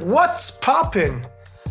What's 0.00 0.60
poppin'? 0.60 1.22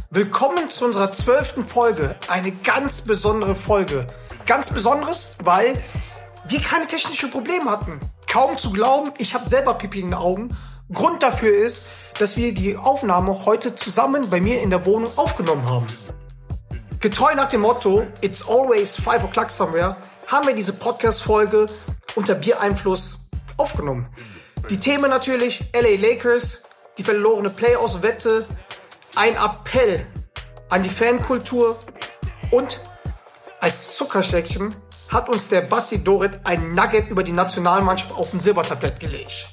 Willkommen 0.09 0.69
zu 0.69 0.85
unserer 0.85 1.11
zwölften 1.11 1.65
Folge. 1.65 2.15
Eine 2.27 2.51
ganz 2.51 3.01
besondere 3.01 3.55
Folge. 3.55 4.07
Ganz 4.45 4.69
besonderes, 4.69 5.31
weil 5.43 5.81
wir 6.47 6.61
keine 6.61 6.87
technischen 6.87 7.31
Probleme 7.31 7.69
hatten. 7.69 7.99
Kaum 8.29 8.57
zu 8.57 8.71
glauben, 8.71 9.11
ich 9.17 9.33
habe 9.33 9.49
selber 9.49 9.73
Pipi 9.75 10.01
in 10.01 10.07
den 10.07 10.13
Augen. 10.13 10.55
Grund 10.91 11.23
dafür 11.23 11.55
ist, 11.55 11.85
dass 12.19 12.37
wir 12.37 12.53
die 12.53 12.77
Aufnahme 12.77 13.45
heute 13.45 13.75
zusammen 13.75 14.29
bei 14.29 14.39
mir 14.39 14.61
in 14.61 14.69
der 14.69 14.85
Wohnung 14.85 15.11
aufgenommen 15.17 15.65
haben. 15.65 15.87
Getreu 16.99 17.33
nach 17.35 17.49
dem 17.49 17.61
Motto 17.61 18.05
It's 18.21 18.47
always 18.47 18.95
5 18.95 19.23
o'clock 19.23 19.49
somewhere 19.49 19.97
haben 20.27 20.47
wir 20.47 20.55
diese 20.55 20.73
Podcast-Folge 20.73 21.65
unter 22.15 22.35
Biereinfluss 22.35 23.19
aufgenommen. 23.57 24.07
Die 24.69 24.77
Themen 24.77 25.09
natürlich 25.09 25.69
LA 25.73 25.99
Lakers, 25.99 26.62
die 26.97 27.03
verlorene 27.03 27.49
Playoffs-Wette, 27.49 28.47
ein 29.15 29.35
Appell 29.35 30.05
an 30.69 30.83
die 30.83 30.89
Fankultur 30.89 31.77
und 32.51 32.81
als 33.59 33.95
Zuckerschleckchen 33.95 34.75
hat 35.09 35.29
uns 35.29 35.47
der 35.47 35.61
Basti 35.61 36.03
Dorit 36.03 36.39
ein 36.43 36.73
Nugget 36.73 37.09
über 37.09 37.23
die 37.23 37.31
Nationalmannschaft 37.31 38.11
auf 38.11 38.31
dem 38.31 38.41
Silbertablett 38.41 38.99
gelegt. 38.99 39.49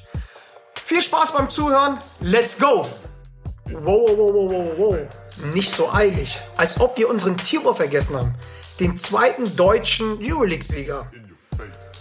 Viel 0.85 1.03
Spaß 1.03 1.33
beim 1.33 1.51
Zuhören, 1.51 1.99
let's 2.21 2.59
go! 2.59 2.87
Wow, 3.67 4.11
wow, 4.17 4.35
wow, 4.35 4.51
wow, 4.51 4.73
wow. 4.77 4.99
Nicht 5.55 5.73
so 5.73 5.93
eilig, 5.93 6.41
als 6.57 6.81
ob 6.81 6.99
wir 6.99 7.09
unseren 7.09 7.37
Tiro 7.37 7.73
vergessen 7.73 8.17
haben, 8.17 8.35
den 8.81 8.97
zweiten 8.97 9.55
deutschen 9.55 10.19
Euroleague-Sieger. 10.21 11.11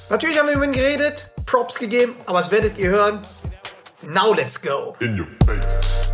Natürlich 0.10 0.40
haben 0.40 0.48
wir 0.48 0.56
über 0.56 0.66
ihn 0.66 0.72
geredet, 0.72 1.30
Props 1.46 1.78
gegeben, 1.78 2.16
aber 2.26 2.40
was 2.40 2.50
werdet 2.50 2.78
ihr 2.80 2.90
hören? 2.90 3.22
Now 4.08 4.32
let's 4.32 4.58
go! 4.58 4.96
In 5.02 5.18
your 5.18 5.28
face. 5.46 6.10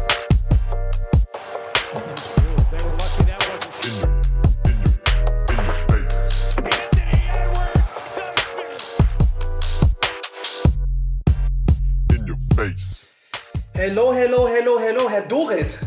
Hello, 13.75 14.13
hello, 14.13 14.47
hello, 14.47 14.79
hello, 14.79 15.07
Herr 15.07 15.21
Dorit. 15.21 15.77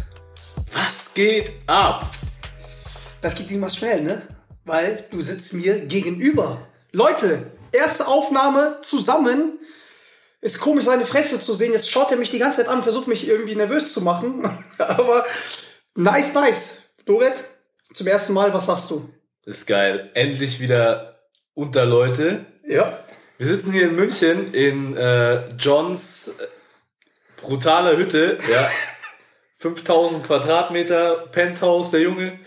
Was 0.73 1.13
geht 1.15 1.53
ab? 1.67 2.11
Das 3.21 3.35
geht 3.35 3.51
immer 3.51 3.71
schnell, 3.71 4.03
ne? 4.03 4.23
Weil 4.65 5.05
du 5.11 5.21
sitzt 5.21 5.53
mir 5.53 5.81
gegenüber. 5.81 6.69
Leute, 6.93 7.51
erste 7.73 8.07
Aufnahme 8.07 8.79
zusammen. 8.83 9.59
Ist 10.41 10.61
komisch, 10.61 10.85
seine 10.85 11.05
Fresse 11.05 11.41
zu 11.41 11.55
sehen. 11.55 11.73
Jetzt 11.73 11.91
schaut 11.91 12.11
er 12.11 12.17
mich 12.17 12.31
die 12.31 12.39
ganze 12.39 12.63
Zeit 12.63 12.69
an, 12.69 12.83
versucht 12.83 13.09
mich 13.09 13.27
irgendwie 13.27 13.57
nervös 13.57 13.93
zu 13.93 14.03
machen. 14.03 14.49
Aber 14.79 15.27
nice, 15.95 16.35
nice. 16.35 16.83
Dorit, 17.07 17.45
zum 17.93 18.07
ersten 18.07 18.35
Mal, 18.35 18.53
was 18.55 18.67
sagst 18.67 18.91
du? 18.91 19.09
Ist 19.45 19.67
geil. 19.67 20.11
Endlich 20.15 20.61
wieder 20.61 21.21
unter 21.55 21.85
Leute. 21.85 22.45
Ja. 22.67 23.03
Wir 23.39 23.47
sitzen 23.47 23.73
hier 23.73 23.89
in 23.89 23.97
München 23.97 24.53
in 24.53 24.97
äh, 24.97 25.49
Johns 25.57 26.29
äh, 26.29 26.47
brutaler 27.41 27.97
Hütte. 27.97 28.39
Ja. 28.51 28.71
5000 29.59 30.25
Quadratmeter, 30.25 31.27
Penthouse, 31.33 31.91
der 31.91 32.03
Junge. 32.03 32.39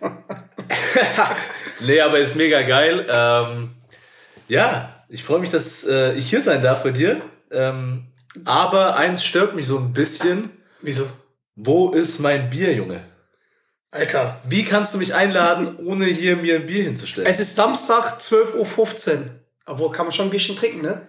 nee, 1.80 2.00
aber 2.00 2.20
ist 2.20 2.36
mega 2.36 2.62
geil. 2.62 3.04
Ähm, 3.10 3.74
ja, 4.46 5.04
ich 5.08 5.24
freue 5.24 5.40
mich, 5.40 5.50
dass 5.50 5.84
äh, 5.84 6.14
ich 6.14 6.30
hier 6.30 6.40
sein 6.40 6.62
darf 6.62 6.84
bei 6.84 6.92
dir. 6.92 7.20
Ähm, 7.52 8.06
aber 8.44 8.96
eins 8.96 9.24
stört 9.24 9.54
mich 9.54 9.66
so 9.66 9.78
ein 9.78 9.92
bisschen. 9.92 10.50
Wieso? 10.80 11.06
Wo 11.54 11.90
ist 11.90 12.18
mein 12.18 12.50
Bier, 12.50 12.74
Junge? 12.74 13.04
Alter. 13.90 14.40
Wie 14.44 14.64
kannst 14.64 14.94
du 14.94 14.98
mich 14.98 15.14
einladen, 15.14 15.76
ohne 15.76 16.06
hier 16.06 16.36
mir 16.36 16.56
ein 16.56 16.66
Bier 16.66 16.84
hinzustellen? 16.84 17.28
Es 17.28 17.40
ist 17.40 17.54
Samstag, 17.54 18.18
12.15 18.18 19.10
Uhr. 19.10 19.20
Obwohl, 19.66 19.92
kann 19.92 20.06
man 20.06 20.12
schon 20.12 20.26
ein 20.28 20.30
bisschen 20.30 20.56
trinken, 20.56 20.80
ne? 20.80 21.06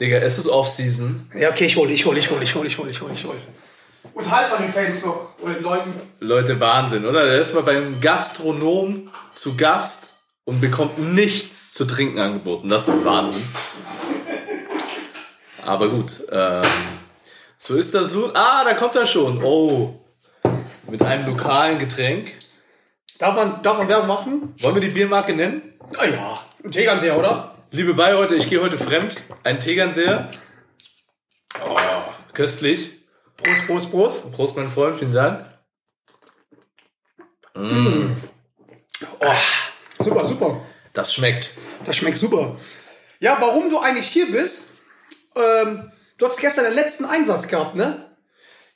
Digga, 0.00 0.18
es 0.18 0.38
ist 0.38 0.48
Off-Season. 0.48 1.28
Ja, 1.34 1.50
okay, 1.50 1.66
ich 1.66 1.76
hol, 1.76 1.90
ich 1.90 2.04
hol, 2.06 2.16
ich 2.18 2.30
hol, 2.30 2.42
ich 2.42 2.54
hol, 2.54 2.66
ich 2.66 2.78
hol, 2.78 2.90
ich 2.90 3.00
hol, 3.00 3.10
ich 3.12 3.24
hol. 3.24 3.36
Und 4.14 4.30
halt 4.30 4.50
mal 4.50 4.58
den 4.58 4.72
Fans 4.72 5.04
noch. 5.04 5.38
Oder 5.40 5.54
den 5.54 5.62
Leuten. 5.62 5.94
Leute, 6.20 6.58
Wahnsinn, 6.60 7.04
oder? 7.04 7.24
Der 7.24 7.40
ist 7.40 7.54
mal 7.54 7.62
beim 7.62 8.00
Gastronom 8.00 9.10
zu 9.34 9.56
Gast 9.56 10.08
und 10.44 10.60
bekommt 10.60 10.98
nichts 10.98 11.72
zu 11.72 11.84
trinken 11.84 12.18
angeboten. 12.18 12.68
Das 12.68 12.88
ist 12.88 13.04
Wahnsinn. 13.04 13.42
Aber 15.68 15.86
gut, 15.86 16.26
ähm, 16.32 16.62
so 17.58 17.74
ist 17.74 17.94
das. 17.94 18.10
Lu 18.12 18.30
ah, 18.32 18.64
da 18.64 18.72
kommt 18.72 18.96
er 18.96 19.04
schon. 19.04 19.44
Oh, 19.44 20.00
mit 20.88 21.02
einem 21.02 21.26
lokalen 21.26 21.78
Getränk. 21.78 22.32
Darf 23.18 23.34
man, 23.34 23.62
darf 23.62 23.76
man 23.76 23.86
Werbung 23.86 24.06
machen? 24.06 24.54
Wollen 24.60 24.74
wir 24.76 24.80
die 24.80 24.88
Biermarke 24.88 25.34
nennen? 25.34 25.78
Ah 25.94 26.06
ja. 26.06 26.34
Ein 26.64 26.70
Tegernseher, 26.70 27.18
oder? 27.18 27.54
Liebe 27.70 27.92
Bayreute, 27.92 28.34
ich 28.36 28.48
gehe 28.48 28.62
heute 28.62 28.78
fremd. 28.78 29.14
Ein 29.44 29.60
Tegernseher. 29.60 30.30
Oh, 31.62 31.76
köstlich. 32.32 33.02
Prost, 33.36 33.66
Prost, 33.66 33.90
Prost. 33.90 34.32
Prost, 34.32 34.56
mein 34.56 34.70
Freund, 34.70 34.96
vielen 34.96 35.12
Dank. 35.12 35.44
Super, 39.98 40.26
super. 40.26 40.60
Das 40.94 41.12
schmeckt. 41.12 41.50
Das 41.84 41.94
schmeckt 41.94 42.16
super. 42.16 42.56
Ja, 43.20 43.36
warum 43.38 43.68
du 43.68 43.78
eigentlich 43.80 44.06
hier 44.06 44.30
bist, 44.32 44.67
ähm, 45.38 45.90
du 46.18 46.26
hast 46.26 46.40
gestern 46.40 46.64
den 46.64 46.74
letzten 46.74 47.04
Einsatz 47.04 47.48
gehabt, 47.48 47.74
ne? 47.74 48.04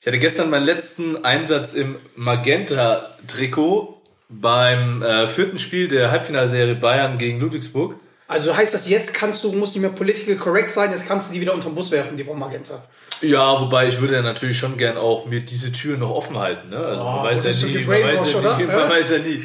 Ich 0.01 0.07
hatte 0.07 0.19
gestern 0.19 0.51
meinen 0.51 0.65
letzten 0.67 1.25
Einsatz 1.25 1.75
im 1.75 1.97
Magenta-Trikot 2.17 4.03
beim 4.29 5.03
äh, 5.03 5.27
vierten 5.29 5.59
Spiel 5.59 5.89
der 5.89 6.11
Halbfinalserie 6.11 6.75
Bayern 6.75 7.19
gegen 7.19 7.39
Ludwigsburg. 7.41 7.97
Also 8.29 8.57
heißt 8.57 8.73
das, 8.73 8.89
jetzt 8.89 9.13
kannst 9.15 9.45
du, 9.45 9.53
musst 9.53 9.75
nicht 9.75 9.83
mehr 9.83 9.91
political 9.91 10.37
correct 10.37 10.71
sein, 10.71 10.91
jetzt 10.91 11.07
kannst 11.07 11.29
du 11.29 11.35
die 11.35 11.41
wieder 11.41 11.53
unter 11.53 11.69
den 11.69 11.75
Bus 11.75 11.91
werfen, 11.91 12.17
die 12.17 12.25
vom 12.25 12.39
Magenta. 12.39 12.83
Ja, 13.21 13.61
wobei 13.61 13.89
ich 13.89 14.01
würde 14.01 14.15
ja 14.15 14.23
natürlich 14.23 14.59
schon 14.59 14.79
gern 14.79 14.97
auch 14.97 15.27
mir 15.27 15.41
diese 15.41 15.71
Tür 15.71 15.99
noch 15.99 16.11
offen 16.11 16.39
halten. 16.39 16.71
Ne? 16.71 16.79
Also 16.79 17.05
man 17.05 17.21
Oh, 17.21 17.25
weiß 17.25 17.45
ja 17.45 17.67
nie, 17.69 17.85
man 17.85 18.03
weiß 18.03 18.33
ja 18.33 18.57
nie, 18.57 18.65
man 18.67 18.89
weiß 18.89 19.11
ja 19.11 19.19
nie. 19.19 19.45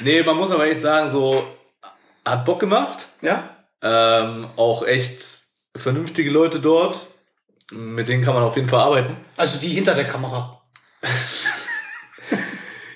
nee, 0.00 0.22
man 0.22 0.36
muss 0.36 0.50
aber 0.50 0.66
echt 0.66 0.82
sagen, 0.82 1.10
so 1.10 1.44
hat 2.26 2.44
Bock 2.44 2.60
gemacht. 2.60 3.08
Ja? 3.22 3.48
Ähm, 3.82 4.46
auch 4.56 4.86
echt 4.86 5.22
vernünftige 5.76 6.30
Leute 6.30 6.60
dort. 6.60 7.08
Mit 7.70 8.08
denen 8.08 8.22
kann 8.22 8.34
man 8.34 8.42
auf 8.42 8.56
jeden 8.56 8.68
Fall 8.68 8.80
arbeiten. 8.80 9.16
Also 9.36 9.58
die 9.58 9.68
hinter 9.68 9.94
der 9.94 10.04
Kamera. 10.04 10.60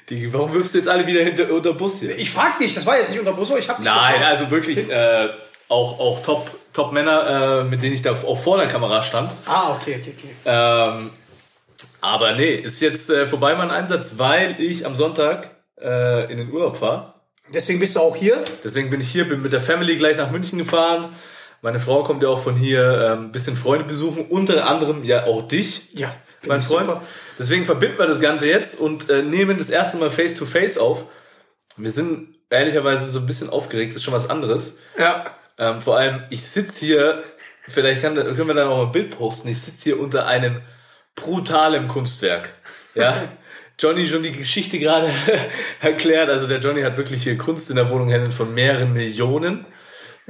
Die, 0.09 0.33
warum 0.33 0.55
wirfst 0.55 0.73
du 0.73 0.79
jetzt 0.79 0.89
alle 0.89 1.07
wieder 1.07 1.23
hinter 1.23 1.51
unter 1.53 1.75
Bus 1.75 2.01
hier? 2.01 2.19
Ich 2.19 2.31
frag 2.31 2.59
dich, 2.59 2.75
das 2.75 2.87
war 2.87 2.97
jetzt 2.97 3.11
nicht 3.11 3.19
unter 3.19 3.35
Bus, 3.35 3.51
aber 3.51 3.59
ich 3.59 3.69
hab 3.69 3.79
Nein, 3.79 4.15
gefragt. 4.15 4.25
also 4.25 4.51
wirklich 4.51 4.91
äh, 4.91 5.29
auch, 5.69 6.01
auch 6.01 6.23
Top, 6.23 6.51
Top 6.73 6.93
Männer, 6.93 7.61
äh, 7.61 7.65
mit 7.65 7.83
denen 7.83 7.95
ich 7.95 8.01
da 8.01 8.13
auch 8.13 8.39
vor 8.39 8.57
der 8.57 8.69
Kamera 8.69 9.03
stand. 9.03 9.33
Ah, 9.45 9.73
okay, 9.75 9.99
okay, 10.01 10.15
okay. 10.17 10.31
Ähm, 10.47 11.11
aber 12.01 12.33
nee, 12.33 12.55
ist 12.55 12.81
jetzt 12.81 13.11
äh, 13.11 13.27
vorbei 13.27 13.55
mein 13.55 13.71
Einsatz, 13.71 14.15
weil 14.17 14.59
ich 14.59 14.87
am 14.87 14.95
Sonntag 14.95 15.51
äh, 15.79 16.31
in 16.33 16.39
den 16.39 16.51
Urlaub 16.51 16.79
fahre. 16.79 17.13
Deswegen 17.53 17.79
bist 17.79 17.97
du 17.97 18.01
auch 18.01 18.17
hier. 18.17 18.43
Deswegen 18.65 18.89
bin 18.91 19.01
ich 19.01 19.09
hier, 19.09 19.29
bin 19.29 19.43
mit 19.43 19.53
der 19.53 19.61
Family 19.61 19.97
gleich 19.97 20.17
nach 20.17 20.31
München 20.31 20.59
gefahren. 20.59 21.15
Meine 21.61 21.81
Frau 21.81 22.05
kommt 22.05 22.23
ja 22.23 22.29
auch 22.29 22.43
von 22.43 22.55
hier 22.55 23.13
ein 23.13 23.19
ähm, 23.25 23.33
bisschen 23.33 23.57
Freunde 23.57 23.85
besuchen, 23.85 24.27
unter 24.29 24.69
anderem 24.69 25.03
ja 25.05 25.25
auch 25.25 25.49
dich, 25.49 25.89
Ja. 25.93 26.15
mein 26.47 26.63
Freund. 26.63 26.87
super. 26.87 27.03
Deswegen 27.39 27.65
verbinden 27.65 27.99
wir 27.99 28.07
das 28.07 28.21
Ganze 28.21 28.49
jetzt 28.49 28.79
und 28.81 29.11
äh, 29.11 29.23
nehmen 29.23 29.59
das 29.59 29.71
erste 29.71 29.97
Mal 29.97 30.11
Face 30.11 30.35
to 30.37 30.45
Face 30.45 30.79
auf. 30.79 31.05
Wir 31.77 31.91
sind 31.91 32.35
ehrlicherweise 32.51 33.11
so 33.11 33.19
ein 33.21 33.27
bisschen 33.27 33.51
aufgeregt, 33.51 33.91
das 33.93 33.97
ist 33.97 34.05
schon 34.05 34.15
was 34.15 34.31
anderes. 34.31 34.79
Ja. 34.99 35.27
Ähm, 35.59 35.81
vor 35.81 35.97
allem, 35.99 36.23
ich 36.31 36.47
sitze 36.47 36.85
hier, 36.85 37.23
vielleicht 37.69 38.03
kann, 38.03 38.15
können 38.15 38.47
wir 38.47 38.55
da 38.55 38.65
noch 38.65 38.77
mal 38.77 38.87
ein 38.87 38.93
Bild 38.93 39.17
posten, 39.17 39.49
ich 39.49 39.61
sitze 39.61 39.85
hier 39.85 40.01
unter 40.01 40.27
einem 40.27 40.63
brutalen 41.17 41.89
Kunstwerk. 41.89 42.51
Ja. 42.95 43.17
Johnny 43.81 44.07
schon 44.09 44.25
die 44.25 44.33
Geschichte 44.33 44.79
gerade 44.81 45.09
erklärt. 45.81 46.29
Also 46.31 46.49
der 46.49 46.59
Johnny 46.59 46.83
hat 46.83 46.97
wirklich 46.97 47.23
hier 47.23 47.39
Kunst 47.39 47.71
in 47.71 47.77
der 47.77 47.91
Wohnung 47.91 48.09
hängen 48.11 48.33
von 48.33 48.53
mehreren 48.53 48.93
Millionen. 48.93 49.65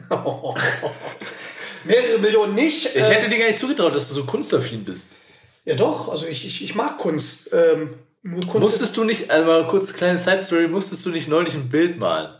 Mehrere 1.84 2.18
Millionen 2.18 2.54
nicht. 2.54 2.86
Ich 2.86 2.96
äh, 2.96 3.02
hätte 3.02 3.28
dir 3.28 3.38
gar 3.38 3.46
nicht 3.46 3.58
zugetraut, 3.58 3.94
dass 3.94 4.08
du 4.08 4.14
so 4.14 4.24
kunstaffin 4.24 4.84
bist. 4.84 5.16
ja 5.64 5.74
doch, 5.74 6.08
also 6.08 6.26
ich, 6.26 6.46
ich, 6.46 6.64
ich 6.64 6.74
mag 6.74 6.98
Kunst. 6.98 7.52
Ähm, 7.52 7.94
nur 8.22 8.40
Kunst. 8.42 8.70
Musstest 8.70 8.96
du 8.96 9.04
nicht, 9.04 9.30
einmal 9.30 9.66
kurz 9.68 9.92
kleine 9.92 10.18
Side 10.18 10.42
Story, 10.42 10.68
musstest 10.68 11.06
du 11.06 11.10
nicht 11.10 11.28
neulich 11.28 11.54
ein 11.54 11.68
Bild 11.68 11.98
malen? 11.98 12.34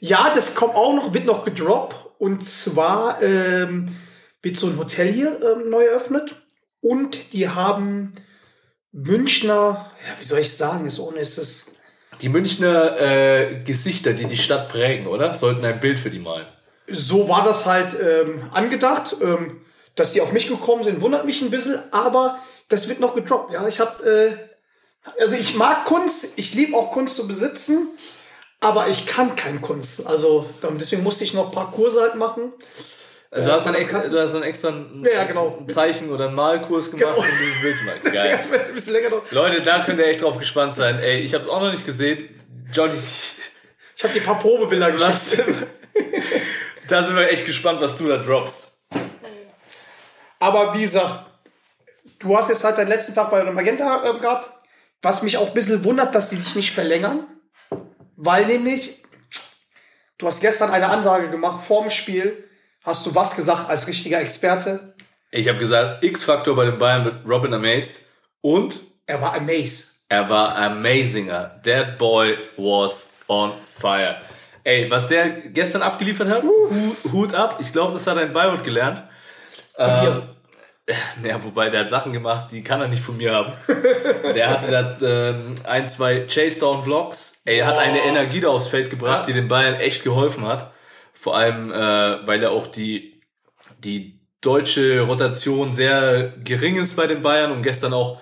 Ja, 0.00 0.32
das 0.34 0.54
kommt 0.54 0.74
auch 0.74 0.94
noch, 0.94 1.12
wird 1.12 1.24
noch 1.24 1.44
gedroppt. 1.44 1.96
Und 2.18 2.42
zwar 2.42 3.22
ähm, 3.22 3.94
wird 4.42 4.56
so 4.56 4.66
ein 4.66 4.78
Hotel 4.78 5.12
hier 5.12 5.40
ähm, 5.42 5.70
neu 5.70 5.84
eröffnet. 5.84 6.36
Und 6.80 7.32
die 7.32 7.48
haben 7.48 8.12
Münchner, 8.92 9.90
ja, 10.06 10.20
wie 10.20 10.24
soll 10.24 10.40
ich 10.40 10.56
sagen, 10.56 10.86
ist 10.86 10.98
ohne 10.98 11.18
ist 11.18 11.38
es. 11.38 11.66
Die 12.20 12.28
Münchner 12.28 13.00
äh, 13.00 13.62
Gesichter, 13.64 14.12
die 14.12 14.26
die 14.26 14.36
Stadt 14.36 14.68
prägen, 14.68 15.06
oder? 15.06 15.34
Sollten 15.34 15.64
ein 15.64 15.80
Bild 15.80 15.98
für 15.98 16.10
die 16.10 16.18
malen. 16.18 16.46
So 16.90 17.28
war 17.28 17.44
das 17.44 17.66
halt 17.66 17.96
ähm, 18.00 18.42
angedacht. 18.52 19.16
Ähm, 19.22 19.60
dass 19.94 20.12
die 20.12 20.20
auf 20.20 20.30
mich 20.32 20.46
gekommen 20.46 20.84
sind, 20.84 21.00
wundert 21.00 21.24
mich 21.24 21.42
ein 21.42 21.50
bisschen. 21.50 21.82
Aber 21.90 22.38
Das 22.68 22.88
wird 22.88 23.00
noch 23.00 23.14
gedroppt. 23.16 23.52
Ja, 23.52 23.66
ich 23.66 23.80
habe, 23.80 24.08
äh, 24.08 25.10
also 25.20 25.34
ich 25.34 25.56
mag 25.56 25.84
Kunst, 25.86 26.38
ich 26.38 26.54
liebe 26.54 26.76
auch 26.76 26.92
Kunst 26.92 27.16
zu 27.16 27.26
besitzen, 27.26 27.88
aber 28.60 28.88
ich 28.88 29.06
kann 29.06 29.34
kein 29.36 29.60
Kunst. 29.60 30.06
Also 30.06 30.46
ähm, 30.62 30.76
deswegen 30.78 31.02
musste 31.02 31.24
ich 31.24 31.34
noch 31.34 31.46
ein 31.46 31.52
paar 31.52 31.70
Kurse 31.72 32.00
halt 32.02 32.14
machen. 32.14 32.52
Also 33.30 33.46
du, 33.48 33.52
hast 33.52 33.66
dann 33.66 33.72
man 33.72 33.82
extra, 33.82 34.00
du 34.06 34.20
hast 34.22 34.34
dann 34.34 34.42
extra 34.44 34.68
einen, 34.68 35.04
Ja, 35.12 35.24
genau. 35.24 35.58
ein 35.60 35.68
Zeichen 35.68 36.10
oder 36.10 36.26
einen 36.26 36.34
Malkurs 36.36 36.90
gemacht, 36.92 37.14
Genau. 37.16 37.18
um 37.18 37.38
dieses 37.40 37.60
Bild 37.60 37.76
zu 37.78 37.84
machen. 37.84 38.00
Geil. 38.12 38.40
ein 38.68 38.74
bisschen 38.74 38.92
länger 38.92 39.06
gedauert. 39.06 39.32
Leute, 39.32 39.62
da 39.62 39.84
könnt 39.84 39.98
ihr 39.98 40.06
echt 40.06 40.22
drauf 40.22 40.38
gespannt 40.38 40.74
sein. 40.74 40.98
Ey, 41.02 41.20
ich 41.20 41.34
habe 41.34 41.44
es 41.44 41.50
auch 41.50 41.60
noch 41.60 41.72
nicht 41.72 41.84
gesehen. 41.84 42.28
Johnny, 42.72 42.94
Ich 43.96 44.04
habe 44.04 44.12
dir 44.14 44.20
ein 44.20 44.26
paar 44.26 44.38
Probebilder 44.38 44.98
was? 45.00 45.36
Da 46.88 47.02
sind 47.04 47.16
wir 47.16 47.30
echt 47.30 47.46
gespannt, 47.46 47.80
was 47.80 47.96
du 47.96 48.08
da 48.08 48.16
droppst. 48.18 48.78
Aber 50.40 50.74
wie 50.74 50.82
gesagt, 50.82 51.26
du 52.18 52.36
hast 52.36 52.48
jetzt 52.48 52.64
halt 52.64 52.78
deinen 52.78 52.88
letzten 52.88 53.14
Tag 53.14 53.30
bei 53.30 53.42
der 53.42 53.52
Magenta 53.52 54.04
ähm, 54.04 54.20
gehabt. 54.20 54.50
Was 55.02 55.22
mich 55.22 55.36
auch 55.36 55.48
ein 55.48 55.54
bisschen 55.54 55.84
wundert, 55.84 56.14
dass 56.14 56.30
sie 56.30 56.36
dich 56.36 56.54
nicht 56.56 56.72
verlängern. 56.72 57.26
Weil 58.16 58.46
nämlich, 58.46 59.02
du 60.18 60.26
hast 60.26 60.40
gestern 60.40 60.70
eine 60.70 60.88
Ansage 60.88 61.30
gemacht 61.30 61.64
vorm 61.66 61.90
Spiel. 61.90 62.44
Hast 62.84 63.06
du 63.06 63.14
was 63.14 63.36
gesagt 63.36 63.68
als 63.68 63.86
richtiger 63.86 64.20
Experte? 64.20 64.94
Ich 65.30 65.46
habe 65.48 65.58
gesagt, 65.58 66.02
X-Faktor 66.02 66.56
bei 66.56 66.64
den 66.64 66.78
Bayern 66.78 67.04
wird 67.04 67.26
Robin 67.28 67.52
amazed 67.54 68.02
und 68.40 68.80
Er 69.06 69.20
war 69.20 69.34
amazed. 69.34 70.02
er 70.08 70.28
war 70.28 70.56
amazinger. 70.56 71.60
That 71.64 71.98
boy 71.98 72.36
was 72.56 73.12
on 73.28 73.52
fire. 73.62 74.16
Ey, 74.68 74.90
was 74.90 75.08
der 75.08 75.30
gestern 75.30 75.80
abgeliefert 75.80 76.28
hat, 76.28 76.42
Hut, 76.42 77.12
Hut 77.12 77.34
ab. 77.34 77.58
Ich 77.58 77.72
glaube, 77.72 77.94
das 77.94 78.06
hat 78.06 78.18
er 78.18 78.24
in 78.24 78.32
Bayreuth 78.32 78.62
gelernt. 78.62 79.02
Ähm, 79.78 80.24
ja, 81.24 81.42
wobei 81.42 81.70
der 81.70 81.80
hat 81.80 81.88
Sachen 81.88 82.12
gemacht, 82.12 82.48
die 82.52 82.62
kann 82.62 82.82
er 82.82 82.88
nicht 82.88 83.02
von 83.02 83.16
mir 83.16 83.32
haben. 83.32 83.52
der 84.34 84.50
hatte 84.50 84.70
da 84.70 85.30
ähm, 85.30 85.54
ein, 85.64 85.88
zwei 85.88 86.26
Chase-Down-Blocks. 86.26 87.44
Er 87.46 87.66
hat 87.66 87.78
eine 87.78 88.02
Energie 88.02 88.40
da 88.40 88.48
aufs 88.48 88.68
Feld 88.68 88.90
gebracht, 88.90 89.26
die 89.26 89.32
den 89.32 89.48
Bayern 89.48 89.76
echt 89.76 90.04
geholfen 90.04 90.46
hat. 90.46 90.70
Vor 91.14 91.34
allem, 91.34 91.72
äh, 91.72 92.26
weil 92.26 92.42
er 92.42 92.50
auch 92.50 92.66
die, 92.66 93.22
die 93.78 94.20
deutsche 94.42 95.00
Rotation 95.00 95.72
sehr 95.72 96.34
gering 96.44 96.76
ist 96.76 96.94
bei 96.94 97.06
den 97.06 97.22
Bayern 97.22 97.52
und 97.52 97.62
gestern 97.62 97.94
auch 97.94 98.20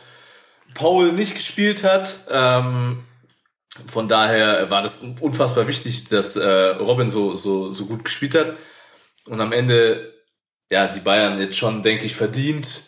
Paul 0.75 1.10
nicht 1.10 1.34
gespielt 1.34 1.82
hat. 1.82 2.20
Ähm, 2.31 3.02
von 3.87 4.08
daher 4.08 4.70
war 4.70 4.82
das 4.82 4.99
unfassbar 5.20 5.67
wichtig, 5.69 6.08
dass 6.08 6.37
äh, 6.37 6.46
Robin 6.49 7.08
so, 7.08 7.34
so, 7.37 7.73
so 7.73 7.87
gut 7.87 8.05
gespielt 8.05 8.34
hat. 8.34 8.55
Und 9.26 9.40
am 9.40 9.52
Ende, 9.52 10.14
ja, 10.70 10.87
die 10.87 11.00
Bayern 11.00 11.38
jetzt 11.38 11.56
schon, 11.56 11.82
denke 11.82 12.05
ich, 12.05 12.14
verdient 12.14 12.82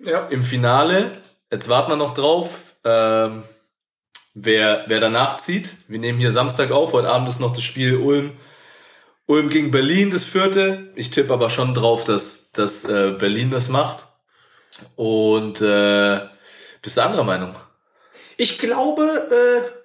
Ja. 0.00 0.26
im 0.28 0.42
Finale. 0.42 1.10
Jetzt 1.50 1.68
warten 1.68 1.92
wir 1.92 1.96
noch 1.96 2.14
drauf, 2.14 2.74
ähm, 2.84 3.44
wer, 4.34 4.84
wer 4.88 5.00
danach 5.00 5.38
zieht. 5.38 5.76
Wir 5.88 5.98
nehmen 5.98 6.18
hier 6.18 6.32
Samstag 6.32 6.70
auf. 6.72 6.92
Heute 6.92 7.08
Abend 7.10 7.28
ist 7.28 7.40
noch 7.40 7.52
das 7.54 7.62
Spiel 7.62 7.96
Ulm. 7.96 8.32
Ulm 9.26 9.48
gegen 9.48 9.70
Berlin, 9.70 10.10
das 10.10 10.24
vierte. 10.24 10.90
Ich 10.96 11.10
tippe 11.10 11.32
aber 11.32 11.48
schon 11.48 11.72
drauf, 11.74 12.04
dass, 12.04 12.52
dass 12.52 12.84
äh, 12.84 13.12
Berlin 13.12 13.50
das 13.50 13.68
macht. 13.68 14.04
Und 14.96 15.60
äh, 15.62 16.20
bist 16.82 16.96
du 16.96 17.00
anderer 17.02 17.24
Meinung? 17.24 17.54
Ich 18.36 18.58
glaube, 18.58 19.04
äh, 19.30 19.83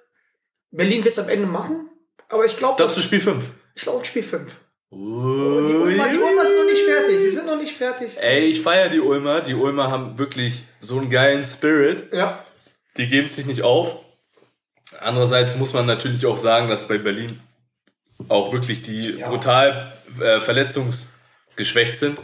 Berlin 0.70 1.04
wird 1.04 1.14
es 1.14 1.18
am 1.18 1.28
Ende 1.28 1.46
machen. 1.46 1.88
Aber 2.28 2.44
ich 2.44 2.56
glaube, 2.56 2.82
Das 2.82 2.96
ist 2.96 3.04
Spiel 3.04 3.20
5. 3.20 3.50
ich 3.74 3.82
glaube 3.82 4.04
Spiel 4.04 4.22
5. 4.22 4.50
Die 4.92 4.96
Ulmer, 4.96 6.08
die 6.08 6.18
Ulmer 6.18 6.44
sind 6.46 6.56
noch 6.58 6.64
nicht 6.64 6.82
fertig. 6.84 7.16
Die 7.18 7.30
sind 7.30 7.46
noch 7.46 7.58
nicht 7.58 7.76
fertig. 7.76 8.18
Ey, 8.20 8.46
ich 8.46 8.60
feiere 8.60 8.88
die 8.88 9.00
Ulmer. 9.00 9.40
Die 9.40 9.54
Ulmer 9.54 9.90
haben 9.90 10.18
wirklich 10.18 10.64
so 10.80 10.98
einen 10.98 11.10
geilen 11.10 11.44
Spirit. 11.44 12.12
Ja. 12.12 12.44
Die 12.96 13.08
geben 13.08 13.28
sich 13.28 13.46
nicht 13.46 13.62
auf. 13.62 13.96
Andererseits 15.00 15.56
muss 15.56 15.72
man 15.72 15.86
natürlich 15.86 16.26
auch 16.26 16.36
sagen, 16.36 16.68
dass 16.68 16.88
bei 16.88 16.98
Berlin 16.98 17.40
auch 18.28 18.52
wirklich 18.52 18.82
die 18.82 19.12
Ja. 19.12 19.28
brutal 19.28 19.92
äh, 20.20 20.40
verletzungsgeschwächt 20.40 21.96
sind. 21.96 22.18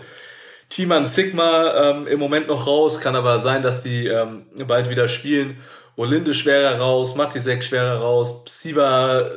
Timan 0.68 1.06
Sigma 1.06 1.90
ähm, 1.90 2.06
im 2.08 2.18
Moment 2.18 2.48
noch 2.48 2.66
raus, 2.66 3.00
kann 3.00 3.14
aber 3.14 3.38
sein, 3.38 3.62
dass 3.62 3.84
die 3.84 4.08
ähm, 4.08 4.46
bald 4.66 4.90
wieder 4.90 5.06
spielen. 5.06 5.58
Olinde 5.96 6.34
schwerer 6.34 6.78
raus, 6.78 7.14
Matisek 7.14 7.64
schwerer 7.64 8.00
raus, 8.00 8.44
Siva 8.48 9.20
äh, 9.20 9.30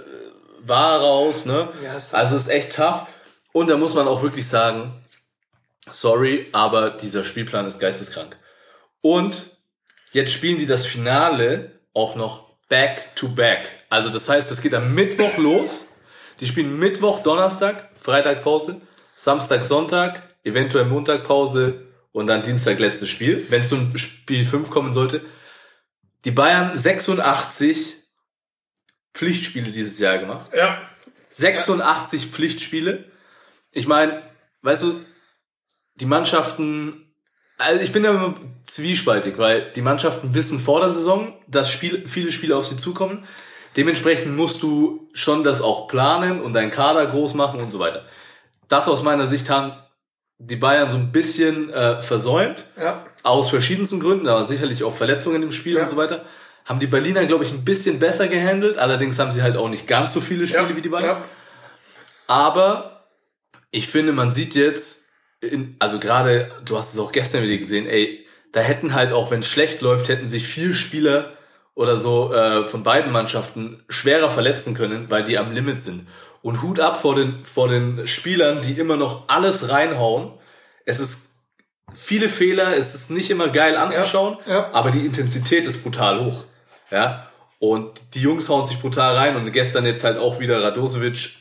war 0.62 1.00
raus, 1.00 1.46
ne? 1.46 1.70
Ja, 1.84 1.94
ist- 1.96 2.14
also 2.14 2.36
es 2.36 2.44
ist 2.44 2.50
echt 2.50 2.76
tough. 2.76 3.04
Und 3.54 3.70
da 3.70 3.78
muss 3.78 3.94
man 3.96 4.08
auch 4.08 4.22
wirklich 4.22 4.48
sagen, 4.48 5.02
sorry, 5.92 6.48
aber 6.52 6.92
dieser 6.92 7.24
Spielplan 7.24 7.66
ist 7.68 7.80
geisteskrank. 7.80 8.38
Und 9.02 9.52
jetzt 10.12 10.32
spielen 10.34 10.58
die 10.58 10.66
das 10.66 10.86
Finale 10.86 11.72
auch 11.94 12.16
noch 12.16 12.50
back 12.68 13.16
to 13.16 13.30
back. 13.30 13.70
Also 13.90 14.10
das 14.10 14.30
heißt, 14.30 14.52
es 14.52 14.62
geht 14.62 14.74
am 14.74 14.94
Mittwoch 14.94 15.38
los. 15.38 15.88
Die 16.40 16.48
spielen 16.48 16.78
Mittwoch, 16.78 17.22
Donnerstag, 17.24 17.90
Freitag 17.98 18.44
Pause, 18.44 18.80
Samstag, 19.18 19.64
Sonntag, 19.66 20.22
eventuell 20.44 20.86
Montag 20.86 21.24
Pause 21.26 21.82
und 22.12 22.28
dann 22.28 22.44
Dienstag 22.44 22.80
letztes 22.80 23.10
Spiel, 23.10 23.46
wenn 23.50 23.62
es 23.62 23.70
zum 23.70 23.98
Spiel 23.98 24.46
5 24.46 24.70
kommen 24.70 24.94
sollte. 24.94 25.22
Die 26.26 26.32
Bayern 26.32 26.76
86 26.76 27.96
Pflichtspiele 29.14 29.72
dieses 29.72 30.00
Jahr 30.00 30.18
gemacht. 30.18 30.52
Ja. 30.54 30.82
86 31.32 32.28
Pflichtspiele. 32.28 33.06
Ich 33.72 33.88
meine, 33.88 34.22
weißt 34.62 34.84
du, 34.84 35.06
die 35.96 36.06
Mannschaften, 36.06 37.14
also 37.58 37.82
ich 37.82 37.92
bin 37.92 38.04
da 38.04 38.12
immer 38.12 38.36
zwiespaltig, 38.64 39.38
weil 39.38 39.72
die 39.74 39.82
Mannschaften 39.82 40.34
wissen 40.34 40.60
vor 40.60 40.82
der 40.82 40.92
Saison, 40.92 41.34
dass 41.48 41.72
Spiel, 41.72 42.08
viele 42.08 42.32
Spiele 42.32 42.56
auf 42.56 42.66
sie 42.66 42.78
zukommen. 42.78 43.26
Dementsprechend 43.78 44.36
musst 44.36 44.64
du 44.64 45.10
schon 45.14 45.44
das 45.44 45.62
auch 45.62 45.88
planen 45.88 46.42
und 46.42 46.54
deinen 46.54 46.72
Kader 46.72 47.06
groß 47.08 47.36
machen 47.36 47.62
und 47.62 47.70
so 47.70 47.80
weiter. 47.80 48.06
Das 48.68 48.88
aus 48.88 49.04
meiner 49.04 49.28
Sicht 49.28 49.50
haben 49.50 49.74
die 50.40 50.56
Bayern 50.56 50.90
so 50.90 50.98
ein 50.98 51.12
bisschen 51.12 51.70
äh, 51.72 52.02
versäumt, 52.02 52.66
Ja. 52.78 53.06
aus 53.24 53.50
verschiedensten 53.50 54.00
Gründen, 54.00 54.28
aber 54.28 54.44
sicherlich 54.44 54.84
auch 54.84 54.94
Verletzungen 54.96 55.44
im 55.44 55.52
Spiel 55.52 55.76
Ja. 55.76 55.84
und 55.84 55.90
so 55.90 55.98
weiter. 55.98 56.26
Haben 56.66 56.80
die 56.80 56.88
Berliner, 56.88 57.26
glaube 57.26 57.44
ich, 57.44 57.52
ein 57.52 57.66
bisschen 57.66 58.00
besser 58.00 58.28
gehandelt. 58.28 58.78
Allerdings 58.78 59.18
haben 59.20 59.32
sie 59.32 59.42
halt 59.42 59.58
auch 59.58 59.70
nicht 59.70 59.88
ganz 59.88 60.14
so 60.14 60.22
viele 60.22 60.48
Spiele 60.48 60.70
Ja. 60.70 60.76
wie 60.76 60.82
die 60.82 60.90
Bayern. 60.90 61.18
Ja. 61.18 61.24
Aber 62.28 63.06
ich 63.72 63.88
finde, 63.88 64.14
man 64.14 64.32
sieht 64.32 64.56
jetzt, 64.56 65.10
in, 65.42 65.76
also 65.80 66.00
gerade, 66.00 66.52
du 66.66 66.78
hast 66.78 66.94
es 66.94 67.00
auch 67.00 67.12
gestern 67.12 67.44
wieder 67.44 67.58
gesehen, 67.58 67.88
ey, 67.88 68.26
da 68.52 68.62
hätten 68.62 68.94
halt 68.94 69.14
auch, 69.14 69.32
wenn 69.32 69.42
es 69.42 69.48
schlecht 69.48 69.82
läuft, 69.82 70.08
hätten 70.10 70.26
sich 70.26 70.48
vier 70.48 70.74
Spieler 70.74 71.34
oder 71.76 71.98
so 71.98 72.34
äh, 72.34 72.66
von 72.66 72.84
beiden 72.84 73.12
Mannschaften 73.12 73.84
schwerer 73.90 74.30
verletzen 74.30 74.74
können, 74.76 75.10
weil 75.10 75.24
die 75.24 75.38
am 75.38 75.52
Limit 75.52 75.80
sind. 75.80 76.08
Und 76.42 76.62
Hut 76.62 76.80
ab 76.80 77.00
vor 77.02 77.16
den, 77.16 77.44
vor 77.44 77.68
den 77.68 78.08
Spielern, 78.08 78.62
die 78.62 78.74
immer 78.74 78.96
noch 78.98 79.28
alles 79.28 79.70
reinhauen. 79.70 80.32
Es 80.86 81.00
ist 81.00 81.32
viele 81.94 82.30
Fehler, 82.30 82.78
es 82.78 82.96
ist 82.96 83.12
nicht 83.12 83.30
immer 83.30 83.50
geil 83.50 83.76
anzuschauen, 83.76 84.38
Ja, 84.46 84.54
ja. 84.54 84.70
aber 84.74 84.92
die 84.92 85.06
Intensität 85.06 85.66
ist 85.66 85.84
brutal 85.84 86.24
hoch. 86.24 86.46
Ja. 86.92 87.28
Und 87.60 88.00
die 88.14 88.22
Jungs 88.22 88.48
hauen 88.48 88.66
sich 88.66 88.80
brutal 88.80 89.16
rein 89.18 89.36
und 89.36 89.52
gestern 89.52 89.86
jetzt 89.86 90.04
halt 90.06 90.18
auch 90.18 90.40
wieder 90.40 90.64
Radosevic. 90.64 91.32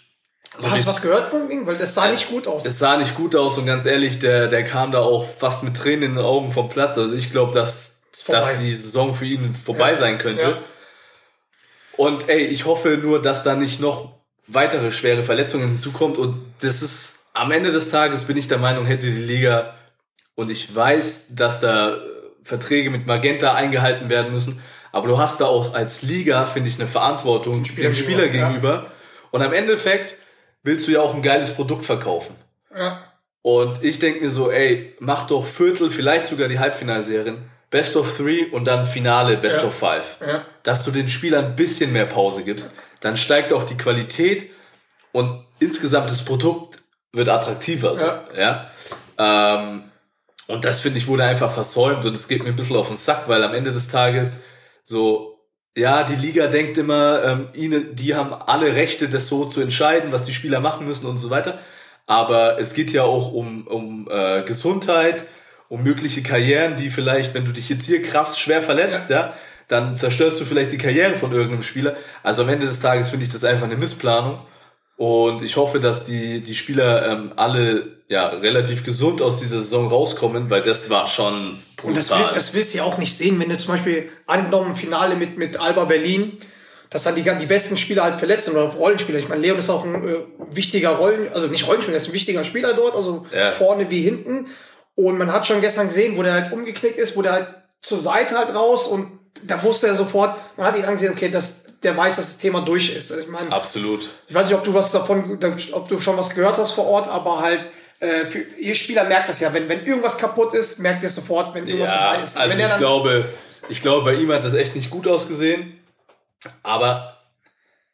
So 0.58 0.68
Hast 0.70 0.84
du 0.84 0.88
was 0.88 1.02
gehört 1.02 1.30
von 1.30 1.48
ihm? 1.50 1.66
Weil 1.66 1.76
das 1.76 1.94
sah 1.94 2.10
nicht 2.10 2.28
gut 2.28 2.48
aus. 2.48 2.64
es 2.64 2.78
sah 2.78 2.96
nicht 2.96 3.14
gut 3.14 3.36
aus 3.36 3.56
und 3.58 3.66
ganz 3.66 3.84
ehrlich, 3.86 4.18
der, 4.18 4.48
der 4.48 4.64
kam 4.64 4.90
da 4.90 4.98
auch 5.00 5.24
fast 5.28 5.62
mit 5.62 5.76
Tränen 5.76 6.02
in 6.02 6.14
den 6.16 6.24
Augen 6.24 6.50
vom 6.50 6.68
Platz. 6.68 6.98
Also 6.98 7.14
ich 7.14 7.30
glaube, 7.30 7.52
dass, 7.52 8.02
dass 8.26 8.58
die 8.58 8.74
Saison 8.74 9.14
für 9.14 9.26
ihn 9.26 9.54
vorbei 9.54 9.90
Ja. 9.92 9.96
sein 9.96 10.18
könnte. 10.18 10.58
Und 11.96 12.28
ey, 12.28 12.44
ich 12.46 12.64
hoffe 12.64 12.98
nur, 13.00 13.20
dass 13.22 13.42
da 13.44 13.54
nicht 13.54 13.80
noch 13.80 14.17
weitere 14.48 14.90
schwere 14.90 15.22
Verletzungen 15.22 15.68
hinzukommt. 15.68 16.18
Und 16.18 16.34
das 16.60 16.82
ist 16.82 17.28
am 17.34 17.52
Ende 17.52 17.70
des 17.70 17.90
Tages 17.90 18.24
bin 18.24 18.36
ich 18.36 18.48
der 18.48 18.58
Meinung, 18.58 18.86
hätte 18.86 19.06
die 19.06 19.12
Liga 19.12 19.74
und 20.34 20.50
ich 20.50 20.74
weiß, 20.74 21.34
dass 21.34 21.60
da 21.60 21.96
äh, 21.96 21.98
Verträge 22.42 22.90
mit 22.90 23.06
Magenta 23.06 23.54
eingehalten 23.54 24.08
werden 24.08 24.32
müssen. 24.32 24.60
Aber 24.92 25.08
du 25.08 25.18
hast 25.18 25.40
da 25.40 25.46
auch 25.46 25.74
als 25.74 26.02
Liga, 26.02 26.46
finde 26.46 26.70
ich, 26.70 26.76
eine 26.76 26.86
Verantwortung 26.86 27.64
Spieler 27.64 27.90
dem 27.90 27.94
Spieler 27.94 28.28
gegenüber, 28.28 28.38
ja. 28.38 28.48
gegenüber. 28.48 28.92
Und 29.30 29.42
am 29.42 29.52
Endeffekt 29.52 30.16
willst 30.62 30.88
du 30.88 30.92
ja 30.92 31.00
auch 31.00 31.14
ein 31.14 31.22
geiles 31.22 31.54
Produkt 31.54 31.84
verkaufen. 31.84 32.34
Ja. 32.74 33.04
Und 33.42 33.82
ich 33.84 33.98
denke 33.98 34.20
mir 34.20 34.30
so, 34.30 34.50
ey, 34.50 34.94
mach 34.98 35.26
doch 35.26 35.46
Viertel, 35.46 35.90
vielleicht 35.90 36.26
sogar 36.26 36.48
die 36.48 36.58
Halbfinalserien, 36.58 37.50
Best 37.70 37.96
of 37.96 38.16
Three 38.16 38.46
und 38.50 38.64
dann 38.64 38.86
Finale 38.86 39.36
Best 39.36 39.58
Ja. 39.60 39.68
of 39.68 39.74
Five. 39.74 40.16
Ja. 40.26 40.44
Dass 40.62 40.84
du 40.84 40.90
den 40.90 41.08
Spielern 41.08 41.44
ein 41.46 41.56
bisschen 41.56 41.92
mehr 41.92 42.06
Pause 42.06 42.42
gibst, 42.44 42.76
dann 43.00 43.16
steigt 43.16 43.52
auch 43.52 43.64
die 43.64 43.76
Qualität 43.76 44.50
und 45.12 45.44
insgesamt 45.60 46.10
das 46.10 46.24
Produkt 46.24 46.80
wird 47.12 47.28
attraktiver. 47.28 47.96
so, 47.96 48.38
ja? 48.40 48.70
Ähm, 49.18 49.84
und 50.46 50.64
das 50.64 50.80
finde 50.80 50.98
ich 50.98 51.06
wurde 51.06 51.24
einfach 51.24 51.50
versäumt 51.52 52.06
und 52.06 52.14
es 52.14 52.26
geht 52.28 52.42
mir 52.42 52.48
ein 52.48 52.56
bisschen 52.56 52.76
auf 52.76 52.88
den 52.88 52.96
Sack, 52.96 53.28
weil 53.28 53.44
am 53.44 53.54
Ende 53.54 53.72
des 53.72 53.88
Tages 53.88 54.44
so, 54.82 55.38
ja, 55.76 56.02
die 56.04 56.16
Liga 56.16 56.46
denkt 56.46 56.78
immer, 56.78 57.22
ähm, 57.24 57.48
ihnen, 57.52 57.94
die 57.94 58.14
haben 58.14 58.32
alle 58.32 58.74
Rechte, 58.74 59.08
das 59.08 59.28
so 59.28 59.44
zu 59.44 59.60
entscheiden, 59.60 60.10
was 60.12 60.22
die 60.22 60.34
Spieler 60.34 60.60
machen 60.60 60.86
müssen 60.86 61.06
und 61.06 61.18
so 61.18 61.28
weiter. 61.30 61.58
Aber 62.06 62.58
es 62.58 62.72
geht 62.72 62.90
ja 62.90 63.02
auch 63.02 63.32
um, 63.32 63.66
um 63.66 64.08
äh, 64.10 64.42
Gesundheit 64.42 65.24
um 65.68 65.82
mögliche 65.82 66.22
Karrieren, 66.22 66.76
die 66.76 66.90
vielleicht, 66.90 67.34
wenn 67.34 67.44
du 67.44 67.52
dich 67.52 67.68
jetzt 67.68 67.86
hier 67.86 68.02
krass 68.02 68.38
schwer 68.38 68.62
verletzt, 68.62 69.10
ja, 69.10 69.34
dann 69.68 69.96
zerstörst 69.96 70.40
du 70.40 70.44
vielleicht 70.44 70.72
die 70.72 70.78
Karriere 70.78 71.16
von 71.16 71.32
irgendeinem 71.32 71.62
Spieler. 71.62 71.96
Also 72.22 72.42
am 72.42 72.48
Ende 72.48 72.66
des 72.66 72.80
Tages 72.80 73.10
finde 73.10 73.26
ich 73.26 73.32
das 73.32 73.44
einfach 73.44 73.64
eine 73.64 73.76
Missplanung. 73.76 74.40
Und 74.96 75.42
ich 75.42 75.56
hoffe, 75.56 75.78
dass 75.78 76.06
die, 76.06 76.40
die 76.42 76.56
Spieler 76.56 77.06
ähm, 77.12 77.32
alle 77.36 77.98
ja, 78.08 78.28
relativ 78.28 78.82
gesund 78.84 79.22
aus 79.22 79.38
dieser 79.38 79.60
Saison 79.60 79.88
rauskommen, 79.88 80.50
weil 80.50 80.62
das 80.62 80.90
war 80.90 81.06
schon 81.06 81.58
brutal. 81.76 81.88
Und 81.88 81.96
das, 81.96 82.10
will, 82.10 82.26
das 82.32 82.54
willst 82.54 82.74
du 82.74 82.78
ja 82.78 82.84
auch 82.84 82.98
nicht 82.98 83.16
sehen, 83.16 83.38
wenn 83.38 83.48
du 83.48 83.58
zum 83.58 83.74
Beispiel 83.74 84.08
angenommen 84.26 84.70
im 84.70 84.76
Finale 84.76 85.14
mit, 85.14 85.38
mit 85.38 85.60
Alba 85.60 85.84
Berlin, 85.84 86.38
dass 86.90 87.04
dann 87.04 87.14
die, 87.14 87.22
die 87.22 87.46
besten 87.46 87.76
Spieler 87.76 88.04
halt 88.04 88.16
verletzt 88.16 88.46
sind 88.46 88.56
oder 88.56 88.70
Rollenspieler. 88.70 89.18
Ich 89.18 89.28
meine, 89.28 89.42
Leon 89.42 89.58
ist 89.58 89.70
auch 89.70 89.84
ein 89.84 90.08
äh, 90.08 90.16
wichtiger 90.50 90.90
Rollen, 90.90 91.32
also 91.32 91.46
nicht 91.46 91.66
Rollenspieler, 91.66 91.96
er 91.96 92.02
ist 92.02 92.08
ein 92.08 92.14
wichtiger 92.14 92.42
Spieler 92.44 92.72
dort, 92.74 92.96
also 92.96 93.26
Ja. 93.32 93.52
vorne 93.52 93.90
wie 93.90 94.00
hinten. 94.00 94.46
Und 94.98 95.16
man 95.16 95.32
hat 95.32 95.46
schon 95.46 95.60
gestern 95.60 95.86
gesehen, 95.86 96.16
wo 96.16 96.24
der 96.24 96.32
halt 96.32 96.52
umgeknickt 96.52 96.98
ist, 96.98 97.16
wo 97.16 97.22
der 97.22 97.32
halt 97.32 97.46
zur 97.80 97.98
Seite 98.00 98.36
halt 98.36 98.52
raus 98.52 98.88
und 98.88 99.20
da 99.44 99.62
wusste 99.62 99.86
er 99.86 99.94
sofort, 99.94 100.36
man 100.56 100.66
hat 100.66 100.76
ihn 100.76 100.84
angesehen, 100.84 101.12
okay, 101.12 101.28
das, 101.30 101.78
der 101.84 101.96
weiß, 101.96 102.16
dass 102.16 102.26
das 102.26 102.38
Thema 102.38 102.62
durch 102.62 102.96
ist. 102.96 103.12
Also 103.12 103.22
ich 103.22 103.28
meine, 103.30 103.52
Absolut. 103.52 104.10
ich 104.26 104.34
weiß 104.34 104.46
nicht, 104.46 104.56
ob 104.56 104.64
du 104.64 104.74
was 104.74 104.90
davon, 104.90 105.38
ob 105.72 105.88
du 105.88 106.00
schon 106.00 106.16
was 106.16 106.34
gehört 106.34 106.58
hast 106.58 106.72
vor 106.72 106.86
Ort, 106.88 107.06
aber 107.06 107.40
halt, 107.40 107.60
äh, 108.00 108.26
für, 108.26 108.40
ihr 108.58 108.74
Spieler 108.74 109.04
merkt 109.04 109.28
das 109.28 109.38
ja, 109.38 109.54
wenn, 109.54 109.68
wenn 109.68 109.86
irgendwas 109.86 110.18
kaputt 110.18 110.52
ist, 110.54 110.80
merkt 110.80 111.04
ihr 111.04 111.08
sofort, 111.08 111.54
wenn 111.54 111.68
irgendwas 111.68 111.90
Ja, 111.90 112.08
vorbei 112.10 112.24
ist. 112.24 112.36
also 112.36 112.58
wenn 112.58 112.66
ich 112.66 112.76
glaube, 112.78 113.24
ich 113.68 113.80
glaube, 113.80 114.04
bei 114.04 114.14
ihm 114.14 114.32
hat 114.32 114.44
das 114.44 114.54
echt 114.54 114.74
nicht 114.74 114.90
gut 114.90 115.06
ausgesehen. 115.06 115.78
Aber, 116.64 117.18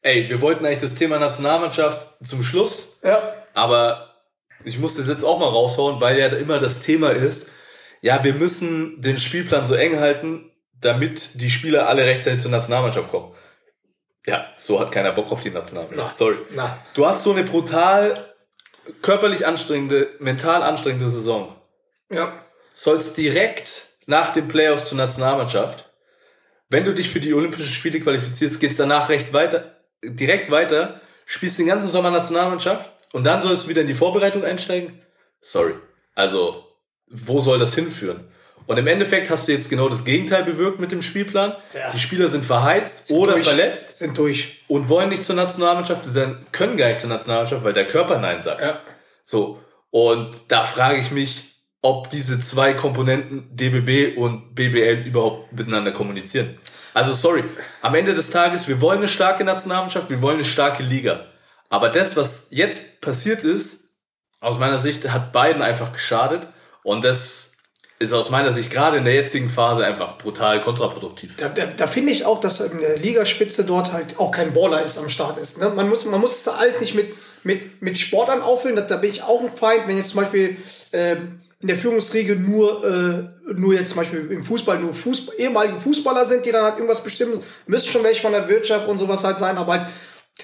ey, 0.01 0.27
wir 0.31 0.41
wollten 0.41 0.65
eigentlich 0.65 0.81
das 0.81 0.95
Thema 0.95 1.19
Nationalmannschaft 1.19 2.07
zum 2.25 2.43
Schluss. 2.43 2.97
ja, 3.03 3.35
Aber 3.53 4.14
ich 4.65 4.79
muss 4.79 4.97
das 4.97 5.09
jetzt 5.09 5.25
auch 5.25 5.39
mal 5.39 5.49
raushauen, 5.49 6.01
weil 6.01 6.19
ja 6.19 6.29
immer 6.29 6.59
das 6.59 6.83
Thema 6.83 7.11
ist, 7.11 7.53
ja, 8.01 8.23
wir 8.23 8.35
müssen 8.35 9.01
den 9.01 9.19
Spielplan 9.19 9.67
so 9.67 9.75
eng 9.75 9.99
halten, 9.99 10.51
damit 10.81 11.41
die 11.41 11.51
Spieler 11.51 11.89
alle 11.89 12.05
rechtzeitig 12.05 12.41
zur 12.41 12.51
Nationalmannschaft 12.51 13.11
kommen. 13.11 13.35
Ja, 14.27 14.47
so 14.57 14.81
hat 14.81 14.93
keiner 14.93 15.13
Bock 15.13 15.31
auf 15.33 15.41
die 15.41 15.51
Nationalmannschaft. 15.51 16.09
Na. 16.09 16.15
Sorry. 16.15 16.37
Na. 16.53 16.79
Du 16.95 17.07
hast 17.07 17.25
so 17.25 17.33
eine 17.33 17.45
brutal 17.45 18.15
körperlich 19.03 19.47
anstrengende, 19.47 20.11
mental 20.19 20.63
anstrengende 20.63 21.09
Saison. 21.09 21.55
ja, 22.11 22.33
Sollst 22.75 23.17
direkt 23.17 23.89
nach 24.07 24.33
den 24.33 24.49
Playoffs 24.49 24.89
zur 24.89 24.99
Nationalmannschaft. 24.99 25.91
Wenn 26.69 26.85
du 26.85 26.93
dich 26.93 27.09
für 27.09 27.21
die 27.21 27.33
Olympischen 27.33 27.73
Spiele 27.73 28.01
qualifizierst, 28.01 28.61
geht's 28.61 28.77
danach 28.77 29.09
recht 29.09 29.33
weiter, 29.33 29.77
direkt 30.03 30.51
weiter, 30.51 31.01
spielst 31.25 31.59
den 31.59 31.67
ganzen 31.67 31.89
Sommer 31.89 32.11
Nationalmannschaft 32.11 32.91
und 33.15 33.23
dann 33.23 33.43
sollst 33.43 33.65
du 33.65 33.69
wieder 33.69 33.81
in 33.81 33.87
die 33.87 33.95
Vorbereitung 33.95 34.45
einsteigen. 34.45 35.01
Sorry. 35.41 35.75
Also, 36.17 36.65
wo 37.09 37.41
soll 37.41 37.61
das 37.61 37.73
hinführen? 37.77 38.25
Und 38.67 38.77
im 38.77 38.89
Endeffekt 38.89 39.31
hast 39.31 39.47
du 39.47 39.53
jetzt 39.53 39.71
genau 39.71 39.89
das 39.89 40.05
Gegenteil 40.05 40.43
bewirkt 40.43 40.81
mit 40.81 40.91
dem 40.91 41.01
Spielplan. 41.01 41.55
Ja. 41.75 41.93
Die 41.93 42.01
Spieler 42.01 42.29
sind 42.29 42.45
verheizt 42.45 43.13
oder 43.13 43.35
durch, 43.35 43.45
verletzt 43.45 43.99
Sind 43.99 44.19
durch. 44.19 44.65
und 44.67 44.89
wollen 44.89 45.11
nicht 45.11 45.25
zur 45.25 45.37
Nationalmannschaft, 45.37 46.03
können 46.51 46.77
gar 46.77 46.89
nicht 46.89 46.99
zur 46.99 47.09
Nationalmannschaft, 47.09 47.63
weil 47.63 47.73
der 47.73 47.87
Körper 47.87 48.19
Nein 48.19 48.43
sagt. 48.43 48.61
Ja. 48.61 48.81
So. 49.23 49.61
Und 49.91 50.41
da 50.49 50.65
frage 50.65 50.99
ich 50.99 51.13
mich, 51.13 51.45
ob 51.83 52.11
diese 52.11 52.41
zwei 52.41 52.73
Komponenten 52.73 53.55
DBB 53.55 54.17
und 54.19 54.57
BBL 54.57 55.07
überhaupt 55.07 55.53
miteinander 55.53 55.93
kommunizieren. 55.93 56.59
Also 56.95 57.13
sorry, 57.13 57.45
am 57.81 57.95
Ende 57.95 58.15
des 58.15 58.31
Tages, 58.31 58.67
wir 58.67 58.81
wollen 58.81 58.99
eine 58.99 59.09
starke 59.09 59.45
Nationalmannschaft, 59.45 60.11
wir 60.11 60.21
wollen 60.21 60.37
eine 60.37 60.45
starke 60.45 60.83
Liga. 60.83 61.27
Aber 61.69 61.89
das, 61.89 62.17
was 62.17 62.49
jetzt 62.51 63.01
passiert 63.01 63.45
ist, 63.45 63.97
aus 64.41 64.59
meiner 64.59 64.79
Sicht, 64.79 65.11
hat 65.11 65.33
beiden 65.33 65.63
einfach 65.63 65.93
geschadet. 65.93 66.47
Und 66.83 67.05
das 67.05 67.55
ist 67.99 68.13
aus 68.13 68.31
meiner 68.31 68.51
Sicht 68.51 68.71
gerade 68.71 68.99
in 68.99 69.05
der 69.05 69.15
jetzigen 69.15 69.49
Phase 69.49 69.85
einfach 69.85 70.19
brutal 70.19 70.61
kontraproduktiv. 70.61 71.37
Da, 71.37 71.49
da, 71.49 71.67
da 71.67 71.87
finde 71.87 72.13
ich 72.13 72.25
auch, 72.25 72.41
dass 72.41 72.61
in 72.61 72.81
der 72.81 72.99
Ligaspitze 72.99 73.65
dort 73.65 73.93
halt 73.93 74.19
auch 74.19 74.31
kein 74.31 74.53
Baller 74.53 74.85
ist 74.85 74.99
am 74.99 75.09
Start 75.09 75.39
ist. 75.39 75.59
Ne? 75.59 75.71
Man 75.71 75.89
muss 75.89 76.05
man 76.05 76.21
muss 76.21 76.47
alles 76.47 76.81
nicht 76.81 76.95
mit, 76.95 77.15
mit, 77.45 77.81
mit 77.81 77.97
Sportlern 77.97 78.43
auffüllen. 78.43 78.77
Da, 78.77 78.83
da 78.83 78.97
bin 78.97 79.11
ich 79.11 79.23
auch 79.23 79.41
ein 79.41 79.53
Feind, 79.53 79.87
wenn 79.87 79.97
jetzt 79.97 80.11
zum 80.11 80.21
Beispiel 80.21 80.57
ähm, 80.93 81.41
in 81.61 81.69
der 81.69 81.79
Führungsriege 81.79 82.37
nur, 82.37 82.85
äh, 82.85 83.53
nur 83.55 83.73
jetzt 83.73 83.91
zum 83.91 83.99
Beispiel 83.99 84.31
im 84.31 84.45
Fußball 84.45 84.81
nur 84.81 84.93
Fußball, 84.93 85.37
ehemalige 85.39 85.81
Fußballer 85.81 86.27
sind, 86.27 86.45
die 86.45 86.53
dann 86.53 86.65
halt 86.65 86.75
irgendwas 86.75 87.03
bestimmen. 87.03 87.43
Müssen 87.67 87.89
schon 87.89 88.05
welche 88.05 88.21
von 88.21 88.33
der 88.33 88.49
Wirtschaft 88.49 88.87
und 88.87 88.99
sowas 88.99 89.25
halt 89.25 89.39
sein, 89.39 89.57
aber 89.57 89.73
halt, 89.73 89.87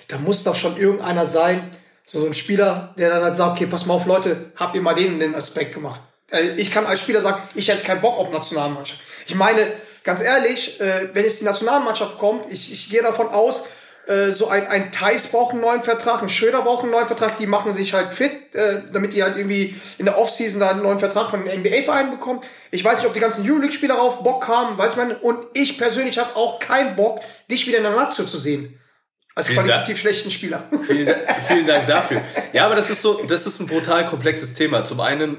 da 0.09 0.19
muss 0.19 0.45
doch 0.45 0.55
schon 0.55 0.77
irgendeiner 0.77 1.27
sein, 1.27 1.71
so, 2.07 2.21
so 2.21 2.27
ein 2.27 2.35
Spieler, 2.35 2.95
der 2.99 3.11
dann 3.11 3.23
halt 3.23 3.37
sagt, 3.37 3.53
okay, 3.53 3.67
pass 3.67 3.87
mal 3.87 3.95
auf, 3.95 4.07
Leute, 4.07 4.53
habt 4.57 4.75
ihr 4.75 4.83
mal 4.83 4.95
den, 4.95 5.21
den 5.21 5.35
Aspekt 5.35 5.75
gemacht. 5.75 6.01
Äh, 6.31 6.55
Ich 6.57 6.71
kann 6.71 6.87
als 6.87 7.01
Spieler 7.01 7.21
sagen, 7.21 7.43
ich 7.55 7.69
hätte 7.69 7.85
keinen 7.85 8.01
Bock 8.01 8.19
auf 8.19 8.33
Nationalmannschaft. 8.33 9.01
Ich 9.27 9.35
meine, 9.35 9.67
ganz 10.03 10.23
ehrlich, 10.23 10.81
äh, 10.81 11.09
wenn 11.13 11.25
jetzt 11.25 11.41
die 11.41 11.45
Nationalmannschaft 11.45 12.19
kommt, 12.19 12.51
ich, 12.51 12.73
ich 12.73 12.91
gehe 12.91 13.03
davon 13.03 13.29
aus, 13.29 13.67
äh, 14.07 14.33
so 14.33 14.49
ein, 14.49 14.67
ein 14.67 14.91
Thais 14.91 15.29
braucht 15.29 15.53
einen 15.53 15.61
neuen 15.61 15.83
Vertrag, 15.85 16.23
ein 16.23 16.29
Schröder 16.29 16.63
braucht 16.63 16.83
einen 16.83 16.91
neuen 16.91 17.07
Vertrag, 17.07 17.39
die 17.39 17.47
machen 17.47 17.75
sich 17.75 17.95
halt 17.95 18.13
fit, 18.13 18.55
äh, 18.55 18.83
damit 18.93 19.13
die 19.13 19.23
halt 19.23 19.37
irgendwie 19.37 19.77
in 19.99 20.07
der 20.07 20.19
Offseason 20.19 20.59
da 20.59 20.71
einen 20.71 20.83
neuen 20.83 20.99
Vertrag 20.99 21.31
von 21.31 21.45
den 21.45 21.61
NBA-Vereinen 21.61 22.11
bekommen. 22.11 22.41
Ich 22.73 22.85
weiß 22.85 22.99
nicht, 22.99 23.07
ob 23.07 23.15
die 23.15 23.21
ganzen 23.21 23.49
Euroleague-Spieler 23.49 23.95
darauf 23.95 24.25
Bock 24.25 24.49
haben, 24.49 24.77
weiß 24.77 24.97
man. 24.97 25.13
Und 25.13 25.39
ich 25.53 25.79
persönlich 25.79 26.19
habe 26.19 26.35
auch 26.35 26.59
keinen 26.59 26.97
Bock, 26.97 27.21
dich 27.49 27.67
wieder 27.69 27.79
in 27.79 27.85
der 27.85 27.95
Nazio 27.95 28.25
zu 28.25 28.39
sehen. 28.39 28.80
Als 29.41 29.49
Vielen 29.49 29.65
qualitativ 29.65 29.99
schlechten 29.99 30.31
Spieler. 30.31 30.69
Vielen, 30.87 31.15
vielen 31.49 31.67
Dank 31.67 31.87
dafür. 31.87 32.21
Ja, 32.53 32.67
aber 32.67 32.75
das 32.75 32.91
ist 32.91 33.01
so, 33.01 33.25
das 33.27 33.47
ist 33.47 33.59
ein 33.59 33.67
brutal 33.67 34.07
komplexes 34.07 34.53
Thema. 34.53 34.85
Zum 34.85 35.01
einen 35.01 35.39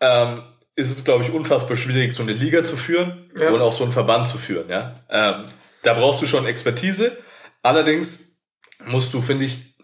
ähm, 0.00 0.42
ist 0.74 0.90
es, 0.90 1.04
glaube 1.04 1.22
ich, 1.22 1.30
unfassbar 1.30 1.76
schwierig, 1.76 2.12
so 2.12 2.24
eine 2.24 2.32
Liga 2.32 2.64
zu 2.64 2.76
führen 2.76 3.30
Ja. 3.38 3.50
und 3.50 3.60
auch 3.62 3.72
so 3.72 3.84
einen 3.84 3.92
Verband 3.92 4.26
zu 4.26 4.38
führen. 4.38 4.68
Ja, 4.68 5.04
ähm, 5.08 5.46
da 5.82 5.94
brauchst 5.94 6.20
du 6.20 6.26
schon 6.26 6.46
Expertise. 6.46 7.16
Allerdings 7.62 8.40
musst 8.86 9.14
du, 9.14 9.22
finde 9.22 9.44
ich, 9.44 9.76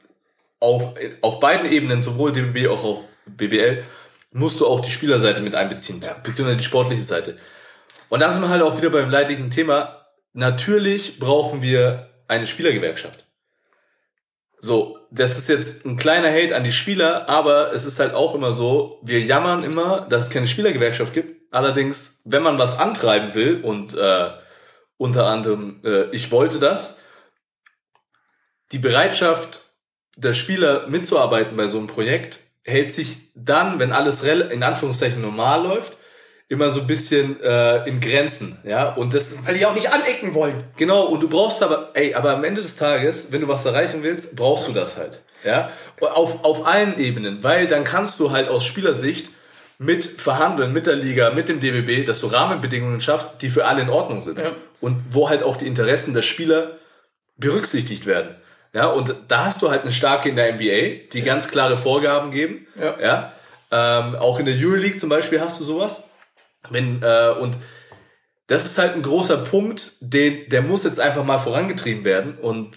auf, 0.59 0.95
auf 1.21 1.39
beiden 1.39 1.71
Ebenen, 1.71 2.03
sowohl 2.03 2.33
DBB 2.33 2.69
auch 2.69 2.83
auf 2.83 3.05
BBL, 3.27 3.85
musst 4.33 4.61
du 4.61 4.67
auch 4.67 4.81
die 4.81 4.91
Spielerseite 4.91 5.43
mit 5.43 5.55
einbeziehen, 5.55 6.01
beziehungsweise 6.25 6.57
die 6.57 6.65
sportliche 6.65 7.05
Seite. 7.05 7.39
Und 8.09 8.21
da 8.21 8.33
sind 8.33 8.43
wir 8.43 8.49
halt 8.49 8.63
auch 8.63 8.77
wieder 8.77 8.91
beim 8.91 9.11
leidigen 9.11 9.51
Thema. 9.51 10.07
Natürlich 10.33 11.21
brauchen 11.21 11.63
wir 11.63 12.11
eine 12.29 12.47
Spielergewerkschaft. 12.47 13.27
So, 14.59 14.99
das 15.11 15.37
ist 15.37 15.49
jetzt 15.49 15.85
ein 15.85 15.97
kleiner 15.97 16.31
Hate 16.31 16.57
an 16.57 16.65
die 16.65 16.73
Spieler, 16.73 17.29
aber 17.29 17.73
es 17.73 17.85
ist 17.85 18.01
halt 18.01 18.15
auch 18.15 18.35
immer 18.35 18.53
so, 18.53 19.01
wir 19.03 19.21
jammern 19.21 19.63
immer, 19.63 20.03
dass 20.03 20.29
es 20.29 20.31
keine 20.31 20.47
Spielergewerkschaft 20.47 21.13
gibt. 21.13 21.53
Allerdings, 21.53 22.23
wenn 22.25 22.43
man 22.43 22.59
was 22.59 22.79
antreiben 22.79 23.35
will 23.35 23.63
und 23.63 23.95
äh, 23.95 24.31
unter 24.97 25.27
anderem, 25.27 25.81
äh, 25.85 26.05
ich 26.11 26.31
wollte 26.31 26.59
das, 26.59 26.99
die 28.73 28.79
Bereitschaft 28.79 29.65
der 30.17 30.33
Spieler 30.33 30.89
mitzuarbeiten 30.89 31.57
bei 31.57 31.69
so 31.69 31.79
einem 31.79 31.87
Projekt 31.87 32.41
hält 32.63 32.93
sich 32.93 33.31
dann, 33.35 33.79
wenn 33.79 33.93
alles 33.93 34.23
in 34.25 34.63
Anführungszeichen 34.63 35.21
normal 35.21 35.65
läuft, 35.65 35.97
immer 36.55 36.71
so 36.71 36.81
ein 36.81 36.87
bisschen 36.87 37.41
äh, 37.43 37.89
in 37.89 38.01
Grenzen, 38.01 38.59
ja. 38.65 38.93
Und 38.95 39.13
das 39.13 39.47
Weil 39.47 39.59
die 39.59 39.67
auch 39.67 39.75
nicht 39.75 39.93
anecken 39.93 40.35
wollen. 40.35 40.65
Genau, 40.77 41.05
und 41.05 41.23
du 41.23 41.29
brauchst 41.29 41.63
aber, 41.63 41.91
ey, 41.95 42.15
aber 42.15 42.35
am 42.35 42.45
Ende 42.45 42.63
des 42.63 42.77
Tages, 42.77 43.31
wenn 43.31 43.43
du 43.43 43.49
was 43.49 43.67
erreichen 43.67 44.03
willst, 44.03 44.35
brauchst 44.37 44.67
du 44.69 44.73
das 44.73 44.97
halt. 44.97 45.21
Ja? 45.45 45.71
Auf, 46.01 46.45
auf 46.45 46.67
allen 46.67 46.99
Ebenen, 46.99 47.43
weil 47.43 47.67
dann 47.67 47.85
kannst 47.85 48.19
du 48.21 48.31
halt 48.31 48.49
aus 48.49 48.65
Spielersicht 48.65 49.29
mit 49.79 50.05
verhandeln, 50.05 50.73
mit 50.73 50.87
der 50.87 50.97
Liga, 50.97 51.31
mit 51.31 51.49
dem 51.49 51.61
DBB, 51.61 52.07
dass 52.07 52.21
du 52.21 52.29
Rahmenbedingungen 52.29 53.01
schaffst, 53.01 53.43
die 53.43 53.51
für 53.51 53.67
alle 53.67 53.83
in 53.83 53.91
Ordnung 53.91 54.21
sind. 54.21 54.39
Ja. 54.39 54.53
Und 54.81 55.03
wo 55.11 55.29
halt 55.29 55.43
auch 55.43 55.57
die 55.57 55.67
Interessen 55.67 56.15
der 56.15 56.23
Spieler 56.23 56.79
berücksichtigt 57.37 58.07
werden. 58.07 58.37
Ja, 58.73 58.87
und 58.87 59.15
da 59.29 59.47
hast 59.47 59.63
du 59.63 59.71
halt 59.71 59.83
eine 59.83 59.93
starke 59.93 60.29
in 60.29 60.37
der 60.37 60.55
NBA, 60.55 61.09
die 61.13 61.23
ganz 61.23 61.49
klare 61.49 61.77
Vorgaben 61.77 62.31
geben. 62.31 62.67
Ja. 62.77 62.95
Ja. 63.01 63.33
Ähm, 63.71 64.17
auch 64.17 64.39
in 64.39 64.47
der 64.47 64.55
Euroleague 64.55 64.99
zum 64.99 65.09
Beispiel 65.09 65.41
hast 65.41 65.61
du 65.61 65.65
sowas. 65.65 66.05
Wenn, 66.71 67.03
äh, 67.03 67.35
und 67.39 67.57
das 68.47 68.67
ist 68.67 68.79
halt 68.79 68.95
ein 68.95 69.03
großer 69.03 69.39
Punkt, 69.39 69.95
den, 70.01 70.49
der 70.49 70.63
muss 70.63 70.85
jetzt 70.85 71.01
einfach 71.01 71.25
mal 71.25 71.39
vorangetrieben 71.39 72.05
werden. 72.05 72.39
Und 72.39 72.77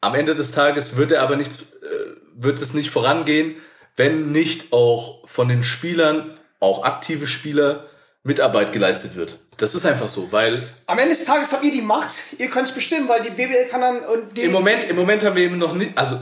am 0.00 0.14
Ende 0.14 0.34
des 0.34 0.52
Tages 0.52 0.96
wird 0.96 1.12
er 1.12 1.22
aber 1.22 1.36
nicht, 1.36 1.52
äh, 1.52 2.16
wird 2.34 2.60
es 2.60 2.74
nicht 2.74 2.90
vorangehen, 2.90 3.56
wenn 3.96 4.30
nicht 4.30 4.72
auch 4.72 5.26
von 5.26 5.48
den 5.48 5.64
Spielern, 5.64 6.38
auch 6.60 6.84
aktive 6.84 7.26
Spieler, 7.26 7.86
Mitarbeit 8.22 8.72
geleistet 8.72 9.16
wird. 9.16 9.38
Das 9.58 9.74
ist 9.74 9.84
einfach 9.84 10.08
so, 10.08 10.30
weil 10.30 10.62
Am 10.86 10.98
Ende 10.98 11.10
des 11.10 11.24
Tages 11.24 11.52
habt 11.52 11.64
ihr 11.64 11.72
die 11.72 11.82
Macht, 11.82 12.14
ihr 12.38 12.48
könnt 12.48 12.68
es 12.68 12.74
bestimmen, 12.74 13.08
weil 13.08 13.22
die 13.22 13.30
BBL 13.30 13.68
kann 13.68 13.80
dann 13.80 13.98
und 14.04 14.36
die 14.36 14.42
im 14.42 14.52
Moment, 14.52 14.84
im 14.84 14.94
Moment 14.94 15.24
haben 15.24 15.34
wir 15.34 15.42
eben 15.42 15.58
noch 15.58 15.74
nicht, 15.74 15.98
also 15.98 16.20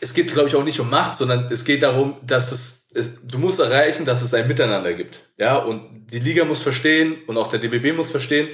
es 0.00 0.14
geht, 0.14 0.32
glaube 0.32 0.48
ich, 0.48 0.56
auch 0.56 0.64
nicht 0.64 0.80
um 0.80 0.88
Macht, 0.88 1.14
sondern 1.14 1.52
es 1.52 1.64
geht 1.66 1.82
darum, 1.82 2.16
dass 2.22 2.50
es, 2.50 2.88
es, 2.94 3.10
du 3.22 3.38
musst 3.38 3.60
erreichen, 3.60 4.06
dass 4.06 4.22
es 4.22 4.32
ein 4.32 4.48
Miteinander 4.48 4.94
gibt. 4.94 5.26
Ja, 5.36 5.56
und 5.56 6.06
die 6.10 6.18
Liga 6.18 6.46
muss 6.46 6.62
verstehen 6.62 7.18
und 7.26 7.36
auch 7.36 7.48
der 7.48 7.60
DBB 7.60 7.94
muss 7.94 8.10
verstehen, 8.10 8.48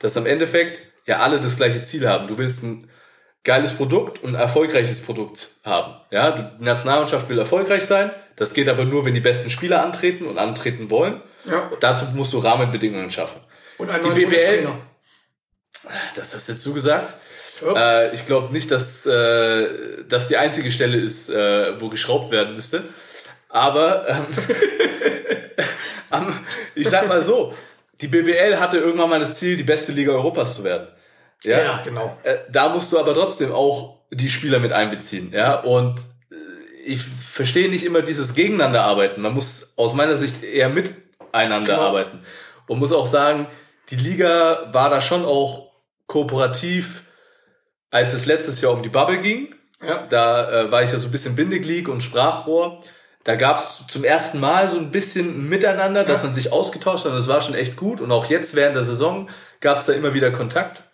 dass 0.00 0.16
am 0.16 0.26
Endeffekt 0.26 0.80
ja 1.06 1.20
alle 1.20 1.38
das 1.38 1.56
gleiche 1.56 1.84
Ziel 1.84 2.08
haben. 2.08 2.26
Du 2.26 2.38
willst 2.38 2.64
ein 2.64 2.90
geiles 3.44 3.74
Produkt 3.74 4.22
und 4.24 4.34
ein 4.34 4.40
erfolgreiches 4.40 5.00
Produkt 5.00 5.50
haben. 5.64 5.94
Ja, 6.10 6.32
die 6.32 6.64
Nationalmannschaft 6.64 7.28
will 7.28 7.38
erfolgreich 7.38 7.84
sein. 7.84 8.10
Das 8.34 8.52
geht 8.52 8.68
aber 8.68 8.84
nur, 8.84 9.06
wenn 9.06 9.14
die 9.14 9.20
besten 9.20 9.48
Spieler 9.48 9.84
antreten 9.84 10.26
und 10.26 10.38
antreten 10.38 10.90
wollen. 10.90 11.22
Ja. 11.48 11.70
Dazu 11.78 12.06
musst 12.06 12.32
du 12.32 12.38
Rahmenbedingungen 12.38 13.12
schaffen. 13.12 13.40
Und 13.78 13.90
ein 13.90 14.02
Die 14.02 14.10
BBL. 14.24 14.68
Das 16.14 16.34
hast 16.34 16.48
jetzt 16.48 16.64
du 16.66 16.72
gesagt. 16.74 17.14
Ja. 17.64 18.02
Äh, 18.02 18.14
ich 18.14 18.26
glaube 18.26 18.52
nicht, 18.52 18.70
dass 18.70 19.06
äh, 19.06 19.68
das 20.08 20.28
die 20.28 20.36
einzige 20.36 20.70
Stelle 20.70 20.98
ist, 20.98 21.30
äh, 21.30 21.80
wo 21.80 21.88
geschraubt 21.88 22.30
werden 22.30 22.54
müsste. 22.54 22.82
Aber 23.48 24.06
ähm, 24.08 24.26
am- 26.10 26.44
ich 26.74 26.88
sag 26.88 27.08
mal 27.08 27.22
so, 27.22 27.54
die 28.00 28.08
BBL 28.08 28.58
hatte 28.58 28.78
irgendwann 28.78 29.08
mal 29.10 29.20
das 29.20 29.38
Ziel, 29.38 29.56
die 29.56 29.62
beste 29.62 29.92
Liga 29.92 30.12
Europas 30.12 30.56
zu 30.56 30.64
werden. 30.64 30.88
Ja, 31.42 31.58
Ja, 31.62 31.80
genau. 31.84 32.16
Äh, 32.24 32.36
da 32.50 32.68
musst 32.68 32.92
du 32.92 32.98
aber 32.98 33.14
trotzdem 33.14 33.52
auch 33.52 34.00
die 34.10 34.28
Spieler 34.28 34.58
mit 34.58 34.72
einbeziehen. 34.72 35.32
Ja, 35.32 35.60
und 35.60 35.98
äh, 36.30 36.34
ich 36.84 37.00
verstehe 37.02 37.68
nicht 37.70 37.84
immer 37.84 38.02
dieses 38.02 38.34
Gegeneinanderarbeiten. 38.34 39.22
Man 39.22 39.32
muss 39.34 39.74
aus 39.76 39.94
meiner 39.94 40.16
Sicht 40.16 40.42
eher 40.42 40.68
miteinander 40.68 41.66
Genau. 41.74 41.80
arbeiten. 41.80 42.20
Und 42.66 42.78
muss 42.80 42.92
auch 42.92 43.06
sagen, 43.06 43.46
die 43.90 43.96
Liga 43.96 44.68
war 44.72 44.90
da 44.90 45.00
schon 45.00 45.24
auch 45.24 45.72
kooperativ, 46.06 47.04
als 47.90 48.14
es 48.14 48.26
letztes 48.26 48.60
Jahr 48.60 48.72
um 48.72 48.82
die 48.82 48.88
Bubble 48.88 49.18
ging. 49.18 49.54
Ja. 49.86 50.06
Da 50.08 50.50
äh, 50.50 50.72
war 50.72 50.82
ich 50.82 50.92
ja 50.92 50.98
so 50.98 51.08
ein 51.08 51.12
bisschen 51.12 51.36
Bindeglied 51.36 51.88
und 51.88 52.02
Sprachrohr. 52.02 52.80
Da 53.24 53.34
gab 53.34 53.58
es 53.58 53.86
zum 53.88 54.04
ersten 54.04 54.38
Mal 54.38 54.68
so 54.68 54.78
ein 54.78 54.92
bisschen 54.92 55.26
ein 55.26 55.48
Miteinander, 55.48 56.04
dass 56.04 56.22
man 56.22 56.32
sich 56.32 56.52
ausgetauscht 56.52 57.04
hat. 57.04 57.12
Und 57.12 57.18
das 57.18 57.28
war 57.28 57.40
schon 57.40 57.54
echt 57.54 57.76
gut. 57.76 58.00
Und 58.00 58.12
auch 58.12 58.26
jetzt 58.26 58.54
während 58.54 58.76
der 58.76 58.84
Saison 58.84 59.28
gab 59.60 59.78
es 59.78 59.86
da 59.86 59.92
immer 59.92 60.14
wieder 60.14 60.30
Kontakt. 60.30 60.84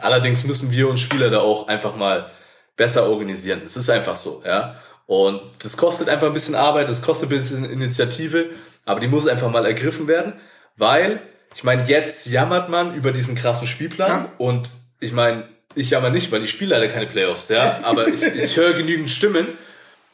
Allerdings 0.00 0.44
müssen 0.44 0.70
wir 0.70 0.88
uns 0.88 1.00
Spieler 1.00 1.30
da 1.30 1.40
auch 1.40 1.68
einfach 1.68 1.94
mal 1.96 2.30
besser 2.76 3.08
organisieren. 3.08 3.62
Es 3.64 3.76
ist 3.76 3.90
einfach 3.90 4.16
so, 4.16 4.42
ja. 4.44 4.76
Und 5.06 5.42
das 5.62 5.76
kostet 5.76 6.08
einfach 6.08 6.28
ein 6.28 6.32
bisschen 6.32 6.54
Arbeit, 6.54 6.88
das 6.88 7.02
kostet 7.02 7.30
ein 7.30 7.36
bisschen 7.36 7.64
Initiative, 7.64 8.50
aber 8.84 9.00
die 9.00 9.06
muss 9.06 9.28
einfach 9.28 9.50
mal 9.50 9.66
ergriffen 9.66 10.08
werden, 10.08 10.34
weil, 10.76 11.20
ich 11.54 11.64
meine, 11.64 11.84
jetzt 11.86 12.26
jammert 12.26 12.68
man 12.68 12.94
über 12.94 13.12
diesen 13.12 13.34
krassen 13.34 13.68
Spielplan 13.68 14.10
Ja. 14.10 14.32
und 14.38 14.68
ich 15.00 15.12
meine, 15.12 15.44
ich 15.74 15.90
jammer 15.90 16.10
nicht, 16.10 16.30
weil 16.32 16.44
ich 16.44 16.50
spiele 16.50 16.78
leider 16.78 16.92
keine 16.92 17.06
Playoffs, 17.06 17.48
ja, 17.48 17.80
aber 17.82 18.08
ich, 18.08 18.22
ich 18.22 18.56
höre 18.56 18.74
genügend 18.74 19.10
Stimmen 19.10 19.48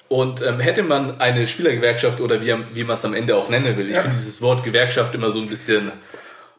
und 0.09 0.43
ähm, 0.43 0.59
hätte 0.61 0.83
man 0.83 1.21
eine 1.21 1.47
Spielergewerkschaft 1.47 2.21
oder 2.21 2.41
wie, 2.41 2.55
wie 2.75 2.85
man 2.85 2.95
es 2.95 3.05
am 3.05 3.15
Ende 3.15 3.37
auch 3.37 3.49
nennen 3.49 3.77
will, 3.77 3.89
ich 3.89 3.97
Ja. 3.97 4.03
finde 4.03 4.17
dieses 4.17 4.41
Wort 4.43 4.65
Gewerkschaft 4.65 5.15
immer 5.15 5.31
so 5.31 5.39
ein 5.41 5.49
bisschen, 5.49 5.93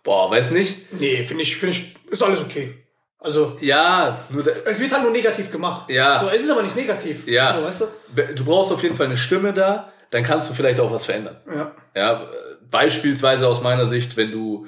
boah, 0.04 0.30
weiß 0.32 0.52
nicht, 0.52 0.92
Nee, 0.94 1.24
finde 1.26 1.44
ich, 1.44 1.58
finde 1.58 1.76
ich, 1.76 1.96
ist 2.10 2.24
alles 2.24 2.42
okay. 2.42 2.76
Also, 3.24 3.56
ja, 3.62 4.18
nur 4.30 4.42
der, 4.44 4.66
es 4.66 4.80
wird 4.80 4.92
halt 4.92 5.04
nur 5.04 5.12
negativ 5.12 5.52
gemacht. 5.52 5.90
Ja. 5.92 6.20
So, 6.20 6.28
es 6.30 6.42
ist 6.42 6.50
aber 6.50 6.64
nicht 6.64 6.76
negativ. 6.76 7.28
Ja. 7.28 7.50
Also, 7.52 7.64
weißt 7.64 7.82
du? 8.16 8.34
du 8.34 8.46
brauchst 8.46 8.72
auf 8.72 8.82
jeden 8.82 8.96
Fall 8.96 9.06
eine 9.06 9.18
Stimme 9.18 9.54
da, 9.54 9.92
dann 10.10 10.24
kannst 10.24 10.50
du 10.50 10.56
vielleicht 10.56 10.80
auch 10.80 10.92
was 10.92 11.06
verändern. 11.06 11.38
Ja. 11.48 11.72
Ja, 11.96 12.28
beispielsweise 12.72 13.48
aus 13.48 13.62
meiner 13.62 13.86
Sicht, 13.86 14.18
wenn 14.18 14.32
du 14.32 14.68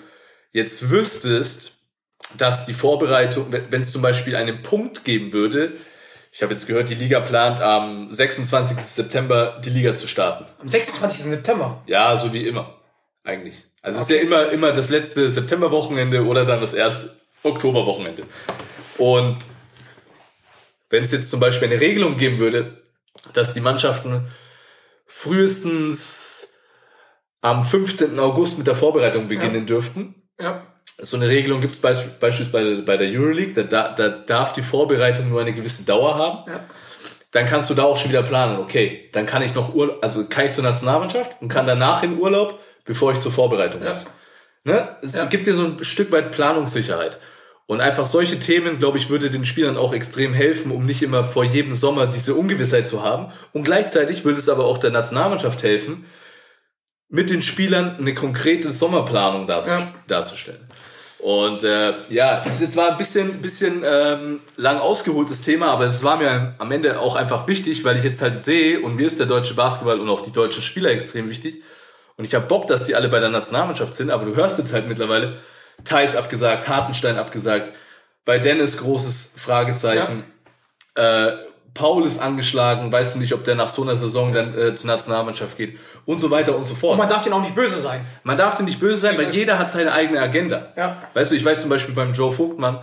jetzt 0.52 0.92
wüsstest, 0.92 1.80
dass 2.38 2.66
die 2.66 2.74
Vorbereitung, 2.74 3.48
wenn 3.52 3.82
es 3.82 3.92
zum 3.92 4.02
Beispiel 4.02 4.36
einen 4.36 4.62
Punkt 4.62 5.04
geben 5.04 5.34
würde, 5.34 5.74
ich 6.32 6.42
habe 6.42 6.54
jetzt 6.54 6.66
gehört, 6.66 6.90
die 6.90 6.96
Liga 6.96 7.20
plant 7.20 7.60
am 7.60 8.12
26. 8.12 8.78
September 8.80 9.62
die 9.64 9.70
Liga 9.70 9.94
zu 9.94 10.08
starten. 10.08 10.46
Am 10.60 10.68
26. 10.68 11.26
September. 11.26 11.84
Ja, 11.86 12.18
so 12.18 12.34
wie 12.34 12.48
immer. 12.48 12.80
Eigentlich. 13.24 13.64
Also 13.84 14.00
es 14.00 14.06
ist 14.06 14.12
ja 14.16 14.22
immer, 14.22 14.50
immer 14.50 14.72
das 14.72 14.90
letzte 14.90 15.30
Septemberwochenende 15.30 16.26
oder 16.26 16.44
dann 16.46 16.60
das 16.60 16.74
erste 16.74 17.16
Oktoberwochenende. 17.44 18.24
Und 18.98 19.46
wenn 20.90 21.04
es 21.04 21.12
jetzt 21.12 21.30
zum 21.30 21.40
Beispiel 21.40 21.68
eine 21.68 21.80
Regelung 21.80 22.18
geben 22.18 22.40
würde, 22.40 22.82
dass 23.34 23.54
die 23.54 23.62
Mannschaften 23.62 24.28
frühestens 25.06 26.33
am 27.44 27.64
15. 27.64 28.18
August 28.20 28.58
mit 28.58 28.66
der 28.68 28.76
Vorbereitung 28.76 29.28
beginnen 29.28 29.66
dürften, 29.68 30.16
Ja. 30.40 30.64
so 31.02 31.18
eine 31.18 31.28
Regelung 31.28 31.60
gibt 31.62 31.74
es 31.76 31.80
beisp 31.82 32.20
beispielsweise 32.20 32.82
bei 32.84 32.98
der 32.98 33.10
Euroleague, 33.10 33.54
da, 33.54 33.64
da, 33.64 33.90
da 33.94 34.10
darf 34.10 34.54
die 34.54 34.62
Vorbereitung 34.64 35.30
nur 35.30 35.42
eine 35.42 35.54
gewisse 35.54 35.86
Dauer 35.86 36.16
haben. 36.16 36.50
Ja. 36.50 36.62
Dann 37.32 37.46
kannst 37.46 37.70
du 37.70 37.74
da 37.74 37.84
auch 37.84 37.98
schon 37.98 38.12
wieder 38.12 38.24
planen, 38.24 38.60
okay, 38.60 39.10
dann 39.12 39.26
kann 39.26 39.42
ich 39.44 39.54
noch 39.56 39.76
Urlaub, 39.76 40.00
also 40.02 40.26
kann 40.28 40.46
ich 40.46 40.54
zur 40.54 40.64
Nationalmannschaft 40.64 41.32
und 41.42 41.50
kann 41.50 41.68
danach 41.68 42.02
in 42.04 42.18
Urlaub, 42.18 42.60
bevor 42.86 43.12
ich 43.12 43.20
zur 43.20 43.32
Vorbereitung 43.32 43.84
Ja. 43.84 43.90
muss. 43.90 44.06
Ne? 44.64 44.96
Es 45.02 45.16
Ja. 45.18 45.26
gibt 45.26 45.46
dir 45.46 45.54
so 45.54 45.66
ein 45.66 45.84
Stück 45.84 46.12
weit 46.14 46.32
Planungssicherheit. 46.32 47.20
Und 47.66 47.82
einfach 47.82 48.06
solche 48.06 48.40
Themen, 48.40 48.78
glaube 48.80 48.98
ich, 48.98 49.10
würde 49.10 49.30
den 49.30 49.46
Spielern 49.46 49.78
auch 49.78 49.94
extrem 49.94 50.34
helfen, 50.34 50.72
um 50.72 50.86
nicht 50.86 51.02
immer 51.02 51.26
vor 51.26 51.44
jedem 51.44 51.74
Sommer 51.74 52.08
diese 52.08 52.36
Ungewissheit 52.36 52.88
zu 52.88 53.04
haben. 53.04 53.32
Und 53.52 53.64
gleichzeitig 53.64 54.24
würde 54.26 54.38
es 54.40 54.48
aber 54.50 54.66
auch 54.66 54.78
der 54.78 54.92
Nationalmannschaft 54.92 55.64
helfen, 55.64 56.06
mit 57.14 57.30
den 57.30 57.44
Spielern 57.44 57.96
eine 58.00 58.16
konkrete 58.16 58.74
Sommerplanung 58.74 59.46
darzu 59.46 59.70
Ja. 59.70 59.88
darzustellen. 60.08 60.68
Und 61.20 61.64
äh, 61.64 61.94
ja, 62.10 62.44
es 62.46 62.60
ist 62.60 62.74
zwar 62.74 62.92
ein 62.92 62.98
bisschen, 62.98 63.40
bisschen 63.40 63.84
ähm, 63.86 64.42
lang 64.58 64.80
ausgeholtes 64.80 65.44
Thema, 65.44 65.68
aber 65.68 65.86
es 65.86 66.04
war 66.04 66.18
mir 66.18 66.56
am 66.58 66.72
Ende 66.72 67.00
auch 67.00 67.16
einfach 67.16 67.48
wichtig, 67.48 67.86
weil 67.86 67.98
ich 67.98 68.04
jetzt 68.04 68.22
halt 68.24 68.40
sehe, 68.40 68.82
und 68.82 68.96
mir 68.96 69.06
ist 69.08 69.20
der 69.20 69.28
deutsche 69.28 69.54
Basketball 69.54 70.00
und 70.00 70.10
auch 70.10 70.22
die 70.22 70.32
deutschen 70.34 70.64
Spieler 70.64 70.90
extrem 70.90 71.30
wichtig. 71.30 71.62
Und 72.18 72.26
ich 72.26 72.34
habe 72.34 72.48
Bock, 72.48 72.66
dass 72.66 72.88
die 72.88 72.96
alle 72.96 73.10
bei 73.10 73.20
der 73.20 73.30
Nationalmannschaft 73.30 73.94
sind, 73.94 74.10
aber 74.10 74.26
du 74.26 74.36
hörst 74.36 74.58
jetzt 74.58 74.74
halt 74.74 74.88
mittlerweile, 74.88 75.38
Thais 75.86 76.16
abgesagt, 76.16 76.68
Hartenstein 76.68 77.18
abgesagt, 77.18 77.74
bei 78.26 78.40
Dennis 78.40 78.78
großes 78.78 79.36
Fragezeichen. 79.38 80.24
Äh, 80.96 81.32
Paul 81.74 82.06
ist 82.06 82.20
angeschlagen, 82.20 82.92
weißt 82.92 83.16
du 83.16 83.20
nicht, 83.20 83.34
ob 83.34 83.44
der 83.44 83.56
nach 83.56 83.70
so 83.70 83.82
einer 83.82 83.96
Saison 83.96 84.32
dann 84.32 84.58
äh, 84.58 84.76
zur 84.76 84.88
Nationalmannschaft 84.88 85.58
geht 85.58 85.80
und 86.06 86.20
so 86.20 86.30
weiter 86.30 86.56
und 86.56 86.68
so 86.68 86.76
fort. 86.76 86.94
Und 86.94 87.00
man 87.00 87.10
darf 87.10 87.24
denen 87.24 87.34
auch 87.34 87.42
nicht 87.42 87.56
böse 87.56 87.80
sein. 87.80 88.06
Man 88.24 88.38
darf 88.38 88.56
denn 88.56 88.66
nicht 88.66 88.80
böse 88.80 88.98
sein, 88.98 89.18
weil 89.18 89.34
jeder 89.34 89.58
hat 89.58 89.72
seine 89.72 89.92
eigene 89.92 90.22
Agenda. 90.22 90.74
Ja. 90.78 91.02
Weißt 91.14 91.32
du, 91.32 91.36
ich 91.36 91.44
weiß 91.44 91.62
zum 91.62 91.70
Beispiel 91.70 91.96
beim 91.96 92.14
Joe 92.14 92.32
Vogtmann, 92.32 92.80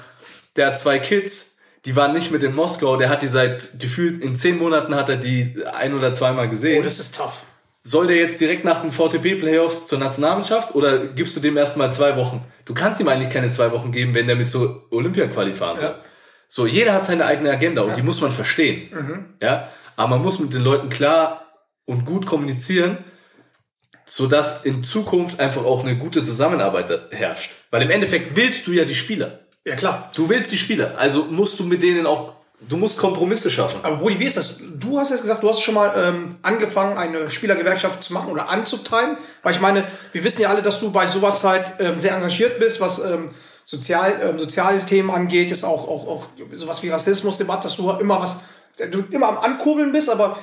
der 0.56 0.68
hat 0.68 0.78
zwei 0.78 0.98
Kids, 0.98 1.58
die 1.84 1.94
waren 1.94 2.12
nicht 2.12 2.32
mit 2.32 2.42
in 2.42 2.54
Moskau, 2.54 2.96
der 2.96 3.08
hat 3.08 3.22
die 3.22 3.28
seit 3.28 3.78
gefühlt 3.78 4.22
in 4.22 4.34
zehn 4.34 4.58
Monaten 4.58 4.94
hat 4.94 5.08
er 5.08 5.16
die 5.16 5.54
ein 5.72 5.94
oder 5.94 6.12
zweimal 6.12 6.48
gesehen. 6.48 6.80
Oh, 6.80 6.84
das 6.84 6.98
ist 6.98 7.16
tough. 7.16 7.42
Soll 7.82 8.08
der 8.08 8.16
jetzt 8.16 8.40
direkt 8.40 8.64
nach 8.64 8.82
den 8.82 8.92
VTB-Playoffs 8.92 9.86
zur 9.86 9.98
Nationalmannschaft 9.98 10.74
oder 10.74 10.98
gibst 10.98 11.34
du 11.36 11.40
dem 11.40 11.56
erstmal 11.56 11.94
zwei 11.94 12.16
Wochen? 12.16 12.44
Du 12.66 12.74
kannst 12.74 13.00
ihm 13.00 13.08
eigentlich 13.08 13.30
keine 13.30 13.50
zwei 13.50 13.72
Wochen 13.72 13.90
geben, 13.90 14.14
wenn 14.14 14.26
der 14.26 14.36
mit 14.36 14.50
so 14.50 14.82
Olympia-Quali 14.90 15.54
fahren. 15.54 15.78
Ja. 15.80 15.98
So, 16.52 16.66
jeder 16.66 16.94
hat 16.94 17.06
seine 17.06 17.26
eigene 17.26 17.48
Agenda 17.48 17.82
und 17.82 17.96
die 17.96 18.02
muss 18.02 18.20
man 18.20 18.32
verstehen. 18.32 18.90
Mhm. 18.92 19.24
Ja, 19.40 19.68
aber 19.94 20.08
man 20.08 20.22
muss 20.22 20.40
mit 20.40 20.52
den 20.52 20.62
Leuten 20.62 20.88
klar 20.88 21.46
und 21.84 22.04
gut 22.04 22.26
kommunizieren, 22.26 22.98
sodass 24.04 24.64
in 24.64 24.82
Zukunft 24.82 25.38
einfach 25.38 25.64
auch 25.64 25.84
eine 25.84 25.94
gute 25.94 26.24
Zusammenarbeit 26.24 27.12
herrscht. 27.12 27.52
Weil 27.70 27.82
im 27.82 27.90
Endeffekt 27.90 28.34
willst 28.34 28.66
du 28.66 28.72
ja 28.72 28.84
die 28.84 28.96
Spieler. 28.96 29.38
Ja, 29.64 29.76
klar. 29.76 30.10
Du 30.16 30.28
willst 30.28 30.50
die 30.50 30.58
Spieler, 30.58 30.94
also 30.98 31.26
musst 31.30 31.60
du 31.60 31.62
mit 31.62 31.84
denen 31.84 32.04
auch, 32.04 32.34
du 32.68 32.76
musst 32.76 32.98
Kompromisse 32.98 33.48
schaffen. 33.48 33.78
Aber 33.84 33.98
Brudi, 33.98 34.18
wie 34.18 34.26
ist 34.26 34.36
das? 34.36 34.60
Du 34.74 34.98
hast 34.98 35.10
jetzt 35.10 35.22
gesagt, 35.22 35.44
du 35.44 35.50
hast 35.50 35.62
schon 35.62 35.74
mal 35.74 35.92
ähm, 35.96 36.34
angefangen, 36.42 36.98
eine 36.98 37.30
Spielergewerkschaft 37.30 38.02
zu 38.02 38.12
machen 38.12 38.28
oder 38.28 38.48
anzutreiben. 38.48 39.18
Weil 39.44 39.54
ich 39.54 39.60
meine, 39.60 39.84
wir 40.10 40.24
wissen 40.24 40.42
ja 40.42 40.48
alle, 40.48 40.62
dass 40.62 40.80
du 40.80 40.90
bei 40.90 41.06
sowas 41.06 41.44
halt 41.44 41.74
ähm, 41.78 41.96
sehr 41.96 42.16
engagiert 42.16 42.58
bist, 42.58 42.80
was 42.80 42.98
ähm, 42.98 43.30
Sozial, 43.64 44.20
ähm, 44.22 44.38
Sozialthemen 44.38 45.10
angeht, 45.10 45.52
ist 45.52 45.64
auch, 45.64 45.88
auch, 45.88 46.06
auch 46.08 46.26
sowas 46.54 46.82
wie 46.82 46.88
Rassismusdebatte, 46.88 47.64
dass 47.64 47.76
du 47.76 47.90
immer 47.90 48.20
was, 48.20 48.42
du 48.90 49.04
immer 49.10 49.28
am 49.28 49.38
Ankurbeln 49.38 49.92
bist, 49.92 50.10
aber 50.10 50.38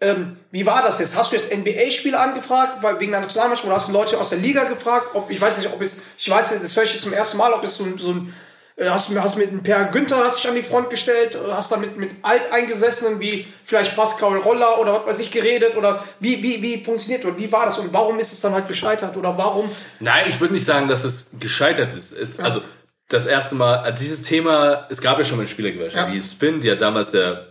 ähm, 0.00 0.36
wie 0.50 0.66
war 0.66 0.82
das 0.82 0.98
jetzt? 0.98 1.16
Hast 1.16 1.30
du 1.30 1.36
jetzt 1.36 1.56
NBA-Spieler 1.56 2.20
angefragt, 2.20 2.82
weil 2.82 2.98
wegen 2.98 3.12
der 3.12 3.20
Nationalmannschaft, 3.20 3.66
oder 3.66 3.76
hast 3.76 3.88
du 3.88 3.92
Leute 3.92 4.18
aus 4.18 4.30
der 4.30 4.38
Liga 4.38 4.64
gefragt? 4.64 5.10
Ob, 5.14 5.30
ich 5.30 5.40
weiß 5.40 5.58
nicht, 5.58 5.72
ob 5.72 5.80
es, 5.80 6.02
ich 6.18 6.28
weiß, 6.28 6.60
das 6.60 6.76
höre 6.76 6.82
ich 6.82 6.94
jetzt 6.94 7.04
zum 7.04 7.12
ersten 7.12 7.38
Mal, 7.38 7.52
ob 7.52 7.62
es 7.62 7.76
so, 7.76 7.84
so 7.96 8.10
ein, 8.10 8.28
äh, 8.28 8.32
hast 8.80 9.10
du 9.10 9.20
hast 9.20 9.36
mit 9.38 9.48
einem 9.48 9.62
Per 9.62 9.84
Günther 9.86 10.16
hast 10.24 10.38
dich 10.38 10.48
an 10.48 10.54
die 10.54 10.62
Front 10.62 10.90
gestellt, 10.90 11.34
äh, 11.34 11.52
hast 11.52 11.70
da 11.72 11.76
mit, 11.76 11.96
mit 11.96 12.10
Alteingesessenen 12.22 13.20
wie 13.20 13.46
vielleicht 13.64 13.94
Pascal 13.96 14.38
Roller 14.38 14.78
oder 14.80 14.94
was 14.94 15.06
weiß 15.06 15.20
ich 15.20 15.30
geredet 15.30 15.76
oder 15.76 16.04
wie, 16.20 16.42
wie, 16.42 16.62
wie 16.62 16.82
funktioniert 16.82 17.24
und 17.24 17.38
wie 17.38 17.50
war 17.52 17.66
das 17.66 17.78
und 17.78 17.92
warum 17.92 18.18
ist 18.18 18.32
es 18.32 18.40
dann 18.40 18.52
halt 18.52 18.68
gescheitert 18.68 19.16
oder 19.16 19.36
warum? 19.36 19.70
Nein, 20.00 20.24
ich 20.28 20.40
würde 20.40 20.54
nicht 20.54 20.66
sagen, 20.66 20.88
dass 20.88 21.04
es 21.04 21.32
gescheitert 21.38 21.92
ist. 21.92 22.12
Es, 22.12 22.38
Also 22.40 22.62
das 23.08 23.26
erste 23.26 23.54
Mal, 23.54 23.78
also 23.78 24.02
dieses 24.02 24.22
Thema, 24.22 24.86
es 24.90 25.00
gab 25.00 25.18
ja 25.18 25.24
schon 25.24 25.38
mal 25.38 25.46
Spielergewerkschaft, 25.46 26.08
Ja. 26.08 26.14
die 26.14 26.22
Spin, 26.22 26.60
die 26.60 26.70
hat 26.70 26.80
damals 26.80 27.10
der 27.10 27.46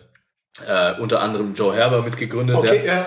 äh, 0.68 1.00
unter 1.00 1.22
anderem 1.22 1.54
Joe 1.54 1.74
Herber 1.74 2.02
mitgegründet. 2.02 2.56
Okay, 2.58 2.82
ja. 2.86 2.94
ja. 2.94 3.06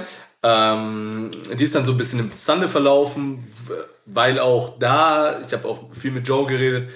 Ähm, 0.74 1.30
die 1.58 1.64
ist 1.64 1.74
dann 1.74 1.84
so 1.84 1.92
ein 1.92 1.98
bisschen 1.98 2.20
im 2.20 2.30
Sande 2.30 2.68
verlaufen, 2.68 3.50
weil 4.06 4.38
auch 4.38 4.78
da, 4.78 5.40
ich 5.46 5.52
habe 5.52 5.66
auch 5.66 5.92
viel 5.92 6.10
mit 6.10 6.28
Joe 6.28 6.46
geredet, 6.46 6.90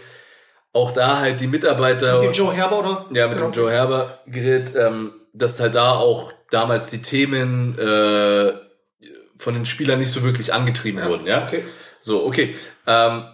auch 0.72 0.92
da 0.92 1.18
halt 1.18 1.40
die 1.40 1.46
Mitarbeiter. 1.46 2.14
Mit 2.14 2.24
dem 2.24 2.32
Joe 2.32 2.52
Herber 2.52 2.78
oder? 2.80 3.06
Ja, 3.12 3.28
mit 3.28 3.38
Genau. 3.38 3.50
dem 3.50 3.54
Joe 3.54 3.70
Herber 3.70 4.18
geredet, 4.26 4.74
ähm, 4.76 5.12
dass 5.32 5.60
halt 5.60 5.74
da 5.74 5.92
auch 5.92 6.32
damals 6.50 6.90
die 6.90 7.02
Themen 7.02 7.78
äh, 7.78 8.52
von 9.36 9.54
den 9.54 9.66
Spielern 9.66 9.98
nicht 9.98 10.10
so 10.10 10.22
wirklich 10.22 10.52
angetrieben 10.52 11.04
wurden, 11.04 11.26
ja. 11.26 11.44
okay. 11.44 11.62
So, 12.02 12.24
okay. 12.24 12.54
Ähm, 12.86 13.24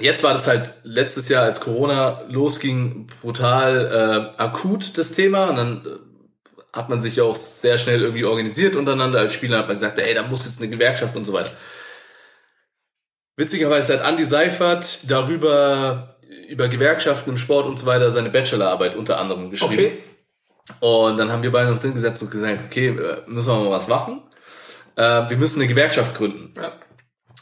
Jetzt 0.00 0.22
war 0.22 0.32
das 0.32 0.46
halt 0.46 0.72
letztes 0.84 1.28
Jahr, 1.28 1.44
als 1.44 1.60
Corona 1.60 2.22
losging, 2.28 3.08
brutal 3.20 4.32
äh, 4.38 4.42
akut 4.42 4.96
das 4.96 5.12
Thema. 5.12 5.50
Und 5.50 5.56
dann 5.56 5.82
äh, 5.84 6.76
hat 6.76 6.88
man 6.88 6.98
sich 6.98 7.16
ja 7.16 7.24
auch 7.24 7.36
sehr 7.36 7.76
schnell 7.76 8.00
irgendwie 8.00 8.24
organisiert 8.24 8.74
untereinander 8.76 9.18
als 9.20 9.34
Spieler. 9.34 9.58
Hat 9.58 9.68
man 9.68 9.76
gesagt, 9.76 9.98
ey, 9.98 10.14
da 10.14 10.22
muss 10.22 10.46
jetzt 10.46 10.60
eine 10.60 10.70
Gewerkschaft 10.70 11.14
und 11.14 11.26
so 11.26 11.34
weiter. 11.34 11.50
Witzigerweise 13.36 13.98
hat 13.98 14.08
Andy 14.08 14.24
Seifert 14.24 15.10
darüber, 15.10 16.16
über 16.52 16.68
Gewerkschaften 16.68 17.30
im 17.30 17.38
Sport 17.38 17.66
und 17.66 17.78
so 17.78 17.86
weiter, 17.86 18.10
seine 18.10 18.30
Bachelorarbeit 18.30 18.94
unter 18.94 19.18
anderem 19.18 19.50
geschrieben. 19.50 19.72
Okay. 19.72 19.98
Und 20.80 21.16
dann 21.16 21.32
haben 21.32 21.42
wir 21.42 21.50
beide 21.50 21.72
uns 21.72 21.82
hingesetzt 21.82 22.22
und 22.22 22.30
gesagt, 22.30 22.60
okay, 22.66 22.88
äh, 22.88 23.22
müssen 23.26 23.48
wir 23.48 23.64
mal 23.64 23.70
was 23.70 23.88
machen. 23.88 24.22
Äh, 24.96 25.28
wir 25.30 25.36
müssen 25.36 25.60
eine 25.60 25.68
Gewerkschaft 25.68 26.14
gründen. 26.14 26.54
Ja. 26.56 26.72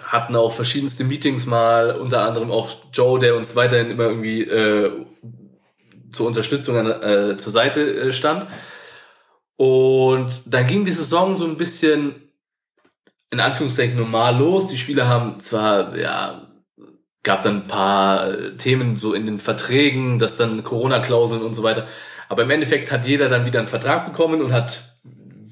Hatten 0.04 0.36
auch 0.36 0.52
verschiedenste 0.52 1.04
Meetings 1.04 1.44
mal, 1.44 1.96
unter 1.96 2.22
anderem 2.22 2.50
auch 2.50 2.70
Joe, 2.92 3.18
der 3.18 3.36
uns 3.36 3.56
weiterhin 3.56 3.90
immer 3.90 4.04
irgendwie 4.04 4.42
äh, 4.42 4.90
zur 6.12 6.26
Unterstützung 6.26 6.76
äh, 6.76 7.36
zur 7.36 7.52
Seite 7.52 7.82
äh, 7.82 8.12
stand. 8.12 8.46
Und 9.56 10.42
dann 10.46 10.66
ging 10.66 10.84
die 10.84 10.92
Saison 10.92 11.36
so 11.36 11.44
ein 11.44 11.56
bisschen 11.56 12.14
in 13.30 13.40
Anführungszeichen 13.40 13.96
normal 13.96 14.38
los. 14.38 14.68
Die 14.68 14.78
Spieler 14.78 15.06
haben 15.06 15.38
zwar, 15.40 15.96
ja, 15.96 16.49
gab 17.22 17.42
dann 17.42 17.62
ein 17.62 17.66
paar 17.66 18.30
äh, 18.30 18.56
Themen 18.56 18.96
so 18.96 19.14
in 19.14 19.26
den 19.26 19.38
Verträgen, 19.38 20.18
dass 20.18 20.36
dann 20.36 20.64
Corona-Klauseln 20.64 21.42
und 21.42 21.54
so 21.54 21.62
weiter. 21.62 21.86
Aber 22.28 22.42
im 22.42 22.50
Endeffekt 22.50 22.92
hat 22.92 23.06
jeder 23.06 23.28
dann 23.28 23.44
wieder 23.44 23.58
einen 23.58 23.68
Vertrag 23.68 24.06
bekommen 24.06 24.40
und 24.40 24.52
hat 24.52 24.94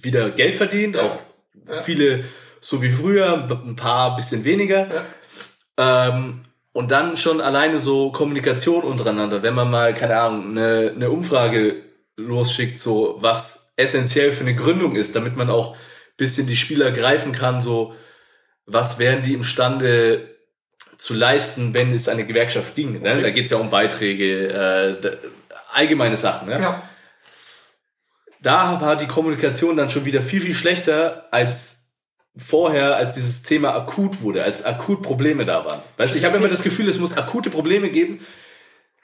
wieder 0.01 0.31
Geld 0.31 0.55
verdient, 0.55 0.97
auch 0.97 1.19
viele 1.83 2.25
so 2.61 2.83
wie 2.83 2.91
früher, 2.91 3.49
ein 3.51 3.77
paar 3.77 4.17
bisschen 4.17 4.45
weniger. 4.45 4.89
Ähm, 5.77 6.45
und 6.73 6.91
dann 6.91 7.17
schon 7.17 7.41
alleine 7.41 7.81
so 7.81 8.13
Kommunikation 8.13 8.85
untereinander, 8.85 9.43
wenn 9.43 9.55
man 9.55 9.71
mal, 9.71 9.95
keine 9.95 10.19
Ahnung, 10.19 10.51
eine, 10.51 10.93
eine 10.95 11.11
Umfrage 11.11 11.83
losschickt, 12.17 12.79
so 12.79 13.17
was 13.21 13.73
essentiell 13.77 14.33
für 14.33 14.45
eine 14.45 14.55
Gründung 14.55 14.97
ist, 14.97 15.17
damit 15.17 15.37
man 15.37 15.51
auch 15.51 15.77
bisschen 16.17 16.47
die 16.47 16.57
Spieler 16.57 16.91
greifen 16.91 17.33
kann, 17.33 17.63
so 17.63 17.95
was 18.67 18.99
wären 18.99 19.23
die 19.23 19.35
imstande 19.35 20.38
zu 20.99 21.15
leisten, 21.15 21.73
wenn 21.73 21.95
es 21.95 22.09
eine 22.09 22.27
Gewerkschaft 22.27 22.75
ging. 22.75 23.01
Ne? 23.01 23.23
Da 23.23 23.31
geht 23.31 23.47
es 23.47 23.53
ja 23.53 23.57
um 23.57 23.71
Beiträge, 23.71 24.49
äh, 24.49 25.01
da, 25.01 25.11
allgemeine 25.73 26.17
Sachen. 26.17 26.49
Ne? 26.49 26.59
Ja. 26.61 26.83
da 28.43 28.81
war 28.81 28.97
die 28.97 29.07
Kommunikation 29.07 29.77
dann 29.77 29.91
schon 29.91 30.05
wieder 30.05 30.23
viel, 30.23 30.41
viel 30.41 30.55
schlechter 30.55 31.29
als 31.31 31.93
vorher, 32.37 32.97
als 32.97 33.15
dieses 33.15 33.43
Thema 33.43 33.75
akut 33.75 34.23
wurde, 34.23 34.43
als 34.43 34.65
akut 34.65 35.03
Probleme 35.03 35.45
da 35.45 35.65
waren. 35.65 35.81
Weißt 35.97 36.15
du, 36.15 36.19
ich 36.19 36.25
habe 36.25 36.37
immer 36.37 36.49
das 36.49 36.63
Gefühl, 36.63 36.89
es 36.89 36.99
muss 36.99 37.17
akute 37.17 37.51
Probleme 37.51 37.91
geben, 37.91 38.25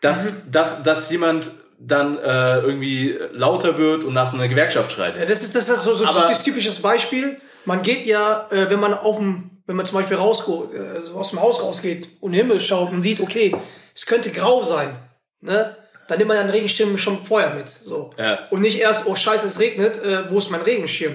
dass, 0.01 0.51
dass, 0.51 0.83
dass 0.83 1.11
jemand 1.11 1.51
dann 1.79 2.19
äh, 2.19 2.59
irgendwie 2.61 3.19
lauter 3.33 3.79
wird 3.79 4.05
und 4.05 4.15
nach 4.15 4.31
so 4.31 4.37
einer 4.37 4.49
Gewerkschaft 4.49 4.93
schreit. 4.93 5.17
Ja, 5.17 5.27
das 5.27 5.43
ist 5.43 5.55
das 5.57 5.69
ist 5.69 5.83
so, 5.83 5.95
so 5.95 6.07
ein 6.07 6.35
typisches 6.35 6.81
Beispiel. 6.81 7.41
Man 7.65 7.83
geht 7.83 8.07
ja, 8.07 8.49
äh, 8.51 8.71
wenn 8.71 8.81
man 8.81 8.95
auf 8.95 9.17
dem, 9.17 9.54
wenn 9.67 9.77
man 9.77 9.87
zum 9.87 9.99
Beispiel 9.99 10.17
rausgeht, 10.17 10.75
äh, 10.75 11.11
aus 11.15 11.31
dem 11.31 11.41
Haus 11.41 11.63
rausgeht 11.63 12.09
und 12.21 12.33
den 12.33 12.41
Himmel 12.41 12.61
schaut 12.61 12.91
und 12.91 13.03
sieht, 13.03 13.21
okay, 13.21 13.55
es 13.95 14.07
könnte 14.07 14.31
grau 14.31 14.63
sein, 14.63 14.97
ne? 15.41 15.77
Dann 16.07 16.19
nimmt 16.19 16.29
man 16.29 16.37
ja 16.37 16.43
einen 16.43 16.51
Regenschirm 16.51 16.99
schon 16.99 17.25
vorher 17.25 17.55
mit, 17.55 17.71
so. 17.71 18.13
Ja. 18.19 18.47
Und 18.51 18.61
nicht 18.61 18.79
erst, 18.79 19.07
oh 19.07 19.17
Scheiße, 19.17 19.47
es 19.47 19.59
regnet, 19.59 19.97
äh, 20.03 20.31
wo 20.31 20.37
ist 20.37 20.51
mein 20.51 20.61
Regenschirm? 20.61 21.15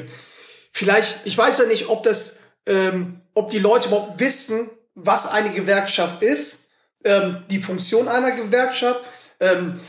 Vielleicht, 0.72 1.26
ich 1.26 1.38
weiß 1.38 1.60
ja 1.60 1.66
nicht, 1.66 1.90
ob 1.90 2.04
das, 2.04 2.40
ähm, 2.66 3.22
ob 3.36 3.52
die 3.52 3.60
Leute 3.60 3.90
überhaupt 3.90 4.20
wissen, 4.20 4.70
was 4.96 5.32
eine 5.32 5.52
Gewerkschaft 5.52 6.24
ist, 6.24 6.70
ähm, 7.04 7.44
die 7.52 7.60
Funktion 7.60 8.08
einer 8.08 8.32
Gewerkschaft. 8.32 9.02
Ähm, 9.40 9.80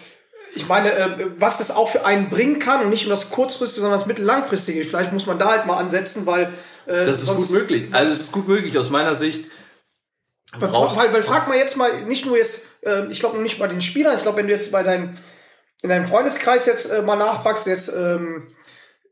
ich 0.55 0.67
meine, 0.69 0.93
äh, 0.93 1.09
was 1.39 1.59
das 1.59 1.71
auch 1.71 1.89
für 1.89 2.05
einen 2.05 2.29
bringen 2.29 2.59
kann 2.59 2.83
und 2.83 2.91
nicht 2.91 3.07
nur 3.07 3.17
das 3.17 3.31
kurzfristige, 3.31 3.83
sondern 3.83 3.99
das 3.99 4.07
mittellangfristige. 4.07 4.85
Vielleicht 4.85 5.13
muss 5.13 5.27
man 5.27 5.39
da 5.39 5.51
halt 5.51 5.67
mal 5.67 5.79
ansetzen, 5.79 6.27
weil 6.27 6.53
äh, 6.91 7.05
Das 7.05 7.23
ist 7.23 7.29
gut 7.35 7.51
möglich. 7.51 7.89
Also 7.93 8.13
es 8.13 8.21
ist 8.21 8.33
gut 8.33 8.49
möglich 8.49 8.77
aus 8.79 8.91
meiner 8.91 9.15
Sicht. 9.15 9.47
Weil, 10.59 10.73
weil, 10.73 11.13
weil 11.13 11.23
frag 11.23 11.47
mal 11.49 11.57
jetzt 11.57 11.77
mal, 11.77 11.93
nicht 12.07 12.27
nur 12.27 12.37
jetzt, 12.37 12.67
äh, 12.83 13.07
ich 13.11 13.21
glaube 13.21 13.39
nicht 13.39 13.59
bei 13.59 13.69
den 13.69 13.81
Spielern, 13.81 14.17
ich 14.17 14.23
glaube, 14.23 14.39
wenn 14.39 14.49
du 14.49 14.53
jetzt 14.53 14.73
bei 14.73 14.83
deinem, 14.83 15.17
in 15.83 15.89
deinem 15.89 16.09
Freundeskreis 16.09 16.67
jetzt 16.67 16.91
äh, 16.91 17.03
mal 17.03 17.17
nachpackst, 17.17 17.67
jetzt 17.69 17.89
ähm, 17.97 18.49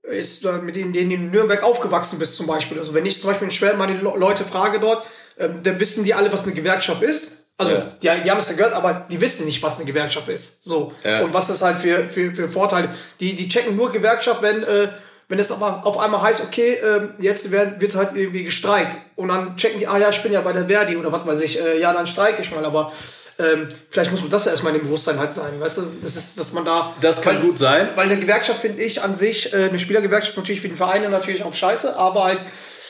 ist 0.03 0.45
mit 0.63 0.75
denen, 0.75 0.93
denen 0.93 1.11
du 1.11 1.17
in 1.17 1.31
Nürnberg 1.31 1.63
aufgewachsen 1.63 2.19
bist 2.19 2.37
zum 2.37 2.47
Beispiel. 2.47 2.79
Also 2.79 2.93
wenn 2.95 3.07
ich 3.07 3.21
zum 3.21 3.31
Beispiel 3.31 3.47
in 3.49 3.53
die 3.89 3.93
Le- 4.05 4.15
Leute 4.17 4.45
frage 4.45 4.81
dort, 4.81 5.07
ähm, 5.39 5.63
dann 5.63 5.79
wissen 5.79 6.03
die 6.05 6.15
alle, 6.15 6.33
was 6.33 6.43
eine 6.45 6.55
Gewerkschaft 6.55 7.03
ist. 7.03 7.51
Also 7.57 7.73
Ja. 7.73 7.97
die, 8.03 8.23
die 8.23 8.31
haben 8.31 8.39
es 8.39 8.49
ja 8.49 8.57
gehört, 8.57 8.73
aber 8.73 9.07
die 9.11 9.21
wissen 9.21 9.47
nicht, 9.47 9.63
was 9.63 9.77
eine 9.77 9.85
Gewerkschaft 9.85 10.29
ist. 10.29 10.65
So. 10.65 10.93
Ja. 11.05 11.23
Und 11.23 11.35
was 11.35 11.49
das 11.49 11.63
halt 11.63 11.79
für, 11.81 12.09
für, 12.09 12.33
für 12.35 12.49
Vorteile. 12.49 12.89
Die, 13.21 13.35
die 13.37 13.49
checken 13.49 13.77
nur 13.77 13.93
Gewerkschaft, 13.93 14.43
wenn, 14.43 14.63
äh, 14.63 14.89
wenn 15.29 15.39
es 15.39 15.53
aber 15.53 15.87
auf 15.87 15.99
einmal 15.99 16.23
heißt, 16.23 16.43
okay, 16.43 16.79
ähm, 16.83 17.11
jetzt 17.19 17.51
wird, 17.51 17.81
wird 17.81 17.95
halt 17.95 18.11
irgendwie 18.15 18.45
gestreikt. 18.45 18.93
Und 19.15 19.29
dann 19.29 19.57
checken 19.57 19.79
die, 19.79 19.87
ah 19.87 19.99
ja, 19.99 20.09
ich 20.09 20.23
bin 20.23 20.33
ja 20.33 20.41
bei 20.41 20.53
der 20.53 20.67
Verdi 20.67 20.97
oder 20.97 21.13
was 21.13 21.27
weiß 21.27 21.41
ich, 21.43 21.61
äh, 21.61 21.79
ja, 21.79 21.93
dann 21.93 22.07
streike 22.07 22.41
ich 22.41 22.51
mal, 22.51 22.65
aber 22.65 22.93
ähm, 23.39 23.69
vielleicht 23.91 24.11
muss 24.11 24.23
man 24.23 24.31
das 24.31 24.47
ja 24.47 24.53
erstmal 24.53 24.75
in 24.75 24.81
dem 24.81 24.87
Bewusstsein 24.87 25.19
halt 25.19 25.35
sein, 25.35 25.61
weißt 25.61 25.79
du, 25.79 25.83
das 26.03 26.17
ist, 26.17 26.39
dass 26.41 26.53
man 26.53 26.65
da. 26.65 26.95
Das 27.01 27.21
kann 27.21 27.37
weil, 27.37 27.43
gut 27.43 27.59
sein. 27.59 27.91
Weil 27.95 28.07
eine 28.07 28.19
Gewerkschaft 28.19 28.61
finde 28.61 28.83
ich 28.83 29.03
an 29.03 29.15
sich, 29.15 29.53
äh, 29.53 29.69
eine 29.69 29.79
Spielergewerkschaft 29.79 30.33
ist 30.33 30.39
natürlich 30.39 30.61
für 30.61 30.69
die 30.69 30.77
Vereine 30.77 31.09
natürlich 31.09 31.45
auch 31.45 31.55
scheiße, 31.55 31.97
aber 31.97 32.25
halt 32.25 32.39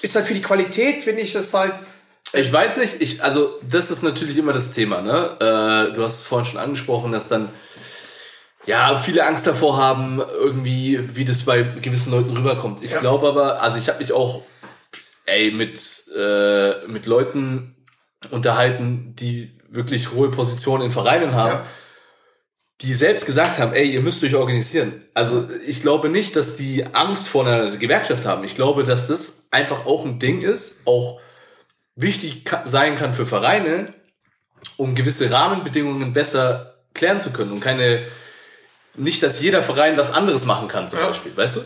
ist 0.01 0.14
halt 0.14 0.27
für 0.27 0.35
die 0.35 0.42
Qualität, 0.42 1.03
finde 1.03 1.22
ich, 1.22 1.33
das 1.33 1.53
halt. 1.53 1.74
Ich 2.33 2.53
weiß 2.53 2.77
nicht, 2.77 3.01
ich, 3.01 3.22
also 3.22 3.59
das 3.68 3.90
ist 3.90 4.03
natürlich 4.03 4.38
immer 4.38 4.53
das 4.53 4.72
Thema, 4.72 5.03
ne? 5.03 5.37
Äh, 5.40 5.94
du 5.94 6.03
hast 6.03 6.16
es 6.18 6.22
vorhin 6.22 6.46
schon 6.46 6.61
angesprochen, 6.61 7.11
dass 7.11 7.29
dann 7.29 7.48
ja 8.68 8.98
viele 8.98 9.26
Angst 9.26 9.46
davor 9.46 9.76
haben, 9.78 10.20
irgendwie, 10.20 11.00
wie 11.16 11.24
das 11.24 11.44
bei 11.44 11.62
gewissen 11.62 12.12
Leuten 12.12 12.37
rüberkommt. 12.37 12.83
Ich 12.83 12.92
Ja. 12.92 12.98
glaube 13.00 13.28
aber, 13.28 13.62
also 13.62 13.78
ich 13.78 13.88
habe 13.88 13.98
mich 13.98 14.12
auch 14.12 14.42
ey, 15.26 15.50
mit, 15.50 15.81
äh, 16.16 16.87
mit 16.87 17.07
Leuten 17.07 17.76
unterhalten, 18.31 19.14
die 19.16 19.59
wirklich 19.68 20.12
hohe 20.12 20.31
Positionen 20.31 20.85
in 20.87 20.92
Vereinen 20.92 21.35
haben, 21.35 21.50
Ja. 21.52 21.66
die 22.81 22.94
selbst 22.94 23.26
gesagt 23.26 23.59
haben, 23.59 23.74
ey, 23.74 23.90
ihr 23.90 24.00
müsst 24.00 24.22
euch 24.24 24.35
organisieren. 24.35 25.04
Also 25.12 25.48
ich 25.66 25.81
glaube 25.83 26.09
nicht, 26.09 26.35
dass 26.37 26.57
die 26.57 26.87
Angst 26.94 27.28
vor 27.28 27.46
einer 27.46 27.76
Gewerkschaft 27.76 28.24
haben. 28.24 28.44
Ich 28.44 28.54
glaube, 28.54 28.85
dass 28.85 29.09
das 29.09 29.48
einfach 29.50 29.85
auch 29.85 30.04
ein 30.07 30.18
Ding 30.18 30.40
ist, 30.40 30.87
auch 30.87 31.20
wichtig 31.96 32.44
sein 32.64 32.96
kann 32.96 33.12
für 33.12 33.26
Vereine, 33.26 33.92
um 34.76 34.94
gewisse 34.94 35.31
Rahmenbedingungen 35.31 36.12
besser 36.12 36.74
klären 36.94 37.20
zu 37.20 37.33
können 37.33 37.52
und 37.52 37.61
keine, 37.61 38.00
nicht, 38.94 39.22
dass 39.22 39.40
jeder 39.40 39.62
Verein 39.62 39.96
was 39.96 40.12
anderes 40.12 40.44
machen 40.46 40.68
kann, 40.68 40.88
zum 40.88 40.98
Ja. 41.01 41.09
Beispiel, 41.09 41.37
weißt 41.37 41.57
du? 41.57 41.61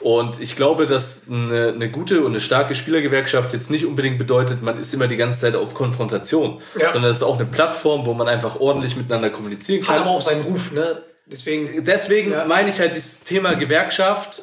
Und 0.00 0.40
ich 0.40 0.54
glaube, 0.56 0.86
dass 0.86 1.28
eine, 1.30 1.68
eine 1.68 1.90
gute 1.90 2.20
und 2.20 2.32
eine 2.32 2.40
starke 2.40 2.74
Spielergewerkschaft 2.74 3.52
jetzt 3.54 3.70
nicht 3.70 3.86
unbedingt 3.86 4.18
bedeutet, 4.18 4.60
man 4.62 4.78
ist 4.78 4.92
immer 4.92 5.06
die 5.06 5.16
ganze 5.16 5.38
Zeit 5.40 5.54
auf 5.56 5.72
Konfrontation, 5.72 6.60
Ja. 6.78 6.92
sondern 6.92 7.10
es 7.10 7.18
ist 7.18 7.22
auch 7.22 7.36
eine 7.36 7.46
Plattform, 7.46 8.04
wo 8.04 8.12
man 8.12 8.28
einfach 8.28 8.60
ordentlich 8.60 8.96
miteinander 8.96 9.30
kommunizieren 9.30 9.86
Hat 9.86 9.94
kann. 9.94 10.02
aber 10.02 10.10
auch 10.10 10.20
seinen 10.20 10.42
Ruf, 10.42 10.72
ne? 10.72 11.02
Deswegen. 11.26 11.84
Deswegen 11.86 12.32
Ja. 12.32 12.44
meine 12.44 12.68
ich 12.68 12.78
halt 12.78 12.94
dieses 12.94 13.20
Thema 13.20 13.54
Gewerkschaft, 13.54 14.42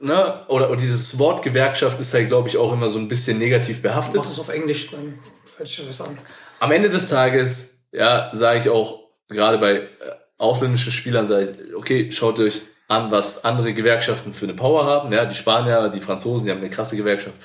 ne, 0.00 0.44
oder, 0.48 0.68
oder 0.68 0.80
dieses 0.80 1.18
Wort 1.18 1.42
Gewerkschaft 1.42 1.98
ist 2.00 2.12
halt, 2.12 2.28
glaube 2.28 2.48
ich, 2.48 2.58
auch 2.58 2.72
immer 2.72 2.90
so 2.90 2.98
ein 2.98 3.08
bisschen 3.08 3.38
negativ 3.38 3.80
behaftet. 3.80 4.16
Mach 4.16 4.26
das 4.26 4.38
auf 4.40 4.48
Englisch, 4.50 4.90
dann 4.90 5.18
hört 5.56 5.68
sich 5.68 5.86
das 5.86 6.00
an. 6.02 6.18
Am 6.60 6.70
Ende 6.72 6.90
des 6.90 7.06
Tages, 7.08 7.84
ja, 7.92 8.30
sage 8.34 8.58
ich 8.58 8.68
auch, 8.68 8.98
gerade 9.28 9.56
bei 9.58 9.72
äh, 9.76 9.86
ausländischen 10.38 10.92
Spielern, 10.92 11.26
sage 11.26 11.54
ich, 11.68 11.74
okay, 11.74 12.10
schaut 12.12 12.38
euch 12.40 12.62
an, 12.88 13.10
was 13.10 13.44
andere 13.44 13.72
Gewerkschaften 13.72 14.34
für 14.34 14.46
eine 14.46 14.54
Power 14.54 14.84
haben. 14.84 15.12
Ja, 15.12 15.24
die 15.24 15.34
Spanier, 15.34 15.88
die 15.88 16.00
Franzosen, 16.00 16.46
die 16.46 16.52
haben 16.52 16.58
eine 16.58 16.70
krasse 16.70 16.96
Gewerkschaft. 16.96 17.36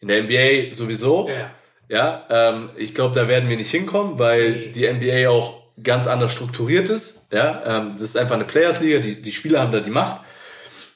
In 0.00 0.08
der 0.08 0.22
NBA 0.22 0.74
sowieso. 0.74 1.28
Ja. 1.28 1.50
Ja, 1.88 2.26
ähm, 2.30 2.70
ich 2.76 2.94
glaube, 2.94 3.14
da 3.14 3.28
werden 3.28 3.50
wir 3.50 3.56
nicht 3.56 3.70
hinkommen, 3.70 4.18
weil 4.18 4.70
die 4.70 4.90
NBA 4.90 5.28
auch 5.28 5.62
ganz 5.82 6.06
anders 6.06 6.32
strukturiert 6.32 6.88
ist. 6.88 7.30
Ja, 7.32 7.62
ähm, 7.66 7.92
das 7.92 8.02
ist 8.02 8.16
einfach 8.16 8.36
eine 8.36 8.44
Players-Liga, 8.44 9.00
die, 9.00 9.20
die 9.20 9.32
Spieler 9.32 9.60
haben 9.60 9.72
da 9.72 9.80
die 9.80 9.90
Macht. 9.90 10.22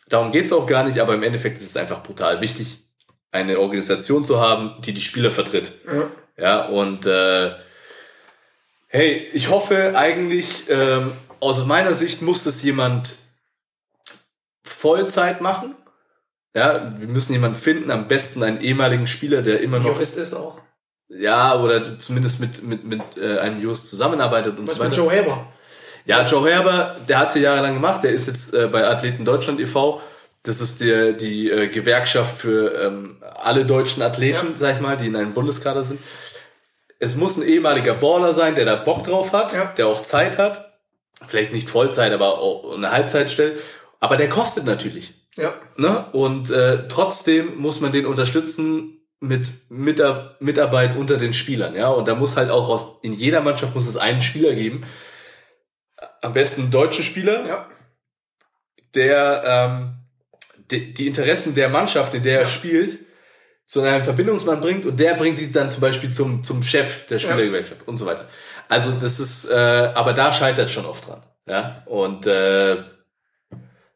Darum 0.09 0.31
geht's 0.31 0.53
auch 0.53 0.67
gar 0.67 0.85
nicht, 0.85 0.99
aber 0.99 1.15
im 1.15 1.23
Endeffekt 1.23 1.59
ist 1.59 1.69
es 1.69 1.77
einfach 1.77 2.03
brutal 2.03 2.41
wichtig, 2.41 2.79
eine 3.31 3.59
Organisation 3.59 4.25
zu 4.25 4.41
haben, 4.41 4.81
die 4.83 4.95
die 4.95 5.01
Spieler 5.03 5.31
vertritt. 5.31 5.73
Ja. 5.87 6.11
Ja, 6.39 6.67
und 6.67 7.07
äh, 7.07 7.53
hey, 8.97 9.29
ich 9.33 9.51
hoffe 9.51 9.97
eigentlich, 9.97 10.65
ähm, 10.69 11.13
aus 11.41 11.65
meiner 11.67 11.95
Sicht 11.95 12.23
muss 12.23 12.47
es 12.47 12.63
jemand 12.63 13.17
Vollzeit 14.65 15.41
machen. 15.41 15.75
Ja, 16.55 16.95
wir 16.99 17.09
müssen 17.09 17.33
jemanden 17.35 17.57
finden, 17.57 17.91
am 17.91 18.09
besten 18.09 18.43
einen 18.43 18.61
ehemaligen 18.61 19.07
Spieler, 19.07 19.43
der 19.43 19.61
immer 19.61 19.79
noch, 19.79 19.93
Jurist 19.93 20.17
ist 20.17 20.33
auch. 20.35 20.63
ja, 21.09 21.61
oder 21.61 22.01
zumindest 22.01 22.41
mit, 22.41 22.63
mit, 22.63 22.85
mit 22.85 23.03
äh, 23.19 23.39
einem 23.39 23.61
Jurist 23.61 23.89
zusammenarbeitet 23.89 24.59
und 24.59 24.67
Was 24.67 24.77
so 24.77 24.85
mit 24.85 24.93
weiter. 24.93 25.03
Joe 25.03 25.13
Haber? 25.13 25.47
Ja, 26.07 26.25
Joe 26.25 26.49
Herber, 26.49 26.97
der 27.09 27.19
hat 27.19 27.33
sie 27.33 27.41
jahrelang 27.41 27.75
gemacht, 27.75 28.03
der 28.05 28.13
ist 28.13 28.29
jetzt 28.29 28.55
äh, 28.55 28.69
bei 28.69 28.87
Athleten 28.87 29.25
Deutschland 29.25 29.61
e.V. 29.61 30.01
Das 30.45 30.61
ist 30.61 30.81
die, 30.81 31.15
die 31.19 31.51
äh, 31.51 31.67
Gewerkschaft 31.69 32.39
für 32.39 32.73
ähm, 32.81 33.17
alle 33.35 33.67
deutschen 33.67 34.03
Athleten, 34.05 34.47
Ja. 34.53 34.57
sag 34.57 34.77
ich 34.77 34.81
mal, 34.81 34.97
die 34.97 35.09
in 35.09 35.17
einem 35.17 35.33
Bundeskader 35.35 35.83
sind. 35.85 36.01
Es 36.99 37.17
muss 37.17 37.37
ein 37.37 37.47
ehemaliger 37.47 37.95
Baller 37.95 38.33
sein, 38.35 38.55
der 38.55 38.65
da 38.65 38.77
Bock 38.77 39.05
drauf 39.05 39.33
hat, 39.33 39.53
Ja. 39.53 39.67
der 39.77 39.87
auch 39.87 40.03
Zeit 40.03 40.39
hat. 40.39 40.79
Vielleicht 41.27 41.53
nicht 41.53 41.69
Vollzeit, 41.71 42.13
aber 42.13 42.39
auch 42.39 42.75
eine 42.75 42.91
Halbzeit 42.93 43.31
stellt. 43.31 43.61
Aber 44.01 44.17
der 44.17 44.29
kostet 44.29 44.65
natürlich. 44.65 45.15
Ja. 45.37 45.55
Ne? 45.77 46.07
Und 46.13 46.51
äh, 46.51 46.89
trotzdem 46.89 47.57
muss 47.59 47.81
man 47.81 47.93
den 47.93 48.07
unterstützen 48.07 48.93
mit 49.21 49.49
Mitar 49.71 50.37
Mitarbeit 50.41 50.97
unter 50.97 51.17
den 51.17 51.33
Spielern. 51.33 51.75
Ja? 51.75 51.89
Und 51.89 52.07
da 52.09 52.15
muss 52.15 52.37
halt 52.37 52.51
auch 52.51 52.69
aus, 52.69 52.99
in 53.03 53.13
jeder 53.13 53.41
Mannschaft 53.41 53.75
muss 53.75 53.87
es 53.89 53.97
einen 53.97 54.21
Spieler 54.23 54.55
geben. 54.55 54.85
Am 56.21 56.33
besten 56.35 56.63
einen 56.63 56.71
deutschen 56.71 57.05
Spieler, 57.05 57.47
Ja. 57.47 57.69
der 58.95 59.43
ähm, 59.45 59.93
die, 60.71 60.93
die 60.93 61.07
Interessen 61.07 61.55
der 61.55 61.69
Mannschaft, 61.69 62.13
in 62.15 62.23
der 62.23 62.41
er 62.41 62.47
spielt, 62.47 62.99
zu 63.66 63.83
einem 63.83 64.05
Verbindungsmann 64.05 64.61
bringt 64.61 64.87
und 64.87 64.98
der 64.98 65.14
bringt 65.14 65.38
die 65.38 65.50
dann 65.50 65.70
zum 65.70 65.81
Beispiel 65.81 66.12
zum, 66.12 66.44
zum 66.44 66.62
Chef 66.62 67.07
der 67.09 67.18
Spielergewerkschaft 67.18 67.87
und 67.87 67.96
so 67.96 68.07
weiter. 68.07 68.24
Also 68.68 68.92
das 68.92 69.20
ist, 69.20 69.50
äh, 69.50 69.55
aber 69.55 70.12
da 70.12 70.33
scheitert 70.33 70.70
schon 70.70 70.87
oft 70.87 71.09
dran. 71.09 71.22
Ja? 71.46 71.83
Und 71.87 72.26
äh, 72.26 72.76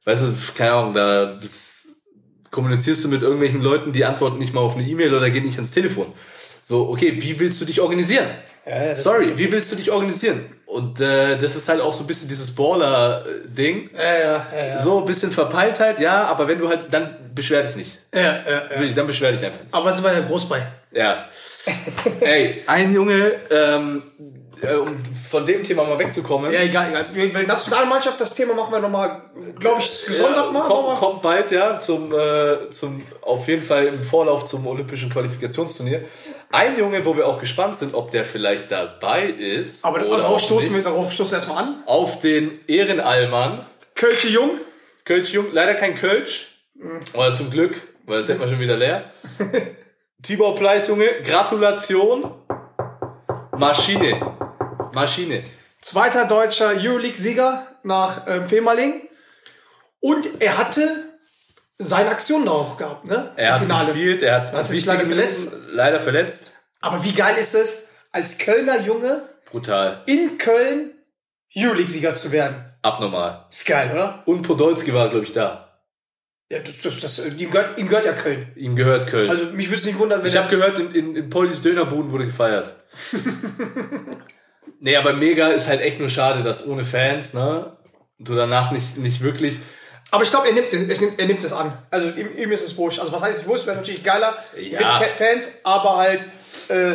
weißt 0.05 0.23
du, 0.23 0.35
keine 0.57 0.73
Ahnung, 0.73 0.95
da 0.95 1.39
das, 1.41 2.03
kommunizierst 2.51 3.05
du 3.05 3.09
mit 3.09 3.23
irgendwelchen 3.23 3.63
Leuten, 3.63 3.93
die 3.93 4.05
antworten 4.05 4.39
nicht 4.39 4.53
mal 4.53 4.61
auf 4.61 4.77
eine 4.77 4.87
E-Mail 4.87 5.15
oder 5.15 5.31
gehen 5.31 5.45
nicht 5.45 5.57
ans 5.57 5.71
Telefon. 5.71 6.13
So, 6.63 6.89
okay, 6.89 7.21
wie 7.21 7.39
willst 7.39 7.61
du 7.61 7.65
dich 7.65 7.81
organisieren? 7.81 8.27
Ja, 8.67 8.97
Sorry, 8.97 9.37
wie 9.39 9.51
willst 9.51 9.73
du 9.73 9.77
dich 9.77 9.91
organisieren? 9.91 10.45
Und 10.71 11.01
äh, 11.01 11.37
das 11.37 11.57
ist 11.57 11.69
halt 11.69 11.81
auch 11.81 11.93
so 11.93 12.05
ein 12.05 12.07
bisschen 12.07 12.29
dieses 12.29 12.55
Baller-Ding. 12.55 13.91
Ja, 13.93 14.03
ja, 14.03 14.47
ja, 14.55 14.67
ja. 14.67 14.79
So 14.81 15.01
ein 15.01 15.05
bisschen 15.05 15.33
Verpeiltheit, 15.33 15.99
ja, 15.99 16.27
aber 16.27 16.47
wenn 16.47 16.61
du 16.61 16.69
halt, 16.69 16.83
dann 16.93 17.17
beschwer 17.35 17.65
dich 17.65 17.75
nicht. 17.75 17.99
ja, 18.15 18.21
ja, 18.23 18.81
ja. 18.81 18.93
Dann 18.95 19.07
beschwer 19.09 19.33
dich 19.33 19.45
einfach 19.45 19.61
nicht. 19.61 19.75
Aber 19.75 19.93
sind 19.93 20.05
wir 20.05 20.13
ja 20.13 20.21
groß 20.21 20.49
bei. 20.49 20.63
Ja. 20.93 21.25
Ey, 22.21 22.63
ein 22.69 22.95
Junge, 22.95 23.33
ähm, 23.51 24.03
äh, 24.63 24.75
um 24.75 24.97
von 25.31 25.47
dem 25.47 25.63
Thema 25.65 25.85
mal 25.85 25.99
wegzukommen, 25.99 26.53
Ja, 26.53 26.61
egal, 26.61 26.91
egal. 26.91 27.07
Wir, 27.13 27.35
wir 27.35 27.47
Nationalmannschaft, 27.47 28.21
das 28.21 28.35
Thema 28.35 28.55
machen 28.55 28.73
wir 28.73 28.81
nochmal, 28.81 29.23
glaube 29.59 29.81
ich, 29.81 30.07
gesondert 30.07 30.53
mal. 30.53 30.65
kommt, 30.65 30.99
kommt 30.99 31.23
bald, 31.23 31.51
ja, 31.51 31.81
zum, 31.81 32.13
äh, 32.13 32.71
zum, 32.71 33.03
auf 33.23 33.49
jeden 33.49 33.63
Fall 33.63 33.87
im 33.87 34.03
Vorlauf 34.03 34.45
zum 34.45 34.67
Olympischen 34.67 35.11
Qualifikationsturnier. 35.11 36.05
Ein 36.53 36.79
Junge, 36.79 37.05
wo 37.05 37.17
wir 37.17 37.27
auch 37.27 37.39
gespannt 37.39 37.77
sind, 37.77 37.95
ob 37.95 38.11
der 38.11 38.25
vielleicht 38.25 38.71
dabei 38.71 39.25
ist. 39.25 39.85
aber 39.85 40.07
oder 40.07 40.19
darauf 40.19 40.37
auch 40.37 40.41
stoßen, 40.41 40.75
wir, 40.75 40.83
darauf 40.83 41.13
stoßen 41.13 41.33
wir 41.33 41.37
erstmal 41.37 41.65
an. 41.65 41.83
Auf 41.87 42.19
den 42.19 42.61
Ehrenallmann. 42.67 43.65
Kölsche 43.95 44.29
Jung. 44.29 44.51
Kölsch 45.05 45.33
Jung, 45.33 45.47
leider 45.53 45.75
kein 45.75 45.95
Kölsch. 45.95 46.49
Aber 47.15 47.35
zum 47.35 47.51
Glück, 47.51 47.81
weil 48.07 48.19
das 48.19 48.29
hätten 48.29 48.41
wir 48.41 48.49
schon 48.49 48.61
wieder 48.61 48.77
leer. 48.77 49.11
Tibor 50.23 50.55
Pleiss, 50.55 50.89
Junge, 50.89 51.09
Gratulation. 51.25 52.35
Maschine. 53.57 54.39
Maschine. 54.95 55.45
Zweiter 55.81 56.27
deutscher 56.27 56.75
Euroleague-Sieger 56.77 57.67
nach 57.83 58.27
ähm, 58.27 58.49
Fehmarling. 58.49 59.09
Und 60.01 60.41
er 60.41 60.59
hatte 60.59 61.11
seine 61.79 62.11
Aktion 62.11 62.45
da 62.45 62.53
auch 62.53 62.77
gehabt, 62.77 63.07
ne? 63.07 63.33
Er 63.37 63.55
hat 63.55 63.63
Finale. 63.63 63.87
gespielt, 63.87 64.23
er 64.23 64.43
hat, 64.43 64.53
Hat 64.53 64.67
sich 64.67 64.85
leider 64.85 65.07
verletzt. 65.07 65.57
Leider 65.71 66.01
verletzt. 66.01 66.53
Aber 66.81 67.03
wie 67.05 67.13
geil 67.13 67.37
ist 67.39 67.55
es, 67.55 67.89
als 68.13 68.39
Kölner 68.39 68.81
Junge 68.81 69.23
Brutal. 69.51 70.03
in 70.07 70.37
Köln 70.39 70.93
Euroleague-Sieger 71.57 72.15
zu 72.15 72.33
werden? 72.33 72.65
Abnormal. 72.83 73.47
Ist 73.51 73.67
geil, 73.67 73.91
oder? 73.93 74.23
Und 74.27 74.43
Podolski 74.43 74.93
war, 74.95 75.09
glaube 75.09 75.25
ich, 75.25 75.33
da. 75.33 75.71
Ja, 76.51 76.59
das, 76.59 76.81
das, 76.83 77.01
das, 77.01 77.27
ihm, 77.27 77.51
gehört, 77.51 77.79
ihm 77.79 77.89
gehört 77.89 78.07
ja 78.07 78.13
Köln. 78.13 78.49
Ihm 78.57 78.75
gehört 78.75 79.07
Köln. 79.07 79.31
Also 79.31 79.45
mich 79.47 79.69
würde 79.69 79.79
es 79.79 79.87
nicht 79.87 79.99
wundern, 79.99 80.23
wenn 80.23 80.31
ich 80.31 80.37
habe 80.37 80.49
gehört, 80.49 80.79
in, 80.79 80.93
in, 80.95 81.17
in 81.17 81.31
Pollys 81.31 81.63
Dönerbuden 81.63 82.11
wurde 82.11 82.25
gefeiert. 82.27 82.75
nee, 84.81 84.97
aber 84.97 85.13
mega 85.13 85.49
ist 85.49 85.69
halt 85.69 85.81
echt 85.81 85.99
nur 85.99 86.11
schade, 86.11 86.43
dass 86.43 86.67
ohne 86.67 86.85
Fans, 86.85 87.35
ne? 87.35 87.77
Du 88.19 88.35
danach 88.35 88.71
nicht, 88.71 88.99
nicht 88.99 89.23
wirklich. 89.23 89.57
Aber 90.11 90.23
ich 90.25 90.31
glaube, 90.31 90.49
er 90.49 90.55
nimmt, 90.55 90.73
er, 90.73 90.81
nimmt, 90.81 91.19
er 91.19 91.27
nimmt 91.27 91.45
es 91.45 91.53
an. 91.53 91.73
Also 91.91 92.09
ihm, 92.11 92.29
ihm 92.37 92.53
ist 92.53 92.67
es 92.67 92.77
wurscht. 92.77 92.99
Also 92.99 93.13
was 93.13 93.23
heißt 93.23 93.41
es 93.41 93.47
wurscht? 93.47 93.67
Wäre 93.67 93.77
natürlich 93.77 94.03
geiler 94.03 94.37
Ja. 94.57 94.99
mit 95.01 95.11
Fans, 95.11 95.61
aber 95.65 95.97
halt, 95.97 96.21
äh, 96.69 96.93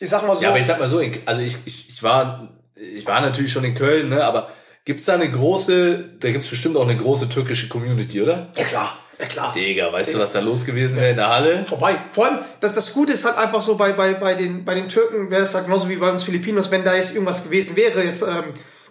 ich 0.00 0.08
sag 0.08 0.26
mal 0.26 0.34
so. 0.36 0.42
Ja, 0.42 0.50
aber 0.50 0.58
ich 0.60 0.66
sag 0.66 0.78
mal 0.78 0.88
so, 0.88 1.02
also 1.26 1.40
ich, 1.40 1.56
ich, 1.64 1.88
ich 1.88 2.02
war, 2.02 2.48
ich 2.74 3.06
war 3.06 3.20
natürlich 3.20 3.52
schon 3.52 3.64
in 3.64 3.74
Köln, 3.74 4.08
ne? 4.08 4.24
Aber 4.24 4.50
gibt's 4.84 5.04
da 5.04 5.14
eine 5.14 5.30
große, 5.30 6.16
da 6.20 6.30
gibt's 6.30 6.48
bestimmt 6.48 6.76
auch 6.76 6.88
eine 6.88 6.96
große 6.96 7.28
türkische 7.28 7.68
Community, 7.68 8.22
oder? 8.22 8.48
ja 8.56 8.64
klar, 8.64 8.96
ja 9.18 9.26
klar. 9.26 9.52
Digga, 9.54 9.92
weißt 9.92 10.14
du, 10.14 10.18
was 10.18 10.32
da 10.32 10.40
los 10.40 10.64
gewesen 10.64 10.96
wäre 10.96 11.10
in 11.10 11.16
der 11.16 11.28
Halle? 11.28 11.64
Vorbei. 11.66 11.96
Vor 12.12 12.26
allem, 12.26 12.38
das, 12.60 12.74
das 12.74 12.92
Gute 12.92 13.12
ist 13.12 13.24
halt 13.24 13.36
einfach 13.38 13.62
so, 13.62 13.76
bei, 13.76 13.92
bei, 13.92 14.14
bei, 14.14 14.34
den, 14.34 14.64
bei 14.64 14.74
den 14.74 14.88
Türken 14.88 15.30
wäre 15.30 15.42
es 15.42 15.54
halt 15.54 15.66
genauso 15.66 15.88
wie 15.88 15.96
bei 15.96 16.10
uns 16.10 16.24
Filipinos, 16.24 16.70
wenn 16.70 16.84
da 16.84 16.94
jetzt 16.94 17.12
irgendwas 17.12 17.44
gewesen 17.44 17.76
wäre, 17.76 18.02
jetzt, 18.02 18.22
ähm, 18.22 18.44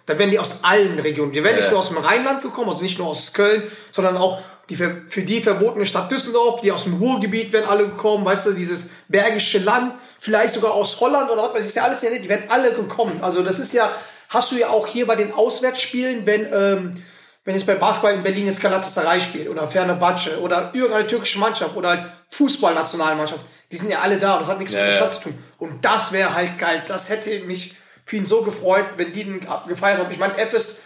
dann 0.06 0.18
wären 0.18 0.30
die 0.30 0.38
aus 0.38 0.60
allen 0.64 0.98
Regionen. 0.98 1.32
Die 1.32 1.42
wären 1.44 1.54
nicht 1.56 1.66
Ja. 1.66 1.70
nur 1.70 1.80
aus 1.80 1.88
dem 1.88 1.98
Rheinland 1.98 2.42
gekommen, 2.42 2.68
also 2.70 2.82
nicht 2.82 2.98
nur 2.98 3.08
aus 3.08 3.32
Köln, 3.32 3.62
sondern 3.90 4.16
auch 4.16 4.40
die 4.68 4.76
für, 4.76 5.02
für 5.08 5.22
die 5.22 5.40
verbotene 5.42 5.84
Stadt 5.86 6.10
Düsseldorf, 6.10 6.60
die 6.60 6.72
aus 6.72 6.84
dem 6.84 6.94
Ruhrgebiet 6.94 7.52
wären 7.52 7.68
alle 7.68 7.84
gekommen, 7.86 8.24
weißt 8.24 8.46
du, 8.46 8.52
dieses 8.52 8.90
bergische 9.08 9.58
Land, 9.58 9.94
vielleicht 10.18 10.54
sogar 10.54 10.72
aus 10.72 11.00
Holland 11.00 11.30
oder 11.30 11.42
was, 11.42 11.52
das 11.54 11.66
ist 11.66 11.76
ja 11.76 11.82
alles 11.84 12.00
ja 12.02 12.10
nicht, 12.10 12.24
die 12.24 12.28
wären 12.28 12.44
alle 12.48 12.72
gekommen. 12.72 13.18
Also 13.22 13.42
das 13.42 13.58
ist 13.58 13.72
ja, 13.74 13.90
hast 14.28 14.52
du 14.52 14.56
ja 14.56 14.68
auch 14.68 14.86
hier 14.86 15.06
bei 15.06 15.16
den 15.16 15.32
Auswärtsspielen, 15.32 16.26
wenn, 16.26 16.46
ähm, 16.52 17.02
wenn 17.44 17.54
jetzt 17.54 17.66
bei 17.66 17.74
Basketball 17.74 18.14
in 18.14 18.22
Berlin 18.22 18.46
jetzt 18.46 18.60
Galatasaray 18.60 19.20
spielt 19.20 19.48
oder 19.48 19.68
Fenerbahce 19.68 20.40
oder 20.40 20.70
irgendeine 20.72 21.06
türkische 21.06 21.38
Mannschaft 21.38 21.76
oder 21.76 21.88
halt 21.88 22.04
Fußballnationalmannschaft, 22.30 23.40
die 23.70 23.76
sind 23.76 23.90
ja 23.90 24.00
alle 24.00 24.18
da 24.18 24.34
und 24.34 24.42
das 24.42 24.48
hat 24.48 24.58
nichts 24.58 24.74
Ja, 24.74 24.80
mit 24.80 24.88
der 24.88 24.94
ja. 24.94 25.00
Stadt 25.00 25.14
zu 25.14 25.20
tun. 25.22 25.38
Und 25.58 25.84
das 25.84 26.12
wäre 26.12 26.34
halt 26.34 26.58
geil. 26.58 26.82
Das 26.86 27.08
hätte 27.08 27.40
mich 27.40 27.74
für 28.04 28.16
ihn 28.16 28.26
so 28.26 28.42
gefreut, 28.42 28.84
wenn 28.96 29.12
die 29.12 29.24
den 29.24 29.40
gefeiert 29.66 29.98
haben. 29.98 30.10
Ich 30.10 30.18
meine, 30.18 30.34
FS, 30.38 30.82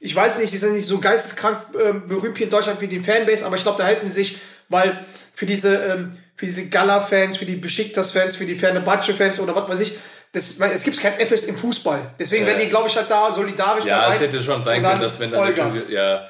ich 0.00 0.14
weiß 0.16 0.38
nicht, 0.38 0.52
die 0.52 0.56
sind 0.56 0.74
nicht 0.74 0.86
so 0.86 0.98
geisteskrank 0.98 1.58
äh, 1.74 1.92
berühmt 1.92 2.36
hier 2.36 2.46
in 2.46 2.50
Deutschland 2.50 2.80
wie 2.80 2.88
die 2.88 3.00
Fanbase, 3.00 3.44
aber 3.44 3.56
ich 3.56 3.62
glaube, 3.62 3.78
da 3.78 3.86
hätten 3.86 4.08
sie 4.08 4.14
sich, 4.14 4.38
weil 4.68 5.04
für 5.34 5.46
diese, 5.46 5.76
ähm, 5.76 6.18
für 6.36 6.46
diese 6.46 6.68
Gala-Fans, 6.68 7.36
für 7.36 7.44
die 7.44 7.56
Besiktas-Fans, 7.56 8.36
für 8.36 8.46
die 8.46 8.58
Fenerbahce-Fans 8.58 9.40
oder 9.40 9.54
was 9.54 9.68
weiß 9.68 9.80
ich, 9.80 9.98
das, 10.32 10.58
man, 10.58 10.70
es 10.70 10.82
gibt 10.82 10.98
kein 11.00 11.14
FS 11.20 11.44
im 11.44 11.56
Fußball. 11.56 12.14
Deswegen 12.18 12.44
Ja. 12.44 12.48
werden 12.50 12.62
die, 12.62 12.68
glaube 12.70 12.88
ich, 12.88 12.96
halt 12.96 13.10
da 13.10 13.30
solidarisch 13.32 13.84
Ja, 13.84 14.10
es 14.10 14.20
hätte 14.20 14.42
schon 14.42 14.62
sein 14.62 14.82
können, 14.82 15.00
dass 15.00 15.20
wenn 15.20 15.30
dann. 15.30 15.54
Türke, 15.54 15.92
ja, 15.92 16.26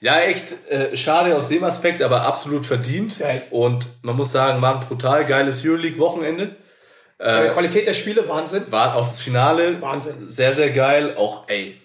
ja, 0.00 0.20
echt 0.20 0.68
äh, 0.70 0.96
schade 0.96 1.36
aus 1.36 1.48
dem 1.48 1.62
Aspekt, 1.62 2.02
aber 2.02 2.22
absolut 2.22 2.66
verdient. 2.66 3.18
Geil. 3.20 3.46
Und 3.50 3.86
man 4.02 4.16
muss 4.16 4.32
sagen, 4.32 4.60
war 4.60 4.74
ein 4.80 4.80
brutal 4.86 5.24
geiles 5.26 5.64
Euroleague-Wochenende. 5.64 6.56
Von 7.18 7.28
der 7.42 7.50
Qualität 7.52 7.86
der 7.86 7.94
Spiele, 7.94 8.28
Wahnsinn. 8.28 8.64
War 8.72 8.96
auch 8.96 9.06
das 9.06 9.20
Finale 9.20 9.80
Wahnsinn. 9.80 10.28
sehr, 10.28 10.56
sehr 10.56 10.70
geil. 10.70 11.14
Auch, 11.16 11.48
ey, 11.48 11.80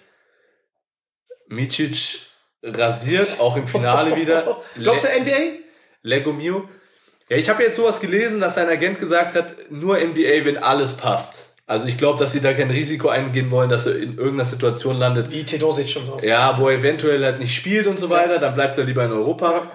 Micic 1.47 2.21
rasiert, 2.63 3.39
auch 3.39 3.55
im 3.55 3.67
Finale 3.67 4.15
wieder. 4.15 4.61
Glaubst 4.75 5.05
du 5.05 5.09
NBA? 5.21 5.59
Lego 6.01 6.33
Mio. 6.33 6.67
Ja, 7.29 7.37
ich 7.37 7.49
habe 7.49 7.61
jetzt 7.63 7.75
sowas 7.75 7.99
gelesen, 7.99 8.39
dass 8.41 8.55
sein 8.55 8.67
Agent 8.67 8.99
gesagt 8.99 9.35
hat, 9.35 9.53
nur 9.69 9.97
NBA, 9.99 10.45
wenn 10.45 10.57
alles 10.57 10.95
passt. 10.95 11.46
Also 11.69 11.89
ich 11.89 11.97
glaube, 11.97 12.17
dass 12.17 12.31
sie 12.31 12.39
da 12.39 12.53
kein 12.53 12.71
Risiko 12.71 13.09
eingehen 13.09 13.51
wollen, 13.51 13.69
dass 13.69 13.85
er 13.87 13.97
in 13.97 14.17
irgendeiner 14.17 14.45
Situation 14.45 14.97
landet, 14.97 15.31
Wie 15.31 15.43
Tedosic 15.43 15.97
und 15.97 16.05
sowas. 16.05 16.23
ja, 16.23 16.57
wo 16.57 16.69
er 16.69 16.77
eventuell 16.77 17.23
halt 17.25 17.39
nicht 17.39 17.53
spielt 17.53 17.87
und 17.87 17.99
so 17.99 18.09
weiter, 18.09 18.39
dann 18.39 18.53
bleibt 18.55 18.77
er 18.77 18.85
lieber 18.85 19.03
in 19.03 19.11
Europa. 19.11 19.69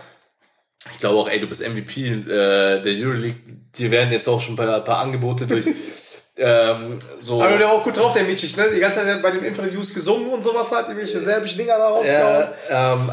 Ich 0.91 1.01
glaube 1.01 1.19
auch, 1.19 1.29
ey, 1.29 1.39
du 1.39 1.47
bist 1.47 1.61
MVP 1.61 2.09
äh, 2.09 2.81
der 2.81 2.93
Euroleague, 2.95 3.37
dir 3.77 3.91
werden 3.91 4.11
jetzt 4.11 4.27
auch 4.27 4.41
schon 4.41 4.55
ein 4.55 4.57
paar, 4.57 4.81
paar 4.81 4.99
Angebote 4.99 5.47
durch 5.47 5.67
ähm, 6.39 6.99
so. 7.21 7.43
Aber 7.43 7.59
der 7.59 7.71
auch 7.71 7.85
gut 7.85 7.99
drauf, 7.99 8.15
der 8.15 8.25
Micic, 8.25 8.57
ne? 8.57 8.71
Die 8.75 8.81
ganze 8.81 9.01
Zeit 9.05 9.23
bei 9.23 9.31
den 9.31 9.45
Interviews 9.45 9.93
gesungen 9.93 10.31
und 10.31 10.43
sowas 10.43 10.73
hat, 10.73 10.89
irgendwelche 10.89 11.21
serbischen 11.21 11.59
Dinger 11.59 11.77
da 11.77 11.89
rausgehauen. 11.89 12.49
Ja, 12.71 12.95
ähm, 12.95 13.11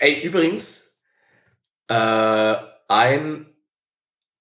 ey, 0.00 0.20
übrigens, 0.20 0.92
äh, 1.88 2.56
ein, 2.88 3.46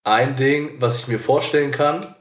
ein 0.04 0.36
Ding, 0.36 0.76
was 0.80 1.00
ich 1.00 1.08
mir 1.08 1.20
vorstellen 1.20 1.72
kann, 1.72 2.16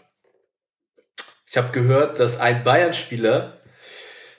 ich 1.50 1.56
habe 1.56 1.72
gehört, 1.72 2.20
dass 2.20 2.38
ein 2.38 2.62
Bayern-Spieler, 2.62 3.58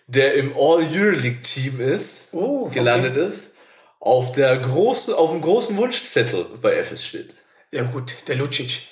der 0.08 0.36
im 0.36 0.54
All-Euroleague-Team 0.58 1.82
ist, 1.82 2.30
Oh, 2.32 2.66
okay. 2.68 2.76
gelandet 2.76 3.18
ist, 3.18 3.52
auf, 4.00 4.32
der 4.32 4.58
großen, 4.58 5.14
auf 5.14 5.32
dem 5.32 5.42
großen 5.42 5.76
Wunschzettel 5.76 6.46
bei 6.62 6.78
FS 6.82 7.06
steht. 7.06 7.36
Ja 7.72 7.84
gut, 7.84 8.14
der 8.28 8.38
Lucic. 8.38 8.88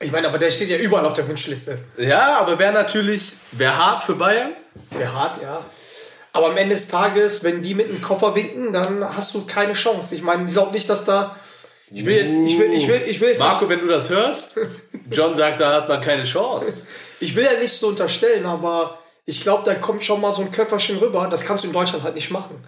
Ich 0.00 0.10
meine, 0.10 0.28
aber 0.28 0.38
der 0.38 0.50
steht 0.50 0.70
ja 0.70 0.78
überall 0.78 1.04
auf 1.04 1.12
der 1.12 1.28
Wunschliste. 1.28 1.78
Ja, 1.98 2.38
aber 2.38 2.58
wäre 2.58 2.72
natürlich, 2.72 3.34
wäre 3.52 3.76
hart 3.76 4.02
für 4.02 4.14
Bayern. 4.14 4.52
Wäre 4.90 5.12
hart, 5.12 5.42
ja. 5.42 5.64
Aber 6.32 6.46
am 6.46 6.56
Ende 6.56 6.74
des 6.74 6.88
Tages, 6.88 7.44
wenn 7.44 7.62
die 7.62 7.74
mit 7.74 7.88
dem 7.90 8.00
Koffer 8.00 8.34
winken, 8.34 8.72
dann 8.72 9.04
hast 9.16 9.34
du 9.34 9.44
keine 9.44 9.74
Chance. 9.74 10.14
Ich 10.14 10.22
meine, 10.22 10.46
ich 10.46 10.52
glaube 10.52 10.72
nicht, 10.72 10.88
dass 10.88 11.04
da. 11.04 11.36
Ich 11.90 12.04
will, 12.06 12.46
ich 12.46 12.58
will, 12.58 12.72
ich 12.72 12.86
will, 12.88 13.02
ich 13.06 13.20
will, 13.20 13.36
Marco, 13.38 13.64
nicht, 13.64 13.70
wenn 13.70 13.80
du 13.80 13.88
das 13.88 14.08
hörst, 14.08 14.58
John 15.10 15.34
sagt, 15.34 15.60
da 15.60 15.72
hat 15.74 15.88
man 15.88 16.00
keine 16.00 16.24
Chance. 16.24 16.86
ich 17.20 17.34
will 17.34 17.44
ja 17.44 17.58
nicht 17.60 17.72
so 17.72 17.88
unterstellen, 17.88 18.46
aber 18.46 18.98
ich 19.26 19.42
glaube, 19.42 19.62
da 19.64 19.74
kommt 19.74 20.04
schon 20.04 20.20
mal 20.20 20.32
so 20.32 20.42
ein 20.42 20.50
Köfferchen 20.50 20.98
rüber. 20.98 21.28
Das 21.30 21.44
kannst 21.44 21.64
du 21.64 21.68
in 21.68 21.74
Deutschland 21.74 22.02
halt 22.04 22.14
nicht 22.14 22.30
machen. 22.30 22.64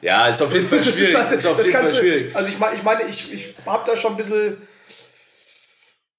Ja, 0.00 0.28
ist 0.28 0.40
auf 0.42 0.52
jeden 0.54 0.68
Fall 0.70 0.78
Das 0.78 0.86
schwierig. 0.94 1.08
ist 1.10 1.16
halt, 1.18 1.32
ist 1.32 1.46
auf 1.46 1.58
jeden 1.58 1.72
Fall 1.72 1.86
schwierig. 1.94 2.34
also 2.36 2.48
ich 2.48 2.58
meine, 2.58 2.74
ich 2.76 2.82
meine, 2.82 3.02
ich, 3.08 3.32
ich 3.32 3.54
habe 3.66 3.82
da 3.84 3.96
schon 3.96 4.12
ein 4.12 4.16
bisschen 4.16 4.56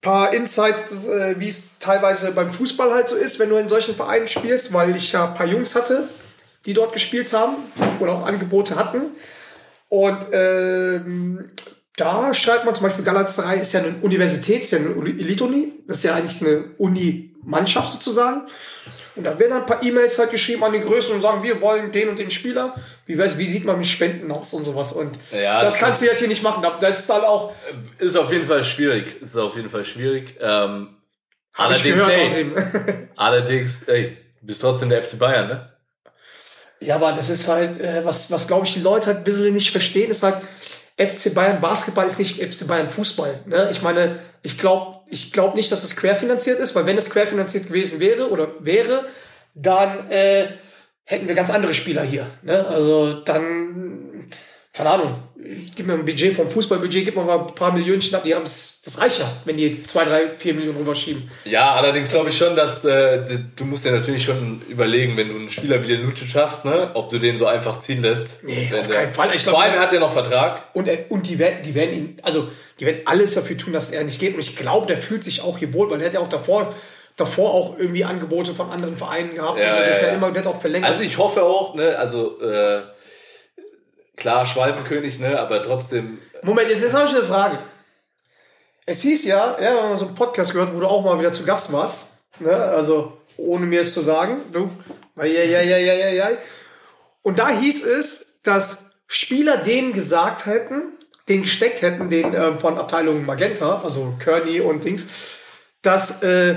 paar 0.01 0.33
Insights, 0.33 1.07
äh, 1.07 1.35
wie 1.39 1.49
es 1.49 1.79
teilweise 1.79 2.31
beim 2.31 2.51
Fußball 2.53 2.93
halt 2.93 3.09
so 3.09 3.15
ist, 3.15 3.39
wenn 3.39 3.49
du 3.49 3.57
in 3.57 3.67
solchen 3.67 3.95
Vereinen 3.95 4.27
spielst, 4.27 4.71
weil 4.73 4.95
ich 4.95 5.11
ja 5.11 5.27
ein 5.27 5.33
paar 5.33 5.45
Jungs 5.47 5.75
hatte, 5.75 6.07
die 6.65 6.73
dort 6.73 6.93
gespielt 6.93 7.33
haben 7.33 7.55
oder 7.99 8.13
auch 8.13 8.25
Angebote 8.25 8.75
hatten. 8.75 9.01
Und 9.89 10.19
ähm, 10.31 11.49
da 11.97 12.33
schreibt 12.33 12.63
man 12.63 12.75
zum 12.75 12.83
Beispiel, 12.85 13.03
Galatasaray 13.03 13.59
ist 13.59 13.73
ja 13.73 13.81
eine 13.81 13.95
Universität, 14.01 14.61
ist 14.61 14.71
ja 14.71 14.77
eine 14.77 14.91
Uni- 14.91 15.19
Elite-Uni, 15.19 15.73
das 15.87 15.97
ist 15.97 16.03
ja 16.03 16.15
eigentlich 16.15 16.41
eine 16.41 16.63
Uni-Mannschaft 17.43 17.91
sozusagen. 17.91 18.41
Und 19.15 19.23
da 19.25 19.37
werden 19.37 19.51
dann 19.51 19.61
ein 19.61 19.65
paar 19.65 19.83
E-Mails 19.83 20.17
halt 20.19 20.31
geschrieben 20.31 20.63
an 20.63 20.71
die 20.73 20.79
Größen 20.81 21.13
und 21.13 21.21
sagen, 21.21 21.43
wir 21.43 21.59
wollen 21.61 21.91
den 21.91 22.09
und 22.09 22.19
den 22.19 22.31
Spieler. 22.31 22.75
Wie, 23.05 23.17
weiß, 23.17 23.37
wie 23.37 23.47
sieht 23.47 23.65
man 23.65 23.77
mit 23.77 23.87
Spenden 23.87 24.31
aus 24.31 24.53
und 24.53 24.63
sowas. 24.63 24.93
Und 24.93 25.17
Ja, 25.31 25.61
das 25.63 25.73
das 25.73 25.81
kannst 25.83 26.01
du 26.03 26.07
halt 26.07 26.19
hier 26.19 26.27
nicht 26.27 26.43
machen. 26.43 26.61
Da- 26.63 26.77
Das 26.79 26.99
ist 27.01 27.09
halt 27.13 27.23
auch, 27.25 27.53
Ist 27.97 28.15
auf 28.15 28.31
jeden 28.31 28.45
Fall 28.47 28.63
schwierig. 28.63 29.21
Ist 29.21 29.35
auf 29.37 29.55
jeden 29.55 29.69
Fall 29.69 29.83
schwierig. 29.83 30.35
Ähm, 30.39 30.95
allerdings, 31.53 31.95
gehört 31.95 32.11
ey, 32.11 32.45
allerdings, 33.15 33.83
ey, 33.89 34.17
du 34.39 34.47
bist 34.47 34.61
trotzdem 34.61 34.89
der 34.89 35.03
FC 35.03 35.17
Bayern, 35.19 35.47
ne? 35.47 35.69
Ja, 36.81 36.95
aber 36.95 37.11
das 37.11 37.29
ist 37.29 37.47
halt, 37.49 37.81
äh, 37.81 38.05
was, 38.05 38.31
was 38.31 38.47
glaube 38.47 38.65
ich 38.65 38.73
die 38.75 38.79
Leute 38.79 39.07
halt 39.07 39.17
ein 39.17 39.23
bisschen 39.25 39.53
nicht 39.53 39.71
verstehen, 39.71 40.11
ist 40.11 40.23
halt, 40.23 40.37
FC 40.99 41.33
Bayern 41.33 41.61
Basketball 41.61 42.05
ist 42.05 42.19
nicht 42.19 42.43
FC 42.43 42.67
Bayern 42.67 42.91
Fußball. 42.91 43.39
Ne? 43.45 43.69
Ich 43.71 43.81
meine, 43.81 44.19
ich 44.43 44.57
glaube 44.57 44.99
ich 45.09 45.31
glaub 45.31 45.55
nicht, 45.55 45.71
dass 45.71 45.83
es 45.83 45.95
querfinanziert 45.95 46.59
ist, 46.59 46.75
weil 46.75 46.85
wenn 46.85 46.97
es 46.97 47.09
querfinanziert 47.09 47.67
gewesen 47.67 47.99
wäre 47.99 48.29
oder 48.29 48.49
wäre, 48.59 49.05
dann 49.55 50.09
äh, 50.11 50.47
hätten 51.03 51.27
wir 51.27 51.35
ganz 51.35 51.49
andere 51.49 51.73
Spieler 51.73 52.03
hier. 52.03 52.27
Ne? 52.43 52.65
Also 52.67 53.21
dann, 53.21 54.29
keine 54.73 54.89
Ahnung, 54.91 55.23
gib 55.75 55.87
mir 55.87 55.93
ein 55.93 56.05
Budget 56.05 56.35
vom 56.35 56.49
Fußballbudget, 56.49 57.05
gib 57.05 57.15
mir 57.15 57.23
mal 57.23 57.39
ein 57.39 57.55
paar 57.55 57.71
Millionen 57.71 58.03
ab, 58.13 58.23
die 58.25 58.35
haben 58.35 58.43
das, 58.43 58.81
das 58.83 58.99
reicht 58.99 59.19
ja, 59.19 59.31
wenn 59.45 59.55
die 59.55 59.83
zwei, 59.83 60.03
drei, 60.03 60.31
vier 60.37 60.53
Millionen 60.53 60.79
rüberschieben. 60.79 61.31
Ja, 61.45 61.75
allerdings 61.75 62.11
glaube 62.11 62.29
ich 62.29 62.37
schon, 62.37 62.55
dass 62.55 62.83
äh, 62.83 63.39
du 63.55 63.65
musst 63.65 63.85
dir 63.85 63.91
natürlich 63.91 64.23
schon 64.23 64.61
überlegen, 64.67 65.15
wenn 65.15 65.29
du 65.29 65.35
einen 65.35 65.49
Spieler 65.49 65.81
wie 65.81 65.87
den 65.87 66.01
Lucic 66.01 66.35
hast, 66.35 66.65
ne, 66.65 66.91
ob 66.93 67.09
du 67.09 67.19
den 67.19 67.37
so 67.37 67.45
einfach 67.45 67.79
ziehen 67.79 68.01
lässt. 68.01 68.43
Nee, 68.43 68.69
auf 68.77 68.89
keinen 68.89 69.13
Fall. 69.13 69.29
Ich 69.33 69.43
Vor 69.43 69.61
allem 69.61 69.79
hat 69.79 69.93
er 69.93 70.01
noch 70.01 70.11
Vertrag. 70.11 70.63
Und, 70.73 70.87
er, 70.87 71.09
und 71.09 71.27
die 71.27 71.39
werden, 71.39 71.59
die 71.65 71.73
werden 71.73 71.93
ihn, 71.93 72.17
also 72.21 72.49
die 72.79 72.85
werden 72.85 73.01
alles 73.05 73.35
dafür 73.35 73.57
tun, 73.57 73.71
dass 73.71 73.91
er 73.91 74.03
nicht 74.03 74.19
geht. 74.19 74.33
Und 74.33 74.41
ich 74.41 74.57
glaube, 74.57 74.87
der 74.87 74.97
fühlt 74.97 75.23
sich 75.23 75.41
auch 75.41 75.57
hier 75.57 75.73
wohl, 75.73 75.89
weil 75.89 76.01
er 76.01 76.07
hat 76.07 76.13
ja 76.13 76.19
auch 76.19 76.29
davor, 76.29 76.73
davor 77.15 77.53
auch 77.53 77.79
irgendwie 77.79 78.03
Angebote 78.03 78.53
von 78.53 78.69
anderen 78.71 78.97
Vereinen 78.97 79.35
gehabt. 79.35 79.57
Ja, 79.57 79.67
und 79.67 79.73
so. 79.73 79.79
Der 79.79 79.91
ist 79.91 80.01
ja, 80.01 80.07
ja 80.07 80.13
ja. 80.13 80.17
immer, 80.17 80.31
der 80.31 80.43
hat 80.43 80.49
auch 80.49 80.59
verlängert. 80.59 80.89
Also 80.89 81.03
ich 81.03 81.17
hoffe 81.17 81.43
auch, 81.43 81.75
ne, 81.75 81.97
also 81.97 82.41
äh, 82.41 82.81
klar 84.19 84.45
Schwalbenkönig, 84.45 85.19
ne, 85.19 85.39
aber 85.39 85.63
trotzdem. 85.63 86.19
Moment, 86.43 86.69
jetzt, 86.69 86.83
jetzt 86.83 86.93
habe 86.93 87.07
ich 87.07 87.15
eine 87.15 87.23
Frage. 87.23 87.57
Es 88.85 89.01
hieß 89.01 89.25
ja, 89.25 89.57
ja, 89.59 89.73
wir 89.73 89.83
haben 89.83 89.97
so 89.97 90.05
einen 90.07 90.15
Podcast 90.15 90.51
gehört, 90.51 90.75
wo 90.75 90.79
du 90.79 90.87
auch 90.87 91.03
mal 91.03 91.19
wieder 91.19 91.33
zu 91.33 91.45
Gast 91.45 91.71
warst. 91.73 92.07
Ne? 92.39 92.51
Also, 92.51 93.17
ohne 93.37 93.65
mir 93.65 93.81
es 93.81 93.93
zu 93.93 94.01
sagen. 94.01 94.41
Du, 94.51 94.69
ja, 95.17 95.25
ja, 95.25 95.61
ja, 95.61 95.77
ja, 95.77 95.93
ja, 95.93 96.09
ja. 96.09 96.29
Und 97.21 97.39
da 97.39 97.49
hieß 97.49 97.85
es, 97.85 98.41
dass 98.43 98.91
Spieler 99.07 99.57
denen 99.57 99.93
gesagt 99.93 100.45
hätten, 100.45 100.93
den 101.27 101.43
gesteckt 101.43 101.81
hätten, 101.81 102.09
den 102.09 102.33
äh, 102.33 102.57
von 102.57 102.77
Abteilung 102.77 103.25
Magenta, 103.25 103.81
also 103.83 104.15
Kearney 104.19 104.61
und 104.61 104.83
Dings, 104.83 105.07
dass, 105.81 106.23
äh, 106.23 106.55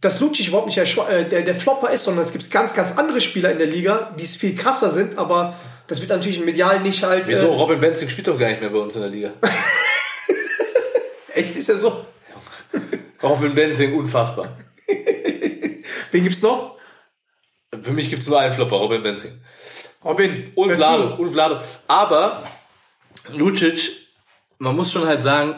dass 0.00 0.20
Lucic 0.20 0.48
überhaupt 0.48 0.66
nicht 0.66 0.78
der, 0.78 1.08
äh, 1.08 1.28
der, 1.28 1.42
der 1.42 1.54
Flopper 1.54 1.90
ist, 1.90 2.04
sondern 2.04 2.24
es 2.24 2.32
gibt 2.32 2.50
ganz, 2.50 2.74
ganz 2.74 2.98
andere 2.98 3.20
Spieler 3.20 3.52
in 3.52 3.58
der 3.58 3.66
Liga, 3.66 4.14
die 4.18 4.24
es 4.24 4.36
viel 4.36 4.56
krasser 4.56 4.90
sind, 4.90 5.18
aber 5.18 5.54
das 5.88 6.00
wird 6.00 6.10
natürlich 6.10 6.38
medial 6.40 6.80
nicht 6.80 7.02
halt. 7.02 7.26
Wieso? 7.26 7.46
Äh, 7.46 7.56
Robin 7.56 7.80
Benzing 7.80 8.08
spielt 8.08 8.28
doch 8.28 8.38
gar 8.38 8.48
nicht 8.48 8.60
mehr 8.60 8.70
bei 8.70 8.78
uns 8.78 8.94
in 8.94 9.00
der 9.02 9.10
Liga. 9.10 9.32
echt 11.34 11.56
ist 11.56 11.68
er 11.68 11.78
so? 11.78 12.06
Robin 13.22 13.54
Benzing, 13.54 13.94
unfassbar. 13.94 14.56
Wen 16.12 16.22
gibt's 16.22 16.42
noch? 16.42 16.76
Für 17.82 17.92
mich 17.92 18.08
gibt 18.10 18.22
es 18.22 18.28
nur 18.28 18.38
einen 18.38 18.52
Flopper, 18.52 18.76
Robin 18.76 19.02
Benzing. 19.02 19.40
Robin. 20.04 20.52
Und 20.54 20.72
Vlado, 20.72 21.14
und 21.16 21.30
Vlado. 21.30 21.60
Aber 21.86 22.44
Lucic, 23.32 23.90
man 24.58 24.76
muss 24.76 24.92
schon 24.92 25.06
halt 25.06 25.22
sagen, 25.22 25.56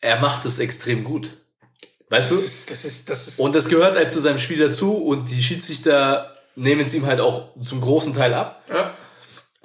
er 0.00 0.20
macht 0.20 0.44
es 0.44 0.58
extrem 0.58 1.04
gut. 1.04 1.38
Weißt 2.08 2.30
Das 2.30 2.38
du? 2.38 2.44
ist, 2.44 2.70
das 2.70 2.84
ist, 2.84 3.10
das 3.10 3.28
ist. 3.28 3.38
Und 3.40 3.54
das 3.54 3.68
gehört 3.68 3.96
halt 3.96 4.12
zu 4.12 4.20
seinem 4.20 4.38
Spiel 4.38 4.58
dazu 4.58 4.96
und 4.96 5.30
die 5.30 5.42
Schiedsrichter 5.42 6.36
nehmen 6.54 6.86
es 6.86 6.94
ihm 6.94 7.06
halt 7.06 7.20
auch 7.20 7.58
zum 7.60 7.80
großen 7.80 8.14
Teil 8.14 8.34
ab. 8.34 8.62
Ja, 8.68 8.95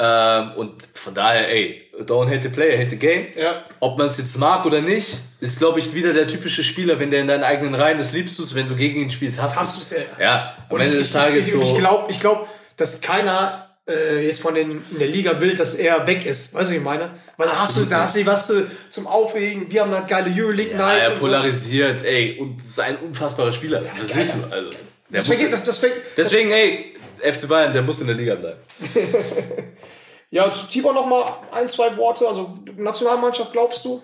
Ähm, 0.03 0.53
und 0.55 0.81
von 0.95 1.13
daher, 1.13 1.47
ey, 1.49 1.83
don't 2.07 2.27
hate 2.27 2.41
the 2.41 2.49
player, 2.49 2.75
hate 2.75 2.89
the 2.89 2.97
game. 2.97 3.27
ja. 3.37 3.63
Ob 3.79 3.99
man 3.99 4.09
es 4.09 4.17
jetzt 4.17 4.35
mag 4.39 4.65
oder 4.65 4.81
nicht, 4.81 5.15
ist, 5.39 5.59
glaube 5.59 5.79
ich, 5.79 5.93
wieder 5.93 6.11
der 6.11 6.27
typische 6.27 6.63
Spieler, 6.63 6.99
wenn 6.99 7.11
der 7.11 7.21
in 7.21 7.27
deinen 7.27 7.43
eigenen 7.43 7.75
Reihen 7.75 7.99
ist, 7.99 8.11
liebst 8.11 8.39
du 8.39 8.43
es, 8.43 8.55
wenn 8.55 8.65
du 8.65 8.75
gegen 8.75 8.99
ihn 8.99 9.11
spielst, 9.11 9.39
hast, 9.39 9.59
Hast 9.59 9.77
du's, 9.77 9.91
ja. 9.91 9.99
Ja, 10.19 10.55
am 10.69 10.75
Und 10.75 10.81
Ende 10.81 10.93
ich, 10.93 11.03
des 11.03 11.13
Tages 11.13 11.47
ich, 11.47 11.53
so. 11.53 11.61
ich, 11.61 11.71
ich 11.73 11.77
glaube, 11.77 12.11
ich 12.11 12.19
glaub, 12.19 12.47
dass 12.77 12.99
keiner 13.01 13.69
äh, 13.87 14.25
jetzt 14.25 14.41
von 14.41 14.55
den 14.55 14.83
in 14.89 14.97
der 14.97 15.07
Liga 15.07 15.39
will, 15.39 15.55
dass 15.55 15.75
er 15.75 16.07
weg 16.07 16.25
ist. 16.25 16.55
Weißt 16.55 16.71
du, 16.71 16.75
ich 16.75 16.81
meine? 16.81 17.11
Weil 17.37 17.49
da 17.49 17.59
hast 17.59 17.77
du, 17.77 17.85
da 17.85 18.01
hast 18.01 18.15
du 18.15 18.25
was 18.25 18.47
du, 18.47 18.71
zum 18.89 19.05
Aufregen. 19.05 19.71
Wir 19.71 19.83
haben 19.83 19.91
halt 19.91 20.07
geile 20.07 20.31
Euroleague 20.35 20.71
ja, 20.71 20.77
Nights. 20.77 21.09
er 21.09 21.13
und 21.13 21.19
polarisiert, 21.19 22.03
ey, 22.03 22.39
und 22.39 22.59
ist 22.59 22.79
ein 22.79 22.97
unfassbarer 22.97 23.53
Spieler. 23.53 23.81
das 23.81 24.09
geil, 24.09 24.17
willst 24.17 24.33
ja. 24.33 24.47
du, 24.47 24.51
also. 24.51 24.69
Der 24.71 25.19
Das 25.19 25.27
fängt, 25.27 25.53
das, 25.53 25.63
das 25.63 25.77
fängt, 25.77 25.93
deswegen, 26.17 26.51
ey, 26.51 26.95
FC 27.21 27.47
Bayern, 27.47 27.73
der 27.73 27.81
muss 27.81 28.01
in 28.01 28.07
der 28.07 28.15
Liga 28.15 28.35
bleiben. 28.35 28.59
ja, 30.29 30.51
zu 30.51 30.67
Tibor 30.67 30.93
noch 30.93 31.05
mal 31.05 31.35
ein, 31.51 31.69
zwei 31.69 31.95
Worte. 31.97 32.27
Also 32.27 32.57
Nationalmannschaft, 32.75 33.51
glaubst 33.51 33.85
du? 33.85 34.01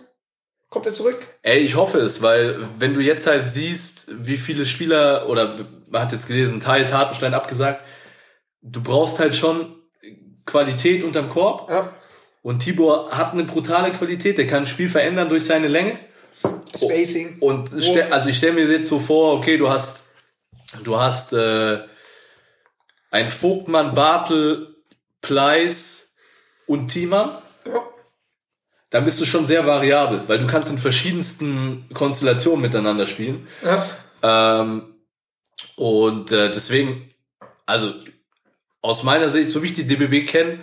Kommt 0.69 0.85
er 0.85 0.93
zurück? 0.93 1.25
Ey, 1.43 1.59
ich 1.59 1.75
hoffe 1.75 1.99
es, 1.99 2.21
weil 2.21 2.59
wenn 2.77 2.93
du 2.93 2.99
jetzt 2.99 3.25
halt 3.25 3.49
siehst, 3.49 4.25
wie 4.25 4.35
viele 4.35 4.65
Spieler, 4.65 5.29
oder 5.29 5.55
man 5.89 6.01
hat 6.01 6.11
jetzt 6.11 6.27
gelesen, 6.27 6.59
Thais 6.59 6.91
Hartenstein 6.91 7.33
abgesagt, 7.33 7.81
du 8.61 8.81
brauchst 8.83 9.19
halt 9.19 9.33
schon 9.33 9.75
Qualität 10.45 11.03
unterm 11.03 11.29
Korb. 11.29 11.69
Ja. 11.69 11.93
Und 12.41 12.59
Tibor 12.59 13.11
hat 13.11 13.33
eine 13.33 13.43
brutale 13.43 13.91
Qualität, 13.91 14.37
der 14.37 14.47
kann 14.47 14.63
ein 14.63 14.65
Spiel 14.65 14.89
verändern 14.89 15.29
durch 15.29 15.45
seine 15.45 15.67
Länge. 15.67 15.97
Spacing. 16.75 17.37
Und 17.39 17.69
stell, 17.79 18.11
also 18.11 18.29
ich 18.29 18.37
stelle 18.37 18.53
mir 18.53 18.65
jetzt 18.71 18.89
so 18.89 18.99
vor, 18.99 19.37
okay, 19.37 19.57
du 19.57 19.69
hast, 19.69 20.05
du 20.83 20.99
hast 20.99 21.33
äh, 21.33 21.79
ein 23.11 23.29
Vogtmann, 23.29 23.93
Bartel, 23.93 24.75
Pleiss 25.21 26.15
und 26.65 26.89
Thiemann. 26.89 27.37
Ja. 27.65 27.81
Dann 28.89 29.05
bist 29.05 29.19
du 29.19 29.25
schon 29.25 29.45
sehr 29.45 29.65
variabel, 29.65 30.23
weil 30.27 30.39
du 30.39 30.47
kannst 30.47 30.69
in 30.71 30.77
verschiedensten 30.77 31.87
Konstellationen 31.93 32.61
miteinander 32.61 33.05
spielen. 33.05 33.47
Ja. 33.63 34.61
Ähm, 34.61 34.95
und 35.75 36.31
äh, 36.31 36.49
deswegen, 36.51 37.13
also 37.65 37.93
aus 38.81 39.03
meiner 39.03 39.29
Sicht, 39.29 39.51
so 39.51 39.61
wie 39.61 39.67
ich 39.67 39.73
die 39.73 39.87
DBB 39.87 40.27
kenne, 40.29 40.59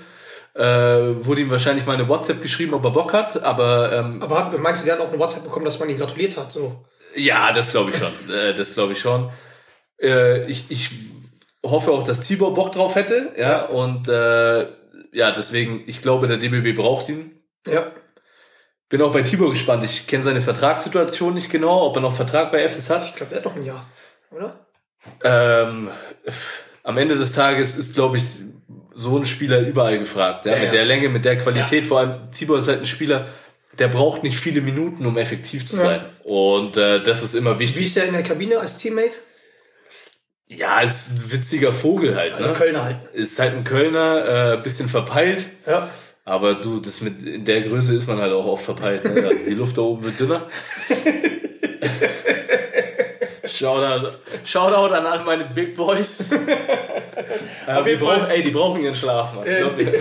äh, 0.54 1.24
wurde 1.24 1.42
ihm 1.42 1.50
wahrscheinlich 1.50 1.85
mal 1.85 1.94
eine 1.94 2.09
WhatsApp 2.09 2.40
geschrieben, 2.40 2.74
ob 2.74 2.85
er 2.85 2.90
Bock 2.92 3.12
hat, 3.12 3.42
aber 3.42 3.92
ähm, 3.92 4.22
Aber 4.22 4.38
hat, 4.38 4.59
meinst 4.59 4.83
du, 4.83 4.87
der 4.87 4.94
hat 4.94 5.02
auch 5.02 5.11
eine 5.11 5.18
WhatsApp 5.18 5.44
bekommen, 5.44 5.64
dass 5.64 5.78
man 5.80 5.90
ihn 5.90 5.98
gratuliert 5.98 6.37
hat? 6.37 6.52
So. 6.52 6.85
Ja, 7.16 7.52
das 7.52 7.72
glaube 7.72 7.90
ich 7.90 7.96
schon. 7.96 8.30
äh, 8.30 8.54
das 8.54 8.74
glaube 8.74 8.92
ich 8.92 9.00
schon. 9.00 9.30
Äh, 10.00 10.48
ich, 10.48 10.70
ich 10.70 10.90
hoffe 11.64 11.90
auch, 11.90 12.03
dass 12.05 12.22
Tibor 12.22 12.55
Bock 12.55 12.72
drauf 12.72 12.94
hätte. 12.94 13.33
Ja, 13.37 13.64
und 13.64 14.09
äh, 14.09 14.66
ja, 15.12 15.31
deswegen, 15.33 15.83
ich 15.87 16.03
glaube, 16.03 16.27
der 16.29 16.37
DBB 16.37 16.77
braucht 16.77 17.09
ihn. 17.09 17.33
Ja. 17.66 17.87
Bin 18.88 19.00
auch 19.03 19.12
bei 19.12 19.22
Tibor 19.22 19.50
gespannt. 19.50 19.83
Ich 19.85 20.07
kenne 20.07 20.22
seine 20.22 20.40
Vertragssituation 20.42 21.35
nicht 21.35 21.50
genau, 21.50 21.87
ob 21.87 21.96
er 21.96 22.03
noch 22.03 22.14
Vertrag 22.14 22.53
bei 22.53 22.62
FS 22.68 22.85
Ich 22.85 22.90
hat. 22.90 23.16
glaube, 23.16 23.31
der 23.31 23.38
hat 23.38 23.44
noch 23.46 23.57
ein 23.57 23.64
Jahr. 23.64 23.85
Oder? 24.31 24.66
Ähm, 25.22 25.88
am 26.83 26.98
Ende 26.98 27.16
des 27.16 27.33
Tages 27.33 27.77
ist, 27.77 27.94
glaube 27.94 28.18
ich, 28.18 28.24
so 28.94 29.16
ein 29.18 29.27
Spieler 29.27 29.61
überall 29.61 29.98
gefragt. 29.98 30.46
Ja, 30.46 30.53
Ja, 30.53 30.59
mit 30.59 30.66
ja. 30.66 30.72
der 30.72 30.85
Länge, 30.85 31.09
mit 31.09 31.24
der 31.24 31.38
Qualität. 31.38 31.87
Vor 31.87 32.00
allem, 32.00 32.31
Tibor 32.31 32.59
ist 32.59 32.68
halt 32.68 32.81
ein 32.81 32.87
Spieler, 32.87 33.27
der 33.79 33.88
braucht 33.88 34.22
nicht 34.22 34.38
viele 34.38 34.61
Minuten, 34.61 35.05
um 35.07 35.16
effektiv 35.18 35.66
zu 35.66 35.77
Ja. 35.77 35.83
sein. 35.83 36.00
Und 36.22 36.77
äh, 36.77 37.03
das 37.03 37.22
ist 37.22 37.35
immer 37.35 37.59
wichtig. 37.59 37.81
Wie 37.81 37.85
ist 37.87 37.96
er 37.96 38.05
in 38.05 38.12
der 38.12 38.22
Kabine 38.22 38.59
als 38.59 38.79
Teammate? 38.79 39.16
Ja, 40.48 40.80
ist 40.80 41.12
ein 41.12 41.33
witziger 41.33 41.72
Vogel 41.72 42.16
halt. 42.16 42.35
Also 42.35 42.48
Ne? 42.48 42.52
Kölner 42.52 42.85
halt. 42.85 42.96
Ist 43.12 43.38
halt 43.38 43.54
ein 43.54 43.64
Kölner, 43.64 44.54
äh, 44.54 44.62
bisschen 44.62 44.88
verpeilt. 44.88 45.46
Ja. 45.66 45.88
Aber 46.24 46.54
du, 46.54 46.80
das 46.80 47.00
mit 47.00 47.26
in 47.26 47.44
der 47.44 47.62
Größe 47.62 47.94
ist 47.94 48.07
man 48.07 48.18
halt 48.18 48.33
auch 48.33 48.46
oft 48.46 48.64
verpeilt. 48.64 49.04
Ne? 49.04 49.30
Die 49.46 49.54
Luft 49.54 49.76
da 49.76 49.83
oben 49.83 50.04
wird 50.04 50.20
dünner. 50.20 50.46
Shoutout, 53.47 54.18
Shoutout 54.45 54.95
an 54.95 55.07
all 55.07 55.24
meine 55.24 55.45
Big 55.45 55.76
Boys. 55.76 56.32
äh, 56.32 56.36
die 57.82 57.90
jeden 57.90 58.01
Fall. 58.01 58.18
brauchen, 58.18 58.30
ey, 58.30 58.42
die 58.42 58.51
brauchen 58.51 58.82
ihren 58.82 58.97
Schlaf, 58.97 59.34
Mann. 59.34 59.45
Mir. 59.45 59.66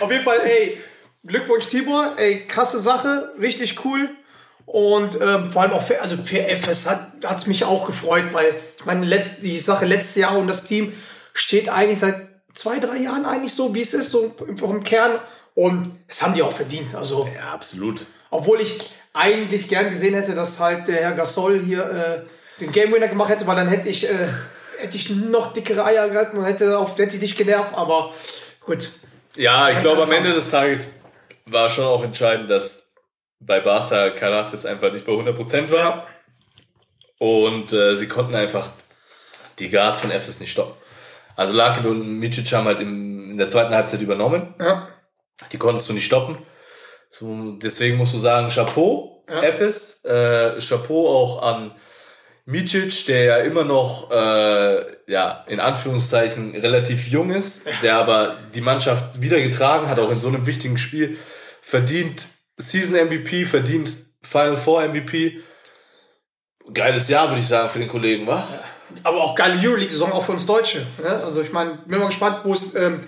Auf 0.00 0.10
jeden 0.10 0.24
Fall, 0.24 0.40
ey, 0.44 0.78
Glückwunsch 1.26 1.66
Tibor, 1.66 2.14
ey, 2.16 2.46
krasse 2.46 2.78
Sache, 2.78 3.32
richtig 3.40 3.84
cool. 3.84 4.08
Und 4.66 5.20
ähm, 5.20 5.50
vor 5.50 5.62
allem 5.62 5.72
auch 5.72 5.82
für, 5.82 6.00
also 6.00 6.16
für 6.16 6.40
FS 6.40 6.88
hat 6.88 7.36
es 7.36 7.46
mich 7.46 7.64
auch 7.64 7.86
gefreut, 7.86 8.32
weil 8.32 8.54
ich 8.78 8.84
meine, 8.84 9.04
let, 9.04 9.42
die 9.42 9.58
Sache 9.58 9.84
letztes 9.84 10.16
Jahr 10.16 10.36
und 10.36 10.48
das 10.48 10.64
Team 10.64 10.92
steht 11.32 11.68
eigentlich 11.68 12.00
seit 12.00 12.28
zwei, 12.54 12.78
drei 12.78 12.96
Jahren 12.96 13.26
eigentlich 13.26 13.52
so, 13.52 13.74
wie 13.74 13.82
es 13.82 13.94
ist, 13.94 14.10
so 14.10 14.34
vom 14.56 14.82
Kern. 14.82 15.18
Und 15.54 15.94
das 16.08 16.22
haben 16.22 16.34
die 16.34 16.42
auch 16.42 16.52
verdient. 16.52 16.94
Also 16.94 17.28
Ja, 17.34 17.52
absolut. 17.52 18.06
Obwohl 18.30 18.60
ich 18.60 18.78
eigentlich 19.12 19.68
gern 19.68 19.88
gesehen 19.88 20.14
hätte, 20.14 20.34
dass 20.34 20.58
halt 20.58 20.88
der 20.88 20.96
Herr 20.96 21.12
Gasol 21.12 21.60
hier 21.60 22.24
äh, 22.58 22.60
den 22.60 22.72
Game 22.72 22.92
Winner 22.92 23.08
gemacht 23.08 23.30
hätte, 23.30 23.46
weil 23.46 23.56
dann 23.56 23.68
hätte 23.68 23.88
ich, 23.88 24.08
äh, 24.08 24.28
hätte 24.78 24.96
ich 24.96 25.10
noch 25.10 25.52
dickere 25.52 25.84
Eier 25.84 26.08
gehabt 26.08 26.34
und 26.34 26.44
hätte, 26.44 26.78
auf, 26.78 26.98
hätte 26.98 27.14
ich 27.14 27.20
dich 27.20 27.36
genervt, 27.36 27.74
aber 27.74 28.12
gut. 28.60 28.90
Ja, 29.36 29.68
ich 29.68 29.78
glaube, 29.80 30.02
am 30.02 30.08
auch 30.08 30.12
Ende 30.12 30.32
des 30.32 30.50
Tages 30.50 30.88
war 31.46 31.70
schon 31.70 31.84
auch 31.84 32.02
entscheidend, 32.02 32.50
dass 32.50 32.83
bei 33.46 33.60
Barca 33.60 34.10
Karatis 34.10 34.66
einfach 34.66 34.92
nicht 34.92 35.06
bei 35.06 35.12
100% 35.12 35.70
war. 35.72 36.06
Und 37.18 37.72
äh, 37.72 37.96
sie 37.96 38.08
konnten 38.08 38.34
einfach 38.34 38.70
die 39.58 39.70
Guards 39.70 40.00
von 40.00 40.10
Efes 40.10 40.40
nicht 40.40 40.50
stoppen. 40.50 40.74
Also 41.36 41.54
Larkin 41.54 41.86
und 41.86 42.18
Micic 42.18 42.52
haben 42.52 42.66
halt 42.66 42.80
im, 42.80 43.32
in 43.32 43.38
der 43.38 43.48
zweiten 43.48 43.74
Halbzeit 43.74 44.00
übernommen. 44.00 44.54
Ja. 44.60 44.88
Die 45.52 45.58
konntest 45.58 45.88
du 45.88 45.92
nicht 45.92 46.06
stoppen. 46.06 46.38
So, 47.10 47.52
deswegen 47.52 47.96
musst 47.96 48.14
du 48.14 48.18
sagen, 48.18 48.50
Chapeau, 48.50 49.24
Ja. 49.28 49.42
Efes. 49.42 50.04
Äh, 50.04 50.60
Chapeau 50.60 51.08
auch 51.08 51.42
an 51.42 51.72
Micic, 52.46 53.06
der 53.06 53.24
ja 53.24 53.36
immer 53.38 53.64
noch, 53.64 54.10
äh, 54.10 54.84
ja, 55.06 55.44
in 55.48 55.60
Anführungszeichen 55.60 56.54
relativ 56.56 57.08
jung 57.08 57.30
ist, 57.30 57.66
der 57.82 57.96
aber 57.96 58.36
die 58.54 58.60
Mannschaft 58.60 59.22
wieder 59.22 59.40
getragen 59.40 59.88
hat, 59.88 59.98
auch 59.98 60.10
in 60.10 60.16
so 60.16 60.28
einem 60.28 60.46
wichtigen 60.46 60.76
Spiel, 60.76 61.16
verdient 61.62 62.26
Season 62.56 63.06
MVP, 63.06 63.44
verdient 63.44 63.90
Final 64.22 64.56
Four 64.56 64.88
MVP. 64.88 65.40
Geiles 66.72 67.08
Jahr, 67.08 67.28
würde 67.28 67.40
ich 67.40 67.48
sagen, 67.48 67.68
für 67.68 67.78
den 67.78 67.88
Kollegen, 67.88 68.26
wa? 68.26 68.48
Aber 69.02 69.22
auch 69.22 69.34
geile 69.34 69.60
Euroleague-Saison 69.60 70.12
auch 70.12 70.24
für 70.24 70.32
uns 70.32 70.46
Deutsche. 70.46 70.86
Ne? 71.02 71.08
Also 71.24 71.42
ich 71.42 71.52
meine, 71.52 71.78
bin 71.86 71.98
mal 71.98 72.06
gespannt, 72.06 72.40
wo 72.44 72.52
es, 72.52 72.74
ähm, 72.74 73.04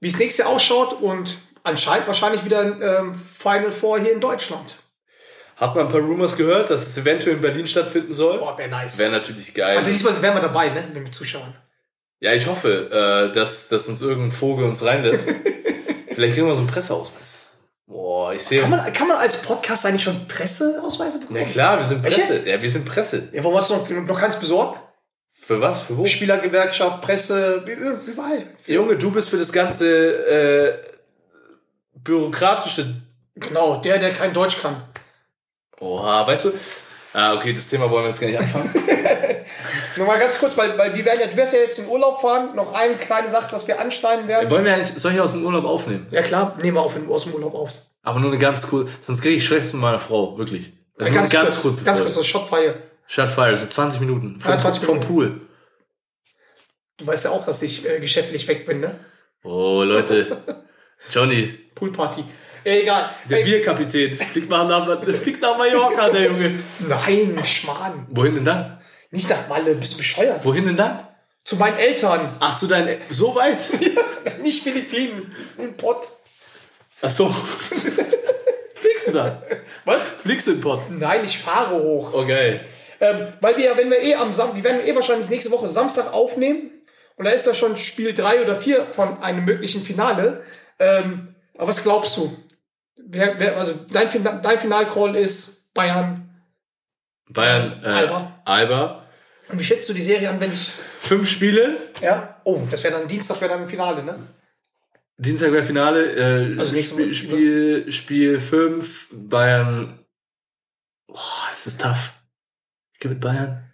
wie 0.00 0.08
es 0.08 0.18
nächstes 0.18 0.44
Jahr 0.44 0.54
ausschaut 0.54 1.00
und 1.00 1.38
anscheinend 1.64 2.06
wahrscheinlich 2.06 2.44
wieder 2.44 2.60
ein 2.60 2.82
ähm, 2.82 3.14
Final 3.14 3.72
Four 3.72 3.98
hier 4.00 4.12
in 4.12 4.20
Deutschland. 4.20 4.76
Hat 5.56 5.74
man 5.74 5.86
ein 5.86 5.92
paar 5.92 6.00
Rumors 6.00 6.36
gehört, 6.36 6.70
dass 6.70 6.86
es 6.86 6.96
eventuell 6.98 7.36
in 7.36 7.40
Berlin 7.40 7.66
stattfinden 7.66 8.12
soll? 8.12 8.38
Boah, 8.38 8.56
wäre 8.56 8.68
nice. 8.68 8.96
Wäre 8.96 9.10
natürlich 9.10 9.54
geil. 9.54 9.78
also 9.78 9.90
diesmal 9.90 10.22
wären 10.22 10.34
wir 10.34 10.42
dabei, 10.42 10.68
ne? 10.68 10.82
Mit 10.94 11.06
den 11.06 11.12
Zuschauern. 11.12 11.56
Ja, 12.20 12.32
ich 12.32 12.46
hoffe, 12.46 12.90
äh, 13.30 13.32
dass, 13.34 13.68
dass 13.68 13.88
uns 13.88 14.02
irgendein 14.02 14.30
Vogel 14.30 14.66
uns 14.66 14.84
reinlässt. 14.84 15.28
Vielleicht 16.14 16.34
kriegen 16.34 16.46
wir 16.46 16.54
so 16.54 16.60
einen 16.60 16.68
Presseausweis. 16.68 17.37
Boah, 17.88 18.34
ich 18.34 18.44
sehe. 18.44 18.60
Kann 18.60 18.70
man, 18.70 18.92
kann 18.92 19.08
man 19.08 19.16
als 19.16 19.40
Podcast 19.40 19.86
eigentlich 19.86 20.02
schon 20.02 20.28
Presseausweise 20.28 21.20
bekommen? 21.20 21.40
Ja 21.40 21.46
klar, 21.46 21.78
wir 21.78 21.84
sind 21.86 22.02
Presse. 22.02 22.46
Ja, 22.46 22.60
wir 22.60 22.70
sind 22.70 22.84
Presse. 22.84 23.28
Ja, 23.32 23.42
warum 23.42 23.56
hast 23.56 23.70
du 23.70 23.76
noch, 23.76 23.88
noch 23.88 24.20
keins 24.20 24.38
besorgt? 24.38 24.78
Für 25.32 25.58
was? 25.62 25.84
Für 25.84 25.96
wo? 25.96 26.04
Spielergewerkschaft, 26.04 27.00
Presse, 27.00 27.64
überall. 28.06 28.44
Junge, 28.66 28.98
du 28.98 29.10
bist 29.10 29.30
für 29.30 29.38
das 29.38 29.50
ganze 29.50 29.88
äh, 30.26 30.74
bürokratische. 31.94 32.96
Genau, 33.34 33.80
der, 33.80 33.98
der 33.98 34.10
kein 34.10 34.34
Deutsch 34.34 34.60
kann. 34.60 34.82
Oha, 35.80 36.26
weißt 36.26 36.44
du? 36.44 36.52
Ah, 37.14 37.34
okay, 37.34 37.54
das 37.54 37.68
Thema 37.68 37.90
wollen 37.90 38.04
wir 38.04 38.08
jetzt 38.10 38.20
gar 38.20 38.28
nicht 38.28 38.38
anfangen. 38.38 38.70
Nur 39.98 40.06
mal 40.06 40.18
ganz 40.18 40.38
kurz, 40.38 40.56
weil, 40.56 40.78
weil 40.78 40.94
wir 40.94 41.04
werden 41.04 41.20
ja, 41.20 41.26
du 41.26 41.36
wirst 41.36 41.52
ja 41.52 41.58
jetzt 41.58 41.78
in 41.78 41.86
Urlaub 41.88 42.20
fahren. 42.20 42.54
Noch 42.54 42.72
eine 42.72 42.94
kleine 42.94 43.28
Sache, 43.28 43.50
dass 43.50 43.66
wir 43.66 43.80
anschneiden 43.80 44.28
werden. 44.28 44.48
wollen 44.50 44.64
wir 44.64 44.72
eigentlich 44.74 44.92
solche 44.96 45.22
aus 45.22 45.32
dem 45.32 45.44
Urlaub 45.44 45.64
aufnehmen? 45.64 46.06
Ja 46.10 46.22
klar, 46.22 46.56
nehmen 46.62 46.76
wir 46.76 46.82
auf, 46.82 46.94
wenn 46.94 47.04
du 47.06 47.12
aus 47.14 47.24
dem 47.24 47.34
Urlaub 47.34 47.54
auf. 47.54 47.72
Aber 48.02 48.20
nur 48.20 48.30
eine 48.30 48.38
ganz 48.38 48.68
kurze, 48.68 48.90
sonst 49.00 49.20
kriege 49.20 49.34
ich 49.36 49.44
Stress 49.44 49.72
mit 49.72 49.82
meiner 49.82 49.98
Frau, 49.98 50.38
wirklich. 50.38 50.72
Also 50.96 51.12
ganz, 51.12 51.30
eine 51.34 51.42
ganz 51.42 51.54
kurz, 51.54 51.62
kurze 51.62 51.84
Ganz 51.84 52.00
kurz, 52.00 52.14
das 52.14 52.26
Shotfire. 52.26 52.74
Shotfire, 53.06 53.56
so 53.56 53.66
20 53.66 54.00
Minuten. 54.00 54.40
Vom, 54.40 54.52
Ja, 54.52 54.58
20 54.58 54.84
vom 54.84 54.94
Minuten. 54.98 55.12
Pool. 55.12 55.40
Du 56.96 57.06
weißt 57.06 57.26
ja 57.26 57.30
auch, 57.32 57.44
dass 57.44 57.62
ich 57.62 57.88
äh, 57.88 58.00
geschäftlich 58.00 58.46
weg 58.48 58.66
bin, 58.66 58.80
ne? 58.80 58.98
Oh, 59.44 59.82
Leute. 59.82 60.38
Johnny, 61.10 61.58
Poolparty. 61.74 62.24
Äh, 62.64 62.80
egal. 62.82 63.10
der 63.30 63.38
Ey, 63.38 63.44
Bierkapitän, 63.44 64.14
fliegt 64.14 64.50
nach, 64.50 65.02
fliegt 65.14 65.40
nach 65.40 65.56
Mallorca, 65.56 66.08
der 66.10 66.24
Junge. 66.24 66.58
Nein, 66.80 67.38
Schmarrn. 67.44 68.06
Wohin 68.10 68.34
denn 68.34 68.44
dann? 68.44 68.78
Nicht 69.10 69.28
nach 69.30 69.48
Malle, 69.48 69.74
bist 69.74 69.94
du 69.94 69.98
bescheuert? 69.98 70.44
Wohin 70.44 70.66
denn 70.66 70.76
dann? 70.76 71.06
Zu 71.44 71.56
meinen 71.56 71.78
Eltern. 71.78 72.20
Ach, 72.40 72.56
zu 72.58 72.66
deinen, 72.66 72.98
so 73.10 73.34
weit? 73.34 73.58
Nicht 74.42 74.62
Philippinen. 74.62 75.34
In 75.56 75.76
Pott. 75.76 76.02
Ach 77.00 77.08
so. 77.10 77.28
Fliegst 77.30 79.06
du 79.08 79.12
da? 79.12 79.42
Was? 79.84 80.08
Fliegst 80.08 80.46
du 80.46 80.52
in 80.52 80.60
Pott? 80.60 80.82
Nein, 80.90 81.24
ich 81.24 81.38
fahre 81.38 81.74
hoch. 81.82 82.12
Okay. 82.12 82.60
Ähm, 83.00 83.28
weil 83.40 83.56
wir 83.56 83.64
ja, 83.66 83.76
wenn 83.76 83.90
wir 83.90 84.00
eh 84.00 84.14
am 84.16 84.32
Samstag, 84.32 84.56
wir 84.56 84.64
werden 84.64 84.86
eh 84.86 84.94
wahrscheinlich 84.94 85.28
nächste 85.30 85.50
Woche 85.50 85.68
Samstag 85.68 86.12
aufnehmen. 86.12 86.70
Und 87.16 87.24
da 87.24 87.30
ist 87.30 87.46
da 87.46 87.54
schon 87.54 87.76
Spiel 87.76 88.12
3 88.14 88.42
oder 88.42 88.56
4 88.56 88.86
von 88.90 89.22
einem 89.22 89.44
möglichen 89.44 89.82
Finale. 89.84 90.42
Ähm, 90.78 91.34
aber 91.56 91.68
was 91.68 91.82
glaubst 91.82 92.16
du? 92.16 92.36
Wer, 92.96 93.38
wer, 93.40 93.56
also 93.56 93.74
dein, 93.92 94.10
Fina- 94.10 94.38
dein 94.42 94.58
Finalcall 94.60 95.16
ist 95.16 95.72
Bayern. 95.72 96.28
Bayern, 97.30 97.80
äh, 97.82 97.86
Alba. 97.88 98.40
Alba. 98.44 98.97
Und 99.48 99.58
wie 99.58 99.64
schätzt 99.64 99.88
du 99.88 99.94
die 99.94 100.02
Serie 100.02 100.28
an, 100.30 100.40
wenn 100.40 100.50
sich. 100.50 100.72
Fünf 101.00 101.28
Spiele. 101.28 101.76
Ja? 102.00 102.40
Oh, 102.44 102.60
das 102.70 102.82
wäre 102.84 102.98
dann 102.98 103.08
Dienstag, 103.08 103.40
wäre 103.40 103.56
dann 103.56 103.68
Finale, 103.68 104.02
ne? 104.02 104.18
Dienstag 105.16 105.52
wäre 105.52 105.64
Finale. 105.64 106.12
Äh, 106.54 106.58
Also 106.58 106.74
nächste 106.74 106.94
Spiel. 106.94 107.14
Spiel, 107.14 107.92
Spiel 107.92 108.40
5. 108.40 109.08
Bayern. 109.28 110.04
Boah, 111.06 111.48
es 111.50 111.66
ist 111.66 111.80
tough. 111.80 112.12
Ich 112.92 113.00
gehe 113.00 113.10
mit 113.10 113.20
Bayern. 113.20 113.64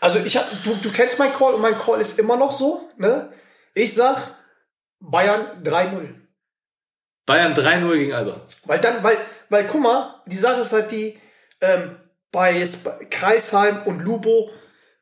Also 0.00 0.18
ich 0.18 0.36
hab, 0.36 0.50
du, 0.64 0.74
du 0.82 0.90
kennst 0.90 1.18
mein 1.18 1.32
Call 1.32 1.54
und 1.54 1.62
mein 1.62 1.78
Call 1.78 2.00
ist 2.00 2.18
immer 2.18 2.36
noch 2.36 2.52
so, 2.52 2.90
ne? 2.98 3.32
Ich 3.74 3.94
sag 3.94 4.36
Bayern 5.00 5.62
3-0. 5.62 6.08
Bayern 7.26 7.54
3-0 7.54 7.96
gegen 7.96 8.12
Alba. 8.12 8.46
Weil 8.66 8.80
dann, 8.80 9.02
weil, 9.02 9.16
weil, 9.48 9.66
guck 9.66 9.80
mal, 9.80 10.22
die 10.26 10.36
Sache 10.36 10.60
ist 10.60 10.72
halt 10.72 10.90
die, 10.90 11.18
ähm, 11.60 11.96
bei 12.30 12.66
Kreisheim 13.10 13.82
und 13.84 14.00
Lubo, 14.00 14.50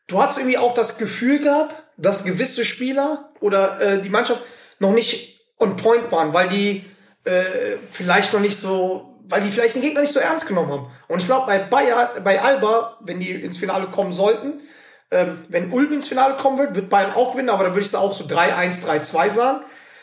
du 0.06 0.20
hast 0.22 0.38
irgendwie 0.38 0.58
auch 0.58 0.74
das 0.74 0.98
Gefühl 0.98 1.38
gehabt, 1.40 1.74
dass 1.96 2.24
gewisse 2.24 2.64
Spieler 2.64 3.30
oder 3.40 3.80
äh, 3.80 4.02
die 4.02 4.08
Mannschaft 4.08 4.42
noch 4.78 4.92
nicht 4.92 5.40
on 5.58 5.76
point 5.76 6.10
waren, 6.10 6.32
weil 6.32 6.48
die 6.48 6.84
äh, 7.24 7.76
vielleicht 7.90 8.32
noch 8.32 8.40
nicht 8.40 8.58
so, 8.58 9.18
weil 9.28 9.42
die 9.42 9.50
vielleicht 9.50 9.74
den 9.76 9.82
Gegner 9.82 10.00
nicht 10.00 10.12
so 10.12 10.18
ernst 10.20 10.46
genommen 10.48 10.72
haben. 10.72 10.86
Und 11.08 11.20
ich 11.20 11.26
glaube, 11.26 11.46
bei 11.46 11.58
Bayern, 11.58 12.08
bei 12.24 12.40
Alba, 12.40 12.98
wenn 13.00 13.20
die 13.20 13.30
ins 13.30 13.58
Finale 13.58 13.86
kommen 13.86 14.12
sollten, 14.12 14.60
ähm, 15.10 15.44
wenn 15.48 15.70
Ulm 15.70 15.92
ins 15.92 16.08
Finale 16.08 16.34
kommen 16.36 16.58
wird, 16.58 16.74
wird 16.74 16.88
Bayern 16.90 17.12
auch 17.14 17.32
gewinnen, 17.32 17.50
aber 17.50 17.64
dann 17.64 17.72
würde 17.74 17.82
ich 17.82 17.88
es 17.88 17.94
auch 17.94 18.12
so 18.12 18.24
3-1, 18.24 18.84
3-2 18.86 19.30
sagen. 19.30 19.60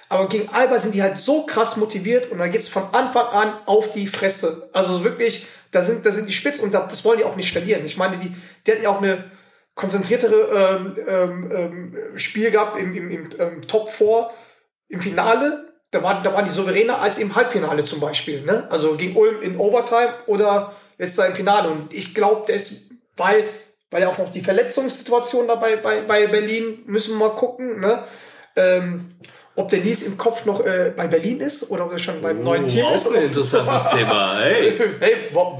Aber 0.07 0.27
gegen 0.29 0.49
Alba 0.49 0.79
sind 0.79 0.95
die 0.95 1.03
halt 1.03 1.17
so 1.19 1.45
krass 1.45 1.77
motiviert 1.77 2.31
und 2.31 2.39
dann 2.39 2.51
geht's 2.51 2.67
von 2.67 2.83
Anfang 2.93 3.27
an 3.27 3.53
auf 3.65 3.91
die 3.91 4.07
Fresse. 4.07 4.69
Also 4.73 5.03
wirklich, 5.03 5.45
da 5.71 5.81
sind, 5.83 6.05
da 6.05 6.11
sind 6.11 6.27
die 6.29 6.33
Spitzen 6.33 6.65
und 6.65 6.73
da- 6.73 6.87
das 6.89 7.03
wollen 7.05 7.19
die 7.19 7.25
auch 7.25 7.35
nicht 7.35 7.51
verlieren. 7.51 7.85
Ich 7.85 7.97
meine, 7.97 8.17
die, 8.17 8.33
die 8.65 8.71
hatten 8.71 8.81
ja 8.83 8.89
auch 8.89 9.01
eine 9.01 9.23
konzentriertere 9.79 10.75
ähm, 10.75 10.95
ähm, 11.07 11.51
ähm, 11.55 12.17
Spiel 12.17 12.51
gehabt 12.51 12.77
im, 12.77 12.93
im, 12.93 13.09
im 13.09 13.29
ähm, 13.39 13.61
Top 13.61 13.89
4 13.89 14.29
im 14.89 15.01
Finale. 15.01 15.73
Da 15.91 16.03
waren, 16.03 16.21
da 16.21 16.33
waren 16.33 16.43
die 16.43 16.51
souveräner 16.51 16.99
als 16.99 17.17
im 17.17 17.33
Halbfinale 17.33 17.85
zum 17.85 18.01
Beispiel. 18.01 18.41
Ne? 18.41 18.67
Also 18.69 18.97
gegen 18.97 19.15
Ulm 19.15 19.41
in 19.41 19.57
Overtime 19.57 20.13
oder 20.27 20.73
jetzt 20.97 21.17
da 21.17 21.25
im 21.25 21.33
Finale. 21.33 21.69
Und 21.69 21.93
ich 21.93 22.13
glaube, 22.13 22.51
ist, 22.51 22.91
weil, 23.15 23.45
weil 23.89 24.01
ja 24.01 24.09
auch 24.09 24.17
noch 24.17 24.29
die 24.29 24.41
Verletzungssituation 24.41 25.47
dabei 25.47 25.77
bei, 25.77 26.01
bei 26.01 26.27
Berlin, 26.27 26.83
müssen 26.85 27.17
wir 27.17 27.29
mal 27.29 27.35
gucken, 27.35 27.79
ne? 27.79 28.03
Ähm, 28.57 29.07
ob 29.59 29.69
der 29.69 29.79
Nils 29.79 30.03
im 30.03 30.17
Kopf 30.17 30.45
noch 30.45 30.65
äh, 30.65 30.93
bei 30.95 31.07
Berlin 31.07 31.41
ist 31.41 31.69
oder 31.69 31.85
ob 31.85 31.91
er 31.91 31.99
schon 31.99 32.21
beim 32.21 32.39
neuen 32.41 32.67
Team 32.67 32.85
Oh, 32.85 32.89
auch 32.89 32.95
ist. 32.95 33.13
ein 33.13 33.23
interessantes 33.23 33.87
Thema. 33.91 34.37
Hey. 34.39 34.73
Hey, 34.99 35.15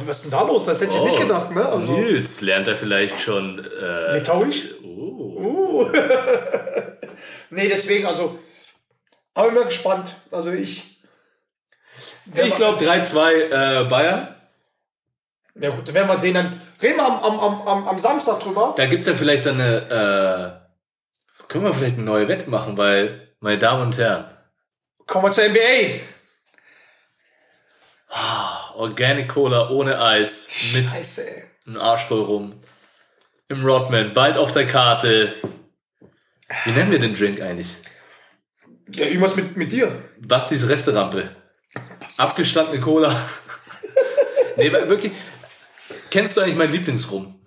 was 0.06 0.18
ist 0.18 0.24
denn 0.26 0.32
da 0.40 0.44
los? 0.44 0.66
Das 0.66 0.80
hätte 0.80 0.96
ich 0.96 1.02
jetzt 1.02 1.12
nicht 1.12 1.22
gedacht, 1.22 1.52
ne? 1.52 1.66
Also, 1.68 1.92
Nils, 1.92 2.40
lernt 2.42 2.68
er 2.70 2.78
vielleicht 2.78 3.20
schon. 3.20 3.60
Äh, 3.60 4.18
Litauisch? 4.18 4.66
oh. 4.86 5.86
Nee, 7.52 7.68
deswegen, 7.68 8.06
also, 8.06 8.38
aber 9.34 9.48
ich 9.48 9.54
bin 9.56 9.64
gespannt. 9.64 10.14
Also 10.32 10.52
ich. 10.52 11.02
Ich 12.36 12.56
glaube 12.56 12.84
3-2 12.84 13.32
äh, 13.32 13.84
Bayern. 13.90 14.28
Ja 15.60 15.72
gut, 15.72 15.88
dann 15.88 15.96
werden 15.96 16.08
wir 16.08 16.16
sehen. 16.16 16.36
Dann 16.36 16.62
reden 16.82 16.98
wir 16.98 17.06
am, 17.06 17.18
am, 17.24 17.40
am, 17.40 17.68
am, 17.68 17.88
am 17.88 18.00
Samstag 18.00 18.40
drüber. 18.40 18.76
Da 18.78 18.86
gibt's 18.86 19.08
ja 19.08 19.14
vielleicht 19.14 19.46
dann 19.48 19.60
eine. 19.60 20.62
Äh, 21.42 21.48
können 21.48 21.64
wir 21.66 21.74
vielleicht 21.74 21.96
eine 21.96 22.06
neue 22.06 22.28
Wette 22.28 22.50
machen, 22.50 22.78
weil, 22.78 23.29
meine 23.40 23.58
Damen 23.58 23.84
und 23.84 23.98
Herren, 23.98 24.26
Kommen 25.10 25.26
wir 25.26 25.32
zur 25.32 25.50
NBA. 25.50 26.02
Organic 28.76 29.28
Cola 29.28 29.70
ohne 29.72 30.00
Eis 30.00 30.52
mit 30.74 30.88
Scheiße, 30.88 31.28
ey. 31.28 31.44
einem 31.66 31.82
Arsch 31.82 32.04
voll 32.04 32.22
rum. 32.22 32.62
Im 33.48 33.66
Rodman, 33.66 34.14
bald 34.14 34.38
auf 34.38 34.52
der 34.52 34.68
Karte. 34.68 35.34
Wie 36.64 36.72
nennen 36.72 36.92
wir 36.92 37.00
den 37.00 37.16
Drink 37.16 37.42
eigentlich? 37.42 37.76
Ja, 38.94 39.06
irgendwas 39.06 39.36
mit, 39.36 39.58
mit 39.58 39.72
dir. 39.72 39.92
Bastis 40.20 40.70
Resterampe. 40.70 41.36
Abgestandene 42.18 42.80
Cola. 42.80 43.10
nee, 44.58 44.72
wirklich. 44.72 45.12
Kennst 46.12 46.38
du 46.38 46.42
eigentlich 46.42 46.56
meinen 46.56 46.74
Lieblingsrum? 46.74 47.40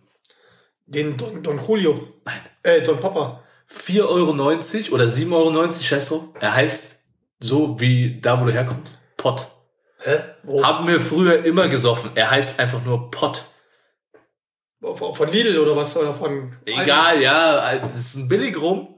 Den 0.86 1.16
Don, 1.16 1.44
Don 1.44 1.64
Julio. 1.64 2.20
Nein. 2.24 2.40
Äh, 2.64 2.80
Don 2.82 2.98
Papa. 2.98 3.41
4,90 3.72 4.04
Euro 4.06 4.94
oder 4.94 5.04
7,90 5.04 5.32
Euro, 5.32 5.72
scheiß 5.74 6.08
drauf. 6.08 6.28
Er 6.40 6.54
heißt 6.54 7.04
so 7.40 7.80
wie 7.80 8.20
da, 8.20 8.40
wo 8.40 8.44
du 8.44 8.52
herkommst. 8.52 9.00
Pot. 9.16 9.46
Hä? 9.98 10.18
Wo? 10.42 10.64
Haben 10.64 10.86
wir 10.88 11.00
früher 11.00 11.44
immer 11.44 11.68
gesoffen. 11.68 12.12
Er 12.14 12.30
heißt 12.30 12.60
einfach 12.60 12.84
nur 12.84 13.10
Pott. 13.10 13.44
Von 14.80 15.30
Lidl 15.30 15.58
oder 15.58 15.76
was? 15.76 15.96
Oder 15.96 16.12
von. 16.12 16.56
Egal, 16.64 17.20
ja, 17.20 17.78
das 17.78 17.98
ist 17.98 18.16
ein 18.16 18.28
Billigrum. 18.28 18.92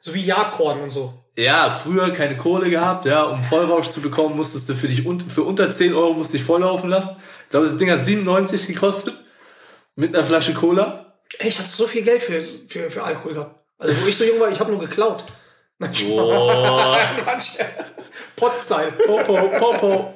So 0.00 0.14
wie 0.14 0.24
Jagdkorn 0.24 0.80
und 0.80 0.90
so. 0.92 1.24
Ja, 1.36 1.70
früher 1.70 2.10
keine 2.12 2.36
Kohle 2.36 2.70
gehabt, 2.70 3.04
ja, 3.04 3.24
um 3.24 3.44
Vollrausch 3.44 3.88
zu 3.88 4.00
bekommen, 4.00 4.36
musstest 4.36 4.68
du 4.68 4.74
für 4.74 4.88
dich 4.88 5.06
un 5.06 5.28
für 5.28 5.42
unter 5.42 5.70
10 5.70 5.94
Euro 5.94 6.14
musst 6.14 6.34
dich 6.34 6.42
volllaufen 6.42 6.90
lassen. 6.90 7.16
Ich 7.44 7.50
glaube, 7.50 7.66
das 7.66 7.76
Ding 7.76 7.90
hat 7.90 8.04
97 8.04 8.66
gekostet. 8.66 9.14
Mit 9.94 10.14
einer 10.14 10.24
Flasche 10.24 10.54
Cola. 10.54 11.16
Ey, 11.38 11.48
ich 11.48 11.58
hatte 11.58 11.68
so 11.68 11.86
viel 11.86 12.02
Geld 12.02 12.22
für, 12.22 12.40
für, 12.40 12.90
für 12.90 13.02
Alkohol 13.02 13.34
gehabt. 13.34 13.56
Also, 13.78 14.02
wo 14.02 14.08
ich 14.08 14.16
so 14.16 14.24
jung 14.24 14.40
war, 14.40 14.50
ich 14.50 14.58
habe 14.58 14.70
nur 14.70 14.80
geklaut. 14.80 15.24
Boah. 15.78 16.98
Pot-Style. 18.36 18.92
Popo, 19.06 19.48
Popo. 19.58 20.14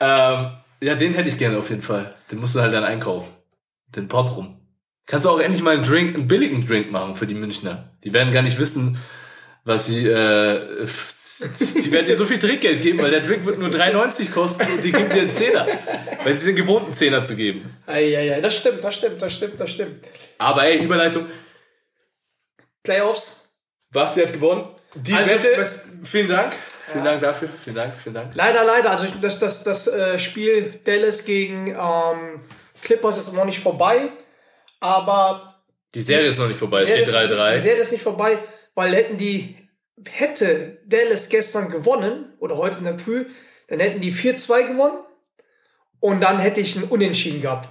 ähm, 0.00 0.50
ja, 0.80 0.94
den 0.94 1.14
hätte 1.14 1.28
ich 1.28 1.38
gerne 1.38 1.58
auf 1.58 1.70
jeden 1.70 1.82
Fall. 1.82 2.14
Den 2.30 2.38
musst 2.38 2.54
du 2.54 2.60
halt 2.60 2.74
dann 2.74 2.84
einkaufen. 2.84 3.32
Den 3.94 4.08
Pott 4.08 4.36
rum. 4.36 4.60
Kannst 5.06 5.24
du 5.24 5.30
auch 5.30 5.38
endlich 5.38 5.62
mal 5.62 5.74
einen 5.74 5.84
Drink, 5.84 6.16
einen 6.16 6.26
billigen 6.26 6.66
Drink 6.66 6.90
machen 6.90 7.14
für 7.14 7.26
die 7.26 7.34
Münchner. 7.34 7.90
Die 8.04 8.12
werden 8.12 8.32
gar 8.32 8.42
nicht 8.42 8.58
wissen, 8.58 8.98
was 9.64 9.86
sie, 9.86 10.06
äh, 10.06 10.86
die 11.60 11.92
werden 11.92 12.06
dir 12.06 12.16
so 12.16 12.26
viel 12.26 12.38
Trinkgeld 12.38 12.82
geben, 12.82 12.98
weil 13.00 13.10
der 13.10 13.20
Drink 13.20 13.46
wird 13.46 13.58
nur 13.58 13.68
3,90 13.68 14.30
kosten 14.32 14.66
und 14.70 14.82
die 14.82 14.92
geben 14.92 15.08
dir 15.08 15.22
einen 15.22 15.32
Zehner. 15.32 15.66
Weil 16.24 16.34
sie 16.34 16.46
sind 16.46 16.56
gewohnt, 16.56 16.86
einen 16.86 16.94
Zehner 16.94 17.22
zu 17.22 17.36
geben. 17.36 17.76
Eieiei, 17.86 18.40
das 18.40 18.56
stimmt, 18.56 18.82
das 18.82 18.96
stimmt, 18.96 19.22
das 19.22 19.32
stimmt, 19.32 19.60
das 19.60 19.70
stimmt. 19.70 20.04
Aber 20.38 20.64
ey, 20.64 20.82
Überleitung. 20.82 21.26
Playoffs. 22.86 23.50
Basti 23.92 24.20
hat 24.22 24.32
gewonnen. 24.32 24.68
Die 24.94 25.12
Also, 25.12 25.30
Wette, 25.32 25.48
was- 25.58 25.88
vielen 26.04 26.28
Dank. 26.28 26.54
Vielen 26.90 27.04
Dank 27.04 27.20
dafür. 27.20 27.48
Vielen 27.62 27.76
Dank, 27.76 27.94
vielen 28.02 28.14
Dank. 28.14 28.34
Leider, 28.34 28.64
leider. 28.64 28.90
Also 28.90 29.04
ich- 29.06 29.20
das, 29.20 29.38
das, 29.38 29.64
das 29.64 29.86
äh, 29.88 30.18
Spiel 30.18 30.80
Dallas 30.84 31.24
gegen 31.24 31.68
ähm, 31.68 32.42
Clippers 32.82 33.18
ist 33.18 33.32
noch 33.34 33.44
nicht 33.44 33.60
vorbei. 33.60 34.08
Aber 34.80 35.60
Die 35.94 36.00
Serie 36.02 36.28
ist 36.28 36.38
noch 36.38 36.48
nicht 36.48 36.58
vorbei, 36.58 36.82
die 36.82 36.88
Serie 36.88 37.06
steht 37.06 37.22
ist- 37.22 37.30
Die 37.30 37.34
3-3. 37.34 37.58
Serie 37.58 37.82
ist 37.82 37.92
nicht 37.92 38.02
vorbei, 38.04 38.38
weil 38.74 38.94
hätten 38.94 39.16
die, 39.16 39.56
hätte 40.10 40.78
Dallas 40.86 41.28
gestern 41.28 41.70
gewonnen, 41.70 42.34
oder 42.38 42.56
heute 42.58 42.78
in 42.78 42.84
der 42.84 42.98
Früh, 42.98 43.26
dann 43.68 43.80
hätten 43.80 44.00
die 44.00 44.12
4-2 44.12 44.68
gewonnen 44.68 44.98
und 46.00 46.20
dann 46.20 46.38
hätte 46.38 46.60
ich 46.60 46.76
einen 46.76 46.88
Unentschieden 46.88 47.40
gehabt. 47.40 47.68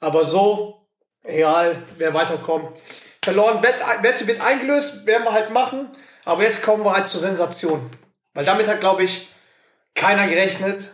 Aber 0.00 0.24
so, 0.24 0.88
egal, 1.22 1.82
wer 1.98 2.14
weiterkommt. 2.14 2.68
Verloren, 3.28 3.62
Wett, 3.62 3.74
Wette 4.00 4.26
wird 4.26 4.40
eingelöst, 4.40 5.04
werden 5.04 5.24
wir 5.24 5.32
halt 5.32 5.50
machen. 5.50 5.90
Aber 6.24 6.44
jetzt 6.44 6.62
kommen 6.62 6.82
wir 6.82 6.92
halt 6.92 7.08
zur 7.08 7.20
Sensation. 7.20 7.90
Weil 8.32 8.46
damit 8.46 8.66
hat, 8.66 8.80
glaube 8.80 9.04
ich, 9.04 9.28
keiner 9.94 10.26
gerechnet. 10.26 10.90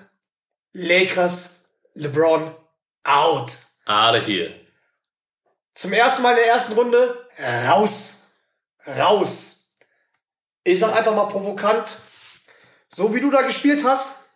Lakers, 0.72 1.66
LeBron, 1.94 2.52
out. 3.04 3.56
Out 3.86 4.16
of 4.16 4.26
here. 4.26 4.52
Zum 5.76 5.92
ersten 5.92 6.22
Mal 6.22 6.30
in 6.30 6.38
der 6.38 6.46
ersten 6.46 6.72
Runde 6.72 7.28
raus. 7.68 8.32
Raus. 8.84 9.66
Ich 10.64 10.80
sag 10.80 10.96
einfach 10.96 11.14
mal 11.14 11.26
provokant. 11.26 11.94
So 12.88 13.14
wie 13.14 13.20
du 13.20 13.30
da 13.30 13.42
gespielt 13.42 13.84
hast, 13.84 14.30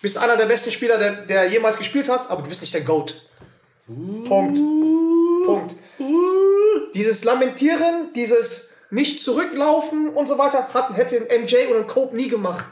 bist 0.00 0.18
einer 0.18 0.36
der 0.36 0.46
besten 0.46 0.72
Spieler, 0.72 0.98
der, 0.98 1.24
der 1.26 1.46
jemals 1.48 1.78
gespielt 1.78 2.08
hat, 2.08 2.28
aber 2.30 2.42
du 2.42 2.48
bist 2.48 2.62
nicht 2.62 2.74
der 2.74 2.80
GOAT. 2.80 3.14
Punkt. 3.86 4.58
Punkt. 5.46 5.76
Dieses 6.94 7.24
Lamentieren, 7.24 8.12
dieses 8.14 8.70
nicht 8.90 9.22
zurücklaufen 9.22 10.08
und 10.08 10.26
so 10.26 10.38
weiter, 10.38 10.68
hat, 10.74 10.96
hätte 10.96 11.16
ein 11.30 11.42
MJ 11.42 11.56
oder 11.70 11.80
ein 11.80 11.86
Kobe 11.86 12.16
nie 12.16 12.28
gemacht. 12.28 12.64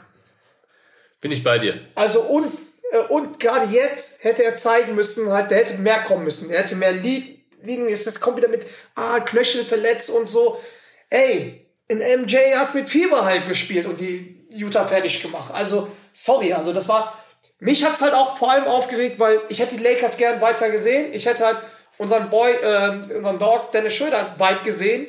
Bin 1.19 1.31
ich 1.31 1.43
bei 1.43 1.57
dir. 1.57 1.79
Also 1.95 2.21
und, 2.21 2.51
äh, 2.91 2.97
und 3.09 3.39
gerade 3.39 3.65
jetzt 3.71 4.23
hätte 4.23 4.43
er 4.43 4.57
zeigen 4.57 4.95
müssen, 4.95 5.31
halt, 5.31 5.51
der 5.51 5.59
hätte 5.59 5.75
mehr 5.75 5.99
kommen 6.03 6.23
müssen. 6.23 6.49
Er 6.51 6.59
hätte 6.59 6.75
mehr 6.75 6.91
Lied, 6.91 7.41
liegen. 7.63 7.87
Das 7.89 8.19
kommt 8.19 8.37
wieder 8.37 8.47
mit 8.47 8.65
ah, 8.95 9.19
Knöchel 9.19 9.63
verletzt 9.63 10.09
und 10.09 10.29
so. 10.29 10.61
Ey, 11.09 11.65
in 11.87 11.99
MJ 12.21 12.37
hat 12.55 12.73
mit 12.73 12.89
Fieber 12.89 13.25
halt 13.25 13.47
gespielt 13.47 13.85
und 13.85 13.99
die 13.99 14.45
Utah 14.49 14.85
fertig 14.85 15.21
gemacht. 15.21 15.53
Also, 15.53 15.89
sorry, 16.13 16.53
also 16.53 16.73
das 16.73 16.87
war. 16.87 17.17
Mich 17.59 17.85
hat's 17.85 18.01
halt 18.01 18.15
auch 18.15 18.37
vor 18.37 18.51
allem 18.51 18.63
aufgeregt, 18.63 19.19
weil 19.19 19.39
ich 19.49 19.59
hätte 19.59 19.77
die 19.77 19.83
Lakers 19.83 20.17
gern 20.17 20.41
weiter 20.41 20.71
gesehen. 20.71 21.13
Ich 21.13 21.27
hätte 21.27 21.45
halt 21.45 21.57
unseren 22.01 22.31
Boy, 22.31 22.51
äh, 22.51 23.15
unseren 23.15 23.37
Dog 23.37 23.71
Dennis 23.71 23.93
Schröder 23.95 24.33
weit 24.39 24.63
gesehen. 24.63 25.05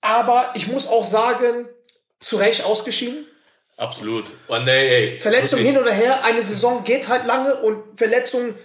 Aber 0.00 0.50
ich 0.54 0.66
muss 0.66 0.88
auch 0.88 1.04
sagen, 1.04 1.68
zu 2.18 2.36
Recht 2.36 2.64
ausgeschieden. 2.64 3.24
Absolut. 3.76 4.24
Und 4.48 4.66
ey, 4.66 4.88
ey. 4.88 5.20
Verletzung 5.20 5.60
hin 5.60 5.78
oder 5.78 5.92
her, 5.92 6.24
eine 6.24 6.42
Saison 6.42 6.82
geht 6.82 7.06
halt 7.06 7.24
lange 7.24 7.54
und 7.54 7.96
Verletzungen, 7.96 8.56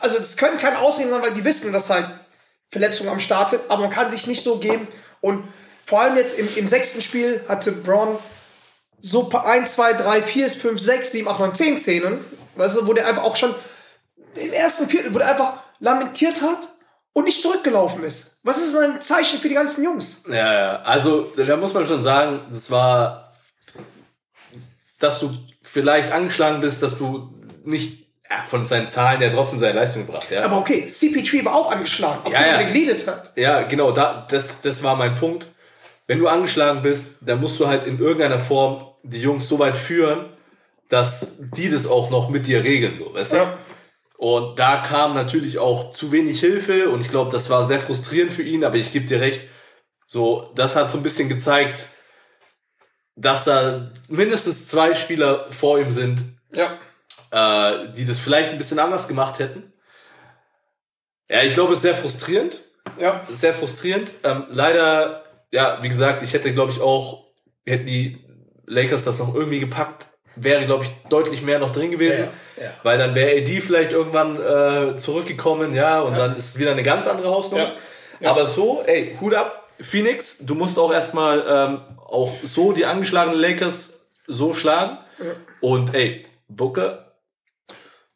also 0.00 0.18
das 0.18 0.38
können 0.38 0.58
keine 0.58 0.78
Ausreden 0.78 1.10
sein, 1.10 1.22
weil 1.22 1.34
die 1.34 1.44
wissen, 1.44 1.72
dass 1.74 1.90
halt 1.90 2.06
Verletzungen 2.70 3.10
am 3.10 3.20
Start 3.20 3.50
sind, 3.50 3.62
aber 3.68 3.82
man 3.82 3.90
kann 3.90 4.10
sich 4.10 4.26
nicht 4.26 4.42
so 4.42 4.58
geben 4.58 4.88
und 5.20 5.46
vor 5.84 6.00
allem 6.00 6.16
jetzt 6.16 6.38
im, 6.38 6.48
im 6.56 6.68
sechsten 6.68 7.02
Spiel 7.02 7.44
hatte 7.48 7.70
Braun 7.70 8.18
so 9.02 9.30
1, 9.30 9.74
2, 9.74 9.92
3, 9.92 10.22
4, 10.22 10.50
5, 10.50 10.80
6, 10.80 11.12
7, 11.12 11.28
8, 11.28 11.40
9, 11.40 11.54
10 11.54 11.78
Szenen, 11.78 12.24
weißt 12.56 12.76
du, 12.76 12.86
wo 12.86 12.94
der 12.94 13.06
einfach 13.06 13.22
auch 13.22 13.36
schon 13.36 13.54
im 14.34 14.52
ersten 14.52 14.88
Viertel, 14.88 15.14
wo 15.14 15.18
der 15.18 15.28
einfach 15.28 15.67
lamentiert 15.80 16.42
hat 16.42 16.58
und 17.12 17.24
nicht 17.24 17.40
zurückgelaufen 17.42 18.04
ist. 18.04 18.38
Was 18.42 18.58
ist 18.58 18.72
so 18.72 18.78
ein 18.78 19.02
Zeichen 19.02 19.38
für 19.40 19.48
die 19.48 19.54
ganzen 19.54 19.84
Jungs? 19.84 20.22
Ja, 20.28 20.52
ja. 20.52 20.82
Also, 20.82 21.32
da 21.36 21.56
muss 21.56 21.74
man 21.74 21.86
schon 21.86 22.02
sagen, 22.02 22.40
das 22.50 22.70
war, 22.70 23.32
dass 24.98 25.20
du 25.20 25.30
vielleicht 25.62 26.12
angeschlagen 26.12 26.60
bist, 26.60 26.82
dass 26.82 26.98
du 26.98 27.32
nicht, 27.64 28.06
ja, 28.30 28.42
von 28.46 28.64
seinen 28.64 28.88
Zahlen 28.88 29.20
ja 29.20 29.30
trotzdem 29.30 29.58
seine 29.58 29.74
Leistung 29.78 30.06
gebracht, 30.06 30.30
ja. 30.30 30.44
Aber 30.44 30.58
okay, 30.58 30.86
CP3 30.88 31.44
war 31.44 31.54
auch 31.54 31.72
angeschlagen, 31.72 32.20
obwohl 32.24 32.32
Ja, 32.34 32.40
ja. 32.46 32.52
er 32.54 32.64
geleadet 32.64 33.06
hat. 33.06 33.32
Ja, 33.36 33.62
genau, 33.62 33.90
da, 33.92 34.26
das, 34.30 34.60
das 34.60 34.82
war 34.82 34.96
mein 34.96 35.14
Punkt. 35.14 35.46
Wenn 36.06 36.18
du 36.18 36.28
angeschlagen 36.28 36.82
bist, 36.82 37.16
dann 37.20 37.40
musst 37.40 37.60
du 37.60 37.66
halt 37.66 37.84
in 37.84 37.98
irgendeiner 37.98 38.38
Form 38.38 38.84
die 39.02 39.20
Jungs 39.20 39.46
so 39.48 39.58
weit 39.58 39.76
führen, 39.76 40.26
dass 40.88 41.36
die 41.54 41.68
das 41.68 41.86
auch 41.86 42.08
noch 42.10 42.30
mit 42.30 42.46
dir 42.46 42.64
regeln, 42.64 42.94
so, 42.94 43.12
weißt 43.12 43.32
du? 43.32 43.36
Ja. 43.36 43.58
Und 44.18 44.58
da 44.58 44.78
kam 44.78 45.14
natürlich 45.14 45.58
auch 45.58 45.92
zu 45.92 46.10
wenig 46.10 46.40
Hilfe 46.40 46.90
und 46.90 47.00
ich 47.00 47.08
glaube, 47.08 47.30
das 47.30 47.50
war 47.50 47.64
sehr 47.64 47.78
frustrierend 47.78 48.32
für 48.32 48.42
ihn, 48.42 48.64
aber 48.64 48.74
ich 48.74 48.92
gebe 48.92 49.06
dir 49.06 49.20
recht, 49.20 49.42
so, 50.06 50.50
das 50.56 50.74
hat 50.74 50.90
so 50.90 50.98
ein 50.98 51.04
bisschen 51.04 51.28
gezeigt, 51.28 51.86
dass 53.14 53.44
da 53.44 53.92
mindestens 54.08 54.66
zwei 54.66 54.96
Spieler 54.96 55.46
vor 55.52 55.78
ihm 55.78 55.92
sind, 55.92 56.36
Ja. 56.50 56.78
äh, 57.30 57.92
die 57.92 58.04
das 58.04 58.18
vielleicht 58.18 58.50
ein 58.50 58.58
bisschen 58.58 58.80
anders 58.80 59.06
gemacht 59.06 59.38
hätten. 59.38 59.72
Ja, 61.28 61.44
ich 61.44 61.54
glaube, 61.54 61.74
es 61.74 61.78
ist 61.78 61.82
sehr 61.82 61.94
frustrierend. 61.94 62.64
Ja. 62.98 63.24
Sehr 63.28 63.54
frustrierend. 63.54 64.10
Ähm, 64.24 64.46
leider, 64.48 65.22
ja, 65.52 65.80
wie 65.80 65.88
gesagt, 65.88 66.24
ich 66.24 66.32
hätte, 66.32 66.52
glaube 66.52 66.72
ich, 66.72 66.80
auch, 66.80 67.26
hätten 67.64 67.86
die 67.86 68.24
Lakers 68.66 69.04
das 69.04 69.20
noch 69.20 69.32
irgendwie 69.32 69.60
gepackt, 69.60 70.08
wäre, 70.40 70.64
glaube 70.66 70.84
ich, 70.84 70.90
deutlich 71.08 71.42
mehr 71.42 71.58
noch 71.58 71.72
drin 71.72 71.90
gewesen. 71.90 72.28
Ja, 72.56 72.64
ja. 72.64 72.70
Weil 72.82 72.98
dann 72.98 73.14
wäre 73.14 73.36
AD 73.40 73.60
vielleicht 73.60 73.92
irgendwann 73.92 74.36
äh, 74.36 74.96
zurückgekommen, 74.96 75.74
ja, 75.74 76.00
und 76.02 76.16
dann 76.16 76.36
ist 76.36 76.58
wieder 76.58 76.72
eine 76.72 76.82
ganz 76.82 77.06
andere 77.06 77.30
Hausnummer. 77.30 77.72
Ja. 78.20 78.30
Aber 78.30 78.46
so, 78.46 78.82
ey, 78.86 79.16
Hut 79.20 79.34
ab, 79.34 79.68
Phoenix, 79.80 80.38
du 80.38 80.54
musst 80.54 80.78
auch 80.78 80.92
erstmal 80.92 81.44
ähm, 81.48 81.80
auch 82.08 82.32
so 82.42 82.72
die 82.72 82.84
angeschlagenen 82.84 83.38
Lakers 83.38 84.10
so 84.26 84.54
schlagen. 84.54 84.98
Und 85.60 85.94
ey, 85.94 86.26
Booker. 86.48 87.04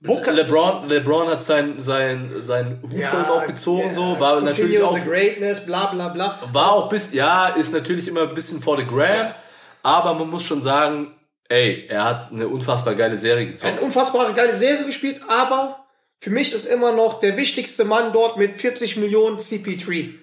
Booker- 0.00 0.32
LeBron, 0.32 0.88
LeBron 0.88 1.28
hat 1.28 1.42
sein, 1.42 1.74
sein, 1.78 2.32
sein 2.40 2.82
Hufholm 2.82 3.24
auch 3.26 3.46
gezogen, 3.46 3.94
so, 3.94 4.18
war 4.18 4.40
natürlich 4.40 4.82
auch 4.82 4.98
greatness, 5.04 5.64
bla 5.64 5.86
bla 5.92 6.08
bla. 6.08 6.40
war 6.52 6.72
auch 6.72 6.88
bis, 6.88 7.12
ja, 7.12 7.48
ist 7.48 7.72
natürlich 7.72 8.08
immer 8.08 8.22
ein 8.22 8.34
bisschen 8.34 8.60
vor 8.60 8.76
the 8.76 8.84
gram, 8.84 9.32
aber 9.84 10.14
man 10.14 10.28
muss 10.28 10.42
schon 10.42 10.60
sagen, 10.60 11.14
ey, 11.48 11.86
er 11.88 12.04
hat 12.04 12.32
eine 12.32 12.48
unfassbar 12.48 12.94
geile 12.94 13.18
Serie 13.18 13.42
Eine 13.44 13.52
gezockt. 13.52 13.80
unfassbare 13.82 14.32
geile 14.32 14.56
Serie 14.56 14.84
gespielt, 14.86 15.20
aber 15.28 15.84
für 16.20 16.30
mich 16.30 16.54
ist 16.54 16.66
immer 16.66 16.92
noch 16.92 17.20
der 17.20 17.36
wichtigste 17.36 17.84
Mann 17.84 18.12
dort 18.12 18.36
mit 18.36 18.60
40 18.60 18.96
Millionen 18.96 19.38
CP3. 19.38 20.14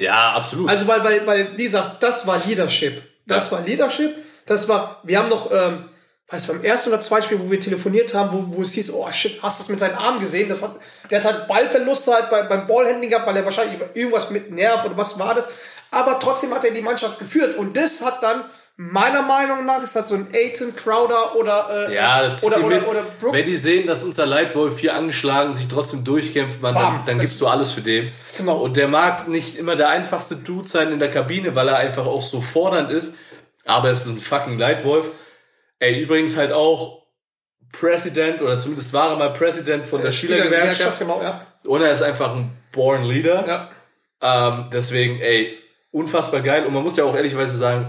Ja, 0.00 0.32
absolut. 0.32 0.68
Also 0.68 0.86
weil, 0.88 1.04
weil, 1.04 1.26
weil, 1.26 1.48
wie 1.56 1.64
gesagt, 1.64 2.02
das 2.02 2.26
war 2.26 2.40
Leadership. 2.46 3.02
Das 3.26 3.50
Ja. 3.50 3.58
war 3.58 3.64
Leadership. 3.66 4.14
Das 4.46 4.68
war, 4.68 5.00
wir 5.04 5.18
haben 5.18 5.28
noch, 5.28 5.50
ähm, 5.52 5.88
weiß 6.28 6.46
beim 6.48 6.64
ersten 6.64 6.90
oder 6.90 7.00
zweiten 7.00 7.24
Spiel, 7.24 7.38
wo 7.40 7.50
wir 7.50 7.60
telefoniert 7.60 8.12
haben, 8.14 8.32
wo, 8.32 8.56
wo 8.56 8.62
es 8.62 8.72
hieß, 8.72 8.92
oh 8.92 9.10
shit, 9.12 9.42
hast 9.42 9.58
du 9.58 9.62
das 9.62 9.68
mit 9.68 9.78
seinen 9.80 9.94
Armen 9.94 10.20
gesehen? 10.20 10.48
Das 10.48 10.62
hat, 10.62 10.72
der 11.10 11.22
hat 11.22 11.32
halt 11.32 11.48
Ballverluste 11.48 12.12
halt 12.12 12.30
bei, 12.30 12.42
beim 12.42 12.66
Ballhandling 12.66 13.10
gehabt, 13.10 13.26
weil 13.26 13.36
er 13.36 13.44
wahrscheinlich 13.44 13.78
irgendwas 13.94 14.30
mit 14.30 14.50
Nerv 14.50 14.84
oder 14.84 14.96
was 14.96 15.18
war 15.18 15.34
das. 15.34 15.46
Aber 15.90 16.18
trotzdem 16.18 16.52
hat 16.52 16.64
er 16.64 16.72
die 16.72 16.80
Mannschaft 16.82 17.18
geführt 17.18 17.56
und 17.56 17.76
das 17.76 18.04
hat 18.04 18.22
dann 18.22 18.44
meiner 18.76 19.22
Meinung 19.22 19.64
nach 19.66 19.82
ist 19.82 19.94
halt 19.94 20.06
so 20.08 20.16
ein 20.16 20.28
Aiton 20.32 20.74
Crowder 20.74 21.36
oder 21.36 21.88
äh, 21.90 21.94
ja, 21.94 22.22
das 22.22 22.42
oder, 22.42 22.58
oder, 22.58 22.76
mit. 22.76 22.86
oder 22.88 23.02
Brook. 23.20 23.32
Wenn 23.32 23.46
die 23.46 23.56
sehen, 23.56 23.86
dass 23.86 24.02
unser 24.02 24.26
Leitwolf 24.26 24.78
hier 24.80 24.94
angeschlagen 24.96 25.54
sich 25.54 25.68
trotzdem 25.68 26.02
durchkämpft, 26.04 26.60
man, 26.60 26.74
Bam. 26.74 26.82
dann, 26.82 27.04
dann 27.06 27.18
Das- 27.18 27.26
gibst 27.26 27.40
du 27.40 27.46
alles 27.46 27.70
für 27.72 27.82
den. 27.82 28.04
Genau. 28.38 28.56
Und 28.58 28.76
der 28.76 28.88
mag 28.88 29.28
nicht 29.28 29.56
immer 29.56 29.76
der 29.76 29.90
einfachste 29.90 30.36
Dude 30.36 30.66
sein 30.68 30.92
in 30.92 30.98
der 30.98 31.10
Kabine, 31.10 31.54
weil 31.54 31.68
er 31.68 31.76
einfach 31.76 32.06
auch 32.06 32.22
so 32.22 32.40
fordernd 32.40 32.90
ist. 32.90 33.14
Aber 33.64 33.90
es 33.90 34.06
ist 34.06 34.12
ein 34.12 34.18
fucking 34.18 34.58
Leitwolf. 34.58 35.10
Ey, 35.78 36.00
übrigens 36.00 36.36
halt 36.36 36.52
auch, 36.52 37.04
President 37.72 38.40
oder 38.42 38.58
zumindest 38.58 38.92
war 38.92 39.10
er 39.10 39.16
mal 39.16 39.32
President 39.32 39.84
von 39.86 40.00
der 40.02 40.12
Spielergewerkschaft. 40.12 40.98
genau, 40.98 41.20
ja. 41.22 41.46
Und 41.64 41.82
er 41.82 41.90
ist 41.92 42.02
einfach 42.02 42.34
ein 42.34 42.50
born 42.72 43.04
Leader. 43.04 43.44
ja. 43.46 43.68
Ähm, 44.20 44.70
deswegen, 44.72 45.20
ey, 45.20 45.58
unfassbar 45.90 46.40
geil. 46.40 46.64
Und 46.66 46.72
man 46.72 46.82
muss 46.82 46.96
ja 46.96 47.04
auch 47.04 47.14
ehrlicherweise 47.14 47.56
sagen, 47.56 47.86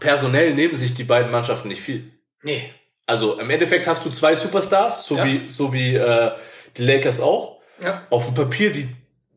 personell 0.00 0.54
nehmen 0.54 0.76
sich 0.76 0.94
die 0.94 1.04
beiden 1.04 1.30
Mannschaften 1.30 1.68
nicht 1.68 1.82
viel. 1.82 2.10
Nee. 2.42 2.70
Also 3.06 3.38
im 3.38 3.50
Endeffekt 3.50 3.86
hast 3.86 4.04
du 4.04 4.10
zwei 4.10 4.34
Superstars, 4.34 5.04
so 5.06 5.16
Ja. 5.16 5.24
wie, 5.24 5.48
so 5.48 5.72
wie 5.72 5.94
äh, 5.96 6.30
die 6.76 6.84
Lakers 6.84 7.20
auch. 7.20 7.58
Ja. 7.82 8.02
Auf 8.10 8.24
dem 8.26 8.34
Papier 8.34 8.72
die 8.72 8.88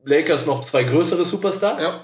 Lakers 0.04 0.46
noch 0.46 0.64
zwei 0.64 0.84
größere 0.84 1.26
Superstars, 1.26 1.82
Ja. 1.82 2.00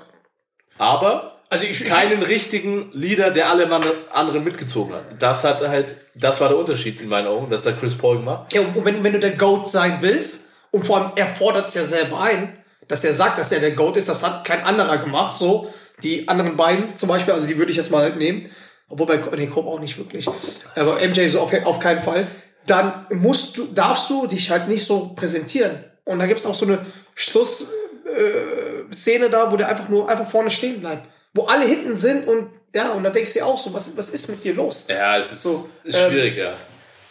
aber 0.77 1.41
Also 1.51 1.65
ich, 1.65 1.83
keinen 1.85 2.21
richtigen 2.23 2.91
Leader, 2.93 3.31
der 3.31 3.49
alle 3.49 3.67
anderen 4.11 4.43
mitgezogen 4.43 4.93
hat. 4.93 5.03
Das 5.19 5.43
hat 5.43 5.67
halt, 5.67 5.95
das 6.15 6.39
war 6.41 6.49
der 6.49 6.57
Unterschied 6.57 7.01
in 7.01 7.09
meinen 7.09 7.27
Augen, 7.27 7.49
dass 7.49 7.63
da 7.63 7.71
Chris 7.71 7.97
Paul 7.97 8.17
gemacht. 8.17 8.53
Ja, 8.53 8.61
und 8.61 8.85
wenn, 8.85 9.03
wenn 9.03 9.13
du 9.13 9.19
der 9.19 9.31
GOAT 9.31 9.67
sein 9.69 9.97
willst, 10.01 10.51
und 10.71 10.85
vor 10.85 10.97
allem 10.97 11.11
er 11.15 11.25
fordert 11.27 11.69
es 11.69 11.73
ja 11.75 11.83
selber 11.83 12.21
ein, 12.21 12.55
dass 12.87 13.03
er 13.03 13.13
sagt, 13.13 13.39
dass 13.39 13.51
er 13.51 13.59
der 13.59 13.71
GOAT 13.71 13.97
ist, 13.97 14.09
das 14.09 14.23
hat 14.23 14.45
kein 14.45 14.63
anderer 14.63 14.97
gemacht, 14.99 15.37
so. 15.39 15.73
Die 16.03 16.27
anderen 16.27 16.57
beiden 16.57 16.95
zum 16.95 17.09
Beispiel, 17.09 17.33
also 17.33 17.47
die 17.47 17.57
würde 17.57 17.71
ich 17.71 17.77
jetzt 17.77 17.91
mal 17.91 18.15
nehmen. 18.15 18.49
Obwohl 18.89 19.07
bei 19.07 19.19
nee, 19.37 19.47
Kobe 19.47 19.69
auch 19.69 19.79
nicht 19.79 19.97
wirklich. 19.97 20.27
Aber 20.75 20.95
MJ 20.95 21.29
so 21.29 21.41
auf, 21.41 21.53
auf 21.65 21.79
keinen 21.79 22.01
Fall. 22.01 22.27
Dann 22.65 23.05
musst 23.11 23.57
du, 23.57 23.65
darfst 23.65 24.09
du 24.09 24.27
dich 24.27 24.49
halt 24.49 24.67
nicht 24.67 24.85
so 24.85 25.13
präsentieren. 25.15 25.83
Und 26.05 26.19
da 26.19 26.25
gibt's 26.25 26.45
auch 26.45 26.55
so 26.55 26.65
eine 26.65 26.85
Schlussszene 27.13 29.25
äh, 29.25 29.29
da, 29.29 29.51
wo 29.51 29.57
der 29.57 29.69
einfach 29.69 29.89
nur 29.89 30.09
einfach 30.09 30.29
vorne 30.29 30.49
stehen 30.49 30.81
bleibt. 30.81 31.07
Wo 31.33 31.43
alle 31.43 31.65
hinten 31.65 31.97
sind 31.97 32.27
und 32.27 32.49
ja, 32.73 32.91
und 32.91 33.03
da 33.03 33.09
denkst 33.09 33.33
du 33.33 33.39
dir 33.39 33.45
auch 33.45 33.57
so, 33.57 33.73
was, 33.73 33.95
was 33.97 34.09
ist 34.09 34.29
mit 34.29 34.43
dir 34.43 34.53
los? 34.53 34.85
Ja, 34.87 35.17
es 35.17 35.31
ist, 35.31 35.43
So, 35.43 35.69
ist 35.83 35.95
ähm, 35.95 36.11
schwierig, 36.11 36.37
ja. 36.37 36.53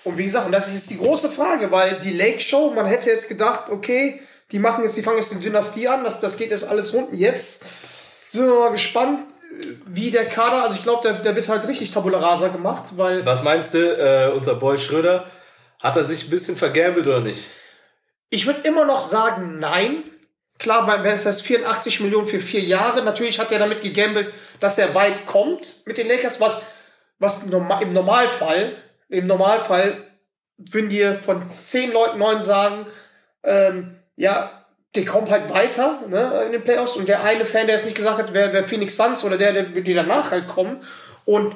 Und 0.05 0.17
wie 0.17 0.25
gesagt, 0.25 0.47
und 0.47 0.53
das 0.53 0.69
ist 0.69 0.75
jetzt 0.75 0.91
die 0.91 0.99
große 0.99 1.29
Frage, 1.29 1.71
weil 1.71 1.99
die 2.03 2.13
Lake 2.13 2.41
Show, 2.41 2.73
man 2.75 2.87
hätte 2.87 3.11
jetzt 3.11 3.29
gedacht, 3.29 3.71
okay, 3.71 4.21
die 4.53 4.59
machen 4.59 4.85
jetzt, 4.85 4.97
die 4.97 5.03
fangen 5.03 5.19
jetzt 5.19 5.33
die 5.33 5.41
Dynastie 5.41 5.89
an, 5.89 6.05
das, 6.05 6.21
das 6.21 6.37
geht 6.37 6.51
jetzt 6.51 6.65
alles 6.65 6.95
runden. 6.95 7.17
Jetzt 7.17 7.67
sind 8.29 8.47
wir 8.47 8.59
mal 8.59 8.73
gespannt, 8.73 9.21
wie 9.87 10.11
der 10.11 10.27
Kader, 10.27 10.65
also 10.65 10.77
ich 10.77 10.83
glaube, 10.83 11.03
der, 11.03 11.15
der 11.15 11.35
wird 11.35 11.49
halt 11.49 11.67
richtig 11.67 11.91
Tabula 11.91 12.19
Rasa 12.19 12.49
gemacht, 12.49 12.85
weil 12.97 13.25
Was 13.27 13.43
meinst 13.43 13.75
du, 13.75 13.79
äh, 13.79 14.31
unser 14.33 14.55
Boy 14.55 14.79
Schröder, 14.79 15.27
hat 15.81 15.97
er 15.97 16.05
sich 16.05 16.25
ein 16.25 16.31
bisschen 16.31 16.57
vergambelt 16.57 17.07
oder 17.07 17.21
nicht? 17.21 17.41
ich 18.31 18.47
würde 18.47 18.61
immer 18.67 18.85
noch 18.85 19.01
sagen, 19.01 19.59
nein. 19.59 20.05
Klar, 20.59 20.87
wenn 21.05 21.15
es 21.15 21.23
das 21.23 21.41
84 21.41 22.01
Millionen 22.01 22.27
für 22.27 22.41
vier 22.41 22.61
Jahre, 22.61 23.03
natürlich 23.03 23.39
hat 23.39 23.53
er 23.53 23.61
damit 23.61 23.81
gegambelt, 23.81 24.33
dass 24.59 24.77
er 24.77 24.95
weit 24.95 25.25
kommt 25.25 25.87
mit 25.87 25.99
den 25.99 26.09
Lakers, 26.09 26.41
was, 26.41 26.63
was 27.21 27.45
im 27.45 27.93
Normalfall, 27.93 28.73
im 29.09 29.29
Normalfall 29.29 30.05
würden 30.57 30.89
dir 30.89 31.15
von 31.15 31.43
zehn 31.65 31.93
Leuten 31.93 32.19
neun 32.19 32.43
sagen, 32.43 32.87
ähm, 33.45 34.01
ja, 34.17 34.51
der 34.95 35.05
kommt 35.05 35.31
halt 35.31 35.51
weiter 35.51 36.03
ne, 36.09 36.45
in 36.47 36.53
den 36.53 36.65
Playoffs 36.65 36.97
und 36.97 37.09
der 37.09 37.23
eine 37.23 37.45
Fan, 37.45 37.67
der 37.67 37.77
es 37.77 37.85
nicht 37.85 37.97
gesagt 37.97 38.19
hat, 38.19 38.35
wäre 38.35 38.53
wär 38.53 38.67
Phoenix 38.67 38.97
Suns 38.97 39.23
oder 39.25 39.37
der, 39.37 39.53
der 39.53 39.83
die 39.83 39.95
danach 39.95 40.31
halt 40.31 40.49
kommen 40.49 40.81
und 41.25 41.55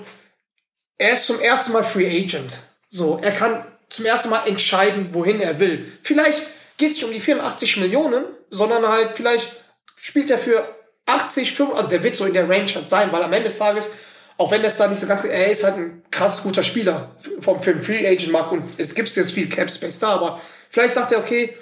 er 0.99 1.15
ist 1.15 1.27
zum 1.27 1.41
ersten 1.41 1.73
Mal 1.73 1.83
Free 1.83 2.07
Agent. 2.07 2.59
So, 2.91 3.19
er 3.23 3.33
kann 3.33 3.65
zum 3.89 4.05
ersten 4.05 4.31
Mal 4.31 4.47
entscheiden, 4.47 5.11
wohin 5.13 5.41
er 5.41 5.59
will. 5.59 5.91
Vielleicht 6.03 6.43
geht 6.77 6.91
es 6.91 6.97
nicht 6.97 7.05
um 7.05 7.13
die 7.13 7.21
84 7.21 7.79
Millionen, 7.79 8.25
sondern 8.51 8.87
halt 8.87 9.11
vielleicht 9.15 9.51
spielt 9.97 10.31
er 10.31 10.39
für 10.39 10.67
80, 11.07 11.53
5, 11.53 11.75
also 11.75 11.89
der 11.89 12.03
wird 12.03 12.15
so 12.15 12.25
in 12.27 12.35
der 12.35 12.49
Range 12.49 12.73
halt 12.75 12.89
sein, 12.89 13.11
weil 13.13 13.23
am 13.23 13.33
Ende 13.33 13.49
des 13.49 13.59
Tages, 13.59 13.91
auch 14.37 14.51
wenn 14.51 14.63
das 14.63 14.77
da 14.77 14.87
nicht 14.89 15.01
so 15.01 15.07
ganz, 15.07 15.25
er 15.25 15.51
ist 15.51 15.65
halt 15.65 15.77
ein 15.77 16.03
krass 16.11 16.43
guter 16.43 16.63
Spieler 16.63 17.17
vom, 17.41 17.61
den 17.61 17.83
Free 17.83 18.07
Agent 18.07 18.33
Markt 18.33 18.53
und 18.53 18.65
es 18.79 18.95
gibt 18.95 19.15
jetzt 19.15 19.33
viel 19.33 19.49
Cap 19.49 19.71
Space 19.71 19.99
da, 19.99 20.11
aber 20.11 20.41
vielleicht 20.71 20.95
sagt 20.95 21.13
er, 21.13 21.19
okay, 21.19 21.57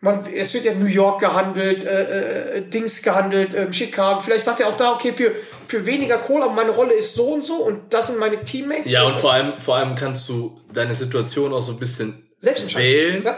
man, 0.00 0.24
es 0.34 0.54
wird 0.54 0.64
ja 0.64 0.74
New 0.74 0.86
York 0.86 1.20
gehandelt, 1.20 1.84
äh, 1.84 2.58
äh, 2.58 2.62
Dings 2.62 3.02
gehandelt, 3.02 3.50
ähm, 3.54 3.72
Chicago. 3.72 4.20
Vielleicht 4.20 4.44
sagt 4.44 4.60
er 4.60 4.68
auch 4.68 4.76
da, 4.76 4.92
okay, 4.92 5.12
für, 5.12 5.32
für 5.68 5.84
weniger 5.86 6.18
Kohle, 6.18 6.44
aber 6.44 6.54
meine 6.54 6.70
Rolle 6.70 6.94
ist 6.94 7.14
so 7.14 7.34
und 7.34 7.44
so 7.44 7.56
und 7.56 7.92
das 7.92 8.06
sind 8.08 8.18
meine 8.18 8.44
Teammates. 8.44 8.90
Ja, 8.90 9.02
und 9.04 9.16
vor 9.18 9.32
allem, 9.34 9.52
vor 9.58 9.76
allem 9.76 9.94
kannst 9.94 10.28
du 10.28 10.58
deine 10.72 10.94
Situation 10.94 11.52
auch 11.52 11.62
so 11.62 11.72
ein 11.72 11.78
bisschen 11.78 12.30
Selbst 12.38 12.62
entscheiden. 12.62 12.84
wählen. 12.86 13.22
Ja. 13.24 13.36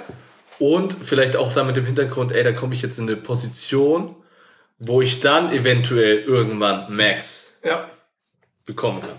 Und 0.59 0.93
vielleicht 0.93 1.35
auch 1.35 1.53
da 1.53 1.65
mit 1.65 1.77
dem 1.77 1.85
Hintergrund, 1.87 2.31
ey, 2.33 2.45
da 2.45 2.53
komme 2.53 2.75
ich 2.75 2.83
jetzt 2.83 2.99
in 2.99 3.09
eine 3.09 3.17
Position, 3.17 4.15
wo 4.79 5.03
ich 5.03 5.19
dann 5.21 5.53
eventuell 5.53 6.19
irgendwann 6.23 6.95
Max 6.95 7.59
Ja. 7.65 7.89
bekommen 8.67 9.01
kann. 9.03 9.17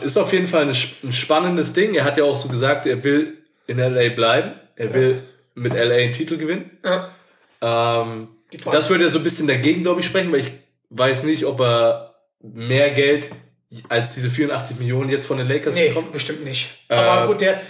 Ähm, 0.00 0.02
ist 0.06 0.18
auf 0.18 0.32
jeden 0.32 0.46
Fall 0.46 0.62
ein, 0.62 0.68
ein 1.04 1.12
spannendes 1.12 1.72
Ding. 1.72 1.94
Er 1.94 2.04
hat 2.04 2.16
ja 2.18 2.24
auch 2.24 2.38
so 2.40 2.48
gesagt, 2.48 2.84
er 2.86 3.02
will 3.04 3.38
in 3.66 3.78
LA 3.78 4.10
bleiben. 4.10 4.52
Er 4.76 4.92
will 4.94 5.22
mit 5.58 5.74
LA 5.74 5.94
einen 5.94 6.12
Titel 6.12 6.36
gewinnen. 6.38 6.78
ja. 6.84 7.10
Ähm, 7.60 8.28
das 8.70 8.88
würde 8.88 9.04
ja 9.04 9.10
so 9.10 9.18
ein 9.18 9.24
bisschen 9.24 9.46
dagegen, 9.46 9.82
glaube 9.82 10.00
ich, 10.00 10.06
sprechen, 10.06 10.32
weil 10.32 10.40
ich 10.40 10.52
weiß 10.90 11.24
nicht, 11.24 11.44
ob 11.44 11.60
er 11.60 12.14
mehr 12.40 12.90
Geld 12.92 13.28
als 13.90 14.14
diese 14.14 14.30
84 14.30 14.78
Millionen 14.78 15.10
jetzt 15.10 15.26
von 15.26 15.36
den 15.36 15.46
Lakers 15.48 15.74
Nee, 15.74 15.88
bekommt. 15.88 16.12
bestimmt 16.12 16.44
nicht. 16.44 16.70
Äh, 16.88 16.94
Aber 16.94 17.26
gut, 17.26 17.42
der, 17.42 17.60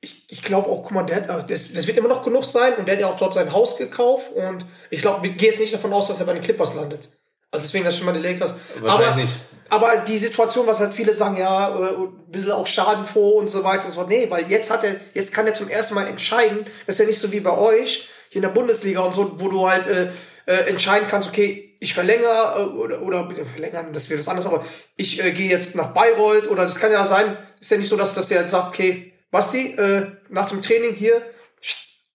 ich, 0.00 0.24
ich 0.28 0.42
glaube 0.44 0.68
auch, 0.68 0.82
guck 0.82 0.92
mal, 0.92 1.02
der 1.02 1.16
hat, 1.16 1.28
äh, 1.28 1.46
das, 1.48 1.72
das 1.72 1.86
wird 1.88 1.96
immer 1.98 2.08
noch 2.08 2.22
genug 2.22 2.44
sein 2.44 2.74
und 2.76 2.86
der 2.86 2.94
hat 2.94 3.00
ja 3.00 3.08
auch 3.08 3.16
dort 3.16 3.34
sein 3.34 3.52
Haus 3.52 3.78
gekauft 3.78 4.30
und 4.32 4.64
ich 4.90 5.00
glaube, 5.00 5.24
wir 5.24 5.30
gehen 5.30 5.48
jetzt 5.50 5.60
nicht 5.60 5.74
davon 5.74 5.92
aus, 5.92 6.06
dass 6.08 6.20
er 6.20 6.26
bei 6.26 6.34
den 6.34 6.42
Clippers 6.42 6.74
landet. 6.74 7.08
Also 7.50 7.64
deswegen 7.66 7.84
das 7.84 7.96
schon 7.96 8.06
mal 8.06 8.12
die 8.12 8.20
Lakers. 8.26 8.54
Wahrscheinlich 8.80 9.08
aber, 9.08 9.16
nicht. 9.16 9.32
Aber 9.68 9.96
die 10.06 10.18
Situation, 10.18 10.66
was 10.66 10.80
halt 10.80 10.94
viele 10.94 11.14
sagen, 11.14 11.36
ja, 11.36 11.68
äh, 11.68 11.94
ein 11.94 12.30
bisschen 12.30 12.52
auch 12.52 12.66
schadenfroh 12.66 13.38
und 13.38 13.48
so 13.48 13.64
weiter, 13.64 13.86
das 13.86 13.96
war, 13.96 14.06
nee, 14.06 14.26
weil 14.28 14.50
jetzt 14.50 14.70
hat 14.70 14.84
er, 14.84 14.96
jetzt 15.14 15.32
kann 15.32 15.46
er 15.46 15.54
zum 15.54 15.68
ersten 15.68 15.94
Mal 15.94 16.06
entscheiden, 16.06 16.66
das 16.86 16.96
ist 16.96 17.00
ja 17.00 17.06
nicht 17.06 17.20
so 17.20 17.32
wie 17.32 17.40
bei 17.40 17.56
euch, 17.56 18.08
hier 18.28 18.40
in 18.40 18.48
der 18.48 18.54
Bundesliga 18.54 19.00
und 19.00 19.14
so, 19.14 19.40
wo 19.40 19.48
du 19.48 19.68
halt 19.68 19.86
äh, 19.86 20.08
äh, 20.46 20.68
entscheiden 20.68 21.08
kannst, 21.08 21.28
okay, 21.28 21.74
ich 21.80 21.94
verlängere 21.94 22.54
äh, 22.58 22.76
oder, 22.76 23.02
oder 23.02 23.28
verlängern, 23.30 23.92
das 23.92 24.08
wird 24.10 24.20
was 24.20 24.28
anderes, 24.28 24.46
aber 24.46 24.64
ich 24.96 25.22
äh, 25.22 25.32
gehe 25.32 25.50
jetzt 25.50 25.74
nach 25.74 25.94
Bayreuth 25.94 26.48
oder 26.48 26.64
das 26.64 26.78
kann 26.78 26.92
ja 26.92 27.04
sein, 27.04 27.36
ist 27.60 27.70
ja 27.70 27.78
nicht 27.78 27.88
so, 27.88 27.96
dass, 27.96 28.14
dass 28.14 28.28
der 28.28 28.48
sagt, 28.48 28.68
okay, 28.68 29.12
Basti, 29.30 29.74
äh, 29.76 30.06
nach 30.28 30.50
dem 30.50 30.62
Training 30.62 30.94
hier 30.94 31.22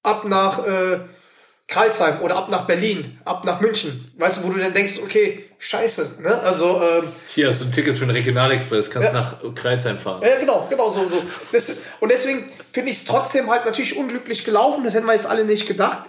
ab 0.04 0.26
nach 0.26 0.66
äh, 0.66 1.00
Karlsheim 1.68 2.22
oder 2.22 2.38
ab 2.38 2.50
nach 2.50 2.66
Berlin, 2.66 3.20
ab 3.26 3.44
nach 3.44 3.60
München. 3.60 4.12
Weißt 4.18 4.38
du, 4.38 4.48
wo 4.48 4.54
du 4.54 4.60
dann 4.60 4.74
denkst, 4.74 5.00
okay, 5.04 5.47
scheiße, 5.60 6.22
ne? 6.22 6.40
Also, 6.42 6.82
ähm, 6.82 7.04
Hier 7.34 7.48
hast 7.50 7.62
du 7.62 7.66
ein 7.66 7.72
Ticket 7.72 7.98
für 7.98 8.06
den 8.06 8.16
Regionalexpress, 8.16 8.90
kannst 8.92 9.14
Ja. 9.14 9.20
nach 9.22 9.36
Kreuzheim 9.56 9.98
fahren. 9.98 10.22
ja, 10.24 10.38
genau, 10.40 10.68
genau 10.70 10.90
so. 10.92 11.08
so. 11.10 11.22
Das 11.52 11.84
und 12.00 12.10
deswegen 12.12 12.50
finde 12.72 12.92
ich 12.92 12.98
es 12.98 13.06
trotzdem 13.06 13.50
halt 13.50 13.66
natürlich 13.66 13.98
unglücklich 13.98 14.46
gelaufen. 14.46 14.84
Das 14.84 14.94
hätten 14.94 15.06
wir 15.08 15.14
jetzt 15.14 15.26
alle 15.28 15.46
nicht 15.46 15.68
gedacht. 15.68 16.00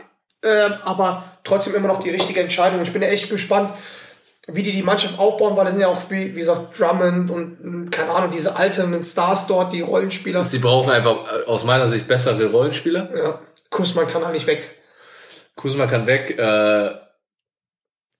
Ähm, 0.44 0.74
aber 0.84 1.24
trotzdem 1.44 1.74
immer 1.74 1.88
noch 1.88 2.00
die 2.02 2.10
richtige 2.10 2.40
Entscheidung. 2.40 2.80
Ich 2.82 2.92
bin 2.92 3.02
ja 3.02 3.08
echt 3.08 3.28
gespannt, 3.28 3.72
wie 4.46 4.62
die 4.62 4.70
die 4.72 4.82
Mannschaft 4.82 5.18
aufbauen, 5.18 5.56
weil 5.56 5.64
das 5.64 5.74
sind 5.74 5.80
ja 5.82 5.88
auch, 5.88 5.98
wie, 6.10 6.34
wie 6.34 6.38
gesagt, 6.38 6.78
Drummond 6.78 7.30
und, 7.30 7.64
mh, 7.64 7.90
keine 7.90 8.10
Ahnung, 8.12 8.30
diese 8.30 8.54
alternden 8.56 9.04
Stars 9.04 9.46
dort, 9.46 9.72
die 9.72 9.80
Rollenspieler. 9.80 10.44
Sie 10.44 10.58
brauchen 10.60 10.90
einfach 10.92 11.16
äh, 11.32 11.44
aus 11.46 11.64
meiner 11.64 11.88
Sicht 11.88 12.06
bessere 12.06 12.46
Rollenspieler. 12.50 13.10
Ja, 13.16 13.40
Kussmann 13.70 14.06
kann 14.08 14.22
eigentlich 14.24 14.46
weg. 14.46 14.66
Kuzma 15.56 15.86
kann 15.86 16.06
weg. 16.06 16.38
Äh, 16.38 16.90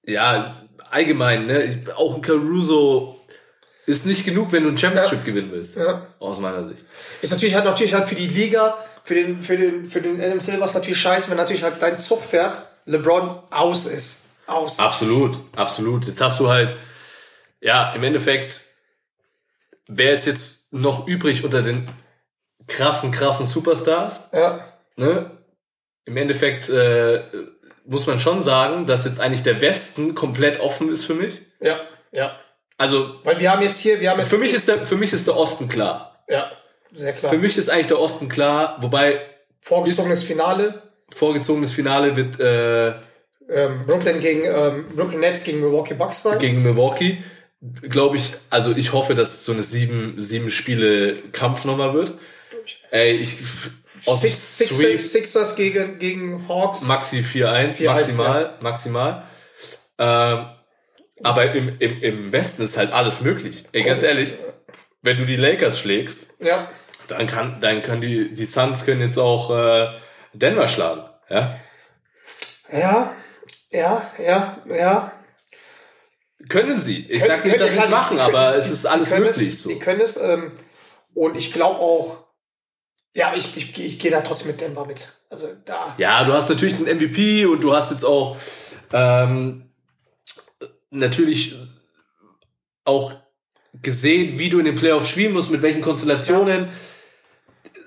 ja, 0.07 0.57
allgemein, 0.91 1.47
ne? 1.47 1.83
Auch 1.97 2.15
ein 2.17 2.23
Caruso 2.23 3.19
ist 3.87 4.05
nicht 4.07 4.25
genug, 4.25 4.53
wenn 4.53 4.65
du 4.65 4.71
ein 4.71 4.79
Championship 4.79 5.21
Ja. 5.21 5.25
gewinnen 5.25 5.51
willst. 5.51 5.77
Ja. 5.77 6.07
Aus 6.19 6.41
meiner 6.41 6.69
Sicht. 6.69 6.85
Ist 7.23 7.33
natürlich 7.33 7.55
halt 7.55 7.65
natürlich 7.65 7.95
halt 7.95 8.09
für 8.09 8.15
die 8.15 8.27
Liga, 8.29 8.77
für 9.05 9.15
den, 9.15 9.43
für 9.43 9.57
den, 9.57 9.89
für 9.89 10.01
den 10.03 10.21
Adam 10.21 10.41
Silver 10.41 10.67
ist 10.67 10.75
natürlich 10.75 11.01
scheiße, 11.01 11.31
wenn 11.31 11.39
natürlich 11.39 11.63
halt 11.63 11.77
dein 11.81 11.99
Zugpferd 11.99 12.61
LeBron 12.87 13.39
aus 13.51 13.87
ist. 13.87 14.25
Aus. 14.47 14.79
Absolut, 14.79 15.39
absolut. 15.57 16.07
Jetzt 16.07 16.21
hast 16.21 16.41
du 16.41 16.49
halt, 16.49 16.75
ja, 17.61 17.93
im 17.93 18.03
Endeffekt, 18.03 18.61
wer 19.87 20.13
ist 20.13 20.27
jetzt 20.27 20.73
noch 20.73 21.07
übrig 21.07 21.45
unter 21.45 21.63
den 21.63 21.87
krassen, 22.67 23.11
krassen 23.11 23.47
Superstars? 23.47 24.31
Ja. 24.33 24.67
Ne? 24.97 25.31
Im 26.05 26.17
Endeffekt 26.17 26.69
äh, 26.71 27.23
muss 27.89 28.07
man 28.07 28.21
schon 28.21 28.43
sagen, 28.43 28.87
dass 28.87 29.05
jetzt 29.05 29.21
eigentlich 29.21 29.43
der 29.43 29.61
Westen 29.61 30.15
komplett 30.15 30.61
offen 30.61 30.93
ist 30.93 31.05
für 31.05 31.15
mich. 31.15 31.41
Ja. 31.61 31.81
Ja. 32.13 32.37
Also 32.77 33.17
Weil 33.25 33.41
wir 33.41 33.51
haben 33.51 33.63
jetzt 33.63 33.81
hier, 33.81 34.01
wir 34.01 34.11
haben 34.11 34.21
jetzt. 34.21 34.31
für 34.31 34.39
mich 34.39 34.53
ist 34.55 34.69
der, 34.69 34.79
für 34.87 34.97
mich 34.97 35.13
ist 35.13 35.27
der 35.27 35.37
Osten 35.37 35.69
klar. 35.69 36.23
Ja, 36.29 36.53
sehr 36.93 37.13
klar. 37.13 37.33
Für 37.33 37.39
mich 37.39 37.57
ist 37.59 37.69
eigentlich 37.71 37.89
der 37.89 37.99
Osten 38.01 38.29
klar, 38.29 38.77
wobei 38.81 39.21
Vorgezogenes 39.61 40.23
Finale. 40.23 40.83
vorgezogenes 41.13 41.73
Finale 41.73 42.15
wird 42.17 42.39
äh, 42.39 42.95
Ähm, 43.51 43.83
Brooklyn 43.87 44.21
gegen 44.21 44.45
ähm, 44.45 44.87
Brooklyn 44.95 45.21
Nets 45.21 45.43
gegen 45.43 45.61
Milwaukee 45.61 45.95
Bucks 45.95 46.23
sein. 46.23 46.39
gegen 46.39 46.63
Milwaukee. 46.63 47.19
Glaube 47.89 48.19
ich, 48.19 48.35
also 48.51 48.71
ich 48.77 48.93
hoffe, 48.93 49.15
dass 49.17 49.45
so 49.45 49.53
eine 49.53 49.63
sieben, 49.65 50.15
sieben 50.21 50.49
Spiele 50.51 51.17
Kampf 51.33 51.65
nochmal 51.65 51.93
wird. 51.95 52.13
Ey, 52.93 53.17
ich 53.17 53.37
aus 54.07 54.23
Six, 54.23 54.59
Sweep 54.77 54.99
Sixers, 55.01 55.57
gegen, 55.57 55.99
gegen 55.99 56.49
Hawks. 56.49 56.83
Maxi 56.83 57.19
4-1, 57.21 57.77
4-1, 57.79 57.87
maximal, 57.87 58.55
maximal. 58.61 59.23
Ähm, 59.99 60.47
aber 61.23 61.53
im, 61.53 61.77
im, 61.81 62.03
im 62.03 62.33
Westen 62.33 62.63
ist 62.63 62.77
halt 62.77 62.93
alles 62.93 63.21
möglich. 63.23 63.65
Ey, 63.73 63.83
ganz 63.83 64.03
ehrlich, 64.03 64.35
wenn 65.03 65.19
du 65.19 65.27
die 65.27 65.37
Lakers 65.37 65.79
schlägst, 65.79 66.27
ja. 66.41 66.69
Dann 67.09 67.27
kann, 67.27 67.59
dann 67.63 67.81
können 67.81 68.03
die, 68.03 68.35
die 68.35 68.45
Suns 68.45 68.85
können 68.85 69.01
jetzt 69.01 69.19
auch 69.19 69.51
äh, 69.51 69.89
Denver 70.35 70.69
schlagen. 70.69 71.09
Ja? 71.31 71.59
Ja, 72.71 73.15
ja, 73.71 74.11
ja, 74.19 74.59
ja. 74.69 75.13
Können 76.51 76.79
sie. 76.79 77.07
Ich 77.11 77.25
sag 77.25 77.45
nicht, 77.45 77.59
dass 77.59 77.73
sie 77.73 77.79
es 77.79 77.87
klar, 77.87 78.01
machen, 78.03 78.17
die 78.19 78.23
aber 78.23 78.51
können- 78.51 78.61
es 78.61 78.71
ist 78.71 78.87
alles 78.87 79.09
können 79.11 79.25
möglich 79.25 79.55
es, 79.55 79.63
so. 79.63 79.69
Die 79.71 79.79
können 79.79 80.01
es, 80.03 80.17
ähm, 80.19 80.53
und 81.15 81.37
ich 81.37 81.53
glaube 81.53 81.81
auch, 81.81 82.28
ja, 83.19 83.35
ich, 83.35 83.57
ich, 83.57 83.79
ich 83.79 83.99
gehe 83.99 84.11
da 84.11 84.21
trotzdem 84.21 84.49
mit 84.49 84.61
Denver 84.61 84.87
mit. 84.87 85.09
Also 85.29 85.49
da. 85.65 85.95
Ja, 85.99 86.25
du 86.25 86.33
hast 86.33 86.49
natürlich 86.49 86.77
den 86.77 86.87
MVP 86.97 87.45
und 87.47 87.61
du 87.63 87.75
hast 87.75 87.91
jetzt 87.91 88.05
auch 88.05 88.37
ähm, 88.93 89.69
natürlich 90.91 91.55
auch 92.85 93.13
gesehen, 93.83 94.39
wie 94.39 94.49
du 94.49 94.59
in 94.61 94.65
den 94.65 94.77
Playoffs 94.77 95.09
spielen 95.09 95.33
musst, 95.33 95.51
mit 95.51 95.61
welchen 95.63 95.83
Konstellationen. 95.83 96.69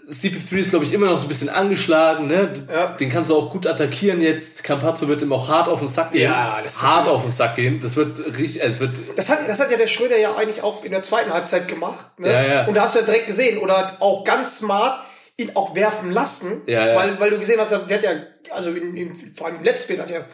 CP3 0.09 0.57
ist, 0.57 0.69
glaube 0.71 0.83
ich, 0.83 0.91
immer 0.91 1.05
noch 1.07 1.17
so 1.17 1.23
ein 1.25 1.29
bisschen 1.29 1.47
angeschlagen. 1.47 2.27
Ne? 2.27 2.51
Ja. 2.69 2.87
Den 2.93 3.09
kannst 3.09 3.29
du 3.29 3.35
auch 3.37 3.49
gut 3.49 3.65
attackieren 3.65 4.19
jetzt. 4.19 4.61
Campazzo 4.61 5.07
wird 5.07 5.21
ihm 5.21 5.31
auch 5.31 5.47
hart 5.47 5.69
auf 5.69 5.79
den 5.79 5.87
Sack 5.87 6.11
gehen. 6.11 6.23
Ja, 6.23 6.59
das 6.61 6.75
ist- 6.75 6.83
hart 6.83 7.07
auf 7.07 7.21
den 7.21 7.31
Sack 7.31 7.55
gehen. 7.55 7.79
Das 7.79 7.95
wird 7.95 8.19
richtig, 8.37 8.61
es 8.61 8.81
wird 8.81 8.91
Das 9.15 9.29
hat, 9.29 9.47
das 9.47 9.59
hat 9.61 9.71
ja 9.71 9.77
der 9.77 9.87
Schröder 9.87 10.17
ja 10.17 10.35
eigentlich 10.35 10.61
auch 10.63 10.83
in 10.83 10.91
der 10.91 11.01
zweiten 11.01 11.31
Halbzeit 11.31 11.69
gemacht. 11.69 12.19
Ne? 12.19 12.27
Ja, 12.31 12.43
ja. 12.43 12.65
Und 12.67 12.73
da 12.75 12.81
hast 12.81 12.95
du 12.95 12.99
ja 12.99 13.05
direkt 13.05 13.27
gesehen 13.27 13.57
oder 13.59 13.97
auch 14.01 14.25
ganz 14.25 14.57
smart 14.57 15.01
ihn 15.41 15.51
auch 15.55 15.75
werfen 15.75 16.11
lassen, 16.11 16.61
Ja, 16.65 16.87
ja. 16.87 16.95
Weil, 16.95 17.19
weil 17.19 17.29
du 17.29 17.39
gesehen 17.39 17.59
hast, 17.59 17.71
der 17.71 17.79
hat 17.97 18.03
ja, 18.03 18.11
also 18.51 18.69
in, 18.71 18.95
in, 18.95 19.35
vor 19.35 19.47
allem 19.47 19.57
im 19.57 19.63
letzten 19.63 19.85
Spiel 19.93 20.01
hat 20.01 20.11
er 20.11 20.25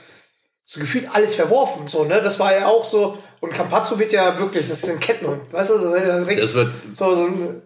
so 0.65 0.79
gefühlt 0.79 1.07
alles 1.13 1.33
verworfen. 1.35 1.87
So, 1.87 2.03
ne? 2.03 2.21
Das 2.21 2.39
war 2.39 2.53
ja 2.53 2.67
auch 2.67 2.85
so. 2.85 3.17
Und 3.39 3.53
Campazzo 3.53 3.97
wird 3.97 4.11
ja 4.11 4.37
wirklich, 4.37 4.67
das 4.67 4.83
ist 4.83 4.89
ein 4.89 4.99
Kettenhund. 4.99 5.41
Weißt 5.53 5.69
du, 5.69 5.77
so, 5.77 5.93
direkt, 5.95 6.41
Das 6.41 6.53
wird 6.53 6.75
so, 6.93 7.15
so 7.15 7.25
ein, 7.25 7.61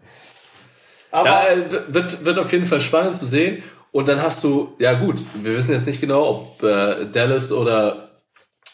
aber 1.09 1.29
Da 1.29 1.93
wird, 1.93 2.23
wird 2.23 2.39
auf 2.39 2.51
jeden 2.51 2.65
Fall 2.65 2.79
spannend 2.79 3.17
zu 3.17 3.25
sehen. 3.25 3.63
Und 3.91 4.07
dann 4.07 4.21
hast 4.21 4.43
du, 4.43 4.75
ja 4.79 4.93
gut, 4.93 5.17
wir 5.33 5.57
wissen 5.57 5.73
jetzt 5.73 5.87
nicht 5.87 5.99
genau, 5.99 6.29
ob 6.29 6.63
äh, 6.63 7.07
Dallas 7.11 7.51
oder, 7.51 8.11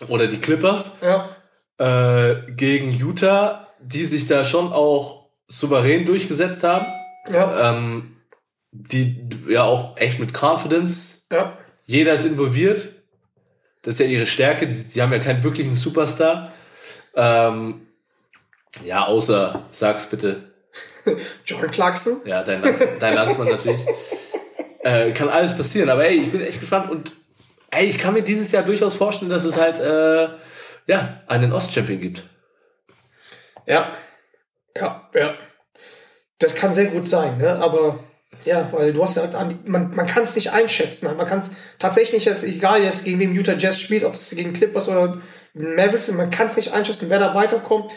oder 0.10 0.28
die 0.28 0.38
Clippers 0.40 0.98
ja, 1.02 1.30
äh, 1.80 2.52
gegen 2.52 2.92
Utah, 2.92 3.68
die 3.80 4.06
sich 4.06 4.28
da 4.28 4.46
schon 4.46 4.72
auch 4.72 5.30
souverän 5.48 6.06
durchgesetzt 6.06 6.64
haben. 6.64 6.86
ja, 7.32 7.72
Ähm, 7.72 8.17
die 8.72 9.28
ja 9.48 9.64
auch 9.64 9.98
echt 9.98 10.20
mit 10.20 10.34
Confidence. 10.34 11.26
ja. 11.32 11.58
Jeder 11.86 12.14
ist 12.14 12.26
involviert. 12.26 12.90
Das 13.82 13.96
ist 13.96 14.00
ja 14.02 14.08
ihre 14.08 14.28
Stärke. 14.28 14.68
Die, 14.68 14.76
die 14.76 15.02
haben 15.02 15.14
ja 15.14 15.20
keinen 15.20 15.42
wirklichen 15.42 15.76
Superstar. 15.76 16.52
Ähm, 17.16 17.88
ja, 18.84 19.06
außer, 19.06 19.64
sag's 19.72 20.10
bitte, 20.10 20.52
John 21.46 21.72
Clarkson. 21.72 22.18
Ja, 22.26 22.44
dein, 22.44 22.62
Lands, 22.62 22.84
dein 23.00 23.14
Landsmann 23.14 23.50
natürlich. 23.50 23.82
Äh, 24.82 25.12
kann 25.12 25.28
alles 25.28 25.58
passieren, 25.58 25.90
aber 25.90 26.06
ey, 26.06 26.22
ich 26.22 26.32
bin 26.32 26.40
echt 26.40 26.62
gespannt 26.62 26.90
und 26.92 27.12
ey, 27.72 27.88
ich 27.88 27.98
kann 27.98 28.14
mir 28.14 28.22
dieses 28.22 28.52
Jahr 28.52 28.64
durchaus 28.64 28.96
vorstellen, 28.96 29.32
dass 29.32 29.44
es 29.44 29.58
halt 29.58 29.80
äh, 29.80 30.30
ja, 30.86 31.24
einen 31.28 31.52
Ostchampion 31.52 32.00
gibt. 32.00 32.24
Ja, 33.66 33.98
ja, 34.78 35.10
ja. 35.14 35.34
Das 36.38 36.56
kann 36.56 36.74
sehr 36.74 36.86
gut 36.86 37.08
sein, 37.08 37.38
ne? 37.38 37.58
Aber 37.60 38.00
ja, 38.46 38.70
weil 38.72 38.94
du 38.94 39.04
hast 39.04 39.18
ja, 39.18 39.24
an- 39.38 39.60
man, 39.66 39.92
man 39.96 40.08
kann 40.08 40.24
es 40.24 40.36
nicht 40.36 40.52
einschätzen. 40.52 41.06
Man 41.18 41.26
kann 41.28 41.40
es 41.40 41.48
tatsächlich, 41.80 42.26
jetzt, 42.26 42.44
egal 42.44 42.84
jetzt 42.84 43.04
gegen 43.06 43.20
wen 43.20 43.34
Utah 43.36 43.56
Jazz 43.58 43.80
spielt, 43.80 44.04
ob 44.04 44.14
es 44.14 44.30
gegen 44.32 44.54
Clippers 44.54 44.88
oder 44.90 45.18
Mavericks 45.54 46.12
man 46.12 46.30
kann 46.30 46.48
es 46.48 46.56
nicht 46.58 46.72
einschätzen, 46.74 47.10
wer 47.10 47.20
da 47.20 47.34
weiterkommt. 47.36 47.92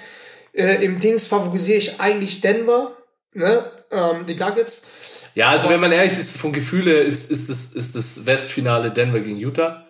Äh, 0.53 0.85
Im 0.85 0.99
Dings 0.99 1.27
favorisiere 1.27 1.79
ich 1.79 2.01
eigentlich 2.01 2.41
Denver, 2.41 2.97
ne? 3.35 3.71
Ähm, 3.93 4.27
die 4.27 4.35
Nuggets. 4.35 4.83
Ja, 5.35 5.51
also 5.51 5.69
wenn 5.69 5.81
man 5.81 5.93
ehrlich 5.93 6.19
ist, 6.19 6.37
vom 6.37 6.53
Gefühle 6.53 7.01
ist, 7.01 7.31
ist, 7.31 7.49
das, 7.49 7.73
ist 7.73 7.95
das 7.95 8.27
Westfinale 8.27 8.91
Denver 8.91 9.21
gegen 9.21 9.37
Utah. 9.37 9.87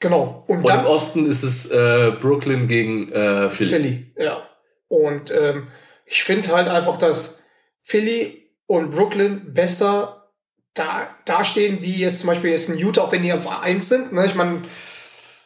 Genau. 0.00 0.44
Und 0.48 0.56
Und 0.58 0.62
im 0.62 0.66
dann 0.68 0.86
Osten 0.86 1.30
ist 1.30 1.44
es 1.44 1.70
äh, 1.70 2.10
Brooklyn 2.20 2.66
gegen 2.66 3.12
äh, 3.12 3.50
Philly. 3.50 3.70
Philly, 3.70 4.12
ja. 4.18 4.42
Und 4.88 5.30
ähm, 5.30 5.68
ich 6.06 6.24
finde 6.24 6.48
halt 6.54 6.68
einfach, 6.68 6.96
dass 6.98 7.40
Philly 7.84 8.41
und 8.72 8.90
Brooklyn 8.90 9.52
besser 9.52 10.30
da 10.72 11.06
dastehen, 11.26 11.82
wie 11.82 11.96
jetzt 11.96 12.20
zum 12.20 12.28
Beispiel 12.28 12.50
jetzt 12.50 12.70
in 12.70 12.78
Utah, 12.78 13.02
auch 13.02 13.12
wenn 13.12 13.22
die 13.22 13.32
auf 13.32 13.46
eins 13.46 13.90
sind. 13.90 14.14
Ne? 14.14 14.24
Ich 14.24 14.34
meine, 14.34 14.62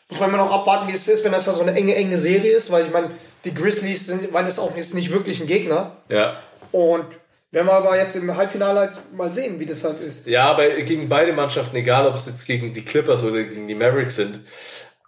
muss 0.08 0.20
man 0.20 0.28
immer 0.28 0.38
noch 0.38 0.52
abwarten, 0.52 0.86
wie 0.86 0.92
es 0.92 1.08
ist, 1.08 1.24
wenn 1.24 1.32
das 1.32 1.46
da 1.46 1.52
so 1.52 1.62
eine 1.62 1.74
enge, 1.74 1.96
enge 1.96 2.18
Serie 2.18 2.52
ist, 2.52 2.70
weil 2.70 2.84
ich 2.84 2.92
meine, 2.92 3.10
die 3.44 3.52
Grizzlies 3.52 4.06
sind, 4.06 4.32
weil 4.32 4.46
es 4.46 4.60
auch 4.60 4.76
jetzt 4.76 4.94
nicht 4.94 5.10
wirklich 5.10 5.40
ein 5.40 5.48
Gegner. 5.48 5.96
Ja. 6.08 6.40
Und 6.70 7.06
werden 7.50 7.66
wir 7.66 7.72
aber 7.72 7.98
jetzt 7.98 8.14
im 8.14 8.36
Halbfinale 8.36 8.78
halt 8.78 9.12
mal 9.12 9.32
sehen, 9.32 9.58
wie 9.58 9.66
das 9.66 9.82
halt 9.82 10.00
ist. 10.00 10.28
Ja, 10.28 10.44
aber 10.44 10.68
gegen 10.68 11.08
beide 11.08 11.32
Mannschaften, 11.32 11.74
egal 11.74 12.06
ob 12.06 12.14
es 12.14 12.26
jetzt 12.26 12.46
gegen 12.46 12.72
die 12.72 12.84
Clippers 12.84 13.24
oder 13.24 13.42
gegen 13.42 13.66
die 13.66 13.74
Mavericks 13.74 14.14
sind, 14.14 14.38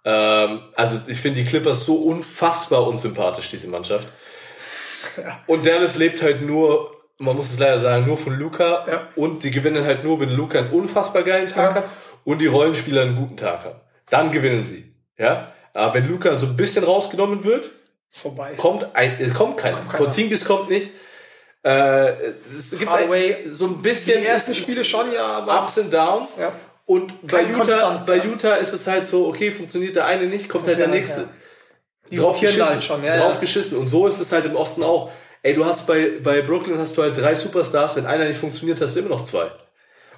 ähm, 0.03 0.59
also 0.75 0.99
ich 1.07 1.21
finde 1.21 1.41
die 1.41 1.47
Clippers 1.47 1.85
so 1.85 1.95
unfassbar 1.95 2.85
unsympathisch, 2.85 3.49
diese 3.49 3.69
Mannschaft. 3.69 4.09
Und 5.47 5.65
Dallas 5.65 5.95
lebt 5.95 6.21
halt 6.21 6.41
nur, 6.41 6.98
man 7.19 7.35
muss 7.35 7.51
es 7.51 7.59
leider 7.59 7.79
sagen, 7.79 8.05
nur 8.07 8.17
von 8.17 8.37
Luca. 8.37 8.85
Ja. 8.87 9.07
Und 9.15 9.43
die 9.43 9.51
gewinnen 9.51 9.85
halt 9.85 10.03
nur, 10.03 10.19
wenn 10.19 10.29
Luca 10.29 10.59
einen 10.59 10.71
unfassbar 10.71 11.23
geilen 11.23 11.47
Tag 11.47 11.75
Ja. 11.75 11.75
hat 11.75 11.83
und 12.23 12.39
die 12.39 12.47
Rollenspieler 12.47 13.03
einen 13.03 13.15
guten 13.15 13.37
Tag 13.37 13.65
haben. 13.65 13.79
Dann 14.09 14.31
gewinnen 14.31 14.63
sie. 14.63 14.93
Ja. 15.17 15.53
Aber 15.73 15.93
wenn 15.93 16.09
Luca 16.09 16.35
so 16.35 16.47
ein 16.47 16.57
bisschen 16.57 16.83
rausgenommen 16.83 17.43
wird, 17.43 17.69
Vorbei. 18.09 18.55
kommt 18.55 18.87
ein, 18.95 19.17
es 19.19 19.33
kommt 19.33 19.57
keiner. 19.57 19.77
Kommt 19.77 19.89
keiner. 19.89 20.03
Porzingis 20.05 20.45
kommt 20.45 20.69
nicht. 20.69 20.91
Äh, 21.61 22.11
es 22.57 22.71
gibt 22.71 22.91
so 23.47 23.65
ein 23.65 23.81
bisschen 23.81 24.21
Die 24.21 24.25
ersten 24.25 24.55
Spiele 24.55 24.85
schon, 24.85 25.11
ja, 25.11 25.25
aber 25.25 25.63
Ups 25.63 25.77
and 25.77 25.93
Downs. 25.93 26.37
Ja. 26.37 26.51
Und 26.85 27.27
bei 27.27 27.43
Utah, 27.43 28.03
bei. 28.05 28.17
Utah 28.23 28.55
ist 28.55 28.73
es 28.73 28.87
halt 28.87 29.05
so, 29.05 29.27
okay, 29.27 29.51
funktioniert 29.51 29.95
der 29.95 30.05
eine 30.05 30.25
nicht, 30.25 30.49
kommt 30.49 30.65
halt 30.67 30.79
der 30.79 30.87
nächste. 30.87 31.27
die 32.09 32.15
Drauf 32.17 32.39
geschissen, 32.39 32.65
halt 32.65 32.83
schon. 32.83 33.03
Ja, 33.03 33.17
drauf 33.17 33.35
ja. 33.35 33.39
geschissen. 33.41 33.77
Und 33.77 33.89
so 33.89 34.07
ist 34.07 34.19
es 34.19 34.31
halt 34.31 34.45
im 34.45 34.55
Osten 34.55 34.83
auch. 34.83 35.11
Ey, 35.41 35.53
du 35.55 35.65
hast 35.65 35.87
bei, 35.87 36.19
bei 36.21 36.41
Brooklyn 36.41 36.77
hast 36.77 36.97
du 36.97 37.01
halt 37.01 37.17
drei 37.17 37.35
Superstars, 37.35 37.95
wenn 37.95 38.05
einer 38.05 38.27
nicht 38.27 38.39
funktioniert, 38.39 38.81
hast 38.81 38.95
du 38.95 38.99
immer 38.99 39.09
noch 39.09 39.23
zwei. 39.23 39.51